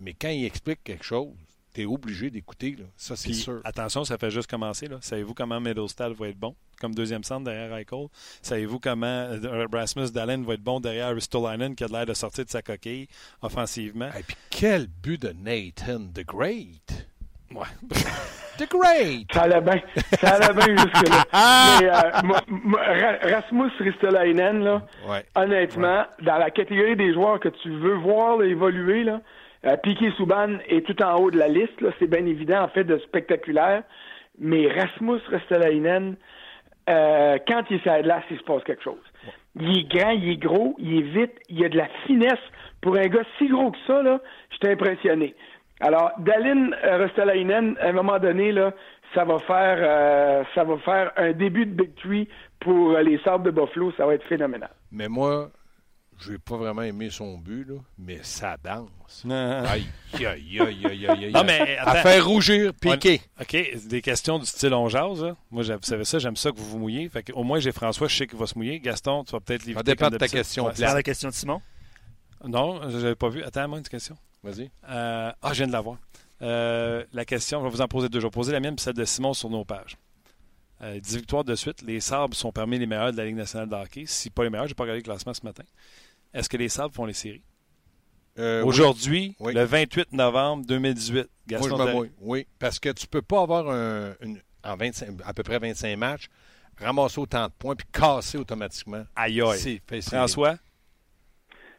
Mais 0.00 0.14
quand 0.14 0.28
il 0.28 0.44
explique 0.44 0.82
quelque 0.84 1.04
chose, 1.04 1.28
tu 1.74 1.82
es 1.82 1.86
obligé 1.86 2.30
d'écouter. 2.30 2.76
là. 2.78 2.84
Ça, 2.96 3.16
c'est 3.16 3.28
Puis, 3.30 3.34
sûr. 3.38 3.60
attention, 3.64 4.04
ça 4.04 4.18
fait 4.18 4.30
juste 4.30 4.50
commencer. 4.50 4.86
Là. 4.86 4.96
Savez-vous 5.00 5.34
comment 5.34 5.60
Middlestad 5.60 6.12
va 6.12 6.28
être 6.28 6.38
bon? 6.38 6.54
Comme 6.80 6.94
deuxième 6.94 7.22
centre 7.24 7.44
derrière 7.44 7.76
Eichel? 7.76 8.06
Savez-vous 8.42 8.78
comment 8.80 9.06
euh, 9.06 9.66
Rasmus 9.72 10.10
Dallin 10.12 10.42
va 10.42 10.54
être 10.54 10.62
bon 10.62 10.80
derrière 10.80 11.14
Ristolainen 11.14 11.74
qui 11.74 11.84
a 11.84 11.88
l'air 11.88 12.06
de 12.06 12.14
sortir 12.14 12.44
de 12.44 12.50
sa 12.50 12.62
coquille 12.62 13.06
offensivement? 13.42 14.08
Et 14.18 14.22
puis 14.22 14.36
quel 14.50 14.86
but 14.86 15.20
de 15.20 15.32
Nathan 15.32 16.06
the 16.14 16.24
Great! 16.26 17.06
Ouais. 17.54 17.66
The 18.58 18.68
Great! 18.70 19.26
Ça 19.32 19.42
allait 19.42 19.60
bien. 19.62 19.80
Ça 20.20 20.34
allait 20.34 20.52
bien 20.52 20.76
jusque-là. 20.76 21.24
Mais 22.50 22.78
euh, 22.78 23.34
Rasmus 23.34 23.70
Ristolainen, 23.78 24.62
là, 24.62 24.82
Ouais. 25.08 25.24
honnêtement, 25.34 26.04
dans 26.22 26.36
la 26.36 26.50
catégorie 26.50 26.94
des 26.94 27.14
joueurs 27.14 27.40
que 27.40 27.48
tu 27.48 27.70
veux 27.70 27.96
voir 27.96 28.36
là, 28.36 28.44
évoluer, 28.44 29.02
là, 29.04 29.20
euh, 29.66 29.76
Piquet 29.76 30.10
Souban 30.16 30.58
est 30.68 30.86
tout 30.86 31.02
en 31.02 31.16
haut 31.16 31.30
de 31.30 31.38
la 31.38 31.48
liste. 31.48 31.82
C'est 31.98 32.08
bien 32.08 32.24
évident, 32.26 32.62
en 32.62 32.68
fait, 32.68 32.84
de 32.84 32.98
spectaculaire. 32.98 33.82
Mais 34.38 34.68
Rasmus 34.68 35.20
Ristolainen, 35.28 36.16
euh, 36.88 37.38
quand 37.46 37.62
il 37.70 37.76
est 37.76 37.82
sur 37.82 37.92
la 37.92 38.02
glace, 38.02 38.24
il 38.30 38.38
se 38.38 38.42
passe 38.44 38.64
quelque 38.64 38.82
chose. 38.82 39.02
Il 39.60 39.78
est 39.78 39.88
grand, 39.88 40.10
il 40.10 40.30
est 40.30 40.36
gros, 40.36 40.76
il 40.78 40.98
est 40.98 41.02
vite, 41.02 41.32
il 41.48 41.64
a 41.64 41.68
de 41.68 41.76
la 41.76 41.88
finesse. 42.06 42.38
Pour 42.80 42.96
un 42.96 43.08
gars 43.08 43.24
si 43.36 43.48
gros 43.48 43.70
que 43.70 43.78
ça, 43.86 44.02
là, 44.02 44.20
j'étais 44.50 44.72
impressionné. 44.72 45.34
Alors, 45.80 46.12
Dalin 46.18 46.70
euh, 46.84 46.98
Ristolainen, 46.98 47.76
à 47.80 47.88
un 47.88 47.92
moment 47.92 48.18
donné, 48.18 48.52
là, 48.52 48.72
ça 49.14 49.24
va 49.24 49.38
faire 49.40 49.78
euh, 49.80 50.44
ça 50.54 50.64
va 50.64 50.76
faire 50.78 51.12
un 51.16 51.32
début 51.32 51.66
de 51.66 51.84
Tree 52.02 52.28
pour 52.60 52.92
euh, 52.92 53.02
les 53.02 53.18
Sables 53.18 53.44
de 53.44 53.50
Buffalo, 53.50 53.92
ça 53.96 54.06
va 54.06 54.14
être 54.14 54.24
phénoménal. 54.24 54.70
Mais 54.92 55.08
moi, 55.08 55.48
je 56.20 56.32
n'ai 56.32 56.38
pas 56.38 56.56
vraiment 56.56 56.82
aimé 56.82 57.08
son 57.10 57.38
but, 57.38 57.64
là, 57.68 57.74
mais 57.98 58.18
ça 58.22 58.56
danse. 58.62 59.24
Aïe, 59.28 59.86
aïe, 60.14 60.26
aïe, 60.26 60.60
aïe, 60.60 60.86
aïe, 60.86 61.06
aïe. 61.08 61.32
Non, 61.32 61.44
mais 61.44 61.76
À 61.78 61.90
attends. 61.90 62.02
faire 62.02 62.26
rougir, 62.26 62.72
piquer. 62.74 63.20
OK, 63.40 63.56
des 63.86 64.02
questions 64.02 64.38
du 64.38 64.46
style 64.46 64.72
on 64.74 64.88
jase. 64.88 65.22
là. 65.22 65.36
Moi, 65.50 65.62
vous 65.62 65.78
savez 65.82 66.04
ça, 66.04 66.18
j'aime 66.18 66.36
ça 66.36 66.50
que 66.52 66.56
vous 66.58 66.66
vous 66.68 66.78
mouillez. 66.78 67.08
Fait 67.08 67.22
que, 67.22 67.32
au 67.32 67.42
moins, 67.42 67.58
j'ai 67.58 67.72
François, 67.72 68.08
je 68.08 68.16
sais 68.16 68.26
qu'il 68.26 68.38
va 68.38 68.46
se 68.46 68.56
mouiller. 68.56 68.80
Gaston, 68.80 69.24
tu 69.24 69.32
vas 69.32 69.40
peut-être 69.40 69.64
l'éviter. 69.64 69.82
dépend 69.84 70.06
comme 70.06 70.12
de 70.14 70.18
ta 70.18 70.28
question, 70.28 70.66
Ouais, 70.66 70.72
la 70.78 71.02
question 71.02 71.28
de 71.28 71.34
Simon? 71.34 71.60
Non, 72.46 72.88
je 72.88 72.96
l'avais 72.98 73.14
pas 73.16 73.28
vu. 73.28 73.42
Attends, 73.42 73.68
moi, 73.68 73.78
une 73.78 73.84
question. 73.84 74.16
Vas-y. 74.42 74.70
Euh, 74.88 75.32
ah, 75.42 75.52
je 75.52 75.58
viens 75.58 75.66
de 75.66 75.72
l'avoir. 75.72 75.98
Euh, 76.42 77.04
la 77.12 77.24
question, 77.26 77.60
je 77.60 77.64
vais 77.64 77.70
vous 77.70 77.80
en 77.82 77.88
poser 77.88 78.08
deux. 78.08 78.20
Je 78.20 78.26
vais 78.26 78.30
poser 78.30 78.52
la 78.52 78.60
mienne 78.60 78.76
puis 78.76 78.82
celle 78.82 78.94
de 78.94 79.04
Simon 79.04 79.34
sur 79.34 79.50
nos 79.50 79.64
pages. 79.64 79.98
Euh, 80.82 80.98
10 80.98 81.16
victoires 81.18 81.44
de 81.44 81.54
suite. 81.54 81.82
Les 81.82 82.00
Sabres 82.00 82.34
sont 82.34 82.50
parmi 82.52 82.78
les 82.78 82.86
meilleurs 82.86 83.12
de 83.12 83.16
la 83.18 83.26
Ligue 83.26 83.36
nationale 83.36 83.68
de 83.68 83.74
hockey. 83.74 84.04
Si 84.06 84.30
pas 84.30 84.44
les 84.44 84.48
meilleurs, 84.50 84.66
je 84.66 84.70
n'ai 84.70 84.74
pas 84.74 84.84
regardé 84.84 85.00
le 85.00 85.04
classement 85.04 85.34
ce 85.34 85.42
matin. 85.44 85.64
Est-ce 86.32 86.48
que 86.48 86.56
les 86.56 86.68
Sabres 86.68 86.94
font 86.94 87.06
les 87.06 87.12
séries? 87.12 87.42
Euh. 88.38 88.64
Aujourd'hui, 88.64 89.36
Oui. 89.40 89.52
le 89.54 89.64
28 89.64 90.12
novembre 90.12 90.64
2018. 90.66 91.14
Moi, 91.14 91.24
Gaston, 91.48 92.04
je. 92.04 92.08
Oui, 92.20 92.46
parce 92.58 92.78
que 92.78 92.90
tu 92.90 93.06
peux 93.06 93.22
pas 93.22 93.42
avoir 93.42 93.68
un, 93.70 94.12
une, 94.22 94.40
en 94.64 94.76
25, 94.76 95.08
à 95.24 95.34
peu 95.34 95.42
près 95.42 95.58
25 95.58 95.96
matchs, 95.96 96.28
ramasser 96.80 97.20
autant 97.20 97.46
de 97.46 97.52
points 97.58 97.74
puis 97.74 97.86
casser 97.92 98.38
automatiquement. 98.38 99.02
Aïe, 99.16 99.42
aïe. 99.42 99.80
François? 100.02 100.54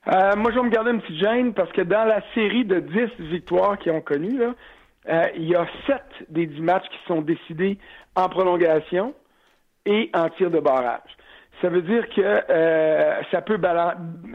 Euh, 0.08 0.36
moi, 0.36 0.52
je 0.52 0.58
vais 0.58 0.66
me 0.66 0.70
garder 0.70 0.92
une 0.92 1.02
petite 1.02 1.20
gêne 1.20 1.54
parce 1.54 1.72
que 1.72 1.82
dans 1.82 2.06
la 2.06 2.22
série 2.34 2.66
de 2.66 2.80
10 2.80 3.26
victoires 3.32 3.78
qu'ils 3.78 3.92
ont 3.92 4.02
connues, 4.02 4.38
là, 4.38 4.56
euh, 5.10 5.28
il 5.36 5.48
y 5.48 5.56
a 5.56 5.68
7 5.88 6.02
des 6.30 6.48
10 6.48 6.60
matchs 6.62 6.88
qui 6.90 6.98
sont 7.08 7.22
décidés 7.22 7.78
en 8.16 8.28
prolongation 8.28 9.14
et 9.86 10.10
en 10.14 10.28
tir 10.30 10.52
de 10.52 10.60
barrage. 10.60 11.02
Ça 11.62 11.70
veut 11.70 11.82
dire 11.84 12.08
que 12.10 12.22
euh, 12.22 13.22
ça, 13.30 13.42
peut 13.42 13.58
balan- 13.58 13.94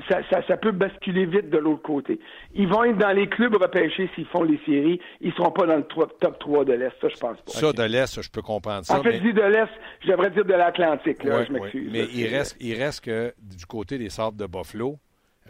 ça, 0.09 0.20
ça- 0.31 0.43
ça 0.47 0.57
peut 0.57 0.70
basculer 0.70 1.27
vite 1.27 1.51
de 1.51 1.59
l'autre 1.59 1.83
côté. 1.83 2.20
Ils 2.55 2.68
vont 2.68 2.85
être 2.85 2.99
dans 2.99 3.11
les 3.11 3.29
clubs 3.29 3.55
repêchés 3.57 4.09
s'ils 4.14 4.27
font 4.27 4.45
les 4.45 4.59
séries. 4.64 5.01
Ils 5.20 5.33
seront 5.33 5.51
pas 5.51 5.66
dans 5.66 5.77
le 5.77 5.83
top 5.83 6.39
3 6.39 6.64
de 6.64 6.74
l'Est. 6.74 6.93
Ça, 7.01 7.09
je 7.09 7.16
pense 7.16 7.37
pas. 7.41 7.53
Ça, 7.53 7.72
de 7.72 7.83
l'Est, 7.83 8.22
je 8.22 8.31
peux 8.31 8.43
comprendre 8.43 8.85
ça. 8.87 8.99
en 8.99 9.03
fait, 9.03 9.11
mais- 9.11 9.18
je 9.18 9.22
dis 9.22 9.33
de 9.33 9.43
l'Est, 9.43 9.68
je 10.03 10.09
devrais 10.12 10.31
dire 10.31 10.45
de 10.45 10.53
l'Atlantique. 10.55 11.24
là, 11.24 11.39
Ouais, 11.39 11.47
je 11.47 11.53
m'excuse. 11.53 11.87
ouais. 11.87 11.93
Mais 11.93 12.03
là, 12.03 12.09
il 12.12 12.29
c'est- 12.29 12.37
reste, 12.37 12.57
il 12.61 12.74
reste 12.81 13.05
que 13.05 13.35
du 13.43 13.66
côté 13.66 13.99
des 13.99 14.09
Sabres 14.11 14.37
de 14.39 14.47
Buffalo, 14.47 14.97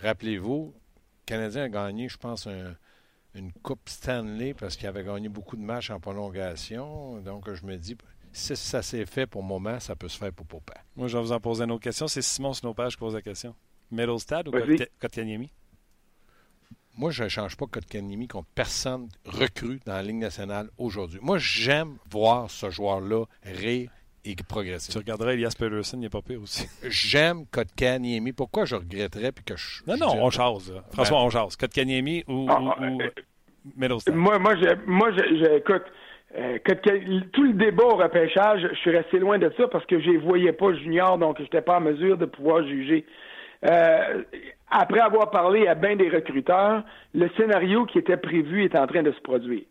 rappelez-vous, 0.02 0.72
le 0.74 1.26
Canadien 1.26 1.64
a 1.64 1.68
gagné, 1.68 2.08
je 2.08 2.16
pense, 2.16 2.46
un- 2.46 2.74
une 3.34 3.52
Coupe 3.52 3.86
Stanley 3.88 4.54
parce 4.58 4.76
qu'il 4.76 4.88
avait 4.88 5.04
gagné 5.04 5.28
beaucoup 5.28 5.56
de 5.56 5.62
matchs 5.62 5.90
en 5.90 6.00
prolongation. 6.00 7.18
Donc, 7.20 7.52
je 7.52 7.66
me 7.66 7.76
dis, 7.76 7.96
si 8.36 8.56
ça 8.56 8.82
s'est 8.82 9.06
fait 9.06 9.26
pour 9.26 9.42
moment, 9.42 9.80
ça 9.80 9.96
peut 9.96 10.08
se 10.08 10.18
faire 10.18 10.32
pour 10.32 10.46
Popin. 10.46 10.74
Moi, 10.96 11.08
je 11.08 11.16
vais 11.16 11.22
vous 11.22 11.32
en 11.32 11.40
poser 11.40 11.64
une 11.64 11.70
autre 11.72 11.82
question. 11.82 12.06
C'est 12.08 12.22
Simon 12.22 12.52
pages 12.74 12.92
qui 12.94 12.98
pose 13.00 13.14
la 13.14 13.22
question. 13.22 13.54
Middlestad 13.90 14.48
ou 14.48 14.52
Kotkaniemi? 15.00 15.50
Moi, 16.98 17.10
je 17.10 17.24
ne 17.24 17.28
change 17.28 17.56
pas 17.56 17.66
Kotkanimi 17.66 18.26
contre 18.26 18.48
personne 18.54 19.08
recrue 19.26 19.80
dans 19.84 19.92
la 19.92 20.02
Ligue 20.02 20.16
nationale 20.16 20.70
aujourd'hui. 20.78 21.18
Moi, 21.22 21.36
j'aime 21.38 21.98
voir 22.10 22.50
ce 22.50 22.70
joueur-là 22.70 23.24
rire 23.42 23.90
et 24.24 24.34
progresser. 24.36 24.92
Tu 24.92 24.98
regarderas 24.98 25.32
Elias 25.34 25.54
Peterson, 25.58 25.98
il 25.98 26.00
n'est 26.00 26.08
pas 26.08 26.22
pire 26.22 26.40
aussi. 26.42 26.66
J'aime 26.84 27.46
Kotkaniemi. 27.46 28.32
Pourquoi 28.32 28.64
je 28.64 28.76
regretterais 28.76 29.30
puis 29.30 29.44
que 29.44 29.56
je. 29.56 29.82
Non, 29.86 29.94
je 29.94 30.00
non, 30.00 30.24
on 30.24 30.30
chase. 30.30 30.72
là. 30.72 30.84
François, 30.90 31.18
Ben- 31.18 31.24
on 31.26 31.30
chase. 31.30 31.56
Kotkaniemi 31.56 32.24
ou, 32.28 32.46
Ah, 32.48 32.60
ou, 32.60 32.66
ou 32.68 33.02
euh, 33.02 33.10
Middlestad? 33.76 34.14
Moi, 34.14 34.38
moi, 34.38 34.56
je, 34.56 34.74
moi, 34.86 35.10
écoute, 35.54 35.84
euh, 36.38 36.58
tout 37.32 37.42
le 37.44 37.52
débat 37.54 37.84
au 37.84 37.96
repêchage, 37.96 38.68
je 38.70 38.76
suis 38.76 38.90
resté 38.90 39.18
loin 39.18 39.38
de 39.38 39.50
ça 39.56 39.68
parce 39.68 39.86
que 39.86 39.98
je 40.00 40.10
les 40.10 40.18
voyais 40.18 40.52
pas 40.52 40.72
juniors, 40.74 41.18
donc 41.18 41.38
je 41.38 41.42
n'étais 41.42 41.62
pas 41.62 41.78
en 41.78 41.80
mesure 41.80 42.18
de 42.18 42.26
pouvoir 42.26 42.62
juger. 42.66 43.06
Euh, 43.64 44.22
après 44.70 45.00
avoir 45.00 45.30
parlé 45.30 45.66
à 45.66 45.74
bien 45.74 45.96
des 45.96 46.10
recruteurs, 46.10 46.82
le 47.14 47.28
scénario 47.36 47.86
qui 47.86 47.98
était 47.98 48.16
prévu 48.16 48.64
est 48.64 48.76
en 48.76 48.86
train 48.86 49.02
de 49.02 49.12
se 49.12 49.20
produire. 49.20 49.62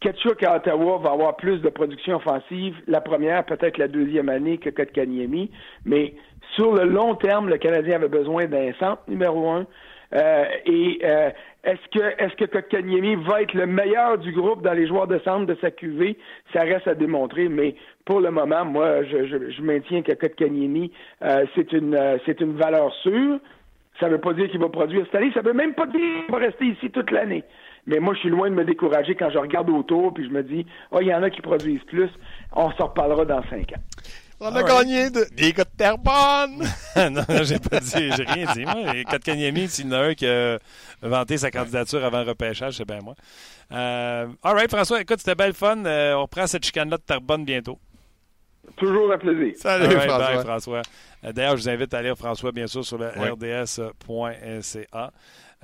Ketchuk 0.00 0.42
à 0.44 0.56
Ottawa 0.56 0.98
va 0.98 1.10
avoir 1.10 1.36
plus 1.36 1.60
de 1.60 1.68
production 1.68 2.16
offensive 2.16 2.76
la 2.86 3.00
première, 3.00 3.44
peut-être 3.44 3.78
la 3.78 3.88
deuxième 3.88 4.28
année 4.28 4.58
que 4.58 4.70
Kotkaniemi, 4.70 5.50
mais 5.84 6.14
sur 6.54 6.72
le 6.72 6.84
long 6.84 7.14
terme, 7.14 7.48
le 7.48 7.58
Canadien 7.58 7.96
avait 7.96 8.08
besoin 8.08 8.46
d'un 8.46 8.72
centre 8.78 9.02
numéro 9.08 9.48
un. 9.50 9.66
Euh, 10.14 10.44
et 10.64 11.00
euh, 11.04 11.30
est-ce 11.64 11.98
que 11.98 12.22
est-ce 12.22 12.34
que 12.36 12.46
Kotkaniemi 12.46 13.16
va 13.16 13.42
être 13.42 13.52
le 13.52 13.66
meilleur 13.66 14.16
du 14.18 14.32
groupe 14.32 14.62
dans 14.62 14.72
les 14.72 14.86
joueurs 14.86 15.06
de 15.06 15.18
centre 15.18 15.44
de 15.44 15.56
sa 15.60 15.70
QV 15.70 16.16
Ça 16.52 16.62
reste 16.62 16.88
à 16.88 16.94
démontrer, 16.94 17.48
mais 17.48 17.74
pour 18.06 18.20
le 18.20 18.30
moment, 18.30 18.64
moi, 18.64 19.04
je, 19.04 19.26
je, 19.26 19.50
je 19.50 19.62
maintiens 19.62 20.02
que 20.02 20.12
Kotkaniemi, 20.12 20.90
euh, 21.22 21.44
c'est 21.54 21.72
une 21.72 21.94
euh, 21.94 22.16
c'est 22.24 22.40
une 22.40 22.56
valeur 22.56 22.94
sûre. 23.02 23.38
Ça 24.00 24.06
ne 24.06 24.12
veut 24.12 24.20
pas 24.20 24.32
dire 24.32 24.48
qu'il 24.48 24.60
va 24.60 24.68
produire 24.68 25.04
cette 25.06 25.16
année. 25.16 25.30
Ça 25.34 25.42
ne 25.42 25.46
veut 25.46 25.54
même 25.54 25.74
pas 25.74 25.86
dire 25.86 26.00
qu'il 26.00 26.32
va 26.32 26.38
rester 26.38 26.66
ici 26.66 26.90
toute 26.90 27.10
l'année. 27.10 27.44
Mais 27.86 27.98
moi, 27.98 28.14
je 28.14 28.20
suis 28.20 28.30
loin 28.30 28.48
de 28.48 28.54
me 28.54 28.64
décourager 28.64 29.14
quand 29.14 29.30
je 29.30 29.38
regarde 29.38 29.68
autour 29.70 30.14
puis 30.14 30.24
je 30.24 30.30
me 30.30 30.42
dis, 30.42 30.64
oh, 30.92 30.98
il 31.00 31.08
y 31.08 31.14
en 31.14 31.22
a 31.22 31.30
qui 31.30 31.40
produisent 31.40 31.84
plus. 31.84 32.10
On 32.54 32.70
s'en 32.72 32.86
reparlera 32.86 33.24
dans 33.24 33.42
cinq 33.44 33.72
ans. 33.72 33.82
On 34.40 34.54
a 34.54 34.62
gagné 34.62 35.10
de- 35.10 35.26
des 35.34 35.52
gars 35.52 35.64
de 35.64 35.70
Terrebonne! 35.76 36.58
non, 36.96 37.24
non, 37.28 37.42
j'ai 37.42 37.58
pas 37.58 37.80
dit, 37.80 37.90
j'ai 38.16 38.24
rien 38.24 38.52
dit. 38.54 38.64
Moi, 38.64 39.04
Kotkaniemi, 39.10 39.68
s'il 39.68 39.86
y 39.86 39.88
en 39.88 39.92
a 39.92 39.98
un 40.04 40.14
qui 40.14 40.26
a 40.26 40.58
vanté 41.02 41.38
sa 41.38 41.50
candidature 41.50 42.04
avant 42.04 42.22
le 42.22 42.28
repêchage, 42.30 42.74
c'est 42.76 42.86
bien 42.86 43.00
moi. 43.00 43.14
Euh, 43.72 44.26
all 44.42 44.54
right, 44.54 44.70
François, 44.70 45.00
écoute, 45.00 45.18
c'était 45.18 45.34
belle 45.34 45.54
fun. 45.54 45.84
Euh, 45.84 46.14
on 46.14 46.22
reprend 46.22 46.46
cette 46.46 46.64
chicane-là 46.64 46.96
de 46.98 47.02
Terrebonne 47.02 47.44
bientôt. 47.44 47.78
Toujours 48.76 49.10
un 49.12 49.18
plaisir. 49.18 49.54
Salut, 49.56 49.84
All 49.86 49.94
right, 49.96 50.08
François. 50.10 50.34
bye, 50.34 50.44
François. 50.44 50.82
Euh, 51.24 51.32
D'ailleurs, 51.32 51.56
je 51.56 51.62
vous 51.62 51.68
invite 51.68 51.92
à 51.94 52.02
lire 52.02 52.16
François, 52.16 52.52
bien 52.52 52.66
sûr, 52.66 52.84
sur 52.84 52.98
le 52.98 53.10
Oui. 53.16 53.28
rds.ca. 53.30 55.10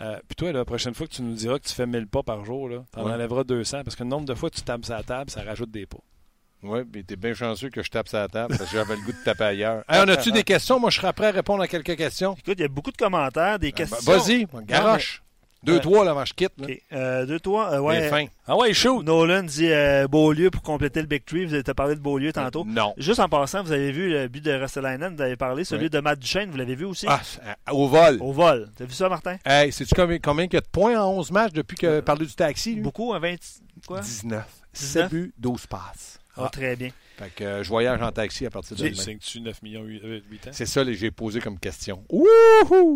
Euh, 0.00 0.16
puis 0.26 0.34
toi, 0.36 0.50
la 0.52 0.64
prochaine 0.64 0.94
fois 0.94 1.06
que 1.06 1.12
tu 1.12 1.22
nous 1.22 1.34
diras 1.34 1.58
que 1.58 1.64
tu 1.68 1.74
fais 1.74 1.86
1000 1.86 2.08
pas 2.08 2.22
par 2.24 2.44
jour, 2.44 2.68
tu 2.70 2.98
en 2.98 3.04
Oui. 3.04 3.12
enlèveras 3.12 3.44
200 3.44 3.84
parce 3.84 3.94
que 3.94 4.02
le 4.02 4.08
nombre 4.08 4.24
de 4.26 4.34
fois 4.34 4.50
que 4.50 4.56
tu 4.56 4.62
tapes 4.62 4.84
sur 4.84 4.94
la 4.94 5.02
table, 5.04 5.30
ça 5.30 5.42
rajoute 5.42 5.70
des 5.70 5.86
pas. 5.86 5.98
Oui, 6.64 6.80
puis 6.90 7.04
t'es 7.04 7.16
bien 7.16 7.34
chanceux 7.34 7.68
que 7.68 7.82
je 7.82 7.90
tape 7.90 8.08
la 8.12 8.26
table 8.28 8.56
parce 8.56 8.70
que 8.70 8.76
j'avais 8.76 8.96
le 8.96 9.02
goût 9.02 9.12
de 9.12 9.24
taper 9.24 9.44
ailleurs. 9.44 9.84
Hey, 9.88 10.00
on 10.04 10.08
a-tu 10.08 10.32
des 10.32 10.42
questions? 10.44 10.80
Moi, 10.80 10.90
je 10.90 10.98
serais 11.00 11.12
prêt 11.12 11.26
à 11.28 11.30
répondre 11.32 11.62
à 11.62 11.68
quelques 11.68 11.96
questions. 11.96 12.32
Écoute, 12.38 12.54
il 12.58 12.62
y 12.62 12.64
a 12.64 12.68
beaucoup 12.68 12.90
de 12.90 12.96
commentaires, 12.96 13.58
des 13.58 13.70
Ben, 13.72 13.86
questions. 13.86 14.12
Vas-y, 14.12 14.46
garoche. 14.66 15.20
Deux, 15.62 15.76
Ouais. 15.76 15.80
trois, 15.80 16.04
là, 16.04 16.10
avant 16.10 16.26
je 16.26 16.34
quitte. 16.34 16.52
Là. 16.58 16.66
Euh, 16.92 17.24
deux, 17.24 17.40
trois. 17.40 17.72
euh, 17.72 17.78
ouais. 17.80 18.10
fin. 18.10 18.26
Ah 18.46 18.54
ouais, 18.54 18.74
shoot! 18.74 19.02
Nolan 19.02 19.44
dit 19.44 19.72
euh, 19.72 20.06
Beaulieu 20.06 20.50
pour 20.50 20.60
compléter 20.60 21.00
le 21.00 21.06
Big 21.06 21.24
Tree. 21.24 21.46
Vous 21.46 21.54
avez 21.54 21.62
parlé 21.62 21.94
de 21.94 22.00
Beaulieu 22.00 22.34
tantôt. 22.34 22.64
Non. 22.66 22.92
Juste 22.98 23.18
en 23.18 23.30
passant, 23.30 23.62
vous 23.62 23.72
avez 23.72 23.90
vu 23.90 24.10
le 24.10 24.28
but 24.28 24.44
de 24.44 24.50
Restelainen, 24.50 25.16
vous 25.16 25.22
avez 25.22 25.36
parlé, 25.36 25.64
celui 25.64 25.84
Oui. 25.84 25.90
de 25.90 26.00
Matt 26.00 26.18
Duchesne, 26.18 26.50
vous 26.50 26.58
l'avez 26.58 26.74
vu 26.74 26.84
aussi? 26.84 27.06
Ah, 27.08 27.22
au 27.72 27.88
vol. 27.88 28.18
Au 28.20 28.30
vol. 28.32 28.68
T'as 28.76 28.84
vu 28.84 28.92
ça, 28.92 29.08
Martin? 29.08 29.36
Hey, 29.46 29.72
sais-tu 29.72 29.94
combien, 29.94 30.18
combien 30.18 30.44
il 30.44 30.52
y 30.52 30.56
a 30.58 30.60
de 30.60 30.66
points 30.70 31.00
en 31.02 31.10
11 31.12 31.30
matchs 31.30 31.52
depuis 31.54 31.78
que 31.78 32.00
parlé 32.00 32.26
du 32.26 32.34
taxi? 32.34 32.74
Lui? 32.74 32.82
Beaucoup, 32.82 33.14
un 33.14 33.18
20. 33.18 33.36
Quoi? 33.86 34.00
19. 34.00 34.44
19? 34.74 35.10
7 35.10 35.10
buts, 35.10 35.32
12 35.38 35.66
passes. 35.66 36.18
Ah, 36.36 36.48
très 36.50 36.74
bien. 36.76 36.90
Fait 37.16 37.30
que 37.34 37.44
euh, 37.44 37.62
je 37.62 37.68
voyage 37.68 38.02
en 38.02 38.10
taxi 38.10 38.44
à 38.46 38.50
partir 38.50 38.76
de 38.76 38.82
demain. 38.82 38.94
signes-tu 38.94 39.40
9 39.40 39.62
millions 39.62 39.82
8, 39.84 40.48
ans? 40.48 40.50
C'est 40.52 40.66
ça 40.66 40.84
que 40.84 40.92
j'ai 40.92 41.10
posé 41.12 41.40
comme 41.40 41.58
question. 41.58 42.04
Wouhou! 42.10 42.94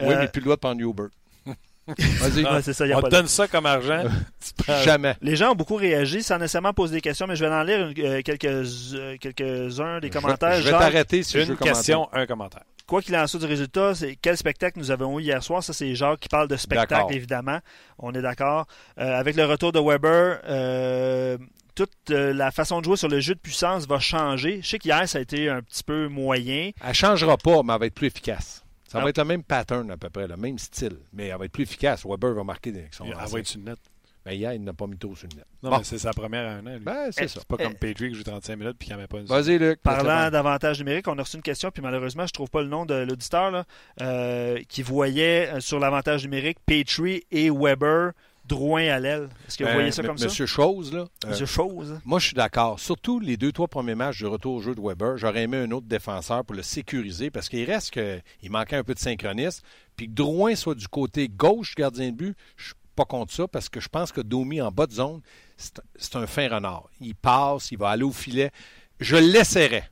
Oui, 0.00 0.06
Euh, 0.06 0.16
mais 0.20 0.28
plus 0.28 0.40
le 0.40 0.44
droit 0.44 0.56
de 0.56 0.60
prendre 0.60 0.80
Uber. 0.80 1.08
Vas-y. 1.86 2.62
C'est 2.62 2.72
ça, 2.74 2.86
y 2.86 2.92
a 2.92 2.98
On 2.98 3.00
pas 3.02 3.08
te 3.08 3.14
de- 3.14 3.20
donne 3.20 3.28
ça 3.28 3.48
comme 3.48 3.66
argent. 3.66 4.04
tu 4.44 4.52
prends- 4.62 4.82
Jamais. 4.82 5.14
Les 5.22 5.36
gens 5.36 5.52
ont 5.52 5.54
beaucoup 5.54 5.76
réagi 5.76 6.22
sans 6.22 6.36
nécessairement 6.38 6.72
poser 6.74 6.96
des 6.96 7.00
questions, 7.00 7.26
mais 7.26 7.36
je 7.36 7.44
vais 7.44 7.50
en 7.52 7.62
lire 7.62 7.88
une- 7.88 8.04
euh, 8.04 8.22
quelques, 8.22 8.44
euh, 8.44 9.16
quelques-uns 9.18 9.98
des 10.00 10.10
commentaires. 10.10 10.56
Je, 10.58 10.64
vais 10.64 10.70
Genre, 10.70 10.80
t'arrêter 10.80 11.22
si 11.22 11.32
je 11.32 11.38
veux 11.38 11.44
Une 11.44 11.56
commenter. 11.56 11.68
question, 11.76 12.08
un 12.12 12.26
commentaire. 12.26 12.64
quoi 12.86 13.00
qu'il 13.02 13.16
en 13.16 13.26
soit 13.26 13.40
du 13.40 13.46
résultat, 13.46 13.94
c'est 13.94 14.16
quel 14.20 14.36
spectacle 14.36 14.78
nous 14.78 14.90
avons 14.90 15.18
eu 15.18 15.22
hier 15.22 15.42
soir? 15.42 15.62
Ça, 15.62 15.72
c'est 15.72 15.94
Jacques 15.94 16.20
qui 16.20 16.28
parle 16.28 16.48
de 16.48 16.56
spectacle, 16.56 16.92
D'accord. 16.94 17.12
évidemment. 17.12 17.58
On 17.98 18.12
est 18.14 18.22
d'accord. 18.22 18.66
Euh, 18.98 19.18
avec 19.18 19.36
le 19.36 19.44
retour 19.46 19.72
de 19.72 19.80
Weber, 19.80 20.40
euh, 20.48 21.38
toute 21.84 22.10
euh, 22.10 22.32
la 22.32 22.50
façon 22.50 22.80
de 22.80 22.84
jouer 22.84 22.96
sur 22.96 23.08
le 23.08 23.20
jeu 23.20 23.34
de 23.34 23.40
puissance 23.40 23.86
va 23.86 23.98
changer. 23.98 24.60
Je 24.62 24.68
sais 24.68 24.78
qu'hier, 24.78 25.08
ça 25.08 25.18
a 25.18 25.20
été 25.20 25.48
un 25.48 25.62
petit 25.62 25.82
peu 25.84 26.08
moyen. 26.08 26.70
Elle 26.82 26.88
ne 26.88 26.92
changera 26.92 27.36
pas, 27.36 27.62
mais 27.62 27.72
elle 27.74 27.80
va 27.80 27.86
être 27.86 27.94
plus 27.94 28.06
efficace. 28.08 28.64
Ça 28.88 28.98
Ah. 28.98 29.02
va 29.04 29.10
être 29.10 29.18
le 29.18 29.24
même 29.24 29.42
pattern 29.42 29.90
à 29.90 29.96
peu 29.96 30.08
près, 30.10 30.26
le 30.26 30.36
même 30.36 30.58
style, 30.58 30.96
mais 31.12 31.26
elle 31.26 31.38
va 31.38 31.44
être 31.44 31.52
plus 31.52 31.64
efficace. 31.64 32.04
Weber 32.06 32.34
va 32.34 32.44
marquer 32.44 32.70
avec 32.70 32.94
son 32.94 33.04
Il 33.04 33.10
lancer. 33.12 33.24
envoie 33.24 33.44
sur 33.44 33.58
le 33.60 33.64
net. 33.66 33.78
Ben, 34.24 34.32
hier, 34.34 34.52
il 34.52 34.62
n'a 34.62 34.74
pas 34.74 34.86
mis 34.86 34.98
trop 34.98 35.14
sur 35.16 35.26
le 35.30 35.36
net. 35.36 35.46
Non, 35.62 35.70
Bon. 35.70 35.78
mais 35.78 35.84
c'est 35.84 35.96
sa 35.98 36.10
première 36.12 36.46
à 36.46 36.52
un 36.56 36.66
an. 36.66 36.70
lui. 36.74 36.80
Ben, 36.80 37.08
c'est 37.12 37.28
ça. 37.28 37.40
C'est 37.40 37.48
pas 37.48 37.56
comme 37.56 37.74
Petrie 37.74 38.08
qui 38.10 38.14
joue 38.14 38.22
35 38.24 38.56
minutes 38.56 38.76
puis 38.78 38.88
qui 38.88 38.92
n'en 38.92 38.98
met 38.98 39.06
pas 39.06 39.18
une. 39.20 39.26
Vas-y, 39.26 39.58
Luc. 39.58 39.80
Parlant 39.82 40.16
laisse-le 40.16 40.30
d'avantage 40.32 40.78
numérique, 40.80 41.08
on 41.08 41.18
a 41.18 41.22
reçu 41.22 41.36
une 41.36 41.42
question, 41.42 41.70
puis 41.70 41.82
malheureusement, 41.82 42.26
je 42.26 42.32
trouve 42.32 42.50
pas 42.50 42.60
le 42.62 42.68
nom 42.68 42.84
de 42.84 42.94
l'auditeur, 42.94 43.50
là, 43.50 43.64
euh, 44.02 44.60
qui 44.68 44.82
voyait 44.82 45.48
euh, 45.54 45.60
sur 45.60 45.78
l'avantage 45.78 46.24
numérique 46.24 46.58
Petrie 46.66 47.24
et 47.30 47.48
Weber, 47.50 48.12
Drouin 48.48 48.88
à 48.88 48.98
l'aile. 48.98 49.28
Est-ce 49.46 49.58
que 49.58 49.64
vous 49.64 49.68
faire. 49.68 49.74
voyez 49.76 49.88
Euh, 49.88 49.92
ça 49.92 50.02
comme 50.02 50.18
ça? 50.18 50.24
Monsieur 50.24 50.46
Chose, 50.46 50.92
là. 50.92 51.00
euh, 51.24 51.28
Monsieur 51.28 51.46
Chose. 51.46 52.00
Moi, 52.04 52.18
je 52.18 52.26
suis 52.26 52.34
d'accord. 52.34 52.80
Surtout 52.80 53.20
les 53.20 53.36
deux, 53.36 53.52
trois 53.52 53.68
premiers 53.68 53.94
matchs 53.94 54.20
de 54.22 54.26
retour 54.26 54.54
au 54.54 54.60
jeu 54.60 54.74
de 54.74 54.80
Weber, 54.80 55.16
j'aurais 55.18 55.42
aimé 55.42 55.58
un 55.58 55.70
autre 55.70 55.86
défenseur 55.86 56.44
pour 56.44 56.56
le 56.56 56.62
sécuriser 56.62 57.30
parce 57.30 57.48
qu'il 57.48 57.64
reste 57.64 57.90
qu'il 57.92 58.50
manquait 58.50 58.76
un 58.76 58.84
peu 58.84 58.94
de 58.94 58.98
synchronisme. 58.98 59.62
Puis 59.96 60.06
que 60.08 60.12
Drouin 60.14 60.54
soit 60.54 60.74
du 60.74 60.88
côté 60.88 61.28
gauche 61.28 61.74
gardien 61.74 62.10
de 62.10 62.16
but, 62.16 62.36
je 62.56 62.64
suis 62.66 62.74
pas 62.96 63.04
contre 63.04 63.32
ça 63.32 63.46
parce 63.46 63.68
que 63.68 63.78
je 63.80 63.88
pense 63.88 64.10
que 64.10 64.20
Domi 64.20 64.60
en 64.60 64.72
bas 64.72 64.86
de 64.86 64.92
zone, 64.92 65.20
c'est 65.56 66.16
un 66.16 66.26
fin 66.26 66.48
renard. 66.48 66.88
Il 67.00 67.14
passe, 67.14 67.70
il 67.70 67.78
va 67.78 67.90
aller 67.90 68.02
au 68.04 68.12
filet. 68.12 68.50
Je 68.98 69.16
le 69.16 69.26
laisserais. 69.30 69.88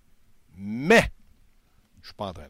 Mais, 0.57 1.11
je 2.03 2.07
suis 2.09 2.15
pas 2.15 2.27
en 2.29 2.33
train. 2.33 2.45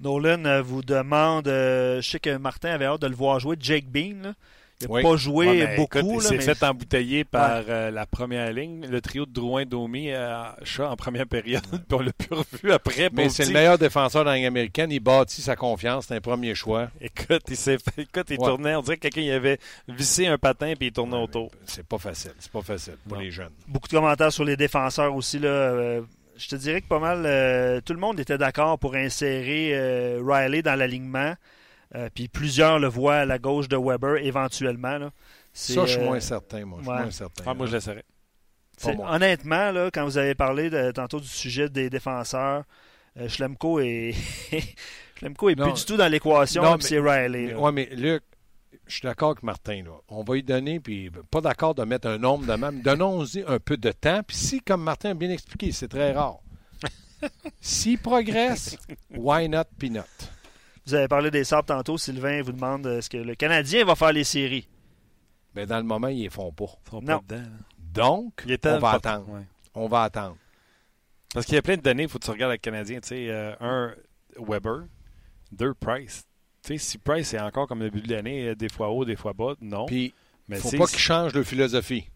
Nolan 0.00 0.44
euh, 0.44 0.60
vous 0.60 0.82
demande, 0.82 1.46
euh, 1.46 2.00
je 2.00 2.10
sais 2.10 2.18
que 2.18 2.36
Martin 2.36 2.70
avait 2.70 2.84
hâte 2.86 3.00
de 3.02 3.06
le 3.06 3.14
voir 3.14 3.38
jouer, 3.38 3.56
Jake 3.60 3.86
Bean. 3.86 4.22
là. 4.22 4.34
Il 4.80 4.88
n'a 4.88 4.92
Oui. 4.92 5.02
pas 5.02 5.16
joué 5.16 5.46
Ouais, 5.46 5.66
mais 5.66 5.76
beaucoup. 5.76 5.98
écoute, 5.98 6.22
là, 6.24 6.28
il 6.32 6.36
mais- 6.36 6.42
s'est 6.42 6.54
fait 6.54 6.64
embouteiller 6.66 7.24
par 7.24 7.62
euh, 7.68 7.90
la 7.92 8.06
première 8.06 8.52
ligne, 8.52 8.84
le 8.86 9.00
trio 9.00 9.24
de 9.24 9.32
Drouin-Domi, 9.32 10.10
euh, 10.10 10.42
chat 10.64 10.90
en 10.90 10.96
première 10.96 11.26
période, 11.28 11.62
puis 11.70 11.78
on 11.92 12.00
l'a 12.00 12.12
plus 12.12 12.34
revu 12.36 12.72
après. 12.72 13.08
Mais 13.12 13.28
c'est 13.28 13.44
le 13.46 13.52
meilleur 13.52 13.78
défenseur 13.78 14.24
dans 14.24 14.30
la 14.32 14.36
Ligue 14.36 14.46
américaine. 14.46 14.90
Il 14.90 14.98
bâtit 15.00 15.42
sa 15.42 15.54
confiance. 15.54 16.06
C'est 16.08 16.16
un 16.16 16.20
premier 16.20 16.54
choix. 16.56 16.88
Écoute, 17.00 17.42
il 17.48 17.56
s'est 17.56 17.78
fait, 17.78 18.02
écoute, 18.02 18.26
il 18.30 18.38
Ouais. 18.40 18.46
tournait, 18.48 18.74
on 18.74 18.82
dirait 18.82 18.96
que 18.96 19.08
quelqu'un 19.08 19.32
avait 19.34 19.58
vissé 19.88 20.26
un 20.26 20.38
patin 20.38 20.74
puis 20.76 20.88
il 20.88 20.92
tournait 20.92 21.16
autour. 21.22 21.50
C'est 21.66 21.86
pas 21.86 21.98
facile. 21.98 22.32
C'est 22.40 22.50
pas 22.52 22.62
facile 22.62 22.96
pour 23.08 23.16
Non. 23.16 23.22
les 23.22 23.30
jeunes. 23.30 23.52
Beaucoup 23.68 23.88
de 23.88 23.92
commentaires 23.94 24.32
sur 24.32 24.44
les 24.44 24.56
défenseurs 24.56 25.14
aussi. 25.14 25.38
Là, 25.38 25.48
euh, 25.48 26.00
je 26.36 26.48
te 26.48 26.56
dirais 26.56 26.80
que 26.80 26.88
pas 26.88 26.98
mal, 26.98 27.22
euh, 27.24 27.80
tout 27.80 27.92
le 27.92 28.00
monde 28.00 28.18
était 28.18 28.38
d'accord 28.38 28.78
pour 28.80 28.96
insérer 28.96 29.70
euh, 29.72 30.20
Riley 30.26 30.62
dans 30.62 30.74
l'alignement. 30.74 31.34
Euh, 31.94 32.08
puis 32.12 32.28
plusieurs 32.28 32.78
le 32.78 32.88
voient 32.88 33.16
à 33.16 33.24
la 33.24 33.38
gauche 33.38 33.68
de 33.68 33.76
Weber 33.76 34.16
éventuellement. 34.24 34.98
Là. 34.98 35.10
Ça, 35.52 35.86
je 35.86 35.92
suis 35.92 36.00
euh, 36.00 36.04
moins 36.06 36.20
certain, 36.20 36.64
moi. 36.64 36.78
Je 36.80 36.84
suis 36.84 36.92
ouais. 36.92 37.02
moins 37.02 37.10
certain. 37.10 37.44
Ah, 37.46 37.54
moi, 37.54 37.66
je 37.66 38.92
moi. 38.96 39.14
honnêtement, 39.14 39.70
là, 39.70 39.90
quand 39.92 40.04
vous 40.04 40.18
avez 40.18 40.34
parlé 40.34 40.68
de- 40.70 40.90
tantôt 40.90 41.20
du 41.20 41.28
sujet 41.28 41.68
des 41.68 41.88
défenseurs, 41.90 42.64
euh, 43.18 43.28
Schlemko 43.28 43.78
est, 43.80 44.14
Schlemko 45.16 45.50
est 45.50 45.54
Non. 45.54 45.66
plus 45.70 45.80
du 45.80 45.84
tout 45.86 45.96
dans 45.96 46.08
l'équation, 46.08 46.76
c'est 46.80 46.98
Riley. 46.98 47.54
Oui, 47.54 47.70
mais 47.72 47.88
Luc, 47.92 48.24
je 48.86 48.94
suis 48.94 49.02
d'accord 49.02 49.30
avec 49.30 49.42
Martin. 49.44 49.82
Là. 49.84 49.92
On 50.08 50.24
va 50.24 50.34
lui 50.34 50.42
donner, 50.42 50.80
puis 50.80 51.10
pas 51.30 51.40
d'accord 51.40 51.74
de 51.74 51.84
mettre 51.84 52.08
un 52.08 52.18
nombre 52.18 52.46
de 52.46 52.54
même. 52.54 52.82
Donnons-y 52.82 53.44
un 53.46 53.58
peu 53.60 53.76
de 53.76 53.92
temps. 53.92 54.22
Puis 54.26 54.36
si, 54.36 54.60
comme 54.60 54.82
Martin 54.82 55.10
a 55.10 55.14
bien 55.14 55.30
expliqué, 55.30 55.70
c'est 55.72 55.88
très 55.88 56.12
rare. 56.12 56.38
S'il 57.60 57.98
progresse, 57.98 58.76
why 59.10 59.48
not 59.48 59.64
peanut? 59.78 60.02
Vous 60.86 60.94
avez 60.94 61.08
parlé 61.08 61.30
des 61.30 61.44
sables 61.44 61.66
tantôt. 61.66 61.96
Sylvain 61.98 62.42
vous 62.42 62.52
demande 62.52 62.86
euh, 62.86 62.98
est-ce 62.98 63.08
que 63.10 63.16
le 63.16 63.34
Canadien 63.34 63.84
va 63.84 63.94
faire 63.94 64.12
les 64.12 64.24
séries? 64.24 64.68
Mais 65.54 65.66
dans 65.66 65.78
le 65.78 65.82
moment, 65.84 66.08
ils 66.08 66.18
ne 66.18 66.22
les 66.24 66.30
font 66.30 66.52
pas. 66.52 66.64
Ils 66.86 66.90
sont 66.90 67.00
Non. 67.00 67.20
pas 67.20 67.36
dedans. 67.36 67.42
là. 67.42 67.56
Donc, 67.78 68.42
Il 68.46 68.58
on 68.64 68.68
va 68.78 68.80
pas- 68.80 68.92
attendre. 68.92 69.28
ouais. 69.30 69.46
On 69.74 69.86
va 69.88 70.02
attendre. 70.02 70.36
Parce 71.32 71.46
qu'il 71.46 71.54
y 71.54 71.58
a 71.58 71.62
plein 71.62 71.76
de 71.76 71.82
données, 71.82 72.04
il 72.04 72.08
faut 72.08 72.18
que 72.18 72.24
tu 72.24 72.30
regardes 72.30 72.50
avec 72.50 72.64
le 72.64 72.70
Canadien. 72.70 73.00
Tu 73.00 73.08
sais, 73.08 73.28
euh, 73.30 73.54
un, 73.60 73.94
Weber. 74.38 74.86
Deux, 75.52 75.74
Price. 75.74 76.24
Tu 76.62 76.72
sais, 76.72 76.78
si 76.78 76.98
Price 76.98 77.32
est 77.34 77.40
encore 77.40 77.66
comme 77.68 77.80
le 77.80 77.90
début 77.90 78.06
de 78.06 78.12
l'année, 78.14 78.48
euh, 78.48 78.54
des 78.54 78.68
fois 78.68 78.88
haut, 78.90 79.04
des 79.04 79.16
fois 79.16 79.32
bas, 79.32 79.54
non. 79.60 79.86
Puis, 79.86 80.12
mais 80.48 80.56
il 80.56 80.62
faut 80.62 80.68
c'est- 80.70 80.78
pas 80.78 80.86
qu'ils 80.86 80.98
changent 80.98 81.32
de 81.32 81.42
philosophie. 81.42 82.08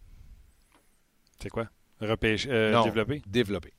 C'est 1.41 1.49
quoi? 1.49 1.67
Repêche, 2.01 2.47
euh, 2.49 2.71
Non. 2.73 2.83
développer? 2.83 3.21
Développer. 3.25 3.73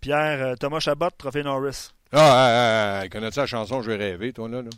Pierre, 0.00 0.40
euh, 0.42 0.54
Thomas 0.56 0.80
Chabot, 0.80 1.10
Trophée 1.16 1.42
Norris. 1.42 1.90
Ah, 2.12 2.18
ah, 2.20 3.00
ah, 3.02 3.08
connais-tu 3.08 3.38
la 3.38 3.46
chanson 3.46 3.82
Je 3.82 3.90
vais 3.90 3.96
rêver, 3.96 4.32
toi, 4.32 4.48
là? 4.48 4.62
là? 4.62 4.70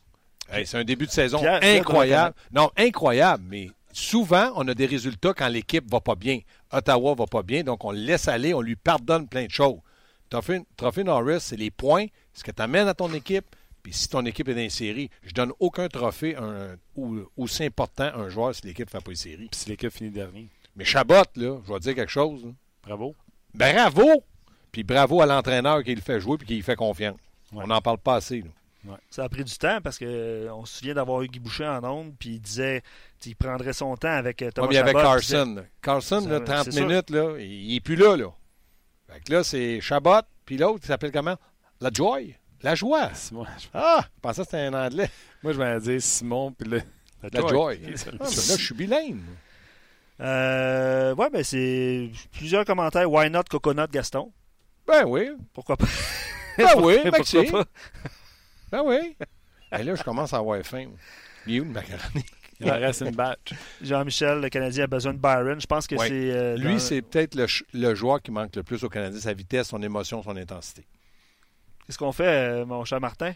Hey, 0.51 0.67
c'est 0.67 0.79
un 0.79 0.85
début 0.85 1.07
de 1.07 1.11
saison 1.11 1.39
Pierre- 1.41 1.61
Pierre 1.61 1.81
incroyable. 1.81 2.35
Non, 2.53 2.71
incroyable, 2.77 3.45
mais 3.49 3.71
souvent, 3.93 4.51
on 4.57 4.67
a 4.69 4.75
des 4.75 4.87
résultats 4.87 5.35
quand 5.35 5.49
l'équipe 5.49 5.85
va 5.91 6.01
pas 6.01 6.15
bien. 6.15 6.41
Ottawa 6.73 7.15
va 7.15 7.27
pas 7.27 7.43
bien, 7.43 7.63
donc 7.63 7.85
on 7.85 7.93
le 7.93 7.99
laisse 7.99 8.29
aller, 8.29 8.55
on 8.55 8.63
lui 8.63 8.77
pardonne 8.77 9.29
plein 9.29 9.45
de 9.45 9.51
choses. 9.51 9.79
Trophée, 10.31 10.61
Trophée 10.77 11.05
Norris, 11.05 11.41
c'est 11.41 11.57
les 11.57 11.71
points, 11.71 12.07
ce 12.33 12.43
que 12.45 12.51
tu 12.51 12.63
amènes 12.63 12.89
à 12.89 12.95
ton 12.95 13.13
équipe, 13.13 13.45
puis 13.83 13.93
si 13.93 14.09
ton 14.09 14.25
équipe 14.27 14.49
est 14.49 14.55
dans 14.55 14.61
les 14.61 14.71
séries, 14.71 15.11
je 15.23 15.33
donne 15.33 15.53
aucun 15.61 15.89
trophée 15.89 16.35
un, 16.37 16.77
ou- 16.97 17.21
aussi 17.37 17.65
important 17.65 18.05
à 18.05 18.17
un 18.17 18.29
joueur 18.31 18.55
si 18.55 18.67
l'équipe 18.67 18.87
ne 18.87 18.91
fait 18.91 19.05
pas 19.05 19.11
les 19.11 19.17
séries. 19.17 19.49
Puis 19.51 19.61
si 19.61 19.69
l'équipe 19.69 19.91
finit 19.91 20.11
dernier. 20.11 20.49
Mais 20.77 20.85
Chabot, 20.85 21.15
là, 21.15 21.59
je 21.67 21.73
vais 21.73 21.79
te 21.79 21.83
dire 21.85 21.95
quelque 21.95 22.11
chose. 22.13 22.45
là. 22.45 22.51
Bravo. 22.85 23.15
Bravo! 23.55 24.23
Puis 24.73 24.83
bravo 24.85 25.21
à 25.23 25.27
l'entraîneur 25.27 25.83
qui 25.83 25.95
le 25.95 26.01
fait 26.01 26.21
jouer 26.21 26.37
puis 26.39 26.47
qui 26.47 26.55
lui 26.57 26.63
fait 26.63 26.77
confiance. 26.77 27.17
Ouais. 27.53 27.63
On 27.65 27.67
n'en 27.69 27.81
parle 27.81 27.99
pas 27.99 28.17
assez. 28.17 28.41
là. 28.43 28.97
Ça 29.11 29.25
a 29.25 29.29
pris 29.29 29.45
du 29.45 29.55
temps 29.59 29.81
parce 29.83 29.99
que 29.99 30.05
euh, 30.07 30.55
on 30.55 30.65
se 30.65 30.79
souvient 30.79 30.95
d'avoir 30.95 31.21
eu 31.23 31.29
Guy 31.29 31.41
Boucher 31.41 31.67
en 31.67 31.83
onde, 31.85 32.15
puis 32.19 32.31
il 32.35 32.41
disait 32.41 32.83
qu'il 33.21 33.37
prendrait 33.37 33.73
son 33.75 33.97
temps 33.97 34.09
avec 34.09 34.41
euh, 34.41 34.51
Thomas 34.51 34.69
Ouais, 34.69 34.75
mais 34.75 34.79
avec 34.81 34.97
Chabot, 34.97 35.17
il 35.17 35.21
disait- 35.21 35.35
Carson. 35.37 35.65
Carson, 35.83 36.21
Ça- 36.23 36.29
là, 36.31 36.41
30 36.41 36.65
c'est 36.65 36.71
sûr. 36.73 36.87
minutes, 36.87 37.11
là, 37.11 37.37
il 37.39 37.75
n'est 37.75 37.81
plus 37.81 37.97
là. 37.97 38.17
là. 38.17 38.29
Fait 39.13 39.21
que 39.21 39.33
là, 39.33 39.45
c'est 39.45 39.81
Chabot, 39.83 40.21
puis 40.47 40.57
l'autre, 40.57 40.81
il 40.85 40.87
s'appelle 40.87 41.13
comment? 41.13 41.37
La 41.81 41.91
Joy. 41.93 42.35
La 42.63 42.75
joie. 42.75 43.13
Simon, 43.15 43.45
je- 43.59 43.67
Ah, 43.75 44.01
je 44.05 44.21
pensais 44.23 44.43
que 44.43 44.47
c'était 44.47 44.63
un 44.65 44.75
anglais. 44.75 45.11
moi, 45.43 45.53
je 45.53 45.59
vais 45.59 45.81
dire 45.81 46.01
Simon, 46.03 46.53
puis 46.53 46.69
le. 46.69 46.83
La 47.31 47.47
Joy. 47.49 47.81
C'est 47.85 47.97
ça. 47.99 48.11
Ah, 48.21 48.25
là, 48.25 48.31
je 48.31 48.65
suis 48.65 48.75
bilingue. 48.75 49.21
Euh, 50.21 51.15
ouais, 51.15 51.31
ben 51.31 51.45
c'est 51.45 52.11
plusieurs 52.33 52.65
commentaires. 52.65 53.11
Why 53.11 53.31
not 53.31 53.45
Coconut 53.51 53.89
Gaston? 53.91 54.33
Ben 54.89 55.05
oui. 55.07 55.31
Pourquoi 55.53 55.77
pas? 55.77 55.87
Ben 56.57 56.67
oui, 56.79 56.95
Pourquoi 57.03 57.11
Maxime. 57.19 57.51
pas? 57.53 57.65
Ben 58.73 58.83
oui. 58.85 59.17
Et 59.79 59.83
là, 59.83 59.95
je 59.95 60.03
commence 60.03 60.33
à 60.33 60.39
avoir 60.39 60.61
faim. 60.65 60.87
Il 61.47 61.57
est 61.57 61.61
où 61.61 61.65
le 61.65 61.71
macaroni? 61.71 62.25
Il 62.61 62.69
en 62.71 62.75
reste 62.75 63.03
une 63.03 63.15
batch. 63.15 63.53
Jean-Michel, 63.81 64.41
le 64.41 64.49
Canadien 64.49 64.85
a 64.85 64.87
besoin 64.89 65.15
de 65.15 65.19
Byron. 65.19 65.61
Je 65.61 65.67
pense 65.67 65.87
que 65.87 65.95
Ouais. 65.95 66.09
c'est. 66.09 66.31
euh, 66.33 66.57
Lui, 66.57 66.73
dans- 66.73 66.79
c'est 66.81 67.03
peut-être 67.03 67.37
le, 67.37 67.47
le 67.75 67.95
joueur 67.95 68.21
qui 68.21 68.33
manque 68.33 68.57
le 68.57 68.65
plus 68.65 68.83
au 68.83 68.89
Canadien, 68.89 69.21
sa 69.21 69.33
vitesse, 69.33 69.69
son 69.69 69.81
émotion, 69.83 70.23
son 70.23 70.37
intensité. 70.37 70.85
Qu'est-ce 71.87 71.99
qu'on 71.99 72.11
fait, 72.13 72.27
euh, 72.27 72.67
mon 72.67 72.85
cher 72.85 73.01
Martin? 73.01 73.33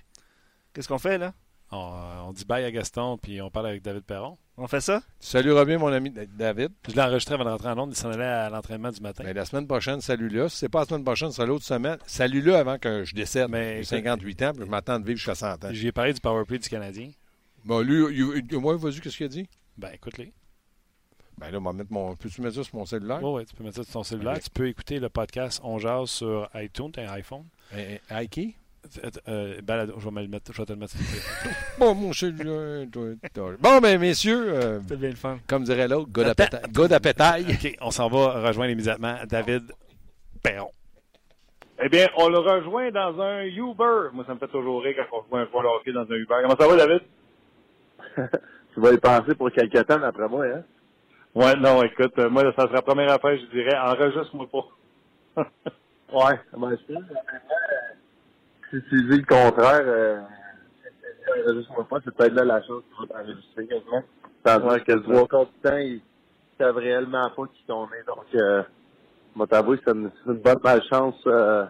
Qu'est-ce 0.72 0.88
qu'on 0.88 0.98
fait, 0.98 1.18
là? 1.18 1.32
On, 1.72 1.94
euh, 1.94 2.20
on 2.26 2.32
dit 2.32 2.44
bye 2.44 2.64
à 2.64 2.70
Gaston, 2.70 3.16
puis 3.16 3.40
on 3.40 3.50
parle 3.50 3.68
avec 3.68 3.82
David 3.82 4.02
Perron. 4.02 4.36
On 4.58 4.66
fait 4.66 4.82
ça? 4.82 5.02
Salut, 5.18 5.52
Robin, 5.52 5.78
mon 5.78 5.88
ami 5.88 6.10
David. 6.10 6.70
Je 6.86 6.94
l'ai 6.94 7.00
enregistré 7.00 7.34
avant 7.34 7.44
de 7.44 7.48
rentrer 7.48 7.68
en 7.70 7.78
onde. 7.78 7.92
Il 7.92 7.96
s'en 7.96 8.10
allait 8.10 8.24
à 8.24 8.50
l'entraînement 8.50 8.90
du 8.90 9.00
matin. 9.00 9.24
Ben, 9.24 9.34
la 9.34 9.46
semaine 9.46 9.66
prochaine, 9.66 10.02
salut-là. 10.02 10.50
Si 10.50 10.58
c'est 10.58 10.68
pas 10.68 10.80
la 10.80 10.84
semaine 10.84 11.04
prochaine, 11.04 11.30
ce 11.30 11.36
sera 11.36 11.46
l'autre 11.46 11.64
semaine. 11.64 11.96
Salut-là 12.06 12.58
avant 12.58 12.78
que 12.78 13.04
je 13.04 13.14
décède. 13.14 13.48
Mais 13.48 13.78
J'ai 13.78 13.84
58 13.84 14.42
ans, 14.42 14.52
puis 14.52 14.66
je 14.66 14.70
m'attends 14.70 15.00
de 15.00 15.06
vivre 15.06 15.16
jusqu'à 15.16 15.34
100 15.34 15.64
ans. 15.64 15.68
J'ai 15.70 15.92
parlé 15.92 16.12
du 16.12 16.20
powerplay 16.20 16.58
du 16.58 16.68
Canadien. 16.68 17.10
Bon, 17.64 17.80
lui, 17.80 18.42
moi, 18.52 18.76
vas-y, 18.76 19.00
qu'est-ce 19.00 19.16
qu'il 19.16 19.26
a 19.26 19.30
dit? 19.30 19.48
Ben, 19.78 19.90
écoute-les. 19.94 20.34
Ben 21.38 21.50
là, 21.50 21.58
on 21.58 21.62
va 21.62 21.72
mettre 21.72 21.92
mon. 21.92 22.14
Peux-tu 22.14 22.42
mettre 22.42 22.56
ça 22.56 22.64
sur 22.64 22.76
mon 22.76 22.84
cellulaire? 22.84 23.22
Oui, 23.22 23.30
ouais, 23.30 23.44
tu 23.46 23.54
peux 23.54 23.64
mettre 23.64 23.76
ça 23.76 23.84
sur 23.84 23.92
ton 23.94 24.02
cellulaire. 24.02 24.38
Tu 24.38 24.50
peux 24.50 24.68
écouter 24.68 25.00
le 25.00 25.08
podcast 25.08 25.60
On 25.64 25.78
Jase 25.78 26.10
sur 26.10 26.48
iTunes, 26.54 26.92
t'as 26.92 27.10
un 27.10 27.14
iPhone. 27.14 27.44
Eh, 27.74 27.98
eh, 28.10 28.14
Ike? 28.14 28.58
Euh, 29.28 29.60
balado- 29.62 29.94
je, 29.98 30.04
vais 30.04 30.10
me 30.10 30.22
le 30.22 30.28
mettre, 30.28 30.52
je 30.52 30.58
vais 30.58 30.66
te 30.66 30.72
le 30.72 30.78
mettre 30.78 30.92
sur 30.92 31.00
le 31.00 31.06
téléphone. 31.06 31.52
Bon, 31.78 31.94
mon 31.94 32.10
toi. 33.32 33.50
Bon, 33.60 33.78
ben, 33.78 33.98
messieurs, 34.00 34.52
euh, 34.54 34.80
C'est 34.88 34.98
bien 34.98 35.10
le 35.10 35.16
fun. 35.16 35.38
comme 35.46 35.64
dirait 35.64 35.88
l'autre, 35.88 36.10
go 36.10 36.22
d'appétail. 36.24 36.62
go 36.72 36.88
d'appétail. 36.88 37.44
OK, 37.48 37.76
on 37.80 37.90
s'en 37.90 38.08
va 38.08 38.40
rejoindre 38.48 38.72
immédiatement 38.72 39.14
David 39.26 39.72
Perron. 40.42 40.70
Eh 41.84 41.88
bien, 41.88 42.08
on 42.16 42.28
le 42.28 42.38
rejoint 42.38 42.90
dans 42.90 43.20
un 43.20 43.42
Uber. 43.44 44.10
Moi, 44.12 44.24
ça 44.26 44.34
me 44.34 44.38
fait 44.38 44.48
toujours 44.48 44.82
rire 44.82 44.94
quand 45.10 45.18
on 45.18 45.22
voit 45.30 45.40
un 45.40 45.46
joueur 45.46 45.64
hockey 45.74 45.92
dans 45.92 46.02
un 46.02 46.14
Uber. 46.14 46.34
Comment 46.42 46.56
ça 46.56 46.68
va, 46.68 46.76
David? 46.76 47.00
tu 48.74 48.80
vas 48.80 48.92
y 48.92 48.98
penser 48.98 49.34
pour 49.34 49.50
quelque 49.50 49.78
temps 49.78 49.98
d'après 49.98 50.28
moi, 50.28 50.44
hein? 50.46 50.62
Ouais, 51.34 51.56
non, 51.56 51.82
écoute, 51.82 52.12
euh, 52.18 52.28
moi, 52.28 52.42
ça 52.54 52.62
sera 52.62 52.74
la 52.74 52.82
première 52.82 53.10
affaire, 53.10 53.38
je 53.38 53.46
dirais, 53.56 53.76
enregistre-moi 53.78 54.46
pas. 54.50 55.44
Ouais, 56.12 56.38
ben, 56.54 56.76
je 56.88 56.94
si 58.72 58.82
tu 58.88 59.02
dis 59.02 59.18
le 59.18 59.24
contraire, 59.24 59.82
euh, 59.84 60.20
c'est 62.04 62.14
peut-être 62.14 62.34
là 62.34 62.44
la 62.44 62.62
chose 62.62 62.82
qui 62.88 63.06
va 63.06 63.14
t'enregistrer 63.14 63.66
quasiment. 63.66 64.02
Tandis 64.42 64.84
que 64.84 64.92
trois 64.98 65.28
quarts 65.28 65.46
du 65.46 65.58
temps, 65.62 65.76
ils 65.76 66.00
savent 66.58 66.76
réellement 66.76 67.30
pas 67.36 67.46
qui 67.54 67.64
qu'on 67.68 67.84
est. 67.86 68.06
Donc, 68.06 68.24
euh, 68.34 68.62
moi, 69.36 69.46
t'avoue, 69.46 69.76
c'est 69.76 69.92
une, 69.92 70.10
bonne 70.26 70.58
malchance 70.64 71.20
euh, 71.26 71.66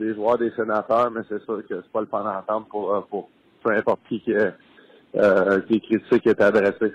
des 0.00 0.12
joueurs 0.14 0.38
des 0.38 0.50
sénateurs, 0.50 1.10
mais 1.12 1.20
c'est 1.28 1.42
sûr 1.44 1.62
que 1.68 1.82
c'est 1.82 1.92
pas 1.92 2.00
le 2.00 2.06
fun 2.06 2.24
d'entendre 2.24 2.66
pour, 2.66 2.94
euh, 2.94 3.00
pour 3.02 3.30
peu 3.62 3.70
importe 3.70 4.00
qui 4.08 4.20
qui 4.20 4.32
est, 4.32 4.52
euh, 5.14 5.60
qui 5.62 5.74
est 5.76 5.80
critiqué, 5.80 6.20
qui 6.20 6.28
est 6.28 6.42
adressé. 6.42 6.94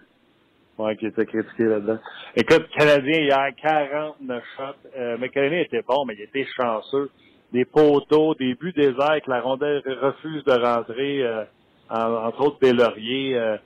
Ouais, 0.78 0.96
qui 0.96 1.08
était 1.08 1.26
critiqué 1.26 1.64
là-dedans. 1.64 2.00
Écoute, 2.36 2.68
Canadien, 2.78 3.20
hier, 3.22 3.50
49 3.62 4.44
shots. 4.56 4.64
Euh, 4.98 5.18
McKinney 5.18 5.62
était 5.62 5.82
bon, 5.82 6.06
mais 6.06 6.16
il 6.18 6.22
était 6.22 6.46
chanceux. 6.56 7.10
Des 7.52 7.66
poteaux, 7.66 8.36
des 8.36 8.54
buts 8.56 8.74
déserts 8.74 9.22
que 9.26 9.30
la 9.30 9.42
rondelle 9.42 9.82
refuse 10.02 10.44
de 10.44 10.52
rentrer, 10.52 11.24
euh, 11.24 11.44
entre 11.90 12.42
autres 12.42 12.60
des 12.60 12.74
lauriers. 12.74 13.38
Euh, 13.38 13.58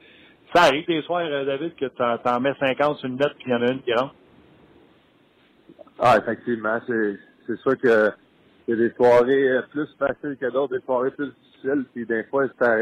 ça 0.53 0.63
arrive 0.63 0.85
des 0.85 1.01
soirs, 1.01 1.25
euh, 1.25 1.45
David, 1.45 1.75
que 1.75 1.85
t'en, 1.85 2.17
t'en 2.17 2.39
mets 2.39 2.53
50 2.59 2.97
sur 2.97 3.09
une 3.09 3.17
note 3.17 3.33
puis 3.35 3.45
il 3.47 3.51
y 3.51 3.55
en 3.55 3.61
a 3.61 3.71
une 3.71 3.81
qui 3.81 3.93
rentre. 3.93 4.15
Ah, 5.99 6.17
effectivement. 6.17 6.79
C'est, 6.87 7.17
c'est 7.47 7.57
sûr 7.59 7.77
que 7.77 8.11
a 8.71 8.75
des 8.75 8.91
soirées 8.91 9.49
euh, 9.49 9.61
plus 9.71 9.87
faciles 9.99 10.37
que 10.39 10.49
d'autres, 10.51 10.77
des 10.77 10.83
soirées 10.85 11.11
plus 11.11 11.31
difficiles, 11.43 11.85
puis 11.93 12.05
des 12.05 12.23
fois, 12.25 12.45
ça, 12.59 12.77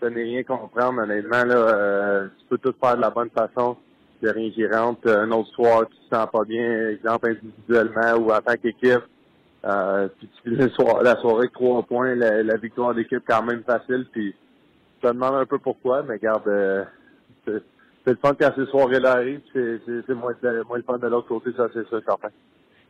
ça 0.00 0.10
n'est 0.10 0.22
rien 0.22 0.42
comprendre, 0.42 1.02
honnêtement. 1.02 1.44
Là, 1.44 1.54
euh, 1.54 2.28
tu 2.38 2.46
peux 2.48 2.58
tout 2.58 2.74
faire 2.80 2.96
de 2.96 3.00
la 3.00 3.10
bonne 3.10 3.30
façon. 3.30 3.76
Il 4.20 4.24
n'y 4.24 4.30
a 4.30 4.32
rien 4.32 4.50
qui 4.50 4.66
rentre. 4.66 5.08
Un 5.08 5.30
autre 5.30 5.50
soir, 5.50 5.86
tu 5.88 5.96
te 5.96 6.14
sens 6.14 6.28
pas 6.30 6.44
bien, 6.44 6.88
exemple 6.90 7.28
individuellement 7.28 8.14
ou 8.18 8.32
en 8.32 8.40
tant 8.40 8.54
qu'équipe. 8.54 9.04
Euh, 9.64 10.08
puis 10.18 10.56
la 10.56 11.16
soirée 11.16 11.48
trois 11.48 11.82
points, 11.82 12.14
la, 12.14 12.42
la 12.42 12.56
victoire 12.56 12.94
d'équipe 12.94 13.22
quand 13.26 13.42
même 13.42 13.62
facile. 13.62 14.06
Puis 14.12 14.34
je 15.02 15.08
te 15.08 15.12
demande 15.12 15.34
un 15.34 15.46
peu 15.46 15.58
pourquoi, 15.58 16.02
mais 16.02 16.18
garde, 16.18 16.46
euh, 16.48 16.84
c'est, 17.46 17.62
le 18.06 18.16
fun 18.16 18.34
quand 18.38 18.50
ces 18.56 18.66
soirées-là 18.66 19.12
arrivent. 19.12 19.40
C'est, 19.52 20.08
moins, 20.14 20.34
moins 20.68 20.76
le 20.78 20.82
fun 20.82 20.98
de 20.98 21.08
l'autre 21.08 21.28
côté, 21.28 21.50
ça 21.56 21.68
c'est 21.72 21.88
ça, 21.88 22.00
certain. 22.04 22.28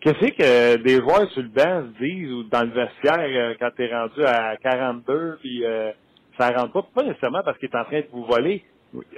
Qu'est-ce 0.01 0.33
que 0.33 0.83
des 0.83 1.01
joueurs 1.01 1.31
sur 1.31 1.43
le 1.43 1.49
banc 1.49 1.83
se 1.83 2.05
disent 2.05 2.33
ou 2.33 2.43
dans 2.45 2.62
le 2.62 2.70
vestiaire 2.70 3.20
euh, 3.20 3.55
quand 3.59 3.70
t'es 3.77 3.91
rendu 3.95 4.22
à 4.25 4.57
42 4.59 5.39
puis 5.41 5.64
euh, 5.64 5.93
ça 6.39 6.51
rentre 6.51 6.72
pas, 6.72 6.83
pas 6.95 7.03
nécessairement 7.05 7.43
parce 7.43 7.57
qu'il 7.59 7.70
est 7.70 7.77
en 7.77 7.85
train 7.85 8.01
de 8.01 8.09
vous 8.12 8.25
voler. 8.25 8.64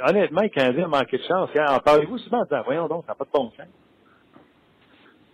Honnêtement, 0.07 0.43
le 0.43 0.49
Canadien 0.49 0.85
a 0.85 0.89
manqué 0.89 1.19
de 1.19 1.23
chance. 1.25 1.51
En 1.57 1.79
parlez-vous 1.81 2.19
souvent 2.19 2.41
en 2.41 2.45
disant, 2.45 2.63
voyons 2.65 2.89
donc, 2.89 3.05
ça 3.07 3.13
n'a 3.13 3.17
pas 3.17 3.25
de 3.25 3.31
bon 3.33 3.51
sens. 3.57 3.67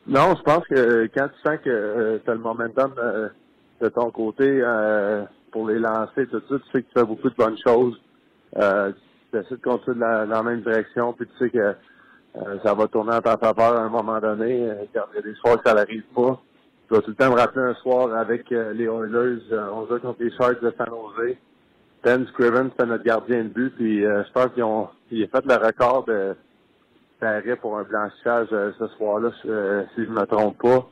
Non, 0.07 0.35
je 0.37 0.43
pense 0.43 0.67
que 0.67 1.09
quand 1.15 1.29
tu 1.29 1.41
sens 1.49 1.59
que 1.65 1.71
euh, 1.71 2.19
tu 2.25 2.31
as 2.31 2.35
le 2.35 2.41
momentum 2.41 2.93
euh, 2.99 3.29
de 3.81 3.89
ton 3.89 4.11
côté 4.11 4.45
euh, 4.47 5.25
pour 5.53 5.69
les 5.69 5.79
lancer, 5.79 6.27
tout 6.27 6.43
ça, 6.49 6.57
tu 6.59 6.71
sais 6.73 6.83
que 6.83 6.89
tu 6.89 6.93
fais 6.95 7.05
beaucoup 7.05 7.31
de 7.31 7.35
bonnes 7.37 7.59
choses. 7.65 8.01
Euh, 8.57 8.93
tu 9.31 9.39
essaies 9.39 9.57
de 9.57 9.63
continuer 9.63 10.01
dans 10.01 10.29
la, 10.29 10.43
même 10.43 10.63
direction, 10.63 11.13
puis 11.13 11.27
tu 11.27 11.45
sais 11.45 11.51
que 11.51 11.59
euh, 11.59 12.59
ça 12.65 12.75
va 12.75 12.89
tourner 12.89 13.15
en 13.15 13.21
ta 13.21 13.37
faveur 13.37 13.77
à 13.77 13.83
un 13.83 13.89
moment 13.89 14.19
donné. 14.19 14.69
Euh, 14.69 14.75
quand 14.93 15.05
il 15.13 15.17
y 15.17 15.19
a 15.19 15.23
des 15.23 15.35
soirs 15.37 15.63
que 15.63 15.69
ça 15.69 15.75
n'arrive 15.75 16.05
pas. 16.15 16.41
Je 16.91 16.97
vais 16.97 17.03
tout 17.03 17.11
le 17.11 17.17
temps 17.17 17.31
me 17.31 17.39
rappeler 17.39 17.63
un 17.63 17.75
soir 17.75 18.15
avec 18.15 18.51
euh, 18.53 18.73
les 18.73 18.85
Oilers, 18.85 19.43
euh, 19.53 19.71
on 19.73 19.87
joue 19.87 19.99
contre 20.01 20.23
les 20.23 20.31
Sharks 20.33 20.61
de 20.61 20.75
San 20.77 20.89
Jose. 20.89 21.37
Ben 22.05 22.27
Scriven, 22.27 22.71
c'était 22.71 22.87
notre 22.87 23.05
gardien 23.05 23.45
de 23.45 23.49
but, 23.49 23.71
puis 23.77 24.05
euh, 24.05 24.25
je 24.25 24.33
pense 24.33 24.53
qu'ils 24.53 24.65
ont 24.65 24.89
il 25.11 25.23
a 25.23 25.29
fait 25.29 25.47
le 25.47 25.55
record 25.55 26.05
de 26.05 26.35
pour 27.61 27.79
un 27.79 27.85
blanchissage 27.85 28.49
euh, 28.53 28.73
ce 28.79 28.87
soir-là, 28.89 29.31
euh, 29.47 29.85
si 29.95 30.05
je 30.05 30.11
me 30.11 30.25
trompe 30.27 30.59
pas. 30.61 30.89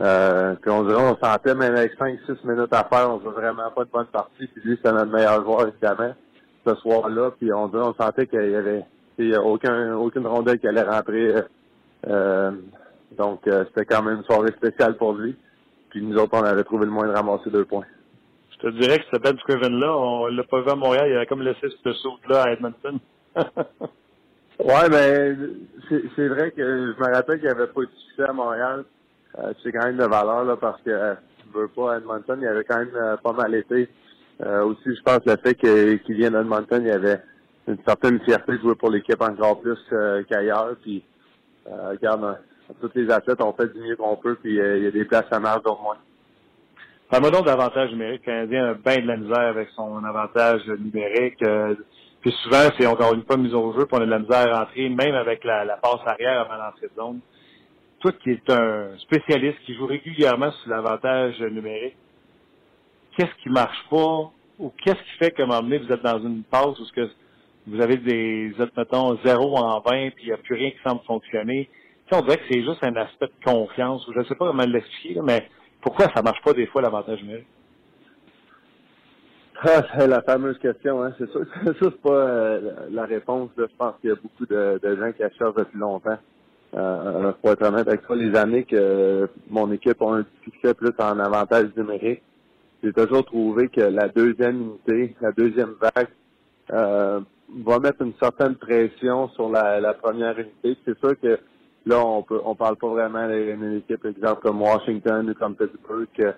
Euh, 0.00 0.54
puis 0.60 0.70
on 0.70 0.82
dirait 0.84 1.02
on 1.02 1.16
sentait 1.16 1.54
même 1.54 1.76
avec 1.76 1.92
5-6 1.98 2.44
minutes 2.44 2.72
à 2.72 2.84
faire, 2.84 3.10
on 3.10 3.20
faisait 3.20 3.30
vraiment 3.30 3.70
pas 3.70 3.84
de 3.84 3.90
bonne 3.90 4.06
partie. 4.06 4.46
Puis 4.46 4.62
lui, 4.64 4.76
c'était 4.76 4.92
notre 4.92 5.12
meilleur 5.12 5.44
joueur, 5.44 5.68
évidemment, 5.68 6.14
ce 6.66 6.74
soir-là. 6.76 7.30
Puis 7.38 7.52
on 7.52 7.68
dirait 7.68 7.84
on 7.84 7.94
sentait 7.94 8.26
qu'il 8.26 8.50
y 8.50 8.56
avait 8.56 8.84
y 9.18 9.34
a 9.34 9.42
aucun, 9.42 9.94
aucune 9.96 10.26
rondelle 10.26 10.58
qui 10.58 10.66
allait 10.66 10.82
rentrer. 10.82 11.36
Euh, 11.36 11.42
euh, 12.08 12.50
donc 13.16 13.46
euh, 13.46 13.64
c'était 13.68 13.84
quand 13.84 14.02
même 14.02 14.16
une 14.18 14.24
soirée 14.24 14.52
spéciale 14.52 14.96
pour 14.96 15.12
lui. 15.12 15.36
Puis 15.90 16.02
nous 16.02 16.16
autres, 16.16 16.32
on 16.32 16.42
avait 16.42 16.64
trouvé 16.64 16.86
le 16.86 16.92
moyen 16.92 17.12
de 17.12 17.16
ramasser 17.16 17.50
deux 17.50 17.64
points. 17.64 17.86
Je 18.52 18.68
te 18.68 18.68
dirais 18.78 18.98
que 18.98 19.04
ce 19.12 19.20
Ben 19.20 19.36
Scriven-là, 19.38 19.96
on 19.96 20.26
l'a 20.26 20.44
pas 20.44 20.60
vu 20.62 20.70
à 20.70 20.74
Montréal, 20.74 21.08
il 21.10 21.16
avait 21.16 21.26
comme 21.26 21.42
laissé 21.42 21.68
ce 21.84 21.92
saut-là 21.92 22.42
à 22.42 22.52
Edmonton. 22.52 22.98
Ouais, 24.64 24.88
mais 24.90 25.36
c'est 25.88 26.02
c'est 26.14 26.28
vrai 26.28 26.50
que 26.50 26.62
je 26.62 27.00
me 27.00 27.14
rappelle 27.14 27.38
qu'il 27.38 27.48
n'y 27.48 27.54
avait 27.54 27.66
pas 27.66 27.80
de 27.80 27.88
succès 28.08 28.24
à 28.24 28.32
Montréal. 28.32 28.84
Euh, 29.38 29.52
c'est 29.62 29.72
quand 29.72 29.86
même 29.86 29.96
de 29.96 30.04
valeur 30.04 30.44
là 30.44 30.56
parce 30.56 30.82
que 30.82 30.90
euh, 30.90 31.14
je 31.38 31.58
veux 31.58 31.68
pas 31.68 31.96
Edmonton, 31.96 32.38
il 32.38 32.44
y 32.44 32.46
avait 32.46 32.64
quand 32.64 32.78
même 32.78 32.94
euh, 32.94 33.16
pas 33.16 33.32
mal 33.32 33.54
été. 33.54 33.88
Euh, 34.44 34.64
aussi, 34.64 34.94
je 34.94 35.02
pense 35.02 35.20
le 35.24 35.36
fait 35.36 35.54
qu'il 35.54 36.14
vienne 36.14 36.34
d'Edmonton, 36.34 36.82
il 36.82 36.88
y 36.88 36.90
avait 36.90 37.22
une 37.68 37.78
certaine 37.86 38.20
fierté 38.20 38.52
de 38.52 38.58
jouer 38.58 38.74
pour 38.74 38.90
l'équipe 38.90 39.20
encore 39.22 39.60
plus 39.62 39.78
euh, 39.92 40.22
qu'ailleurs. 40.28 40.76
Puis 40.82 41.04
regarde, 41.66 42.24
euh, 42.24 42.74
tous 42.82 42.90
les 42.94 43.10
athlètes 43.10 43.40
ont 43.42 43.54
fait 43.54 43.72
du 43.72 43.80
mieux 43.80 43.96
qu'on 43.96 44.16
peut, 44.16 44.34
puis 44.34 44.56
il 44.56 44.82
y 44.82 44.86
a 44.86 44.90
des 44.90 45.04
places 45.06 45.30
à 45.30 45.40
marge 45.40 45.62
au 45.64 45.78
moins. 45.82 45.96
Parle-moi 47.08 47.30
donc 47.30 47.46
d'avantage 47.46 47.90
numérique. 47.92 48.26
Le 48.26 48.32
Canadien 48.32 48.64
a 48.66 48.74
bien 48.74 49.02
de 49.02 49.06
la 49.06 49.16
misère 49.16 49.48
avec 49.48 49.68
son 49.74 50.04
avantage 50.04 50.66
numérique. 50.66 51.42
Puis 52.20 52.32
souvent, 52.42 52.68
c'est 52.78 52.86
encore 52.86 53.14
une 53.14 53.24
fois 53.24 53.36
mise 53.36 53.54
au 53.54 53.72
jeu, 53.72 53.86
puis 53.86 53.96
on 53.98 54.02
a 54.02 54.06
de 54.06 54.10
la 54.10 54.18
misère 54.18 54.54
à 54.54 54.60
rentrer, 54.60 54.88
même 54.90 55.14
avec 55.14 55.42
la, 55.44 55.64
passe 55.76 56.00
arrière 56.06 56.40
avant 56.40 56.62
l'entrée 56.62 56.88
de 56.88 56.94
zone. 56.94 57.20
Toi 58.00 58.12
qui 58.12 58.30
es 58.30 58.50
un 58.50 58.98
spécialiste 58.98 59.58
qui 59.64 59.74
joue 59.74 59.86
régulièrement 59.86 60.50
sur 60.52 60.70
l'avantage 60.70 61.40
numérique, 61.40 61.96
qu'est-ce 63.16 63.34
qui 63.42 63.48
marche 63.48 63.84
pas 63.90 64.30
ou 64.58 64.72
qu'est-ce 64.84 64.98
qui 64.98 65.18
fait 65.18 65.38
moment 65.38 65.60
donné, 65.60 65.78
vous 65.78 65.92
êtes 65.92 66.02
dans 66.02 66.18
une 66.18 66.42
passe 66.44 66.78
où 66.78 66.84
ce 66.84 66.92
que 66.92 67.10
vous 67.66 67.80
avez 67.80 67.96
des, 67.96 68.50
vous 68.50 68.62
êtes, 68.62 68.76
mettons, 68.76 69.18
0 69.24 69.56
en 69.56 69.80
20 69.80 70.10
puis 70.10 70.24
il 70.24 70.26
n'y 70.26 70.32
a 70.32 70.38
plus 70.38 70.56
rien 70.56 70.70
qui 70.70 70.78
semble 70.84 71.02
fonctionner? 71.06 71.68
Tu 72.06 72.14
on 72.14 72.22
dirait 72.22 72.38
que 72.38 72.44
c'est 72.50 72.62
juste 72.62 72.82
un 72.82 72.96
aspect 72.96 73.26
de 73.26 73.44
confiance 73.44 74.06
ou 74.08 74.12
je 74.12 74.18
ne 74.18 74.24
sais 74.24 74.34
pas 74.34 74.46
comment 74.46 74.64
l'expliquer, 74.64 75.20
mais 75.22 75.48
pourquoi 75.80 76.06
ça 76.14 76.22
marche 76.22 76.42
pas 76.42 76.52
des 76.52 76.66
fois 76.66 76.82
l'avantage 76.82 77.22
numérique? 77.22 77.46
Ah, 79.62 79.82
c'est 79.94 80.06
la 80.06 80.22
fameuse 80.22 80.58
question, 80.58 81.02
hein. 81.02 81.12
C'est 81.18 81.28
sûr, 81.30 81.44
ça 81.64 81.72
c'est 81.78 82.00
pas 82.00 82.10
euh, 82.10 82.70
la 82.90 83.04
réponse. 83.04 83.50
Là. 83.58 83.66
Je 83.70 83.76
pense 83.76 83.94
qu'il 84.00 84.08
y 84.08 84.12
a 84.12 84.16
beaucoup 84.16 84.46
de, 84.46 84.80
de 84.82 84.96
gens 84.96 85.12
qui 85.12 85.22
achètent 85.22 85.56
depuis 85.56 85.78
longtemps. 85.78 86.18
Euh, 86.72 87.32
pour 87.42 87.50
être 87.50 87.66
honnête 87.66 87.86
avec 87.88 88.06
toi, 88.06 88.16
les 88.16 88.34
années 88.36 88.64
que 88.64 89.28
mon 89.50 89.70
équipe 89.72 90.00
a 90.00 90.14
un 90.14 90.24
succès 90.44 90.72
plus 90.72 90.94
en 90.98 91.18
avantage 91.18 91.68
numérique, 91.76 92.22
j'ai 92.82 92.92
toujours 92.92 93.24
trouvé 93.24 93.68
que 93.68 93.80
la 93.80 94.08
deuxième 94.08 94.62
unité, 94.62 95.14
la 95.20 95.32
deuxième 95.32 95.74
vague, 95.80 96.08
euh, 96.72 97.20
va 97.66 97.78
mettre 97.80 98.00
une 98.02 98.14
certaine 98.22 98.54
pression 98.54 99.28
sur 99.30 99.50
la, 99.50 99.80
la 99.80 99.92
première 99.92 100.38
unité. 100.38 100.78
C'est 100.86 100.98
sûr 101.00 101.18
que 101.20 101.38
là, 101.84 101.98
on 101.98 102.22
peut 102.22 102.40
on 102.44 102.54
parle 102.54 102.76
pas 102.76 102.88
vraiment 102.88 103.28
d'une 103.28 103.78
équipe, 103.78 104.06
exemple 104.06 104.40
comme 104.42 104.62
Washington 104.62 105.28
ou 105.28 105.34
comme 105.34 105.56
Pittsburgh, 105.56 106.34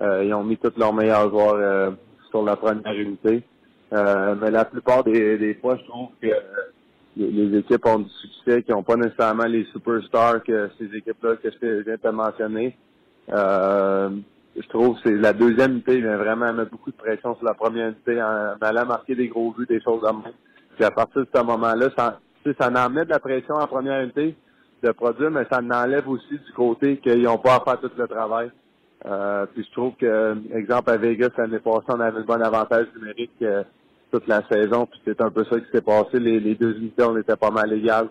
euh, 0.00 0.24
ils 0.24 0.34
ont 0.34 0.42
mis 0.42 0.56
tous 0.56 0.76
leurs 0.76 0.92
meilleurs 0.92 1.30
joueurs 1.30 1.54
euh, 1.54 1.90
sur 2.34 2.42
la 2.42 2.56
première 2.56 2.92
unité. 2.92 3.44
Euh, 3.92 4.34
mais 4.40 4.50
la 4.50 4.64
plupart 4.64 5.04
des, 5.04 5.56
fois, 5.60 5.76
je 5.76 5.84
trouve 5.84 6.08
que 6.20 6.26
euh, 6.26 6.40
les, 7.16 7.58
équipes 7.58 7.86
ont 7.86 8.00
du 8.00 8.10
succès, 8.10 8.64
qui 8.64 8.72
n'ont 8.72 8.82
pas 8.82 8.96
nécessairement 8.96 9.44
les 9.44 9.64
superstars 9.66 10.42
que 10.42 10.68
ces 10.76 10.86
équipes-là 10.96 11.36
que 11.36 11.48
je 11.48 11.82
viens 11.82 11.96
de 12.02 12.10
mentionner. 12.10 12.76
Euh, 13.32 14.10
je 14.56 14.68
trouve 14.68 15.00
que 15.00 15.10
la 15.10 15.32
deuxième 15.32 15.72
unité 15.72 16.00
vient 16.00 16.16
vraiment 16.16 16.52
mettre 16.52 16.72
beaucoup 16.72 16.90
de 16.90 16.96
pression 16.96 17.36
sur 17.36 17.44
la 17.44 17.54
première 17.54 17.88
unité 17.88 18.20
en, 18.20 18.54
en 18.54 18.56
allant 18.60 18.86
marquer 18.86 19.14
des 19.14 19.28
gros 19.28 19.52
buts, 19.52 19.66
des 19.68 19.80
choses 19.80 20.00
comme 20.02 20.22
ça. 20.24 20.30
Puis 20.74 20.84
à 20.84 20.90
partir 20.90 21.22
de 21.22 21.28
ce 21.32 21.42
moment-là, 21.42 21.88
ça, 21.96 22.18
ça 22.58 22.68
en 22.68 22.90
met 22.90 23.04
de 23.04 23.10
la 23.10 23.20
pression 23.20 23.54
en 23.54 23.66
première 23.68 24.02
unité 24.02 24.34
de 24.82 24.90
produire, 24.90 25.30
mais 25.30 25.46
ça 25.50 25.60
en 25.60 25.70
enlève 25.70 26.08
aussi 26.08 26.32
du 26.32 26.52
côté 26.52 26.96
qu'ils 26.96 27.22
n'ont 27.22 27.38
pas 27.38 27.56
à 27.56 27.60
faire 27.60 27.80
tout 27.80 27.90
le 27.96 28.08
travail. 28.08 28.50
Euh, 29.06 29.46
puis 29.52 29.64
je 29.64 29.72
trouve 29.72 29.94
que, 29.96 30.36
exemple, 30.56 30.90
à 30.90 30.96
Vegas, 30.96 31.30
l'année 31.36 31.58
passée, 31.58 31.86
on 31.88 32.00
avait 32.00 32.20
un 32.20 32.24
bon 32.24 32.40
avantage 32.42 32.86
numérique 32.96 33.32
euh, 33.42 33.62
toute 34.10 34.26
la 34.26 34.42
saison, 34.48 34.86
puis 34.86 35.00
c'est 35.04 35.20
un 35.20 35.30
peu 35.30 35.44
ça 35.44 35.60
qui 35.60 35.70
s'est 35.72 35.82
passé. 35.82 36.18
Les, 36.18 36.54
deux 36.54 36.76
unités, 36.76 37.02
on 37.02 37.16
était 37.18 37.36
pas 37.36 37.50
mal 37.50 37.72
égales. 37.72 38.08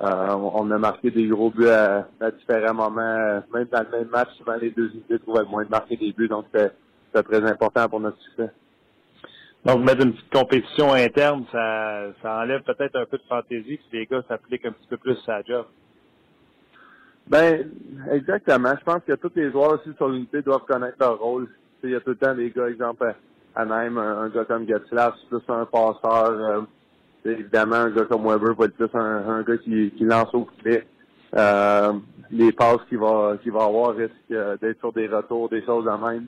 Euh, 0.00 0.34
on, 0.34 0.70
a 0.70 0.78
marqué 0.78 1.10
des 1.10 1.26
gros 1.26 1.50
buts 1.50 1.66
à, 1.66 2.06
différents 2.30 2.74
moments. 2.74 3.42
Même 3.52 3.66
dans 3.72 3.84
le 3.90 3.98
même 3.98 4.08
match, 4.08 4.28
souvent 4.38 4.54
les 4.60 4.70
deux 4.70 4.90
unités 4.92 5.18
trouvaient 5.18 5.42
le 5.42 5.48
moins 5.48 5.64
de 5.64 5.70
marquer 5.70 5.96
des 5.96 6.12
buts, 6.12 6.28
donc 6.28 6.46
c'était 6.52 6.72
c'était 7.12 7.22
très 7.22 7.50
important 7.50 7.88
pour 7.88 8.00
notre 8.00 8.20
succès. 8.20 8.50
Donc, 9.64 9.84
mettre 9.84 10.04
une 10.04 10.12
petite 10.12 10.32
compétition 10.32 10.92
interne, 10.92 11.44
ça, 11.50 12.12
enlève 12.24 12.62
peut-être 12.62 12.96
un 12.96 13.06
peu 13.06 13.18
de 13.18 13.22
fantaisie, 13.28 13.78
puis 13.78 13.98
les 13.98 14.06
gars 14.06 14.22
s'appliquent 14.28 14.66
un 14.66 14.72
petit 14.72 14.86
peu 14.88 14.96
plus 14.96 15.18
à 15.28 15.42
job. 15.42 15.66
Ben, 17.28 17.70
exactement. 18.10 18.74
Je 18.78 18.84
pense 18.84 19.02
que 19.06 19.12
tous 19.14 19.32
les 19.36 19.50
joueurs 19.50 19.74
aussi 19.74 19.94
sur 19.96 20.08
l'unité 20.08 20.42
doivent 20.42 20.64
connaître 20.66 20.96
leur 21.00 21.18
rôle. 21.18 21.48
Il 21.82 21.90
y 21.90 21.94
a 21.94 22.00
tout 22.00 22.10
le 22.10 22.16
temps 22.16 22.34
des 22.34 22.50
gars, 22.50 22.68
exemple, 22.68 23.14
à 23.54 23.64
même 23.64 23.98
un, 23.98 24.28
gars 24.28 24.44
comme 24.44 24.64
Gatslav, 24.64 25.14
c'est 25.20 25.28
plus 25.28 25.54
un 25.54 25.64
passeur. 25.66 26.30
euh, 26.30 26.60
évidemment, 27.24 27.76
un 27.76 27.90
gars 27.90 28.04
comme 28.04 28.26
Weber 28.26 28.54
va 28.54 28.64
être 28.66 28.74
plus 28.76 28.90
un, 28.94 29.28
un 29.28 29.42
gars 29.42 29.58
qui, 29.58 29.92
qui 29.96 30.04
lance 30.04 30.32
au 30.34 30.48
filet. 30.58 30.86
Euh, 31.36 31.92
les 32.30 32.52
passes 32.52 32.80
qu'il 32.88 32.98
va 32.98 33.36
qu'il 33.42 33.52
va 33.52 33.64
avoir 33.64 33.94
risquent 33.94 34.12
euh, 34.32 34.56
d'être 34.56 34.78
sur 34.78 34.92
des 34.92 35.06
retours, 35.06 35.48
des 35.50 35.62
choses 35.64 35.84
de 35.84 35.90
même. 35.90 36.26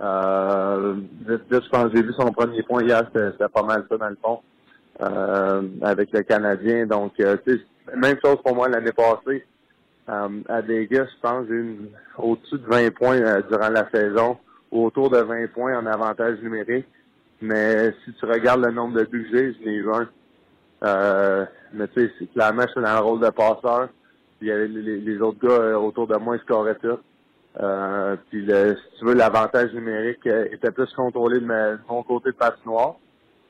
Euh, 0.00 0.94
je 1.26 1.68
pense 1.68 1.90
j'ai 1.94 2.02
vu 2.02 2.12
son 2.14 2.32
premier 2.32 2.62
point 2.62 2.82
hier, 2.82 3.02
c'était 3.12 3.48
pas 3.48 3.62
mal 3.62 3.84
ça 3.88 3.98
dans 3.98 4.08
le 4.08 4.16
fond. 4.22 4.40
Euh, 5.00 5.62
avec 5.82 6.10
le 6.12 6.22
Canadien. 6.22 6.86
Donc, 6.86 7.20
euh, 7.20 7.36
même 7.96 8.16
chose 8.24 8.38
pour 8.44 8.56
moi 8.56 8.68
l'année 8.68 8.90
passée. 8.90 9.44
Euh, 10.08 10.28
à 10.48 10.60
Vegas, 10.62 11.06
je 11.14 11.20
pense 11.20 11.46
j'ai 11.48 11.54
eu 11.54 11.90
au-dessus 12.16 12.58
de 12.58 12.66
20 12.66 12.94
points 12.94 13.20
euh, 13.20 13.42
durant 13.50 13.68
la 13.68 13.88
saison, 13.90 14.38
autour 14.70 15.10
de 15.10 15.18
20 15.18 15.52
points 15.52 15.78
en 15.78 15.86
avantage 15.86 16.40
numérique. 16.40 16.86
Mais 17.40 17.92
si 18.04 18.12
tu 18.14 18.24
regardes 18.24 18.64
le 18.64 18.72
nombre 18.72 18.98
de 18.98 19.04
buts 19.04 19.28
que 19.30 19.52
j'ai, 19.64 19.70
eu 19.70 19.90
un. 19.92 20.08
Euh, 20.84 21.44
mais 21.72 21.88
tu 21.88 22.08
sais, 22.18 22.26
clairement, 22.32 22.62
je 22.62 22.72
suis 22.72 22.80
dans 22.80 22.94
le 22.94 23.00
rôle 23.00 23.20
de 23.20 23.30
passeur. 23.30 23.88
Puis 24.38 24.46
il 24.46 24.48
y 24.48 24.52
avait 24.52 24.68
les, 24.68 25.20
autres 25.20 25.46
gars 25.46 25.78
autour 25.78 26.06
de 26.06 26.16
moi, 26.16 26.36
ils 26.36 26.42
scoraient 26.42 26.76
tout. 26.76 26.98
Euh, 27.60 28.16
puis 28.30 28.44
le, 28.44 28.76
si 28.76 28.98
tu 28.98 29.04
veux, 29.04 29.14
l'avantage 29.14 29.72
numérique 29.74 30.26
était 30.26 30.70
plus 30.70 30.92
contrôlé 30.94 31.40
de, 31.40 31.46
mon 31.88 32.02
côté 32.02 32.30
de 32.30 32.36
patinoire. 32.36 32.94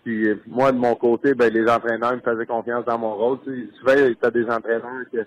Puis 0.05 0.29
euh, 0.29 0.41
moi, 0.47 0.73
de 0.73 0.79
mon 0.79 0.95
côté, 0.95 1.35
ben, 1.35 1.53
les 1.53 1.71
entraîneurs 1.71 2.15
me 2.15 2.21
faisaient 2.21 2.47
confiance 2.47 2.85
dans 2.85 2.99
mon 2.99 3.15
rôle. 3.15 3.39
Tu 3.45 3.51
sais, 3.51 3.79
souvent, 3.79 3.95
tu 3.95 4.27
as 4.27 4.31
des 4.31 4.51
entraîneurs 4.51 5.05
qui 5.11 5.19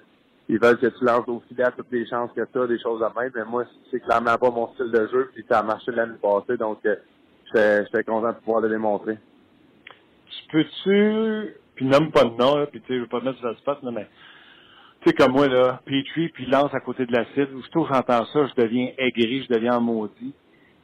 ils 0.51 0.59
veulent 0.59 0.77
que 0.77 0.87
tu 0.87 1.05
lances 1.05 1.25
au 1.29 1.41
filet 1.47 1.63
à 1.63 1.71
toutes 1.71 1.89
les 1.91 2.05
chances 2.05 2.29
que 2.35 2.41
tu 2.41 2.67
des 2.67 2.79
choses 2.81 3.01
à 3.01 3.13
même. 3.17 3.31
Mais 3.33 3.45
moi, 3.45 3.63
c'est 3.89 4.01
clairement 4.01 4.37
pas 4.37 4.49
mon 4.51 4.67
style 4.73 4.91
de 4.91 5.07
jeu. 5.07 5.31
Puis 5.33 5.45
ça 5.49 5.59
a 5.59 5.63
marché 5.63 5.93
l'année 5.93 6.17
passée. 6.21 6.57
Donc, 6.57 6.79
euh, 6.85 7.83
j'étais 7.85 8.03
content 8.03 8.33
de 8.33 8.37
pouvoir 8.39 8.59
le 8.59 8.67
démontrer. 8.67 9.17
Tu 10.25 10.51
peux-tu, 10.51 11.55
puis 11.75 11.85
nomme 11.85 12.11
pas 12.11 12.25
de 12.25 12.35
nom, 12.35 12.65
puis 12.65 12.81
tu 12.81 12.87
sais, 12.87 12.95
je 12.95 12.99
veux 12.99 13.07
pas 13.07 13.21
te 13.21 13.25
mettre 13.25 13.39
sur 13.39 13.47
le 13.47 13.55
spot, 13.55 13.81
là, 13.81 13.91
mais 13.91 14.07
tu 15.01 15.09
sais, 15.09 15.15
comme 15.15 15.31
moi, 15.31 15.47
là, 15.47 15.79
Petrie, 15.85 16.27
puis 16.29 16.45
lance 16.47 16.73
à 16.73 16.81
côté 16.81 17.05
de 17.05 17.13
l'acide. 17.13 17.53
Aussitôt 17.57 17.85
que 17.85 17.93
j'entends 17.93 18.25
ça, 18.25 18.47
je 18.47 18.61
deviens 18.61 18.89
aigri, 18.97 19.43
je 19.43 19.53
deviens 19.53 19.79
maudit. 19.79 20.33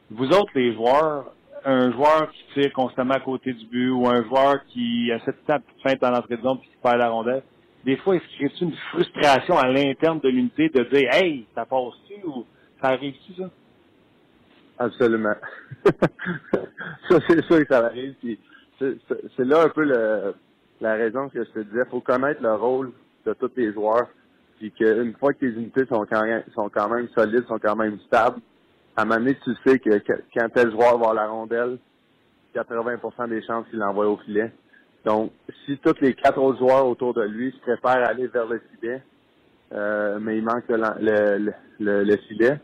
Vous 0.09 0.29
autres, 0.29 0.51
les 0.55 0.73
joueurs, 0.73 1.33
un 1.65 1.91
joueur 1.91 2.31
qui 2.31 2.43
tire 2.53 2.71
constamment 2.71 3.15
à 3.15 3.19
côté 3.19 3.51
du 3.51 3.65
but 3.65 3.89
ou 3.89 4.07
un 4.07 4.23
joueur 4.23 4.63
qui 4.67 5.11
a 5.11 5.19
cette 5.25 5.45
de 5.45 5.61
feinte 5.83 5.99
dans 5.99 6.11
l'entrée 6.11 6.37
de 6.37 6.41
zone 6.41 6.59
puis 6.59 6.69
qui 6.69 6.77
perd 6.81 6.99
la 6.99 7.09
rondelle, 7.09 7.43
des 7.87 7.95
fois, 7.95 8.19
crée 8.19 8.51
une 8.59 8.75
frustration 8.91 9.57
à 9.57 9.69
l'interne 9.69 10.19
de 10.19 10.27
l'unité 10.27 10.67
de 10.67 10.83
dire 10.83 11.09
Hey, 11.09 11.47
ça 11.55 11.65
passe-tu 11.65 12.15
ou 12.25 12.45
ça 12.81 12.89
arrive-tu 12.89 13.33
ça? 13.35 13.49
Absolument. 14.77 15.35
ça, 15.85 17.19
c'est 17.27 17.41
sûr 17.45 17.59
que 17.59 17.67
ça 17.69 17.85
arrive. 17.85 18.13
c'est 18.77 19.45
là 19.45 19.63
un 19.63 19.69
peu 19.69 19.83
la 20.81 20.93
raison 20.95 21.29
que 21.29 21.41
je 21.45 21.49
te 21.49 21.59
disais. 21.59 21.85
Faut 21.89 22.01
connaître 22.01 22.43
le 22.43 22.55
rôle 22.55 22.91
de 23.25 23.31
tous 23.31 23.51
les 23.55 23.71
joueurs. 23.71 24.09
Puis 24.59 24.69
qu'une 24.71 25.13
fois 25.13 25.31
que 25.31 25.39
tes 25.39 25.51
unités 25.51 25.85
sont 25.85 26.05
quand 26.05 26.89
même, 26.89 27.07
solides, 27.15 27.45
sont 27.47 27.59
quand 27.59 27.75
même 27.77 27.99
stables, 28.01 28.41
à 28.97 29.03
un 29.03 29.05
moment 29.05 29.19
donné, 29.19 29.37
tu 29.45 29.51
sais 29.65 29.79
que, 29.79 30.01
quand 30.35 30.49
tel 30.49 30.71
joueur 30.71 30.97
va 30.97 31.09
avoir 31.09 31.13
la 31.13 31.27
rondelle, 31.27 31.77
80% 32.53 33.29
des 33.29 33.41
chances 33.43 33.65
qu'il 33.69 33.79
l'envoie 33.79 34.09
au 34.09 34.17
filet. 34.17 34.51
Donc, 35.07 35.31
si 35.65 35.77
tous 35.77 35.95
les 36.01 36.13
quatre 36.13 36.37
autres 36.37 36.59
joueurs 36.59 36.85
autour 36.85 37.13
de 37.13 37.21
lui 37.21 37.53
se 37.53 37.59
préfèrent 37.59 38.05
aller 38.09 38.27
vers 38.27 38.45
le 38.45 38.61
filet, 38.73 39.01
euh, 39.71 40.19
mais 40.19 40.37
il 40.37 40.43
manque 40.43 40.65
le, 40.67 41.53
le, 41.79 42.03
le, 42.03 42.17
filet, 42.27 42.59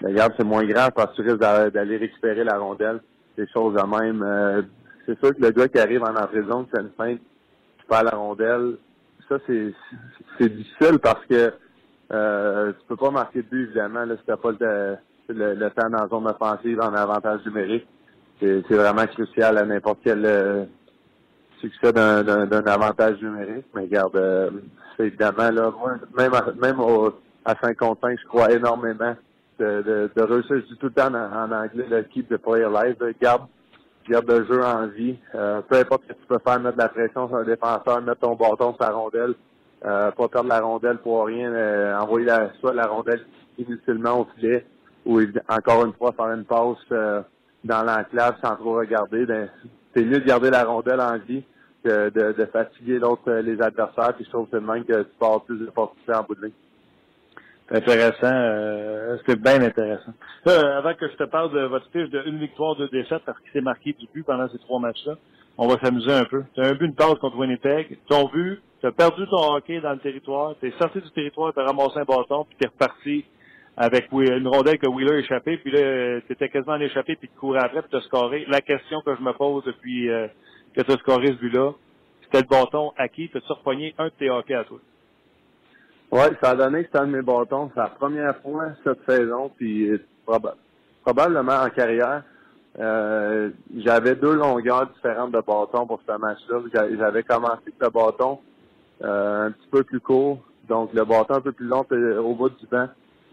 ben, 0.00 0.10
regarde, 0.10 0.32
c'est 0.38 0.46
moins 0.46 0.64
grave 0.64 0.92
parce 0.94 1.10
que 1.16 1.22
tu 1.22 1.28
risques 1.28 1.40
d'aller 1.40 1.96
récupérer 1.96 2.44
la 2.44 2.56
rondelle, 2.56 3.00
des 3.36 3.48
choses 3.48 3.74
de 3.74 3.82
même. 3.82 4.22
Euh, 4.22 4.62
c'est 5.06 5.18
sûr 5.18 5.34
que 5.34 5.42
le 5.42 5.50
gars 5.50 5.66
qui 5.66 5.80
arrive 5.80 6.04
en 6.04 6.14
entrée 6.14 6.42
de 6.42 6.48
zone, 6.48 6.66
c'est 6.72 6.80
une 6.80 6.92
feinte, 6.96 7.18
tu 7.78 7.86
perds 7.88 8.04
la 8.04 8.16
rondelle. 8.16 8.76
Ça, 9.28 9.38
c'est 9.48 9.74
c'est 10.38 10.54
difficile 10.54 11.00
parce 11.02 11.26
que 11.26 11.52
euh, 12.12 12.72
tu 12.74 12.86
peux 12.86 12.96
pas 12.96 13.10
marquer 13.10 13.42
de 13.42 13.48
but, 13.48 13.64
évidemment, 13.64 14.04
là, 14.04 14.14
si 14.16 14.22
t'as 14.24 14.36
pas 14.36 14.52
le, 14.52 14.96
le, 15.30 15.54
le, 15.54 15.70
temps 15.70 15.90
dans 15.90 16.02
la 16.02 16.08
zone 16.08 16.28
offensive 16.28 16.80
en 16.80 16.94
avantage 16.94 17.44
numérique. 17.44 17.88
C'est 18.38 18.62
vraiment 18.70 19.04
crucial 19.08 19.58
à 19.58 19.64
n'importe 19.64 19.98
quel 20.04 20.24
euh, 20.24 20.64
succès 21.60 21.92
d'un 21.92 22.66
avantage 22.66 23.20
numérique. 23.22 23.66
Mais 23.74 23.82
regarde, 23.82 24.16
euh, 24.16 24.50
c'est 24.96 25.06
évidemment, 25.06 25.50
là, 25.50 25.72
moi, 25.78 25.94
même, 26.16 26.34
à, 26.34 26.46
même 26.60 26.80
au, 26.80 27.12
à 27.44 27.54
5 27.60 27.76
je 27.80 28.26
crois 28.26 28.50
énormément 28.52 29.14
de, 29.58 29.82
de, 29.82 30.10
de 30.14 30.22
réussir. 30.22 30.56
Je 30.68 30.74
tout 30.74 30.86
le 30.86 30.92
temps 30.92 31.14
en, 31.14 31.52
anglais, 31.52 31.86
l'équipe 31.90 32.30
de 32.30 32.36
player 32.36 32.68
live, 32.68 32.96
garde, 33.20 33.42
garde 34.08 34.30
le 34.30 34.44
jeu 34.44 34.64
en 34.64 34.86
vie. 34.86 35.16
Euh, 35.34 35.60
peu 35.62 35.76
importe 35.76 36.02
ce 36.08 36.12
que 36.12 36.18
tu 36.18 36.26
peux 36.26 36.38
faire, 36.38 36.60
mettre 36.60 36.76
de 36.76 36.82
la 36.82 36.88
pression 36.88 37.28
sur 37.28 37.36
un 37.36 37.44
défenseur, 37.44 38.00
mettre 38.02 38.20
ton 38.20 38.34
bâton 38.34 38.74
sur 38.74 38.82
la 38.82 38.90
rondelle, 38.90 39.34
euh, 39.84 40.10
pas 40.10 40.28
perdre 40.28 40.48
la 40.48 40.60
rondelle 40.60 40.98
pour 40.98 41.26
rien, 41.26 41.52
euh, 41.52 41.96
envoyer 41.98 42.26
la, 42.26 42.50
soit 42.60 42.74
la 42.74 42.86
rondelle 42.86 43.24
inutilement 43.58 44.20
au 44.20 44.26
filet, 44.36 44.66
ou 45.06 45.20
encore 45.48 45.84
une 45.84 45.92
fois 45.94 46.12
faire 46.12 46.32
une 46.32 46.44
passe 46.44 46.76
euh, 46.92 47.22
dans 47.64 47.82
l'enclave 47.82 48.36
sans 48.42 48.56
trop 48.56 48.74
regarder. 48.74 49.26
Ben, 49.26 49.48
c'est 49.94 50.04
mieux 50.04 50.20
de 50.20 50.26
garder 50.26 50.50
la 50.50 50.64
rondelle 50.64 51.00
en 51.00 51.18
vie 51.18 51.42
que 51.84 52.10
de, 52.10 52.32
de 52.32 52.44
fatiguer 52.46 52.98
l'autre 52.98 53.22
euh, 53.28 53.42
les 53.42 53.60
adversaires. 53.60 54.14
Puis 54.14 54.24
je 54.24 54.30
trouve 54.30 54.44
que 54.46 54.50
c'est 54.52 54.60
le 54.60 54.66
même 54.66 54.84
que 54.84 55.02
tu 55.02 55.08
peux 55.18 55.24
avoir 55.24 55.44
plus 55.44 55.58
de 55.58 55.70
fortitude 55.74 56.14
en 56.14 56.22
bout 56.22 56.34
de 56.34 56.46
ligne. 56.46 56.52
Intéressant, 57.70 58.32
euh, 58.32 59.18
c'est 59.26 59.40
bien 59.40 59.60
intéressant. 59.60 60.12
Euh, 60.46 60.78
avant 60.78 60.94
que 60.94 61.06
je 61.06 61.16
te 61.16 61.24
parle 61.24 61.52
de 61.52 61.66
votre 61.66 61.86
fiche 61.90 62.08
de 62.08 62.22
une 62.26 62.38
victoire, 62.38 62.76
deux 62.76 62.88
défaites, 62.88 63.22
parce 63.26 63.38
qu'il 63.40 63.52
s'est 63.52 63.60
marqué 63.60 63.92
du 63.92 64.06
but 64.12 64.24
pendant 64.24 64.48
ces 64.48 64.58
trois 64.58 64.80
matchs-là, 64.80 65.16
on 65.58 65.68
va 65.68 65.78
s'amuser 65.82 66.12
un 66.12 66.24
peu. 66.24 66.44
Tu 66.54 66.62
as 66.62 66.68
un 66.68 66.74
but, 66.74 66.86
une 66.86 66.94
passe 66.94 67.18
contre 67.18 67.36
Winnipeg, 67.36 67.98
ton 68.08 68.26
but, 68.28 68.62
tu 68.80 68.86
as 68.86 68.92
perdu 68.92 69.26
ton 69.28 69.54
hockey 69.54 69.80
dans 69.80 69.92
le 69.92 69.98
territoire, 69.98 70.54
tu 70.60 70.68
es 70.68 70.72
sorti 70.78 71.00
du 71.00 71.10
territoire, 71.10 71.52
tu 71.52 71.60
as 71.60 71.64
ramassé 71.64 71.98
un 71.98 72.04
bâton, 72.04 72.44
puis 72.44 72.56
tu 72.58 72.66
es 72.66 72.68
reparti 72.68 73.24
avec 73.80 74.08
une 74.10 74.48
rondelle 74.48 74.78
que 74.78 74.88
Wheeler 74.88 75.12
a 75.12 75.18
échappé, 75.18 75.56
puis 75.58 75.70
là, 75.70 76.20
tu 76.22 76.32
étais 76.32 76.48
quasiment 76.48 76.74
en 76.74 76.80
échappé, 76.80 77.14
puis 77.14 77.28
tu 77.28 77.38
courais 77.38 77.60
après, 77.60 77.80
puis 77.82 77.90
tu 77.92 77.96
as 77.96 78.00
scoré. 78.00 78.44
La 78.48 78.60
question 78.60 79.00
que 79.02 79.14
je 79.14 79.22
me 79.22 79.32
pose 79.32 79.62
depuis 79.64 80.10
euh, 80.10 80.26
que 80.74 80.82
tu 80.82 80.90
as 80.90 80.96
scoré 80.96 81.28
ce 81.28 81.34
but-là, 81.34 81.74
c'était 82.24 82.40
le 82.40 82.48
bâton 82.48 82.92
à 82.98 83.06
qui? 83.06 83.28
Tu 83.28 83.38
as 83.38 83.54
repogné 83.54 83.94
un 83.98 84.06
de 84.06 84.12
tes 84.18 84.30
hockey 84.30 84.54
à 84.54 84.64
toi? 84.64 84.78
Oui, 86.10 86.22
ça 86.42 86.50
a 86.50 86.54
donné 86.56 86.80
que 86.80 86.86
c'était 86.86 86.98
un 86.98 87.06
de 87.06 87.12
mes 87.12 87.22
bâtons. 87.22 87.70
C'est 87.72 87.80
la 87.80 87.86
première 87.86 88.36
fois 88.38 88.64
cette 88.82 89.08
saison, 89.08 89.52
puis 89.56 89.90
euh, 89.90 90.04
probablement 91.04 91.62
en 91.62 91.70
carrière. 91.70 92.24
Euh, 92.80 93.50
j'avais 93.76 94.16
deux 94.16 94.34
longueurs 94.34 94.88
différentes 94.88 95.30
de 95.30 95.40
bâtons 95.40 95.86
pour 95.86 96.00
ce 96.04 96.18
match-là. 96.18 96.62
J'avais 96.98 97.22
commencé 97.22 97.62
avec 97.62 97.74
le 97.80 97.90
bâton 97.90 98.40
un 99.04 99.52
petit 99.52 99.68
peu 99.70 99.84
plus 99.84 100.00
court, 100.00 100.40
donc 100.68 100.92
le 100.92 101.04
bâton 101.04 101.34
un 101.34 101.40
peu 101.40 101.52
plus 101.52 101.66
long 101.66 101.86
au 102.24 102.34
bout 102.34 102.48
du 102.48 102.66
banc. 102.66 102.88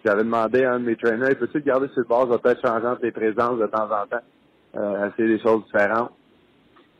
J'avais 0.05 0.23
demandé 0.23 0.63
à 0.63 0.73
un 0.73 0.79
de 0.79 0.85
mes 0.85 0.95
trainers, 0.95 1.33
peux-tu 1.33 1.61
garder 1.61 1.87
sur 1.87 2.01
le 2.01 2.07
base, 2.07 2.27
va 2.27 2.37
peut-être 2.37 2.61
changeant 2.61 2.95
tes 2.95 3.11
présences 3.11 3.57
de 3.57 3.65
temps 3.65 3.85
en 3.85 4.05
temps, 4.05 4.23
euh, 4.77 5.09
essayer 5.09 5.35
des 5.37 5.41
choses 5.41 5.63
différentes. 5.65 6.11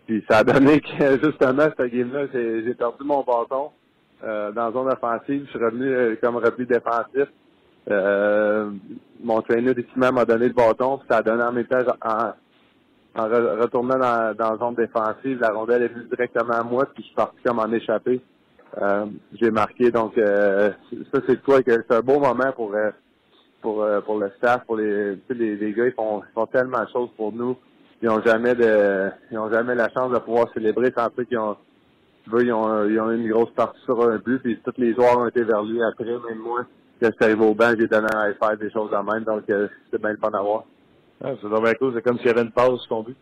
Puis 0.08 0.24
ça 0.30 0.40
a 0.40 0.44
donné 0.44 0.82
que 1.00 1.24
justement, 1.24 1.68
cette 1.78 1.94
game-là, 1.94 2.26
j'ai 2.34 2.74
perdu 2.74 3.04
mon 3.04 3.24
bâton 3.24 3.70
euh, 4.24 4.52
dans 4.52 4.72
zone 4.72 4.88
offensive. 4.88 5.44
Je 5.46 5.50
suis 5.50 5.64
revenu 5.64 5.88
euh, 5.88 6.16
comme 6.22 6.38
repli 6.38 6.66
défensif. 6.66 7.28
Euh, 7.92 8.72
mon 9.24 9.42
trainer 9.44 9.76
d'équipement 9.76 10.12
m'a 10.12 10.26
donné 10.26 10.48
le 10.48 10.54
bâton, 10.54 10.98
puis 10.98 11.08
ça 11.08 11.18
a 11.18 11.22
donné 11.22 11.44
en 11.44 11.52
même 11.52 11.68
en, 12.04 13.24
retournant 13.24 14.00
dans, 14.00 14.36
dans 14.36 14.58
zone 14.58 14.76
défensive, 14.76 15.40
la 15.40 15.52
rondelle 15.52 15.84
est 15.84 15.88
venue 15.88 16.06
directement 16.06 16.54
à 16.54 16.64
moi, 16.64 16.86
puis 16.86 17.04
je 17.04 17.08
suis 17.08 17.16
parti 17.16 17.38
comme 17.46 17.60
en 17.60 17.72
échappé. 17.72 18.20
Euh, 18.82 19.06
j'ai 19.34 19.52
marqué. 19.52 19.92
Donc 19.92 20.18
euh, 20.18 20.72
ça 21.14 21.22
c'est 21.28 21.42
quoi 21.42 21.62
que 21.64 21.72
c'est 21.72 21.96
un 21.96 22.02
beau 22.02 22.20
moment 22.20 22.52
pour 22.56 22.74
euh, 22.76 22.92
pour 23.62 23.86
pour 24.06 24.20
le 24.20 24.32
staff, 24.38 24.66
pour 24.66 24.78
les 24.78 25.18
les, 25.30 25.56
les 25.56 25.74
gars 25.74 25.88
ils 25.88 25.94
font, 25.94 26.22
font 26.34 26.46
tellement 26.48 26.84
de 26.84 26.90
choses 26.90 27.10
pour 27.16 27.32
nous. 27.32 27.58
Ils 28.02 28.10
ont 28.10 28.22
jamais 28.22 28.54
de 28.56 29.10
ils 29.32 29.38
ont 29.38 29.50
jamais 29.52 29.76
la 29.76 29.90
chance 29.90 30.12
de 30.12 30.20
pouvoir 30.20 30.52
célébrer 30.54 30.92
sans 30.96 31.10
peu 31.10 31.24
qu'ils 31.24 31.38
ont 31.38 31.58
ils 32.28 32.52
ont, 32.52 32.86
ils 32.88 33.00
ont 33.00 33.12
une 33.12 33.30
grosse 33.30 33.52
partie 33.52 33.80
sur 33.82 34.02
un 34.10 34.18
but, 34.18 34.40
puis 34.40 34.60
tous 34.64 34.74
les 34.78 34.94
joueurs 34.94 35.20
ont 35.20 35.28
été 35.28 35.44
vers 35.44 35.64
lui 35.64 35.82
après, 35.84 36.06
même 36.06 36.40
moi, 36.40 36.66
quand 37.00 37.08
je 37.08 37.12
suis 37.12 37.24
arrivé 37.24 37.46
au 37.46 37.54
banc, 37.54 37.74
j'ai 37.78 37.88
donné 37.88 38.08
à 38.14 38.34
faire 38.34 38.58
des 38.58 38.72
choses 38.72 38.94
en 38.94 39.04
même, 39.04 39.24
donc 39.24 39.44
c'est 39.48 40.02
bien 40.02 40.12
le 40.12 40.18
fun 40.18 40.32
à 40.32 40.42
voir. 40.42 40.64
Ah, 41.24 41.32
c'est 41.42 41.78
cool, 41.78 41.94
c'est 41.94 42.02
comme 42.02 42.18
s'il 42.18 42.28
y 42.28 42.30
avait 42.30 42.42
une 42.42 42.52
pause 42.52 42.80
sur 42.82 42.90
ton 42.90 43.04
but. 43.04 43.18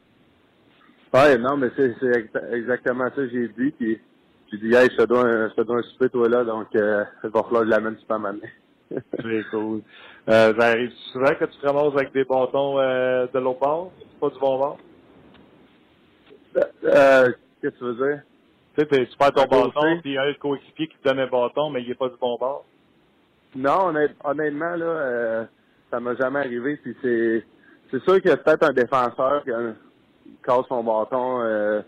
Ouais, 1.13 1.37
non, 1.37 1.57
mais 1.57 1.69
c'est 1.75 1.95
exactement 2.51 3.05
ça 3.05 3.15
que 3.15 3.29
j'ai 3.29 3.47
dit, 3.49 3.71
puis 3.71 3.99
j'ai 4.53 4.69
dit, 4.69 4.75
hey, 4.75 4.89
je 4.91 4.97
te 4.97 5.03
dois 5.03 5.25
un, 5.25 5.49
je 5.49 5.53
te 5.55 5.61
dois 5.61 5.77
un 5.77 5.81
souper, 5.83 6.09
toi, 6.09 6.29
là, 6.29 6.43
donc, 6.43 6.67
euh, 6.75 7.03
il 7.23 7.29
va 7.29 7.43
falloir 7.43 7.61
que 7.61 7.65
je 7.65 7.71
l'amène 7.71 7.97
super 7.97 8.19
m'amener. 8.19 8.51
C'est 8.91 9.49
cool. 9.49 9.81
Euh, 10.29 10.53
ça 10.57 10.67
arrive 10.67 10.91
souvent 11.11 11.33
que 11.35 11.45
tu 11.45 11.57
te 11.57 11.65
ramasses 11.65 11.93
avec 11.95 12.13
des 12.13 12.23
bâtons 12.23 12.79
euh, 12.79 13.25
de 13.33 13.39
l'autre 13.39 13.59
bord? 13.59 13.91
Pas 14.21 14.29
du 14.29 14.39
bon 14.39 14.57
bord? 14.57 14.77
Euh, 16.83 17.31
qu'est-ce 17.61 17.73
que 17.73 17.77
tu 17.77 17.83
veux 17.83 17.95
dire? 17.95 18.21
Tu 18.77 18.81
sais, 18.81 19.05
tu 19.05 19.17
perds 19.17 19.33
ton 19.33 19.45
bâton, 19.45 19.99
puis 20.01 20.11
il 20.11 20.13
y 20.13 20.17
a 20.17 20.23
un 20.23 20.33
coéquipier 20.33 20.87
qui 20.87 20.97
te 20.97 21.07
donne 21.07 21.19
un 21.19 21.27
bâton, 21.27 21.69
mais 21.69 21.81
il 21.81 21.89
n'est 21.89 21.95
pas 21.95 22.09
du 22.09 22.17
bon 22.19 22.37
bord. 22.37 22.65
Non, 23.55 23.93
honnêtement, 24.23 24.75
là, 24.75 24.85
euh, 24.85 25.45
ça 25.91 25.99
m'a 25.99 26.15
jamais 26.15 26.39
arrivé, 26.39 26.77
puis 26.77 26.95
c'est, 27.01 27.45
c'est 27.91 28.03
sûr 28.03 28.21
qu'il 28.21 28.29
y 28.29 28.33
a 28.33 28.37
peut-être 28.37 28.63
un 28.63 28.73
défenseur 28.73 29.43
qui 29.43 29.51
casse 30.43 30.65
son 30.67 30.83
bâton, 30.83 31.41
euh, 31.41 31.81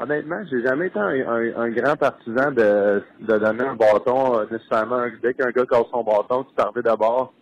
Honnêtement, 0.00 0.40
j'ai 0.48 0.62
jamais 0.62 0.86
été 0.86 0.98
un, 0.98 1.70
grand 1.70 1.96
partisan 1.96 2.52
de, 2.52 3.02
de 3.20 3.38
donner 3.38 3.64
un 3.64 3.74
bâton 3.74 4.38
euh, 4.38 4.46
nécessairement. 4.50 5.06
Dès 5.20 5.34
qu'un 5.34 5.50
gars 5.50 5.66
casse 5.66 5.86
son 5.90 6.04
bâton, 6.04 6.44
tu 6.44 6.54
partais 6.54 6.82
d'abord. 6.82 7.32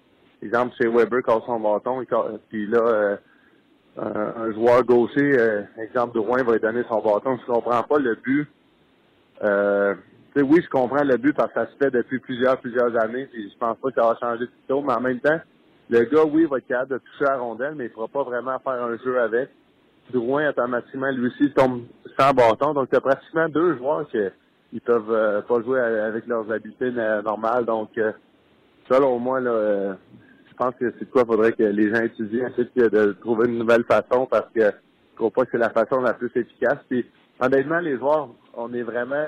Exemple, 0.42 0.74
chez 0.80 0.88
Weber 0.88 1.22
casse 1.22 1.44
son 1.44 1.60
bâton, 1.60 2.02
puis 2.48 2.66
là, 2.66 2.78
euh, 2.78 3.16
un, 3.98 4.52
joueur 4.52 4.84
gaucher, 4.84 5.38
euh, 5.38 5.62
exemple 5.78 6.14
de 6.14 6.20
Rouen, 6.20 6.42
va 6.44 6.52
lui 6.52 6.60
donner 6.60 6.82
son 6.88 7.00
bâton. 7.00 7.38
Je 7.38 7.52
comprends 7.52 7.82
pas 7.82 7.98
le 7.98 8.14
but. 8.14 8.48
Euh, 9.42 9.94
oui, 10.36 10.60
je 10.62 10.68
comprends 10.68 11.04
le 11.04 11.16
but 11.16 11.34
parce 11.34 11.52
que 11.52 11.60
ça 11.60 11.66
se 11.66 11.76
fait 11.76 11.90
depuis 11.90 12.18
plusieurs, 12.20 12.58
plusieurs 12.58 12.94
années. 12.96 13.26
Puis 13.26 13.50
je 13.50 13.58
pense 13.58 13.76
pas 13.78 13.88
que 13.88 13.94
ça 13.94 14.06
va 14.06 14.16
changer 14.18 14.46
tout 14.46 14.52
tôt, 14.68 14.82
mais 14.82 14.92
en 14.92 15.00
même 15.00 15.20
temps, 15.20 15.40
le 15.88 16.00
gars, 16.04 16.24
oui, 16.24 16.46
va 16.46 16.58
être 16.58 16.66
capable 16.66 16.92
de 16.92 16.98
toucher 16.98 17.24
la 17.24 17.38
rondelle, 17.38 17.74
mais 17.74 17.84
il 17.84 17.88
ne 17.88 17.92
pourra 17.92 18.08
pas 18.08 18.22
vraiment 18.22 18.58
faire 18.58 18.82
un 18.82 18.96
jeu 18.98 19.20
avec. 19.20 19.50
Drouin, 20.12 20.50
automatiquement, 20.50 21.10
lui 21.10 21.26
aussi, 21.28 21.50
tombe 21.52 21.82
sans 22.18 22.32
bâton. 22.32 22.74
Donc, 22.74 22.90
tu 22.90 22.96
as 22.96 23.00
pratiquement 23.00 23.48
deux 23.48 23.76
joueurs 23.76 24.08
qui 24.08 24.18
ils 24.72 24.80
peuvent 24.80 25.10
euh, 25.10 25.40
pas 25.42 25.62
jouer 25.62 25.80
avec 25.80 26.26
leurs 26.26 26.50
habiletés 26.50 26.90
normales. 26.90 27.64
Donc, 27.64 27.96
euh, 27.98 28.12
selon 28.90 29.18
moi, 29.18 29.40
là, 29.40 29.50
euh, 29.50 29.94
je 30.50 30.54
pense 30.54 30.74
que 30.74 30.92
c'est 30.98 31.10
quoi 31.10 31.24
faudrait 31.24 31.52
que 31.52 31.62
les 31.62 31.94
gens 31.94 32.02
étudient, 32.02 32.48
ensuite 32.48 32.76
de 32.76 33.12
trouver 33.20 33.48
une 33.48 33.58
nouvelle 33.58 33.84
façon 33.84 34.26
parce 34.26 34.48
que 34.54 34.60
je 34.60 35.16
crois 35.16 35.30
pas 35.30 35.44
que 35.44 35.52
c'est 35.52 35.58
la 35.58 35.70
façon 35.70 36.00
la 36.00 36.14
plus 36.14 36.30
efficace. 36.34 36.78
Puis, 36.88 37.06
honnêtement, 37.40 37.78
les 37.78 37.96
joueurs, 37.96 38.28
on 38.54 38.72
est 38.74 38.82
vraiment, 38.82 39.24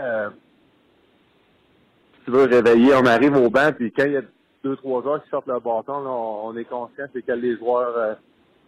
si 2.18 2.24
tu 2.24 2.30
veux, 2.30 2.44
réveiller. 2.44 2.94
On 2.94 3.06
arrive 3.06 3.36
au 3.36 3.48
banc, 3.48 3.70
puis 3.74 3.92
quand 3.92 4.04
il 4.04 4.12
y 4.12 4.16
a 4.16 4.22
deux, 4.64 4.76
trois 4.76 5.02
joueurs 5.02 5.22
qui 5.22 5.30
sortent 5.30 5.46
le 5.46 5.60
bâton, 5.60 6.02
là, 6.02 6.10
on, 6.10 6.56
est 6.56 6.64
conscient 6.64 7.06
c'est 7.12 7.22
quels 7.22 7.40
les 7.40 7.56
joueurs 7.56 8.18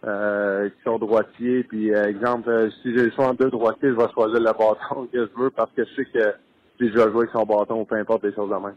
euh, 0.03 0.69
qui 0.69 0.83
sont 0.83 0.97
droitiers. 0.97 1.63
Puis, 1.63 1.93
euh, 1.93 2.09
exemple, 2.09 2.49
euh, 2.49 2.69
si 2.81 2.95
j'ai 2.95 3.05
le 3.05 3.11
choix 3.11 3.27
en 3.27 3.33
deux 3.33 3.49
droitiers, 3.49 3.89
je 3.89 3.95
vais 3.95 4.11
choisir 4.13 4.39
le 4.39 4.45
bâton 4.45 5.07
que 5.13 5.25
je 5.25 5.41
veux 5.41 5.49
parce 5.51 5.71
que 5.71 5.83
je 5.85 5.95
sais 5.95 6.05
que 6.05 6.33
si 6.79 6.89
je 6.89 6.93
vais 6.93 7.11
jouer 7.11 7.23
avec 7.23 7.29
son 7.31 7.45
bâton, 7.45 7.85
peu 7.85 7.95
importe 7.95 8.23
les 8.23 8.33
choses 8.33 8.49
de 8.49 8.55
même. 8.55 8.75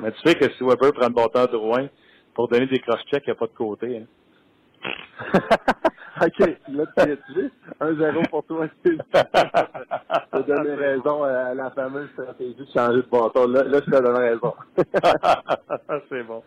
Mais 0.00 0.12
tu 0.12 0.20
sais 0.24 0.34
que 0.34 0.50
si 0.52 0.64
Weber 0.64 0.92
prend 0.92 1.08
le 1.08 1.14
bâton 1.14 1.46
de 1.50 1.56
Rouen 1.56 1.88
pour 2.34 2.48
donner 2.48 2.66
des 2.66 2.80
cross-checks, 2.80 3.22
il 3.26 3.30
n'y 3.30 3.32
a 3.32 3.34
pas 3.36 3.46
de 3.46 3.52
côté. 3.52 3.98
Hein? 3.98 4.90
OK, 6.24 6.38
là, 6.68 6.84
tu 6.96 7.10
es 7.10 7.50
1-0 7.80 8.28
pour 8.30 8.44
toi. 8.44 8.66
tu 8.82 8.98
as 9.12 10.42
donné 10.42 10.74
raison 10.74 11.22
à 11.24 11.52
la 11.52 11.70
fameuse 11.70 12.08
stratégie 12.12 12.54
de 12.54 12.66
changer 12.72 13.02
de 13.02 13.08
bâton. 13.10 13.46
Là, 13.48 13.64
là 13.64 13.80
je 13.84 13.90
te 13.90 14.02
donne 14.02 14.16
raison. 14.16 14.54
c'est 16.08 16.22
bon. 16.22 16.42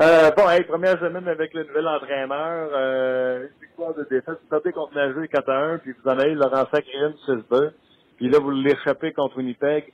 Euh, 0.00 0.30
bon, 0.36 0.48
hey, 0.48 0.64
première 0.64 0.98
semaine 0.98 1.28
avec 1.28 1.54
le 1.54 1.64
nouvel 1.64 1.86
entraîneur. 1.86 2.70
Euh, 2.72 3.42
une 3.42 3.66
victoire 3.66 3.94
de 3.94 4.04
défaite. 4.10 4.38
Vous 4.42 4.48
sortez 4.50 4.72
contre 4.72 4.94
Nageux 4.94 5.26
4 5.26 5.48
1, 5.48 5.78
puis 5.78 5.92
vous 5.92 6.10
en 6.10 6.18
avez 6.18 6.34
Laurent 6.34 6.66
Sacrine 6.72 7.14
6-2. 7.28 7.70
Puis 8.16 8.28
là, 8.28 8.38
vous 8.40 8.50
l'échappez 8.50 9.12
contre 9.12 9.36
Winnipeg. 9.36 9.92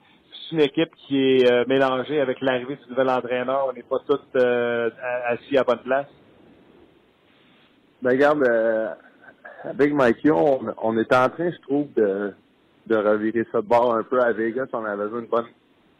C'est 0.48 0.56
une 0.56 0.62
équipe 0.62 0.94
qui 1.06 1.18
est 1.18 1.50
euh, 1.50 1.64
mélangée 1.68 2.20
avec 2.20 2.40
l'arrivée 2.40 2.76
du 2.76 2.90
nouvel 2.90 3.10
entraîneur. 3.10 3.66
On 3.68 3.72
n'est 3.72 3.82
pas 3.82 3.98
tous 4.06 4.20
euh, 4.36 4.90
assis 5.26 5.58
à 5.58 5.64
bonne 5.64 5.80
place. 5.80 6.06
Ben, 8.02 8.10
regarde, 8.10 8.42
euh, 8.42 8.94
avec 9.68 9.92
Mikey, 9.92 10.30
on, 10.30 10.98
était 10.98 11.16
en 11.16 11.28
train, 11.28 11.50
je 11.50 11.60
trouve, 11.62 11.92
de, 11.94 12.32
de 12.86 12.96
revirer 12.96 13.44
de 13.52 13.60
bord 13.60 13.94
un 13.94 14.02
peu 14.02 14.20
à 14.20 14.32
Vegas. 14.32 14.66
On 14.72 14.84
avait 14.84 15.04
eu 15.04 15.20
une 15.20 15.26
bonne 15.26 15.46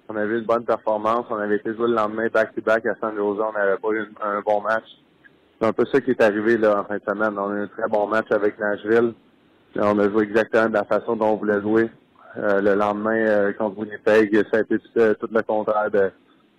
on 0.09 0.15
avait 0.15 0.39
une 0.39 0.45
bonne 0.45 0.65
performance. 0.65 1.27
On 1.31 1.37
avait 1.37 1.57
été 1.57 1.75
joué 1.75 1.89
le 1.89 1.95
lendemain 1.95 2.29
back-to-back 2.33 2.87
à 2.87 2.95
San 3.01 3.17
Jose. 3.17 3.41
On 3.41 3.53
n'avait 3.53 3.77
pas 3.77 3.89
eu 3.91 4.07
un 4.23 4.41
bon 4.41 4.61
match. 4.61 4.85
C'est 5.59 5.67
un 5.67 5.73
peu 5.73 5.85
ça 5.87 6.01
qui 6.01 6.13
est 6.13 6.23
arrivé 6.23 6.57
là 6.57 6.81
en 6.81 6.85
fin 6.85 6.99
de 6.99 7.03
semaine. 7.09 7.37
On 7.37 7.51
a 7.51 7.55
eu 7.57 7.63
un 7.63 7.67
très 7.67 7.89
bon 7.89 8.07
match 8.07 8.31
avec 8.31 8.57
Nashville. 8.57 9.15
On 9.75 9.99
a 9.99 10.09
joué 10.09 10.23
exactement 10.23 10.69
de 10.69 10.75
la 10.75 10.85
façon 10.85 11.17
dont 11.17 11.31
on 11.31 11.37
voulait 11.37 11.61
jouer. 11.61 11.91
Euh, 12.37 12.61
le 12.61 12.75
lendemain, 12.75 13.17
euh, 13.17 13.53
contre 13.55 13.79
Winnipeg, 13.79 14.45
ça 14.51 14.59
a 14.59 14.61
été 14.61 14.79
tout, 14.79 15.15
tout, 15.19 15.29
le 15.33 15.43
contraire 15.43 15.91
de 15.91 16.13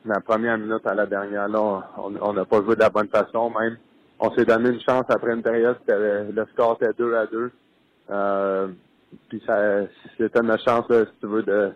la 0.05 0.19
première 0.19 0.57
minute 0.57 0.85
à 0.85 0.93
la 0.93 1.05
dernière. 1.05 1.47
Là, 1.47 1.83
on 1.97 2.33
n'a 2.33 2.43
pas 2.43 2.61
joué 2.63 2.75
de 2.75 2.81
la 2.81 2.89
bonne 2.89 3.07
façon 3.07 3.49
même 3.51 3.77
on 4.19 4.31
s'est 4.33 4.45
donné 4.45 4.69
une 4.69 4.81
chance 4.81 5.05
après 5.09 5.33
une 5.33 5.43
période, 5.43 5.77
le 5.87 6.45
score 6.53 6.77
était 6.81 6.93
2 6.97 7.15
à 7.15 7.25
2. 7.27 7.51
Euh, 8.09 8.67
puis 9.29 9.41
ça, 9.45 9.81
c'était 10.17 10.39
une 10.39 10.57
chance, 10.59 10.85
si 10.89 11.19
tu 11.19 11.27
veux, 11.27 11.43
de, 11.43 11.71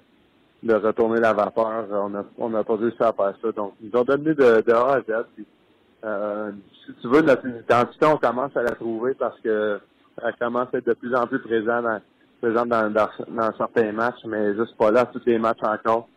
de 0.63 0.73
retourner 0.73 1.19
la 1.19 1.33
vapeur. 1.33 1.85
On 1.91 2.09
n'a 2.09 2.25
on 2.37 2.53
a 2.53 2.63
pas 2.63 2.75
réussi 2.75 3.01
à 3.01 3.13
faire 3.13 3.33
ça. 3.41 3.51
Donc, 3.51 3.73
ils 3.81 3.95
ont 3.95 4.03
donné 4.03 4.33
de, 4.33 4.61
de 4.61 4.71
A 4.71 4.95
à 4.95 5.01
Z. 5.01 5.25
euh, 6.03 6.51
si 6.85 6.93
tu 7.01 7.07
veux, 7.07 7.21
notre 7.21 7.47
identité, 7.47 8.05
on 8.05 8.17
commence 8.17 8.55
à 8.57 8.63
la 8.63 8.71
trouver 8.71 9.13
parce 9.13 9.39
que 9.41 9.79
elle 10.23 10.35
commence 10.35 10.67
à 10.73 10.77
être 10.77 10.87
de 10.87 10.93
plus 10.93 11.15
en 11.15 11.25
plus 11.25 11.39
présente 11.39 11.85
dans, 12.41 12.89
dans, 12.89 13.07
dans, 13.29 13.57
certains 13.57 13.91
matchs, 13.91 14.23
mais 14.25 14.55
juste 14.55 14.75
pas 14.77 14.91
là 14.91 15.05
tous 15.05 15.21
les 15.25 15.37
matchs 15.37 15.63
encore. 15.63 16.07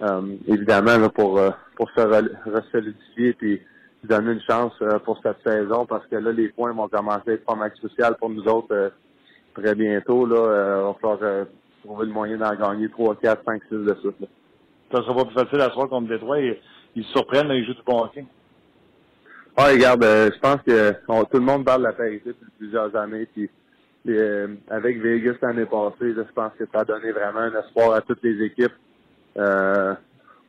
Euh, 0.00 0.36
évidemment, 0.46 1.08
pour, 1.08 1.38
euh, 1.38 1.50
pour 1.76 1.90
se 1.90 2.00
resolidifier 2.00 3.32
puis 3.34 3.60
donner 4.08 4.32
une 4.32 4.40
chance 4.40 4.72
euh, 4.82 4.98
pour 4.98 5.20
cette 5.22 5.38
saison 5.46 5.86
parce 5.86 6.06
que 6.06 6.16
là, 6.16 6.32
les 6.32 6.48
points 6.48 6.72
vont 6.72 6.88
commencer 6.88 7.30
à 7.30 7.32
être 7.34 7.44
pas 7.44 7.54
mal 7.54 7.72
crucial 7.72 8.16
pour 8.18 8.30
nous 8.30 8.46
autres 8.48 8.72
euh, 8.74 8.90
très 9.54 9.74
bientôt. 9.74 10.26
Là, 10.26 10.36
euh, 10.36 10.82
on 10.82 10.92
va 10.92 11.16
falloir 11.16 11.46
trouver 11.84 12.06
le 12.06 12.12
moyen 12.12 12.38
d'en 12.38 12.54
gagner 12.54 12.88
3, 12.88 13.16
4, 13.16 13.42
5, 13.44 13.62
6 13.68 13.74
de 13.74 13.94
suite. 14.00 14.20
Là. 14.20 14.26
Ça 14.92 15.02
sera 15.02 15.14
pas 15.14 15.24
plus 15.26 15.34
facile 15.34 15.60
à 15.60 15.70
soir 15.70 15.88
contre 15.88 16.08
Détroit. 16.08 16.40
Ils, 16.40 16.56
ils 16.96 17.04
se 17.04 17.10
surprennent, 17.12 17.50
ils 17.50 17.64
jouent 17.66 17.74
du 17.74 17.82
bon 17.86 18.02
hockey. 18.04 18.24
Ah, 19.56 19.66
regarde, 19.66 20.02
je 20.02 20.38
pense 20.38 20.62
que 20.62 20.92
tout 21.24 21.38
le 21.38 21.44
monde 21.44 21.64
parle 21.64 21.80
de 21.80 21.88
la 21.88 21.92
parité 21.92 22.30
depuis 22.30 22.50
plusieurs 22.58 22.94
années. 22.94 23.26
Puis, 23.34 23.50
avec 24.70 25.00
Vegas 25.00 25.34
l'année 25.42 25.66
passée, 25.66 26.14
je 26.14 26.32
pense 26.32 26.52
que 26.58 26.64
ça 26.72 26.80
a 26.80 26.84
donné 26.84 27.10
vraiment 27.10 27.40
un 27.40 27.60
espoir 27.60 27.92
à 27.92 28.00
toutes 28.00 28.22
les 28.22 28.44
équipes. 28.44 28.72
Euh, 29.36 29.94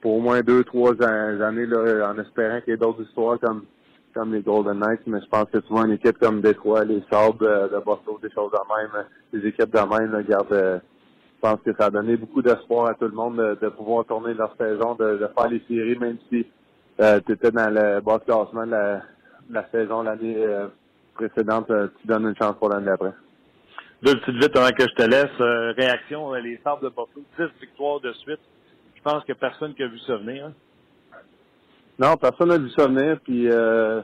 pour 0.02 0.16
au 0.16 0.20
moins 0.20 0.42
deux, 0.42 0.64
trois 0.64 0.94
années, 1.02 1.66
là, 1.66 2.12
en 2.12 2.20
espérant 2.20 2.62
qu'il 2.62 2.72
y 2.72 2.74
ait 2.74 2.78
d'autres 2.78 3.04
histoires 3.04 3.40
comme 3.40 3.64
comme 4.14 4.34
les 4.34 4.42
Golden 4.42 4.80
Knights, 4.80 5.06
mais 5.06 5.20
je 5.22 5.28
pense 5.28 5.46
que 5.52 5.60
vois 5.70 5.86
une 5.86 5.94
équipe 5.94 6.18
comme 6.18 6.42
Détroit, 6.42 6.84
les 6.84 7.04
Sabres 7.12 7.44
euh, 7.44 7.68
de 7.68 7.78
Boston, 7.84 8.16
des 8.22 8.32
choses 8.32 8.52
de 8.52 8.58
même, 8.58 9.06
les 9.34 9.48
équipes 9.48 9.72
de 9.72 9.80
même, 9.80 10.12
là, 10.12 10.24
garde, 10.24 10.52
euh, 10.52 10.80
je 11.36 11.42
pense 11.42 11.60
que 11.62 11.74
ça 11.78 11.86
a 11.86 11.90
donné 11.90 12.18
beaucoup 12.18 12.42
d'espoir 12.42 12.90
à 12.90 12.96
tout 12.96 13.06
le 13.06 13.14
monde 13.14 13.38
de, 13.62 13.70
pouvoir 13.70 14.06
tourner 14.06 14.34
leur 14.34 14.56
saison, 14.58 14.96
de, 14.96 15.30
faire 15.38 15.48
les 15.50 15.62
séries, 15.68 15.98
même 15.98 16.18
si 16.30 16.46
euh, 17.00 17.20
tu 17.26 17.34
étais 17.34 17.52
dans 17.52 17.70
le 17.70 18.02
bas 18.02 18.20
classement 18.20 18.66
de 18.66 18.72
la, 18.72 19.02
la 19.50 19.70
saison 19.70 20.02
l'année 20.02 20.46
précédente, 21.14 21.72
tu 22.02 22.08
donnes 22.08 22.28
une 22.28 22.36
chance 22.36 22.56
pour 22.58 22.70
l'année 22.70 22.88
d'après. 22.88 23.14
Deux 24.02 24.16
petites 24.16 24.36
vite 24.36 24.58
avant 24.58 24.72
que 24.72 24.84
je 24.84 24.96
te 24.96 25.04
laisse. 25.04 25.76
réaction, 25.78 26.34
les 26.34 26.60
Sabres 26.64 26.84
de 26.84 26.90
Boston, 26.90 27.24
10 27.38 27.46
victoires 27.62 28.00
de 28.00 28.12
suite 28.14 28.40
je 29.00 29.04
pense 29.04 29.24
a 29.30 29.36
personne 29.36 29.74
qui 29.74 29.84
a 29.84 29.88
vu 29.88 30.00
ça 30.00 30.18
venir. 30.18 30.48
Hein? 30.48 30.54
Non, 31.98 32.18
personne 32.18 32.50
n'a 32.50 32.58
vu 32.58 32.70
ça 32.72 32.88
venir. 32.88 33.20
Puis 33.24 33.50
euh, 33.50 34.02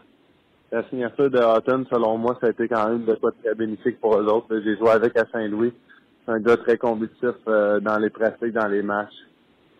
la 0.71 0.87
signature 0.89 1.29
de 1.29 1.39
Houghton, 1.39 1.85
selon 1.89 2.17
moi, 2.17 2.37
ça 2.39 2.47
a 2.47 2.49
été 2.51 2.67
quand 2.67 2.89
même 2.89 3.05
de 3.05 3.15
quoi 3.15 3.31
très 3.43 3.55
bénéfique 3.55 3.99
pour 3.99 4.17
eux 4.17 4.25
autres. 4.25 4.47
J'ai 4.63 4.77
joué 4.77 4.89
avec 4.91 5.17
à 5.17 5.25
Saint-Louis. 5.31 5.73
Un 6.27 6.39
gars 6.39 6.57
très 6.57 6.77
compétitif 6.77 7.35
euh, 7.47 7.79
dans 7.79 7.97
les 7.97 8.09
pratiques, 8.09 8.53
dans 8.53 8.67
les 8.67 8.81
matchs. 8.81 9.13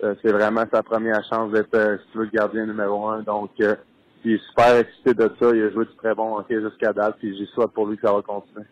Euh, 0.04 0.14
c'est 0.22 0.32
vraiment 0.32 0.66
sa 0.72 0.84
première 0.84 1.24
chance 1.30 1.52
d'être, 1.52 1.76
veux, 2.14 2.26
le 2.26 2.30
gardien 2.30 2.66
numéro 2.66 3.08
un. 3.08 3.22
Donc, 3.22 3.52
il 3.58 4.34
est 4.34 4.46
super 4.50 4.76
excité 4.76 5.14
de 5.14 5.32
ça. 5.40 5.50
Il 5.54 5.64
a 5.64 5.72
joué 5.72 5.86
du 5.86 5.96
très 5.96 6.14
bon 6.14 6.38
hockey 6.38 6.60
jusqu'à 6.62 6.92
date. 6.92 7.16
Puis 7.20 7.38
j'ai 7.38 7.46
souhaite 7.48 7.72
pour 7.72 7.88
lui 7.88 7.96
que 7.96 8.06
ça 8.06 8.14
va 8.14 8.22
continuer. 8.22 8.66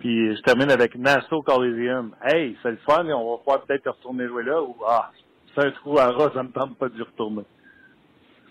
Puis 0.00 0.34
je 0.36 0.42
termine 0.42 0.70
avec 0.70 0.96
Nassau 0.96 1.42
Coliseum. 1.42 2.10
Hey, 2.24 2.56
c'est 2.62 2.72
le 2.72 2.78
fun, 2.78 3.06
on 3.06 3.32
va 3.32 3.38
pouvoir 3.38 3.62
peut-être 3.62 3.88
retourner 3.88 4.26
jouer 4.26 4.42
là. 4.42 4.60
Ou 4.60 4.74
ah, 4.84 5.12
c'est 5.54 5.66
un 5.66 5.70
trou 5.70 5.98
à 5.98 6.10
ras, 6.10 6.30
ça 6.34 6.42
me 6.42 6.50
tente 6.50 6.76
pas 6.76 6.88
d'y 6.88 7.02
retourner. 7.02 7.44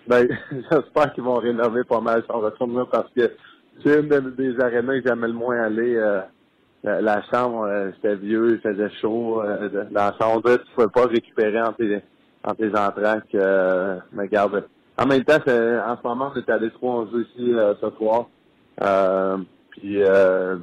Ben, 0.07 0.27
j'espère 0.51 1.13
qu'ils 1.13 1.23
vont 1.23 1.37
rénover 1.37 1.83
pas 1.83 2.01
mal 2.01 2.23
son 2.27 2.39
retour 2.39 2.89
parce 2.91 3.09
que 3.15 3.31
c'est 3.83 3.99
une 3.99 4.31
des 4.35 4.59
arénas 4.59 5.01
que 5.01 5.07
j'aimais 5.07 5.27
le 5.27 5.33
moins 5.33 5.61
aller. 5.61 5.95
Euh, 5.95 6.21
la, 6.83 7.21
chambre, 7.31 7.65
euh, 7.65 7.91
c'était 7.95 8.15
vieux, 8.15 8.55
il 8.55 8.59
faisait 8.59 8.89
chaud. 9.01 9.41
Euh, 9.43 9.69
dans 9.91 10.05
la 10.05 10.15
chambre, 10.19 10.57
tu 10.57 10.73
pouvais 10.75 10.87
pas 10.87 11.05
récupérer 11.05 11.61
en 11.61 11.73
tes, 11.73 12.01
en 12.43 12.55
tes 12.55 12.69
entraques. 12.75 13.35
Mais 14.11 14.27
garde. 14.27 14.67
En 14.97 15.05
même 15.05 15.23
temps, 15.23 15.37
en 15.37 15.97
ce 15.97 16.07
moment, 16.07 16.31
on 16.35 16.39
est 16.39 16.49
à 16.49 16.59
Détroit, 16.59 16.93
on 16.93 17.09
joue 17.09 17.21
ici 17.21 17.53
ce 17.81 17.89
soir. 17.97 18.27
puis, 19.71 20.03
euh, 20.03 20.57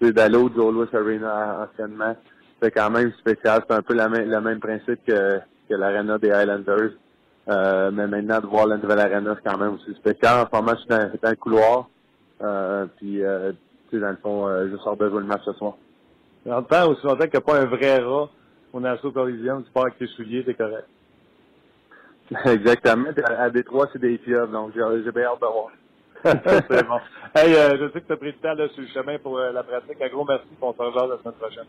d'aller 0.00 0.36
au 0.36 0.50
Joe 0.54 0.72
Louis 0.72 0.88
Arena 0.92 1.68
anciennement, 1.68 2.16
c'est 2.60 2.70
quand 2.70 2.90
même 2.90 3.12
spécial. 3.18 3.62
C'est 3.68 3.74
un 3.74 3.82
peu 3.82 3.94
la 3.94 4.08
le 4.08 4.40
même 4.40 4.60
principe 4.60 5.04
que 5.06 5.40
que 5.72 5.80
l'arena 5.80 6.18
des 6.18 6.30
Highlanders. 6.30 6.92
Euh, 7.48 7.90
mais 7.92 8.06
maintenant, 8.06 8.40
de 8.40 8.46
voir 8.46 8.66
la 8.66 8.76
nouvelle 8.76 9.00
arena, 9.00 9.34
c'est 9.36 9.50
quand 9.50 9.58
même 9.58 9.74
aussi 9.74 9.92
spécial. 9.94 10.40
En 10.40 10.46
ce 10.46 10.56
moment, 10.56 10.72
je 10.74 10.80
suis 10.80 10.88
dans, 10.88 11.10
dans 11.22 11.30
le 11.30 11.36
couloir. 11.36 11.88
Euh, 12.42 12.86
puis, 12.96 13.22
euh, 13.22 13.52
tu 13.90 13.96
sais, 13.96 14.00
dans 14.00 14.10
le 14.10 14.16
fond, 14.16 14.48
je 14.70 14.76
sors 14.78 14.96
de 14.96 15.08
jouer 15.08 15.20
le 15.20 15.26
match 15.26 15.42
ce 15.44 15.52
soir. 15.54 15.74
En 16.48 16.62
temps, 16.62 16.88
aussi 16.90 17.04
longtemps 17.04 17.24
qu'il 17.24 17.32
n'y 17.32 17.36
a 17.36 17.40
pas 17.40 17.60
un 17.60 17.66
vrai 17.66 17.98
rat 17.98 18.28
au 18.72 18.80
Nassau 18.80 19.12
Coliseum, 19.12 19.64
tu 19.64 19.70
pars 19.70 19.84
avec 19.84 19.98
tes 19.98 20.06
souliers, 20.08 20.42
c'est 20.46 20.54
correct. 20.54 20.86
Exactement. 22.46 23.08
À, 23.38 23.50
Détroit, 23.50 23.88
c'est 23.92 24.00
des 24.00 24.18
pieuvres, 24.18 24.50
donc 24.50 24.72
j'ai 24.74 25.12
bien 25.12 25.24
hâte 25.24 25.40
de 25.40 25.46
voir. 25.46 25.70
c'est 26.70 26.86
bon. 26.86 26.98
Hey, 27.34 27.52
je 27.52 27.90
sais 27.92 28.00
que 28.00 28.06
tu 28.06 28.12
as 28.12 28.16
pris 28.16 28.32
le 28.32 28.38
temps 28.38 28.54
là, 28.54 28.68
sur 28.68 28.82
le 28.82 28.88
chemin 28.88 29.18
pour 29.18 29.38
la 29.38 29.62
pratique. 29.62 30.00
Un 30.00 30.08
gros 30.08 30.24
merci. 30.24 30.46
On 30.60 30.72
se 30.72 30.78
rejoint 30.78 31.08
la 31.08 31.18
semaine 31.18 31.34
prochaine. 31.34 31.66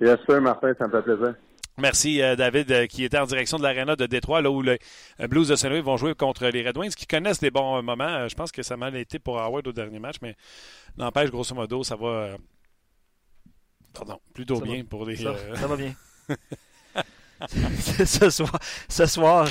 Bien 0.00 0.16
sûr, 0.16 0.40
Martin, 0.40 0.72
ça 0.78 0.86
me 0.86 0.92
fait 0.92 1.02
plaisir. 1.02 1.34
Merci, 1.78 2.20
euh, 2.20 2.36
David, 2.36 2.70
euh, 2.70 2.86
qui 2.86 3.02
était 3.04 3.18
en 3.18 3.24
direction 3.24 3.56
de 3.56 3.62
l'Arena 3.62 3.96
de 3.96 4.06
Détroit, 4.06 4.42
là 4.42 4.50
où 4.50 4.60
les 4.60 4.78
euh, 5.20 5.26
Blues 5.26 5.48
de 5.48 5.56
Saint-Louis 5.56 5.80
vont 5.80 5.96
jouer 5.96 6.14
contre 6.14 6.46
les 6.46 6.66
Red 6.66 6.76
Wings, 6.76 6.94
qui 6.94 7.06
connaissent 7.06 7.40
des 7.40 7.50
bons 7.50 7.82
moments. 7.82 8.28
je 8.28 8.34
pense 8.34 8.52
que 8.52 8.62
ça 8.62 8.74
a 8.74 8.76
mal 8.76 8.94
été 8.96 9.18
pour 9.18 9.40
Howard 9.40 9.66
au 9.66 9.72
dernier 9.72 9.98
match, 9.98 10.16
mais 10.20 10.36
n'empêche, 10.98 11.30
grosso 11.30 11.54
modo, 11.54 11.82
ça 11.82 11.96
va. 11.96 12.36
pardon, 13.94 14.20
plutôt 14.34 14.60
bien 14.60 14.84
pour 14.84 15.06
les. 15.06 15.16
Ça, 15.16 15.34
ça 15.54 15.66
va 15.66 15.76
bien. 15.76 15.94
ce, 18.04 18.30
soir, 18.30 18.58
ce 18.88 19.06
soir, 19.06 19.48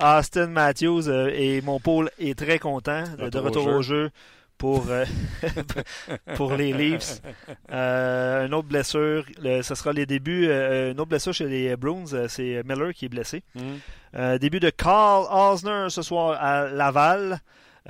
Austin 0.00 0.46
Matthews 0.48 1.08
et 1.10 1.60
mon 1.62 1.80
pôle 1.80 2.10
est 2.18 2.38
très 2.38 2.58
content 2.58 3.04
de, 3.16 3.38
retour, 3.38 3.66
au 3.66 3.82
jeu 3.82 4.10
pour, 4.58 4.86
euh, 4.88 5.04
pour 6.36 6.54
les 6.54 6.72
Leafs. 6.72 7.20
Euh, 7.70 8.46
une 8.46 8.54
autre 8.54 8.68
blessure, 8.68 9.24
ce 9.42 9.74
sera 9.74 9.92
les 9.92 10.06
débuts. 10.06 10.48
Euh, 10.48 10.92
une 10.92 11.00
autre 11.00 11.10
blessure 11.10 11.32
chez 11.32 11.46
les 11.46 11.76
Bruins, 11.76 12.28
c'est 12.28 12.62
Miller 12.64 12.92
qui 12.92 13.06
est 13.06 13.08
blessé. 13.08 13.42
Mm. 13.54 14.38
début 14.38 14.60
de 14.60 14.70
Carl 14.70 15.26
Osner 15.30 15.86
ce 15.88 16.02
soir 16.02 16.38
à 16.40 16.68
Laval. 16.68 17.40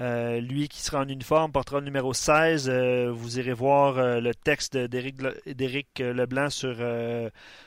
Euh, 0.01 0.41
lui 0.41 0.67
qui 0.67 0.83
sera 0.83 1.03
en 1.03 1.09
uniforme 1.09 1.53
portera 1.53 1.79
le 1.79 1.85
numéro 1.85 2.13
16. 2.13 2.69
Euh, 2.69 3.13
vous 3.13 3.39
irez 3.39 3.53
voir 3.53 3.97
euh, 3.97 4.19
le 4.19 4.35
texte 4.35 4.77
d'Éric 4.77 5.99
Leblanc 6.01 6.51
sur, 6.51 6.77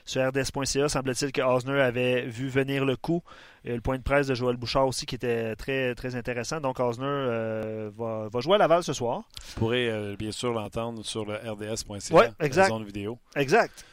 sur 0.03 0.27
RDS.ca. 0.27 0.89
Semble-t-il 0.89 1.31
que 1.31 1.41
Osner 1.41 1.81
avait 1.81 2.25
vu 2.25 2.49
venir 2.49 2.83
le 2.83 2.97
coup. 2.97 3.23
le 3.63 3.79
point 3.79 3.97
de 3.97 4.03
presse 4.03 4.27
de 4.27 4.35
Joël 4.35 4.57
Bouchard 4.57 4.87
aussi 4.87 5.05
qui 5.05 5.15
était 5.15 5.55
très, 5.55 5.95
très 5.95 6.15
intéressant. 6.15 6.59
Donc 6.59 6.79
Osner 6.79 7.89
va, 7.97 8.27
va, 8.27 8.39
jouer 8.41 8.55
à 8.55 8.57
Laval 8.57 8.83
ce 8.83 8.93
soir. 8.93 9.23
Vous 9.45 9.59
pourrez 9.59 10.15
bien 10.17 10.31
sûr 10.31 10.51
l'entendre 10.51 11.05
sur 11.05 11.25
le 11.25 11.35
RDS.ca. 11.35 12.13
Oui, 12.13 12.25
exact. 12.41 12.69
Zone 12.69 12.83
vidéo. 12.83 13.17
Exact. 13.37 13.85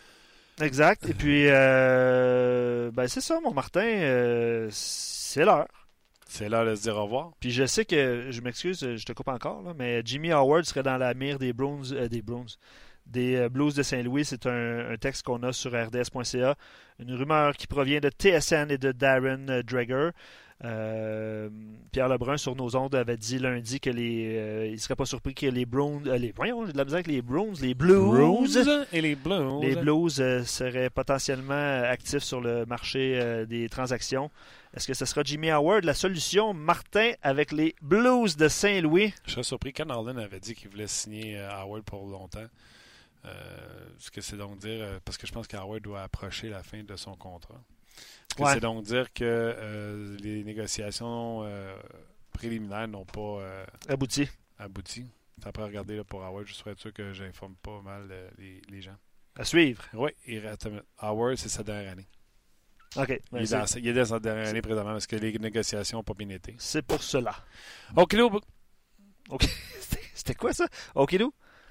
Exact. 0.61 1.09
Et 1.09 1.15
puis, 1.15 1.47
ben, 1.47 3.06
c'est 3.06 3.20
ça, 3.20 3.39
mon 3.40 3.52
Martin. 3.52 4.69
c'est 4.70 5.44
l'heure. 5.44 5.69
C'est 6.36 6.48
l'heure 6.48 6.66
de 6.66 6.74
se 6.74 6.82
dire 6.82 6.97
au 6.97 7.05
revoir. 7.05 7.31
Puis 7.39 7.52
je 7.52 7.65
sais 7.65 7.85
que, 7.85 8.27
je 8.31 8.40
m'excuse, 8.40 8.97
je 8.97 9.05
te 9.05 9.12
coupe 9.12 9.28
encore, 9.28 9.73
mais 9.78 10.02
Jimmy 10.05 10.32
Howard 10.32 10.65
serait 10.65 10.82
dans 10.82 10.97
la 10.97 11.15
mire 11.15 11.39
des 11.39 11.52
Browns, 11.52 11.93
euh, 11.93 12.09
des 12.09 12.24
des 13.06 13.36
euh, 13.36 13.48
Blues 13.48 13.73
de 13.77 13.85
Saint-Louis. 13.85 14.24
C'est 14.24 14.47
un, 14.47 14.97
texte 15.01 15.23
qu'on 15.23 15.44
a 15.44 15.52
sur 15.52 15.70
rds.ca. 15.70 16.56
Une 16.98 17.15
rumeur 17.15 17.56
qui 17.56 17.69
provient 17.69 18.01
de 18.01 18.09
TSN 18.09 18.73
et 18.73 18.78
de 18.78 18.90
Darren 18.90 19.62
euh. 20.64 21.48
Pierre 21.92 22.08
Lebrun 22.08 22.36
sur 22.36 22.56
nos 22.56 22.74
ondes 22.74 22.94
avait 22.96 23.16
dit 23.16 23.38
lundi 23.38 23.78
que 23.78 23.90
les, 23.90 24.70
il 24.72 24.80
serait 24.80 24.96
pas 24.96 25.04
surpris 25.04 25.32
que 25.32 25.46
les 25.46 25.64
Browns, 25.64 26.02
les, 26.02 26.32
voyons, 26.32 26.64
de 26.64 26.76
la 26.76 26.84
misère 26.84 26.96
avec 26.96 27.06
les 27.06 27.22
Browns, 27.22 27.54
les 27.60 27.74
Blues, 27.74 28.58
et 28.92 29.00
les 29.00 29.14
Blues, 29.14 29.62
les 29.62 29.76
Blues 29.76 30.14
seraient 30.44 30.90
potentiellement 30.90 31.82
actifs 31.84 32.24
sur 32.24 32.40
le 32.40 32.66
marché 32.66 33.46
des 33.46 33.68
transactions. 33.68 34.28
Est-ce 34.74 34.88
que 34.88 34.94
ce 34.94 35.04
sera 35.04 35.22
Jimmy 35.22 35.50
Howard 35.50 35.84
la 35.84 35.94
solution, 35.94 36.52
Martin, 36.52 37.12
avec 37.22 37.52
les 37.52 37.76
Blues 37.80 38.36
de 38.36 38.48
Saint-Louis? 38.48 39.14
Je 39.24 39.30
serais 39.30 39.44
surpris. 39.44 39.72
Ken 39.72 39.88
Harlan 39.88 40.16
avait 40.16 40.40
dit 40.40 40.54
qu'il 40.56 40.68
voulait 40.68 40.88
signer 40.88 41.38
euh, 41.38 41.48
Howard 41.60 41.84
pour 41.84 42.04
longtemps. 42.04 42.46
Euh, 43.24 43.30
ce 43.98 44.10
que 44.10 44.20
c'est 44.20 44.36
donc 44.36 44.58
dire, 44.58 44.82
euh, 44.82 44.98
parce 45.04 45.16
que 45.16 45.28
je 45.28 45.32
pense 45.32 45.46
qu'Howard 45.46 45.80
doit 45.80 46.02
approcher 46.02 46.48
la 46.48 46.64
fin 46.64 46.82
de 46.82 46.96
son 46.96 47.14
contrat. 47.14 47.62
Que 48.36 48.44
c'est 48.52 48.61
donc 48.61 48.82
dire 48.85 49.12
que 49.12 50.16
les 50.20 50.44
négociations 50.44 51.47
préliminaires 52.32 52.89
n'ont 52.89 53.05
pas 53.05 53.65
abouti. 53.89 54.28
abouti? 54.59 55.06
Après 55.44 55.62
regarder 55.65 55.97
là, 55.97 56.05
pour 56.05 56.23
Howard, 56.23 56.47
je 56.47 56.55
serais 56.55 56.74
sûr 56.77 56.93
que 56.93 57.12
j'informe 57.12 57.55
pas 57.56 57.81
mal 57.82 58.09
les, 58.39 58.62
les, 58.69 58.81
gens. 58.81 58.97
À 59.36 59.44
suivre. 59.44 59.85
Oui, 59.93 60.11
Howard, 60.98 61.36
c'est 61.36 61.48
sa 61.48 61.62
dernière 61.62 61.93
année. 61.93 62.06
OK. 62.97 63.20
il, 63.32 63.39
est 63.39 63.51
dans, 63.51 63.65
il, 63.77 63.89
est 63.89 63.93
dans, 63.93 64.05
sa 64.05 64.20
dernière 64.20 64.48
année 64.48 64.62
présentement 64.62 64.93
parce 64.93 65.06
que 65.06 65.16
les 65.16 65.36
négociations 65.39 65.98
n'ont 65.98 66.05
pas 66.05 66.15
bien 66.15 66.28
été. 66.28 66.55
C'est 66.59 66.82
pour 66.82 67.02
cela. 67.02 67.35
OK, 67.97 68.15
OK. 69.31 69.44
C'était 70.15 70.35
quoi 70.35 70.52
ça? 70.52 70.66
OK, 70.94 71.16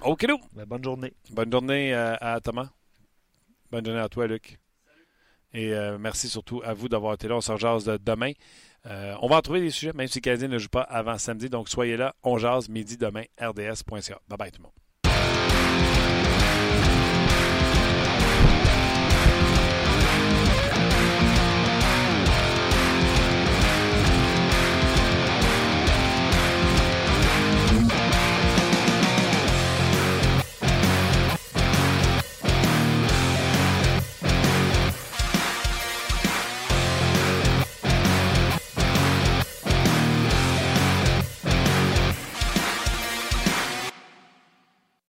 OK, 0.01 0.25
ben, 0.53 0.65
bonne 0.65 0.83
journée. 0.83 1.13
Bonne 1.31 1.51
journée 1.51 1.93
à, 1.93 2.15
à, 2.15 2.41
Thomas. 2.41 2.69
Bonne 3.71 3.85
journée 3.85 4.01
à 4.01 4.09
toi, 4.09 4.27
Luc. 4.27 4.59
Et 5.53 5.73
euh, 5.73 5.97
merci 5.99 6.29
surtout 6.29 6.61
à 6.63 6.73
vous 6.73 6.89
d'avoir 6.89 7.13
été 7.13 7.27
là. 7.27 7.35
On 7.35 7.41
se 7.41 7.55
jase 7.57 7.85
de 7.85 7.97
demain. 7.97 8.31
Euh, 8.85 9.15
on 9.21 9.27
va 9.27 9.37
en 9.37 9.41
trouver 9.41 9.61
des 9.61 9.69
sujets, 9.69 9.93
même 9.93 10.07
si 10.07 10.19
le 10.19 10.47
ne 10.47 10.57
joue 10.57 10.69
pas 10.69 10.81
avant 10.81 11.17
samedi. 11.17 11.49
Donc, 11.49 11.69
soyez 11.69 11.97
là. 11.97 12.15
On 12.23 12.37
jase 12.37 12.69
midi 12.69 12.97
demain, 12.97 13.23
rds.ca. 13.39 14.19
Bye 14.27 14.37
bye 14.37 14.51
tout 14.51 14.59
le 14.59 14.63
monde. 14.63 14.82